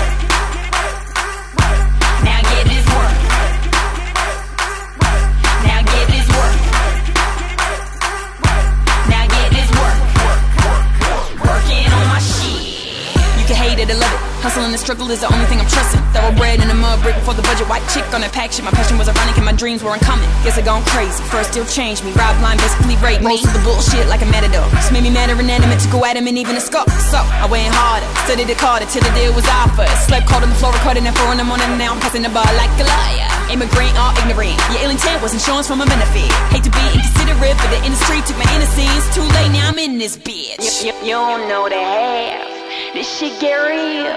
Hustle 14.51 14.67
and 14.67 14.75
the 14.75 14.83
struggle 14.83 15.07
is 15.07 15.23
the 15.23 15.31
only 15.31 15.47
thing 15.47 15.63
I'm 15.63 15.71
trusting. 15.71 16.03
Thoroughbred 16.11 16.59
in 16.59 16.67
the 16.67 16.75
mud 16.75 16.99
brick 16.99 17.15
before 17.15 17.39
the 17.39 17.47
budget. 17.47 17.71
White 17.71 17.87
chick 17.87 18.03
on 18.11 18.19
that 18.19 18.35
pack 18.35 18.51
shit. 18.51 18.67
My 18.67 18.75
passion 18.75 18.99
was 18.99 19.07
ironic 19.07 19.39
and 19.39 19.47
my 19.47 19.55
dreams 19.55 19.79
weren't 19.79 20.03
coming. 20.03 20.27
Guess 20.43 20.59
I 20.59 20.61
gone 20.67 20.83
crazy. 20.91 21.23
First 21.31 21.55
still 21.55 21.63
changed 21.63 22.03
me. 22.03 22.11
Rob 22.19 22.35
line 22.43 22.59
basically 22.59 22.99
raped 22.99 23.23
me. 23.23 23.39
Most 23.39 23.47
of 23.47 23.55
the 23.55 23.63
bullshit 23.63 24.11
like 24.11 24.19
a 24.19 24.27
matador. 24.27 24.67
Just 24.75 24.91
made 24.91 25.07
me 25.07 25.11
madder 25.15 25.39
and 25.39 25.47
animate 25.47 25.79
to 25.79 25.87
go 25.87 26.03
at 26.03 26.19
him 26.19 26.27
and 26.27 26.35
even 26.35 26.59
a 26.59 26.63
scope. 26.67 26.91
So 27.07 27.23
I 27.23 27.47
went 27.47 27.71
harder. 27.71 28.03
Studied 28.27 28.51
it 28.51 28.59
harder 28.59 28.83
till 28.91 28.99
the 28.99 29.13
deal 29.15 29.31
was 29.31 29.47
offered. 29.47 29.87
Slept 30.03 30.27
cold 30.27 30.43
on 30.43 30.51
the 30.51 30.59
floor 30.59 30.75
recording 30.75 31.07
at 31.07 31.15
4 31.15 31.31
in 31.31 31.39
the 31.39 31.47
morning. 31.47 31.71
and 31.71 31.79
Now 31.79 31.95
I'm 31.95 32.03
passing 32.03 32.27
the 32.27 32.33
bar 32.35 32.51
like 32.59 32.75
a 32.75 32.83
liar. 32.83 33.31
Immigrant 33.55 33.95
or 34.03 34.11
ignorant. 34.19 34.59
Your 34.75 34.83
ill 34.83 34.91
intent 34.91 35.23
was 35.23 35.31
insurance 35.31 35.71
from 35.71 35.79
a 35.79 35.87
benefit. 35.87 36.27
Hate 36.51 36.67
to 36.67 36.73
be 36.75 36.83
inconsiderate, 36.91 37.55
but 37.55 37.71
the 37.71 37.79
industry 37.87 38.19
took 38.27 38.35
my 38.35 38.51
innocence. 38.51 39.07
Too 39.15 39.23
late 39.31 39.55
now 39.55 39.71
I'm 39.71 39.79
in 39.79 39.95
this 39.95 40.19
bitch. 40.19 40.83
You, 40.83 40.91
you, 40.91 41.15
you 41.15 41.15
don't 41.15 41.47
know 41.47 41.71
the 41.71 41.79
half. 41.79 42.50
This 42.93 43.07
shit 43.17 43.39
get 43.41 43.57
real. 43.67 44.15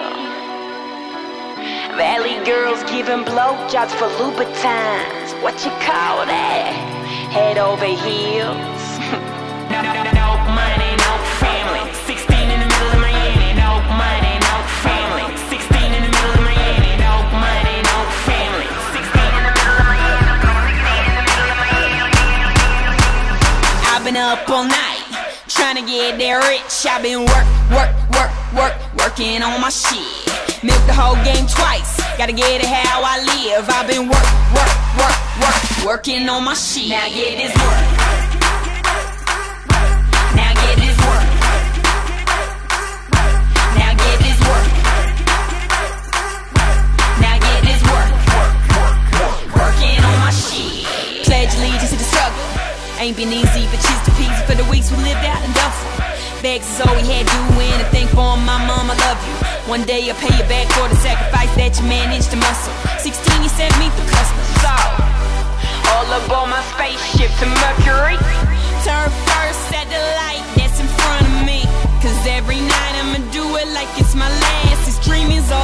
Valley 1.98 2.38
girls 2.44 2.82
giving 2.84 3.24
blowjobs 3.24 3.90
for 3.98 4.06
Louboutins. 4.18 5.42
What 5.42 5.54
you 5.64 5.70
call 5.82 6.26
that? 6.26 6.70
Head 7.34 7.58
over 7.58 7.86
heels. 7.86 8.82
no, 9.74 10.26
money, 10.54 10.90
no 11.02 11.12
family. 11.42 11.82
16 12.06 12.50
in 12.54 12.58
the 12.62 12.68
middle 12.70 12.90
of 12.94 13.00
Miami. 13.02 13.58
No 13.58 13.82
money, 13.98 14.34
no 14.38 14.54
family. 14.86 15.26
16 15.50 15.90
in 15.90 16.02
the 16.06 16.12
middle 16.14 16.34
of 16.38 16.42
Miami. 16.46 16.94
No 17.02 17.14
money, 17.34 17.78
no 17.82 17.98
family. 18.22 18.70
16 18.94 19.18
in 19.34 19.42
the 19.46 19.54
middle 19.54 19.78
of 19.78 19.86
I've 23.90 24.02
been 24.02 24.18
up 24.18 24.46
all 24.50 24.66
night, 24.66 24.83
trying 25.64 25.82
to 25.82 25.90
get 25.90 26.18
there 26.18 26.40
rich. 26.40 26.84
I've 26.84 27.02
been 27.02 27.20
work, 27.20 27.48
work, 27.72 27.88
work, 28.12 28.30
work, 28.52 28.74
working 28.98 29.42
on 29.42 29.62
my 29.62 29.70
shit. 29.70 30.04
Milk 30.62 30.84
the 30.86 30.92
whole 30.92 31.16
game 31.24 31.46
twice, 31.46 31.96
gotta 32.18 32.32
get 32.32 32.60
it 32.60 32.66
how 32.66 33.00
I 33.02 33.16
live. 33.24 33.64
I've 33.70 33.88
been 33.88 34.06
work, 34.06 34.28
work, 34.52 34.72
work, 35.00 35.18
work, 35.40 35.86
working 35.86 36.28
on 36.28 36.44
my 36.44 36.52
shit. 36.52 36.90
Now 36.90 37.08
get 37.08 37.38
this 37.38 37.54
work. 37.56 38.23
Ain't 53.04 53.20
been 53.20 53.36
easy, 53.36 53.68
but 53.68 53.84
she's 53.84 54.02
to 54.08 54.12
peasy 54.16 54.42
for 54.48 54.56
the 54.56 54.64
weeks 54.72 54.88
we 54.88 54.96
lived 55.04 55.20
out 55.28 55.36
in 55.44 55.52
Duffel. 55.52 55.92
Bags 56.40 56.64
is 56.64 56.80
all 56.80 56.96
we 56.96 57.04
had 57.04 57.28
doing, 57.28 57.68
and 57.76 57.84
thank 57.92 58.08
for 58.16 58.32
my 58.32 58.56
mom, 58.64 58.88
I 58.88 58.96
love 58.96 59.20
you. 59.28 59.36
One 59.68 59.84
day 59.84 60.08
I'll 60.08 60.16
pay 60.16 60.32
you 60.32 60.46
back 60.48 60.72
for 60.72 60.88
the 60.88 60.96
sacrifice 61.04 61.52
that 61.52 61.76
you 61.76 61.84
managed 61.84 62.32
to 62.32 62.40
muscle. 62.40 62.72
16, 63.04 63.44
you 63.44 63.52
sent 63.52 63.76
me 63.76 63.92
through 63.92 64.08
customs. 64.08 64.48
So, 64.64 64.72
all 65.92 66.08
aboard 66.16 66.48
my 66.48 66.64
spaceship 66.72 67.28
to 67.28 67.46
Mercury. 67.60 68.16
turn 68.88 69.12
first 69.28 69.68
at 69.76 69.84
the 69.92 70.00
light 70.24 70.40
that's 70.56 70.80
in 70.80 70.88
front 70.88 71.28
of 71.28 71.44
me. 71.44 71.68
Cause 72.00 72.16
every 72.24 72.64
night 72.64 72.94
I'ma 73.04 73.20
do 73.36 73.44
it 73.60 73.68
like 73.76 73.92
it's 74.00 74.16
my 74.16 74.32
last. 74.32 74.80
This 74.88 74.96
dream 75.04 75.28
is 75.28 75.52
all 75.52 75.63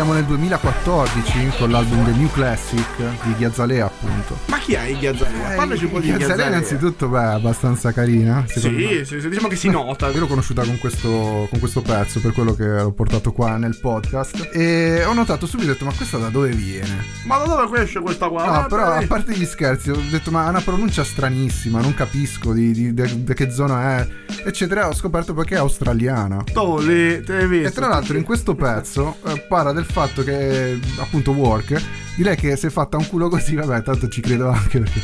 siamo 0.00 0.14
nel 0.14 0.24
2014 0.24 1.58
con 1.58 1.70
l'album 1.70 2.02
The 2.06 2.12
New 2.12 2.30
Classic 2.30 2.96
di 2.96 3.32
Iggy 3.32 3.44
Azalea, 3.44 3.84
appunto. 3.84 4.34
Ma 4.46 4.58
chi 4.58 4.72
è 4.72 4.86
Iggy 4.86 5.08
Azalea? 5.08 5.52
Eh, 5.52 5.56
Parlaci 5.56 5.84
un 5.84 5.90
po' 5.90 6.00
di 6.00 6.10
Azalea. 6.10 6.46
innanzitutto, 6.46 7.08
beh, 7.08 7.20
è 7.20 7.24
abbastanza 7.34 7.92
carina. 7.92 8.42
Sì, 8.46 8.60
sì, 8.60 9.20
sì, 9.20 9.28
diciamo 9.28 9.48
che 9.48 9.56
si 9.56 9.68
nota. 9.68 10.08
Io 10.08 10.20
l'ho 10.20 10.26
conosciuta 10.26 10.64
con 10.64 10.78
questo, 10.78 11.46
con 11.50 11.58
questo 11.58 11.82
pezzo, 11.82 12.18
per 12.20 12.32
quello 12.32 12.54
che 12.54 12.64
l'ho 12.64 12.92
portato 12.92 13.32
qua 13.32 13.58
nel 13.58 13.76
podcast. 13.78 14.48
E 14.54 15.04
ho 15.04 15.12
notato 15.12 15.44
subito, 15.44 15.68
ho 15.68 15.72
detto, 15.74 15.84
ma 15.84 15.92
questa 15.92 16.16
da 16.16 16.28
dove 16.28 16.48
viene? 16.48 17.04
Ma 17.26 17.36
da 17.36 17.56
dove 17.56 17.82
esce 17.82 18.00
questa 18.00 18.28
qua? 18.28 18.46
No, 18.46 18.50
Guarda 18.52 18.68
però 18.68 18.92
a 18.92 19.04
parte 19.06 19.34
gli 19.34 19.44
scherzi, 19.44 19.90
ho 19.90 20.00
detto, 20.10 20.30
ma 20.30 20.46
ha 20.46 20.48
una 20.48 20.62
pronuncia 20.62 21.04
stranissima, 21.04 21.82
non 21.82 21.92
capisco 21.92 22.54
di, 22.54 22.94
de 22.94 23.34
che 23.34 23.50
zona 23.50 23.98
è, 23.98 24.08
eccetera. 24.46 24.88
Ho 24.88 24.94
scoperto 24.94 25.34
perché 25.34 25.56
è 25.56 25.58
australiana. 25.58 26.42
Tu 26.50 26.78
lì, 26.78 27.22
te 27.22 27.36
l'hai 27.36 27.46
visto? 27.46 27.68
E 27.68 27.72
tra 27.72 27.88
l'altro 27.88 28.16
in 28.16 28.24
questo 28.24 28.54
pezzo 28.54 29.16
eh, 29.26 29.44
parla 29.46 29.72
del 29.72 29.88
fatto 29.90 30.22
che 30.22 30.78
appunto 30.98 31.32
work 31.32 31.82
di 32.16 32.22
lei 32.22 32.36
che 32.36 32.56
si 32.56 32.66
è 32.66 32.70
fatta 32.70 32.96
un 32.96 33.06
culo 33.06 33.28
così, 33.28 33.54
vabbè, 33.54 33.82
tanto 33.82 34.08
ci 34.08 34.20
credo 34.20 34.48
anche 34.48 34.80
perché 34.80 35.00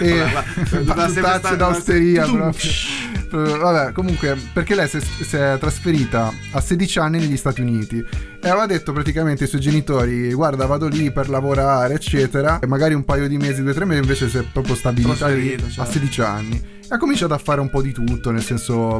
e 0.00 0.18
vabbè, 0.82 1.08
fa 1.40 1.54
da 1.54 1.72
Tum. 1.74 2.30
proprio. 2.36 2.70
Eh, 3.34 3.58
Vabbè, 3.58 3.92
comunque, 3.92 4.38
perché 4.52 4.76
lei 4.76 4.86
si 4.86 4.98
è, 4.98 5.00
si 5.00 5.36
è 5.36 5.56
trasferita 5.58 6.32
a 6.52 6.60
16 6.60 6.98
anni 7.00 7.18
negli 7.18 7.36
Stati 7.36 7.60
Uniti 7.62 7.96
e 7.96 8.48
aveva 8.48 8.66
detto 8.66 8.92
praticamente 8.92 9.42
ai 9.44 9.48
suoi 9.48 9.60
genitori: 9.60 10.32
Guarda, 10.32 10.66
vado 10.66 10.86
lì 10.86 11.10
per 11.10 11.28
lavorare, 11.28 11.94
eccetera. 11.94 12.60
E 12.60 12.66
magari 12.66 12.94
un 12.94 13.04
paio 13.04 13.26
di 13.26 13.36
mesi, 13.36 13.62
due 13.62 13.72
o 13.72 13.74
tre 13.74 13.86
mesi, 13.86 14.00
invece 14.02 14.28
si 14.28 14.38
è 14.38 14.42
proprio 14.42 14.76
stabilita 14.76 15.26
a 15.26 15.30
certo. 15.30 15.84
16 15.84 16.20
anni. 16.20 16.73
Ha 16.88 16.98
cominciato 16.98 17.34
a 17.34 17.38
fare 17.38 17.60
un 17.60 17.70
po' 17.70 17.80
di 17.82 17.92
tutto, 17.92 18.30
nel 18.30 18.42
senso 18.42 18.98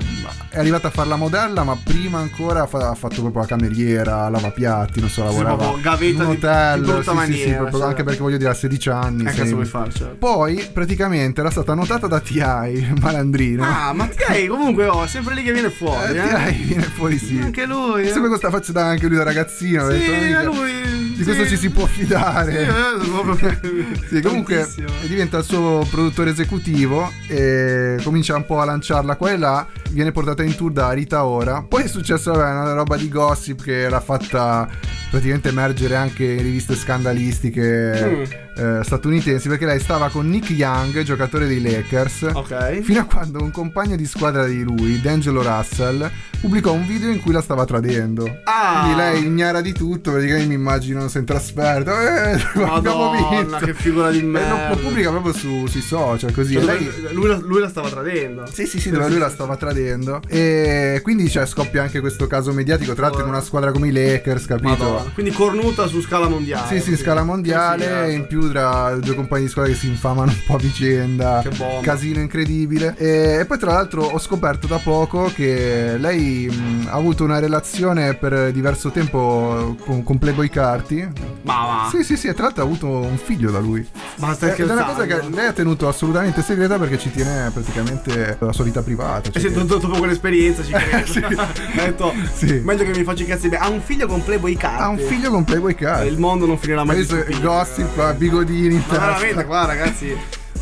è 0.49 0.59
arrivata 0.59 0.89
a 0.89 0.91
fare 0.91 1.09
la 1.09 1.17
modella, 1.17 1.63
ma 1.65 1.77
prima 1.83 2.19
ancora 2.19 2.67
fa- 2.67 2.89
ha 2.91 2.95
fatto 2.95 3.21
proprio 3.21 3.43
la 3.43 3.47
cameriera, 3.49 4.29
lavapiatti, 4.29 5.01
non 5.01 5.09
so, 5.09 5.23
lavorava 5.25 5.57
proprio 5.57 5.83
gavetta 5.83 6.05
in 6.05 6.21
un 6.21 6.27
di- 6.31 6.37
hotel, 6.37 6.81
di 6.81 6.87
brutta 6.91 7.03
sì, 7.03 7.03
sì, 7.03 7.13
sì, 7.13 7.15
maniera, 7.39 7.57
proprio- 7.59 7.79
cioè. 7.81 7.89
anche 7.89 8.03
perché 8.05 8.21
voglio 8.21 8.37
dire 8.39 8.51
a 8.51 8.55
16 8.55 8.89
anni. 8.89 9.25
Eh, 9.25 9.29
sei- 9.29 9.37
cazzo 9.39 9.55
vuoi 9.55 9.67
fare, 9.67 9.93
cioè? 9.93 10.09
Poi 10.09 10.69
praticamente 10.73 11.41
era 11.41 11.51
stata 11.51 11.75
notata 11.75 12.07
da 12.07 12.21
TI, 12.21 12.95
malandrino. 13.01 13.63
Ah, 13.65 13.93
ma 13.93 14.07
TI 14.09 14.47
comunque 14.49 14.87
oh, 14.87 15.05
è 15.05 15.07
sempre 15.09 15.35
lì 15.35 15.43
che 15.43 15.53
viene 15.53 15.71
fuori, 15.71 16.17
eh? 16.17 16.23
TI 16.55 16.63
viene 16.65 16.83
fuori 16.85 17.19
sì. 17.19 17.39
Anche 17.39 17.67
lui, 17.67 18.03
eh. 18.03 18.11
Sempre 18.11 18.29
questa 18.29 18.51
faccia 18.51 18.73
da 18.73 18.87
anche 18.87 19.07
lui 19.07 19.17
da 19.17 19.25
ragazzino. 19.25 19.91
Sì, 19.91 19.99
detto, 19.99 20.13
"Mica, 20.25 20.43
lui- 20.43 21.04
di 21.15 21.23
questo 21.25 21.45
sì. 21.45 21.51
ci 21.51 21.57
si 21.57 21.71
può 21.71 21.87
fidare. 21.87 22.53
Sì, 23.05 23.47
eh, 23.47 23.97
Sì, 24.09 24.21
comunque 24.23 24.57
tantissimo. 24.57 24.89
diventa 25.07 25.39
il 25.39 25.45
suo 25.45 25.87
produttore 25.91 26.31
esecutivo 26.31 27.11
e 27.29 27.99
comincia 28.03 28.37
un 28.37 28.45
po' 28.47 28.61
a 28.61 28.65
lanciarla 28.65 29.17
qua 29.17 29.31
e 29.31 29.37
là. 29.37 29.67
Viene 29.91 30.13
portata 30.13 30.43
in 30.43 30.55
tour 30.55 30.73
da 30.73 30.91
Rita 30.93 31.25
Ora. 31.25 31.63
Poi 31.63 31.85
è 31.85 31.89
successo 31.89 32.33
vabbè, 32.33 32.51
una 32.51 32.73
roba 32.75 32.97
di 32.97 33.09
gossip 33.09 33.63
che 33.63 33.89
l'ha 33.89 34.01
fatta 34.01 34.69
praticamente 35.11 35.49
emergere 35.51 35.95
anche 35.97 36.25
in 36.25 36.43
riviste 36.43 36.75
scandalistiche 36.75 37.63
Mm. 38.05 38.44
Eh, 38.57 38.81
statunitensi 38.83 39.49
perché 39.49 39.67
lei 39.67 39.81
stava 39.81 40.09
con 40.09 40.29
Nick 40.29 40.51
Young, 40.51 41.03
giocatore 41.03 41.47
dei 41.47 41.61
Lakers. 41.61 42.31
Ok. 42.33 42.81
Fino 42.81 43.01
a 43.01 43.05
quando 43.05 43.43
un 43.43 43.51
compagno 43.51 43.97
di 43.97 44.07
squadra 44.07 44.47
di 44.47 44.63
lui, 44.63 45.01
D'Angelo 45.01 45.43
Russell, 45.43 46.11
pubblicò 46.41 46.73
un 46.73 46.87
video 46.87 47.11
in 47.11 47.21
cui 47.21 47.33
la 47.33 47.41
stava 47.41 47.65
tradendo. 47.65 48.41
Ah. 48.45 48.81
Quindi 48.81 48.97
lei 48.97 49.25
ignara 49.25 49.61
di 49.61 49.73
tutto, 49.73 50.13
praticamente 50.13 50.49
mi 50.49 50.55
immagino 50.55 51.07
è 51.07 51.19
in 51.19 51.25
trasferta. 51.25 52.33
Eh, 52.33 52.33
abbiamo 52.63 53.13
Madonna, 53.13 53.29
vinto. 53.31 53.57
che 53.65 53.75
figura 53.75 54.11
di 54.11 54.23
merda. 54.23 54.71
lo 54.71 54.77
pubblica 54.77 55.11
proprio 55.11 55.33
su- 55.33 55.67
sui 55.67 55.81
social 55.81 56.33
così. 56.33 56.55
Cioè, 56.55 56.65
lei, 56.65 56.91
lui, 57.13 57.27
la, 57.27 57.37
lui 57.37 57.61
la 57.61 57.69
stava 57.69 57.89
tradendo. 57.89 58.47
sì, 58.53 58.67
sì, 58.67 58.79
sì, 58.79 58.91
dove 58.91 59.09
lui 59.09 59.19
la 59.19 59.31
stava 59.31 59.57
tradendo. 59.57 60.21
E 60.29 61.01
quindi 61.03 61.29
cioè, 61.29 61.47
scoppia 61.47 61.83
anche 61.83 62.01
questo 62.01 62.27
caso 62.27 62.53
mediatico. 62.53 62.95
Tra 62.95 63.07
l'altro 63.07 63.23
in 63.23 63.29
una 63.29 63.41
squadra 63.41 63.73
come 63.73 63.89
i 63.89 63.93
Lakers, 63.93 64.47
capito? 64.47 64.69
Madonna. 64.69 65.11
Quindi 65.13 65.33
cornuta 65.33 65.87
su 65.87 66.01
scala 66.01 66.29
mondiale. 66.29 66.69
Sì, 66.69 66.81
sì, 66.81 66.91
in 66.91 66.99
scala 66.99 67.23
mondiale, 67.23 68.07
eh. 68.07 68.13
in 68.13 68.27
più 68.27 68.44
tra 68.51 68.95
due 68.97 69.15
compagni 69.15 69.45
di 69.45 69.49
squadra 69.49 69.73
che 69.73 69.79
si 69.79 69.89
infamano 69.89 70.31
un 70.31 70.39
po' 70.47 70.55
a 70.55 70.59
vicenda. 70.59 71.41
Che 71.43 71.51
bomba. 71.57 71.81
Casino 71.83 72.21
incredibile. 72.21 72.95
E, 72.97 73.39
e 73.41 73.45
poi 73.47 73.59
tra 73.59 73.73
l'altro 73.73 74.03
ho 74.05 74.19
scoperto 74.19 74.67
da 74.67 74.79
poco 74.79 75.31
che 75.35 75.97
lei 75.99 76.47
mh, 76.49 76.87
ha 76.89 76.93
avuto 76.95 77.25
una 77.25 77.39
relazione 77.39 78.15
per 78.15 78.53
diverso 78.53 78.91
tempo 78.91 79.77
con, 79.85 80.03
con 80.03 80.19
Playboy 80.19 80.49
Carti. 80.49 81.07
Ma 81.43 81.55
va. 81.55 81.89
Sì, 81.91 82.05
sì, 82.05 82.17
sì, 82.17 82.29
e 82.29 82.35
tra 82.35 82.45
l'altro 82.45 82.63
ha 82.63 82.67
avuto 82.67 82.87
un 82.89 83.17
figlio 83.17 83.51
da 83.51 83.59
lui. 83.59 83.87
Ma 84.17 84.33
stai 84.35 84.51
Ed 84.51 84.69
è 84.69 84.73
una 84.73 84.85
cosa 84.85 85.05
che 85.07 85.21
lei 85.31 85.47
ha 85.47 85.53
tenuto 85.53 85.89
assolutamente 85.89 86.43
segreta 86.43 86.79
perché 86.79 86.99
ci 86.99 87.11
tiene 87.11 87.51
praticamente 87.53 88.37
la 88.41 88.53
sua 88.53 88.65
vita 88.65 88.83
privata. 88.83 89.29
E 89.29 89.33
cioè 89.33 89.43
se 89.43 89.53
che- 89.53 89.65
dopo, 89.65 89.89
quell'esperienza 89.89 90.63
ci 90.63 90.73
credo. 90.73 91.41
Ha 91.43 91.85
detto, 91.85 92.13
Sì. 92.33 92.61
meglio 92.65 92.85
che 92.85 92.97
mi 92.97 93.05
faccio 93.05 93.23
i 93.23 93.27
cazzi 93.27 93.49
miei. 93.49 93.61
Ha 93.61 93.69
un 93.69 93.81
figlio 93.81 94.07
con 94.07 94.23
Playboy 94.23 94.55
Card. 94.57 94.81
Ha 94.81 94.89
un 94.89 94.99
figlio 94.99 95.31
con 95.31 95.45
Playboy 95.45 95.75
Carti. 95.75 96.07
E 96.07 96.11
il 96.11 96.19
mondo 96.19 96.47
non 96.47 96.59
finirà 96.59 96.85
mai 96.85 96.97
Questo 96.97 97.23
è 97.25 97.41
gossip, 97.41 97.95
qua, 97.95 98.13
bigodini 98.39 98.75
in 98.75 98.87
testa. 98.87 99.07
veramente, 99.07 99.45
qua 99.45 99.65
ragazzi. 99.67 100.17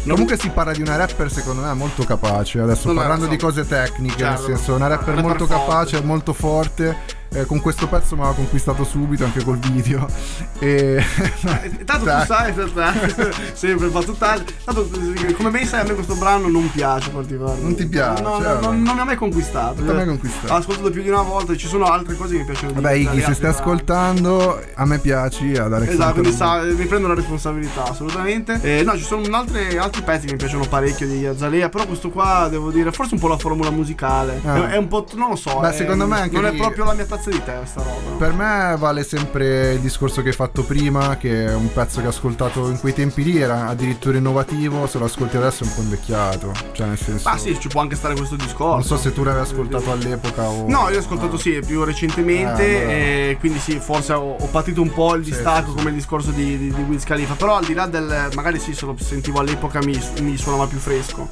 Comunque 0.09 0.37
si 0.37 0.49
parla 0.49 0.73
di 0.73 0.81
una 0.83 0.97
rapper 0.97 1.31
secondo 1.31 1.63
me 1.63 1.73
molto 1.75 2.03
capace 2.03 2.59
Adesso 2.59 2.89
No, 2.89 2.95
no, 2.95 2.99
parlando 3.01 3.27
so. 3.27 3.31
di 3.31 3.37
cose 3.37 3.65
tecniche 3.65 4.17
Certo. 4.19 4.49
Nel 4.49 4.57
senso 4.57 4.75
una 4.75 4.89
rapper 4.89 5.13
Una 5.13 5.23
molto 5.23 5.45
rapper 5.47 5.57
forte. 5.59 5.71
capace, 5.73 6.01
molto 6.03 6.33
forte 6.33 6.97
eh, 7.33 7.47
Con 7.47 7.61
questo 7.61 7.87
pezzo 7.89 8.15
mi 8.15 8.21
aveva 8.23 8.35
conquistato 8.37 8.85
subito 8.85 9.25
anche 9.25 9.43
col 9.45 9.59
video 9.59 10.07
E... 10.59 11.03
Eh, 11.63 11.85
Tanto 11.85 12.05
tu 12.05 12.25
sai, 12.27 12.51
aspetta, 12.57 12.93
sempre 13.53 13.89
battutaglia. 13.89 14.45
Tanto 14.65 14.89
come 15.37 15.51
ben 15.51 15.67
sai 15.67 15.81
a 15.81 15.85
me 15.85 15.95
questo 15.95 16.15
brano 16.15 16.49
non 16.49 16.71
piace 16.71 17.11
particolarmente. 17.11 17.65
Non 17.67 17.75
ti 17.77 17.87
piace, 17.87 18.23
No, 18.23 18.39
no, 18.39 18.43
certo. 18.45 18.71
no, 18.71 18.77
non 18.79 18.95
mi 18.95 19.01
ha 19.01 19.05
mai 19.05 19.17
conquistato. 19.17 19.75
Non 19.77 19.85
ti 19.85 19.91
ha 19.91 19.95
mai 19.95 20.07
conquistato. 20.07 20.53
Ascoltato 20.55 20.91
più 20.91 21.03
di 21.03 21.09
una 21.09 21.23
volta, 21.23 21.57
ci 21.57 21.67
sono 21.67 21.85
altre 21.87 22.17
cose 22.17 22.33
che 22.33 22.39
mi 22.41 22.45
piacciono 22.45 22.73
di 22.73 22.81
Vabbè 22.81 22.95
più, 22.99 23.03
Iggy 23.11 23.21
se 23.23 23.35
stai 23.35 23.51
ascoltando 23.51 24.61
A 24.75 24.85
me 24.85 24.99
piaci 24.99 25.55
ad 25.57 25.73
Alex 25.73 25.91
Esatto, 25.91 26.13
quindi 26.21 26.33
sa, 26.33 26.63
mi 26.63 26.87
prendo 26.87 27.09
la 27.09 27.15
responsabilità 27.15 27.85
assolutamente. 27.85 28.59
Eh, 28.63 28.83
no, 28.83 28.97
ci 28.97 29.05
sono 29.05 29.23
altre- 29.37 29.79
altri 29.79 30.03
pezzi 30.03 30.27
che 30.27 30.33
mi 30.33 30.39
piacciono 30.39 30.65
parecchio 30.67 31.07
di 31.07 31.25
Azalea, 31.27 31.69
però 31.69 31.87
questo 31.87 32.11
qua 32.11 32.49
devo 32.51 32.71
dire, 32.71 32.93
forse 32.93 33.15
un 33.15 33.21
po' 33.21 33.29
la 33.29 33.39
formula 33.39 33.71
musicale. 33.71 34.41
Ah. 34.45 34.69
È, 34.69 34.73
è 34.73 34.77
un 34.77 34.89
po', 34.89 35.07
non 35.15 35.31
lo 35.31 35.37
so. 35.37 35.61
È- 35.61 35.73
secondo 35.73 36.07
me 36.07 36.21
anche 36.21 36.35
non 36.35 36.47
è 36.47 36.51
lì- 36.53 36.59
proprio 36.59 36.85
la 36.85 36.95
mia 36.95 37.05
tazza 37.05 37.22
di 37.31 37.43
tè 37.45 37.61
sta 37.65 37.83
roba. 37.83 38.17
Per 38.19 38.33
me 38.33 38.75
vale 38.79 39.05
sempre 39.05 39.73
il 39.75 39.81
discorso 39.81 40.23
che 40.23 40.29
hai 40.29 40.35
fatto 40.35 40.63
prima, 40.65 41.17
che 41.17 41.47
è 41.47 41.55
un 41.55 41.73
pezzo 41.73 42.01
che 42.01 42.07
ho 42.07 42.11
ascoltato 42.11 42.69
in 42.69 42.79
quei 42.81 42.93
tempi 42.93 43.23
lì, 43.25 43.39
era 43.41 43.67
addirittura 43.69 44.17
innovativo, 44.19 44.87
se 44.87 44.99
lo 44.99 45.05
ascolti 45.07 45.37
adesso 45.37 45.65
è 45.65 45.67
un 45.67 45.75
po' 45.75 45.81
invecchiato. 45.83 46.53
Cioè 46.73 46.87
nel 46.87 46.99
senso... 46.99 47.29
Ma 47.29 47.37
sì, 47.37 47.59
ci 47.59 47.69
può 47.69 47.81
anche 47.81 47.97
stare 47.97 48.15
questo 48.15 48.37
discorso. 48.37 48.75
Non 48.75 48.85
so 48.85 48.97
se 48.97 49.13
tu 49.13 49.23
l'avevi 49.25 49.45
ascoltato 49.45 49.91
all'epoca 49.93 50.43
o... 50.49 50.69
No, 50.69 50.89
io 50.89 50.97
ho 50.97 51.01
ascoltato 51.01 51.37
sì 51.39 51.61
più 51.65 51.85
recentemente 51.85 52.41
Ah, 52.43 52.81
allora. 52.81 52.93
e 52.93 53.37
quindi 53.39 53.59
sì, 53.59 53.79
forse 53.79 54.13
ho, 54.13 54.37
ho 54.39 54.47
patito 54.47 54.81
un 54.83 54.93
po' 54.93 55.15
il 55.15 55.23
distacco 55.23 55.73
come 55.73 55.91
il 55.91 55.95
discorso 55.97 56.31
di, 56.31 56.57
di, 56.59 56.73
di 56.73 56.83
Wiz 56.83 57.05
Khalifa, 57.05 57.35
però 57.35 57.57
al 57.57 57.65
di 57.65 57.75
là 57.75 57.87
del 57.87 58.29
magari 58.35 58.59
sì, 58.59 58.75
se 58.75 58.85
lo 58.87 58.97
sentivo 58.99 59.41
all'epoca 59.41 59.81
mi, 59.83 59.99
mi 60.21 60.37
suonava 60.37 60.67
più 60.67 60.79
fresco. 60.79 61.29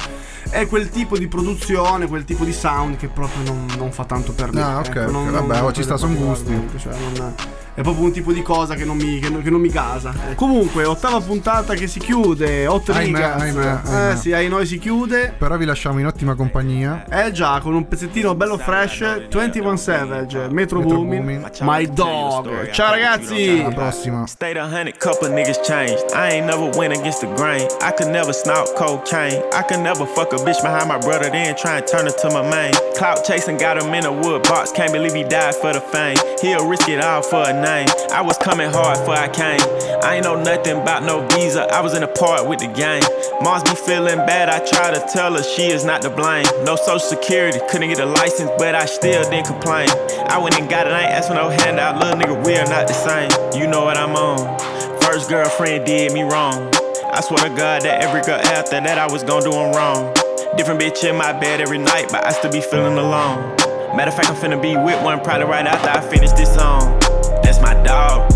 È 0.49 0.67
quel 0.67 0.89
tipo 0.89 1.17
di 1.17 1.29
produzione, 1.29 2.09
quel 2.09 2.25
tipo 2.25 2.45
di 2.45 2.53
sound 2.53 2.97
che 2.97 3.07
proprio 3.09 3.45
non, 3.45 3.67
non 3.77 3.93
fa 3.93 4.05
tanto 4.05 4.33
per 4.33 4.53
me. 4.53 4.63
Ah, 4.63 4.79
ok, 4.79 4.87
ecco, 4.89 5.01
ok, 5.01 5.11
non- 5.11 5.31
vabbè, 5.31 5.47
non- 5.47 5.65
ci 5.81 5.87
sta, 5.87 5.97
son 5.97 6.15
gusti. 6.15 6.53
particolarmente, 6.53 6.79
cioè, 6.79 6.95
non- 7.17 7.35
è 7.75 7.83
proprio 7.83 8.05
un 8.05 8.13
tipo 8.13 8.33
di 8.33 8.43
cosa 8.43 8.75
che 8.75 8.85
non 8.85 8.97
mi, 8.97 9.19
che 9.19 9.29
non, 9.31 9.43
che 9.43 9.51
non 9.51 9.61
mi 9.61 9.69
gasa. 9.69 10.13
eh. 10.31 10.35
Comunque, 10.35 10.85
ottava 10.85 11.21
puntata 11.21 11.75
che 11.75 11.87
si 11.87 11.99
chiude, 11.99 12.67
Hot 12.67 12.89
Ahimè, 12.91 13.05
Rigas. 13.17 13.41
ahimè, 13.43 13.65
Eh 13.65 13.91
ahimè. 13.95 14.17
sì, 14.17 14.33
ai 14.33 14.49
noi 14.49 14.67
si 14.67 14.79
chiude. 14.79 15.35
Però 15.39 15.57
vi 15.57 15.65
lasciamo 15.65 15.99
in 15.99 16.07
ottima 16.07 16.35
compagnia. 16.35 17.05
Eh 17.11 17.33
già, 17.33 17.59
con 17.61 17.75
un 17.75 17.87
pezzettino 17.89 18.35
bello 18.35 18.59
fresh 18.59 19.29
21 19.29 19.77
Savage, 19.77 20.49
Metro, 20.51 20.81
Metro 20.81 20.81
Boomin. 20.83 21.49
My 21.61 21.87
Dog. 21.91 22.71
Ciao 22.71 22.91
ragazzi! 22.91 23.61
Alla 23.65 23.75
prossima. 23.75 24.27
Stayed 24.27 24.57
a 24.57 24.65
hundred, 24.65 24.97
couple 24.99 25.29
niggas 25.31 25.61
changed. 25.65 26.05
I 26.15 26.35
ain't 26.35 26.47
never 26.47 26.69
went 26.77 26.97
against 26.97 27.21
the 27.21 27.33
grain. 27.35 27.67
I 27.81 27.93
could 27.93 28.11
never 28.11 28.33
snout 28.33 28.75
cocaine. 28.75 29.43
I 29.53 29.63
could 29.67 29.81
never 29.81 30.05
fuck 30.07 30.33
a 30.33 30.37
bitch 30.37 30.61
behind 30.63 30.89
my 30.89 30.99
brother, 30.99 31.31
then 31.31 31.55
try 31.57 31.77
and 31.79 31.87
turn 31.87 32.07
her 32.07 32.13
to 32.13 32.29
my 32.31 32.43
main. 32.49 32.73
Clout 32.97 33.25
chasing, 33.25 33.57
got 33.57 33.77
him 33.81 33.93
in 33.95 34.05
a 34.07 34.13
wood 34.13 34.43
box. 34.45 34.71
Can't 34.73 34.93
believe 34.93 35.15
he 35.15 35.25
died 35.25 35.55
for 35.57 35.73
the 35.73 35.81
fame. 35.81 36.17
He'll 36.43 36.67
risk 36.69 36.89
it 36.89 37.03
all 37.03 37.23
for 37.23 37.43
a 37.49 37.53
name. 37.53 37.70
I 37.71 38.21
was 38.21 38.37
coming 38.39 38.69
hard 38.69 38.99
before 38.99 39.15
I 39.15 39.29
came. 39.29 39.61
I 40.03 40.17
ain't 40.17 40.25
know 40.25 40.35
nothing 40.35 40.81
about 40.81 41.05
no 41.05 41.25
visa. 41.29 41.63
I 41.73 41.81
was 41.81 41.95
in 41.95 42.03
a 42.03 42.09
part 42.09 42.49
with 42.49 42.59
the 42.59 42.67
gang. 42.67 43.03
Moms 43.43 43.63
be 43.63 43.77
feeling 43.77 44.19
bad. 44.27 44.49
I 44.49 44.59
try 44.59 44.91
to 44.91 45.01
tell 45.13 45.35
her 45.35 45.43
she 45.43 45.71
is 45.71 45.85
not 45.85 46.03
to 46.03 46.11
blame. 46.11 46.45
No 46.65 46.75
social 46.75 46.99
security, 46.99 47.61
couldn't 47.71 47.89
get 47.89 48.01
a 48.01 48.07
license, 48.07 48.51
but 48.59 48.75
I 48.75 48.87
still 48.87 49.23
didn't 49.31 49.47
complain. 49.47 49.89
I 50.27 50.39
went 50.39 50.59
and 50.59 50.69
got 50.69 50.89
it, 50.89 50.93
I 50.93 51.03
ain't 51.03 51.13
asked 51.13 51.29
for 51.29 51.35
no 51.35 51.49
handout. 51.49 51.99
Little 52.03 52.19
nigga, 52.19 52.45
we 52.45 52.57
are 52.57 52.67
not 52.67 52.89
the 52.89 52.95
same. 52.95 53.31
You 53.55 53.69
know 53.69 53.85
what 53.85 53.97
I'm 53.97 54.17
on. 54.17 54.59
First 55.03 55.29
girlfriend 55.29 55.87
did 55.87 56.13
me 56.13 56.23
wrong. 56.23 56.75
I 57.13 57.21
swear 57.21 57.49
to 57.49 57.55
God 57.55 57.83
that 57.83 58.03
every 58.03 58.23
girl 58.23 58.41
after 58.51 58.81
that 58.81 58.99
I 58.99 59.07
was 59.07 59.23
gon' 59.23 59.45
do 59.45 59.53
'em 59.53 59.73
wrong. 59.75 60.13
Different 60.57 60.81
bitch 60.81 61.05
in 61.09 61.17
my 61.17 61.33
bed 61.33 61.61
every 61.61 61.79
night, 61.79 62.09
but 62.11 62.27
I 62.27 62.33
still 62.33 62.51
be 62.51 62.61
feeling 62.61 62.99
alone. 62.99 63.55
Matter 63.95 64.11
of 64.11 64.17
fact, 64.17 64.29
I'm 64.29 64.37
finna 64.37 64.61
be 64.61 64.77
with 64.77 65.01
one 65.05 65.21
probably 65.21 65.47
right 65.47 65.67
after 65.67 65.89
I 65.89 66.01
finish 66.01 66.33
this 66.33 66.53
song. 66.55 67.00
That's 67.43 67.61
my 67.61 67.75
dog. 67.83 68.31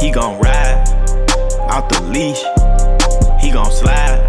He 0.00 0.10
gon' 0.10 0.38
ride 0.40 0.84
out 1.70 1.88
the 1.88 2.00
leash. 2.02 2.42
He 3.42 3.50
gon' 3.50 3.70
slide. 3.70 4.26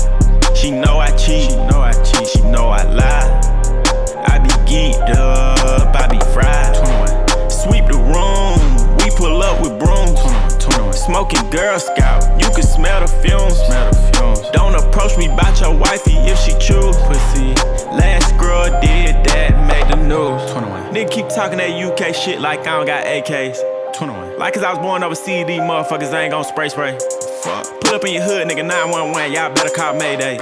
She 0.55 0.71
know 0.71 0.97
I 0.97 1.11
cheat. 1.15 1.51
She 1.51 1.55
know 1.67 1.81
I 1.81 1.93
cheat. 2.03 2.27
She 2.27 2.41
know 2.43 2.67
I 2.69 2.83
lie. 2.83 3.29
I 4.27 4.39
be 4.39 4.49
geeked 4.69 5.15
up. 5.15 5.95
I 5.95 6.07
be 6.07 6.19
fried. 6.33 6.75
Sweep 7.51 7.85
the 7.85 7.97
room. 7.97 8.57
We 8.97 9.11
pull 9.15 9.41
up 9.43 9.61
with 9.61 9.77
brooms. 9.79 10.19
Smoking 10.97 11.49
Girl 11.51 11.77
Scout. 11.77 12.23
You 12.41 12.49
can 12.49 12.63
smell 12.63 13.01
the 13.01 13.07
fumes. 13.07 13.57
Smell 13.67 13.91
the 13.91 14.17
fumes. 14.17 14.49
Don't 14.51 14.75
approach 14.75 15.17
me 15.17 15.27
about 15.27 15.59
your 15.61 15.77
wifey 15.77 16.17
if 16.25 16.39
she 16.39 16.51
choose. 16.53 16.97
Pussy. 17.05 17.53
Last 17.93 18.35
girl 18.39 18.65
did 18.81 19.23
that. 19.27 19.51
Made 19.67 19.87
the 19.93 20.01
news. 20.01 20.51
21. 20.51 20.93
Nigga 20.93 21.11
keep 21.11 21.29
talking 21.29 21.57
that 21.59 21.69
UK 21.69 22.15
shit 22.15 22.41
like 22.41 22.61
I 22.61 22.77
don't 22.77 22.87
got 22.87 23.05
AKs. 23.05 23.74
21. 24.35 24.39
Like 24.39 24.53
cause 24.53 24.63
I 24.63 24.71
was 24.71 24.79
born 24.79 25.03
overseas, 25.03 25.45
these 25.47 25.59
motherfuckers 25.59 26.13
ain't 26.13 26.31
gon' 26.31 26.43
spray 26.43 26.69
spray. 26.69 26.97
Fuck. 27.43 27.81
Pull 27.81 27.95
up 27.95 28.05
in 28.05 28.13
your 28.13 28.23
hood, 28.23 28.47
nigga, 28.47 28.65
911, 28.65 29.33
y'all 29.33 29.53
better 29.53 29.73
call 29.73 29.95
Mayday. 29.95 30.37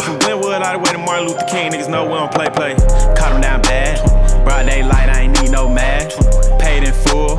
From 0.00 0.18
Glenwood 0.18 0.62
all 0.62 0.72
the 0.72 0.78
way 0.78 0.92
to 0.92 0.98
Martin 0.98 1.28
Luther 1.28 1.46
King, 1.48 1.72
niggas 1.72 1.88
know 1.88 2.04
we 2.04 2.14
don't 2.14 2.32
play 2.32 2.48
play. 2.48 2.74
Caught 3.16 3.34
him 3.34 3.40
down 3.40 3.62
bad. 3.62 4.44
Broad 4.44 4.66
daylight, 4.66 5.08
I 5.08 5.22
ain't 5.22 5.40
need 5.40 5.50
no 5.50 5.68
mask. 5.68 6.18
Paid 6.58 6.84
in 6.84 6.94
full. 6.94 7.38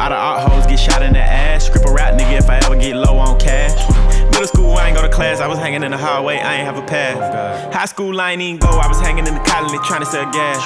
All 0.00 0.08
the 0.08 0.16
art 0.16 0.50
hoes 0.50 0.66
get 0.66 0.78
shot 0.78 1.02
in 1.02 1.12
the 1.12 1.20
ass. 1.20 1.66
Script 1.66 1.86
a 1.88 1.92
rap 1.92 2.18
nigga 2.18 2.38
if 2.38 2.48
I 2.48 2.58
ever 2.58 2.76
get 2.76 2.96
low 2.96 3.16
on 3.18 3.38
cash. 3.38 3.78
Middle 4.30 4.46
school, 4.46 4.72
I 4.74 4.88
ain't 4.88 4.96
go 4.96 5.02
to 5.02 5.08
class. 5.12 5.40
I 5.40 5.46
was 5.46 5.58
hanging 5.58 5.82
in 5.82 5.90
the 5.90 5.98
hallway, 5.98 6.38
I 6.38 6.56
ain't 6.56 6.66
have 6.66 6.78
a 6.78 6.86
pass. 6.86 7.18
High 7.74 7.86
school, 7.86 8.18
I 8.20 8.32
ain't 8.32 8.42
even 8.42 8.58
go. 8.58 8.70
I 8.70 8.88
was 8.88 9.00
hanging 9.00 9.26
in 9.26 9.34
the 9.34 9.44
colony 9.44 9.78
trying 9.84 10.00
to 10.00 10.08
sell 10.08 10.24
gas. 10.30 10.64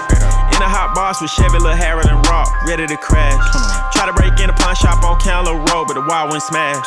In 0.55 0.63
a 0.63 0.71
hot 0.71 0.95
box 0.95 1.21
with 1.21 1.31
Chevy, 1.35 1.59
Lil 1.59 1.75
Harold 1.75 2.07
and 2.07 2.23
Rock, 2.31 2.47
ready 2.69 2.87
to 2.87 2.97
crash. 2.97 3.43
Try 3.91 4.07
to 4.07 4.15
break 4.15 4.39
in 4.39 4.51
a 4.51 4.55
pawn 4.55 4.75
shop 4.77 5.03
on 5.03 5.19
Candler 5.19 5.59
Road, 5.59 5.91
but 5.91 5.99
the 5.99 6.07
wall 6.07 6.31
went 6.31 6.43
smash. 6.43 6.87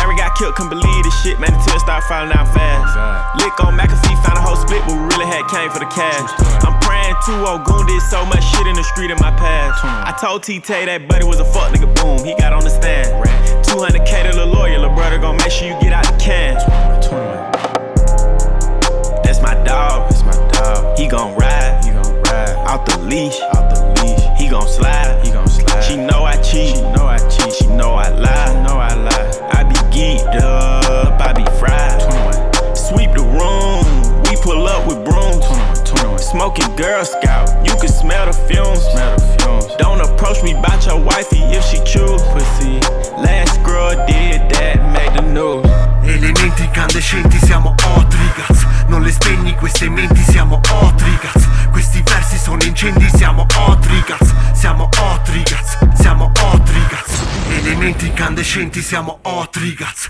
Larry 0.00 0.16
got 0.16 0.32
killed, 0.40 0.56
couldn't 0.56 0.72
believe 0.72 1.02
this 1.04 1.14
shit, 1.20 1.36
man. 1.36 1.52
Until 1.52 1.76
it 1.76 1.84
started 1.84 2.08
falling 2.08 2.32
out 2.32 2.48
fast. 2.56 2.88
Lick 3.36 3.52
on 3.60 3.76
McAfee, 3.76 4.16
found 4.24 4.40
a 4.40 4.42
whole 4.42 4.56
split, 4.56 4.80
but 4.88 4.96
we 4.96 5.04
really 5.12 5.28
had 5.28 5.44
came 5.52 5.68
for 5.68 5.78
the 5.78 5.90
cash. 5.92 6.32
I'm 6.64 6.74
praying 6.80 7.14
2 7.28 7.44
Goon 7.68 7.86
did 7.86 8.02
so 8.08 8.24
much 8.24 8.42
shit 8.56 8.66
in 8.66 8.74
the 8.74 8.84
street 8.84 9.12
in 9.12 9.18
my 9.20 9.30
past. 9.36 9.84
I 9.84 10.16
told 10.16 10.42
T-Tay 10.42 10.86
that 10.86 11.06
buddy 11.06 11.24
was 11.24 11.38
a 11.40 11.44
fuck 11.44 11.68
nigga, 11.72 11.92
boom, 12.00 12.24
he 12.24 12.34
got 12.40 12.52
on 12.52 12.64
the 12.64 12.72
stand. 12.72 13.12
200k 13.72 14.30
to 14.30 14.36
the 14.36 14.44
lawyer, 14.44 14.78
little 14.78 14.94
brother, 14.94 15.18
gon' 15.18 15.34
make 15.38 15.50
sure 15.50 15.66
you 15.66 15.80
get 15.80 15.94
out 15.94 16.04
the 16.04 16.18
can. 16.18 16.56
That's 19.24 19.40
my 19.40 19.54
dog, 19.64 20.10
that's 20.10 20.22
my 20.24 20.36
dog. 20.52 20.98
He 20.98 21.08
gon' 21.08 21.34
ride, 21.38 21.82
he 21.82 21.90
gon' 21.90 22.22
ride. 22.24 22.54
Out 22.68 22.84
the 22.84 22.98
leash, 22.98 23.40
out 23.54 23.74
the 23.74 24.02
leash. 24.02 24.38
He 24.38 24.50
gon' 24.50 24.68
slide, 24.68 25.24
he 25.24 25.32
gon' 25.32 25.48
slide. 25.48 25.82
She 25.84 25.96
know 25.96 26.22
I 26.22 26.36
cheat, 26.42 26.76
she 26.76 26.82
know 26.82 27.06
I 27.06 27.16
cheat. 27.30 27.54
She 27.54 27.66
know 27.68 27.94
I 27.94 28.10
lie, 28.10 28.46
she 28.46 28.60
know 28.60 28.76
I 28.76 28.92
lie. 28.92 29.48
I 29.52 29.64
be 29.64 29.74
geeked 29.88 30.42
up, 30.42 30.71
Smoking 36.32 36.74
Girl 36.76 37.04
Scout, 37.04 37.50
you 37.62 37.76
can 37.76 37.88
smell 37.88 38.24
the 38.24 38.32
fumes. 38.32 38.80
Smell 38.80 39.16
the 39.16 39.36
fumes. 39.36 39.66
Don't 39.76 40.00
approach 40.00 40.42
me 40.42 40.52
about 40.52 40.80
your 40.86 40.98
wifey 40.98 41.36
if 41.52 41.62
she 41.62 41.76
choose. 41.84 42.22
Pussy. 42.32 42.80
Last 43.20 43.62
girl 43.62 43.90
did 44.06 44.40
that, 44.48 44.80
made 44.94 45.12
the 45.12 45.20
news. 45.20 45.62
Elementi 46.08 46.64
incandescenti 46.64 47.38
siamo 47.44 47.74
Otrigaz 47.96 48.66
Non 48.88 49.02
le 49.02 49.12
spegni 49.12 49.54
queste 49.54 49.88
menti 49.88 50.20
siamo 50.20 50.60
Otrigaz 50.80 51.48
Questi 51.70 52.02
versi 52.02 52.36
sono 52.38 52.62
incendi 52.64 53.08
siamo 53.14 53.46
Otrigaz 53.68 54.34
Siamo 54.52 54.88
Otrigaz 54.98 55.78
Siamo 55.94 56.32
Otrigaz 56.52 57.22
Elementi 57.50 58.06
incandescenti 58.08 58.82
siamo 58.82 59.20
Otrigaz 59.22 60.08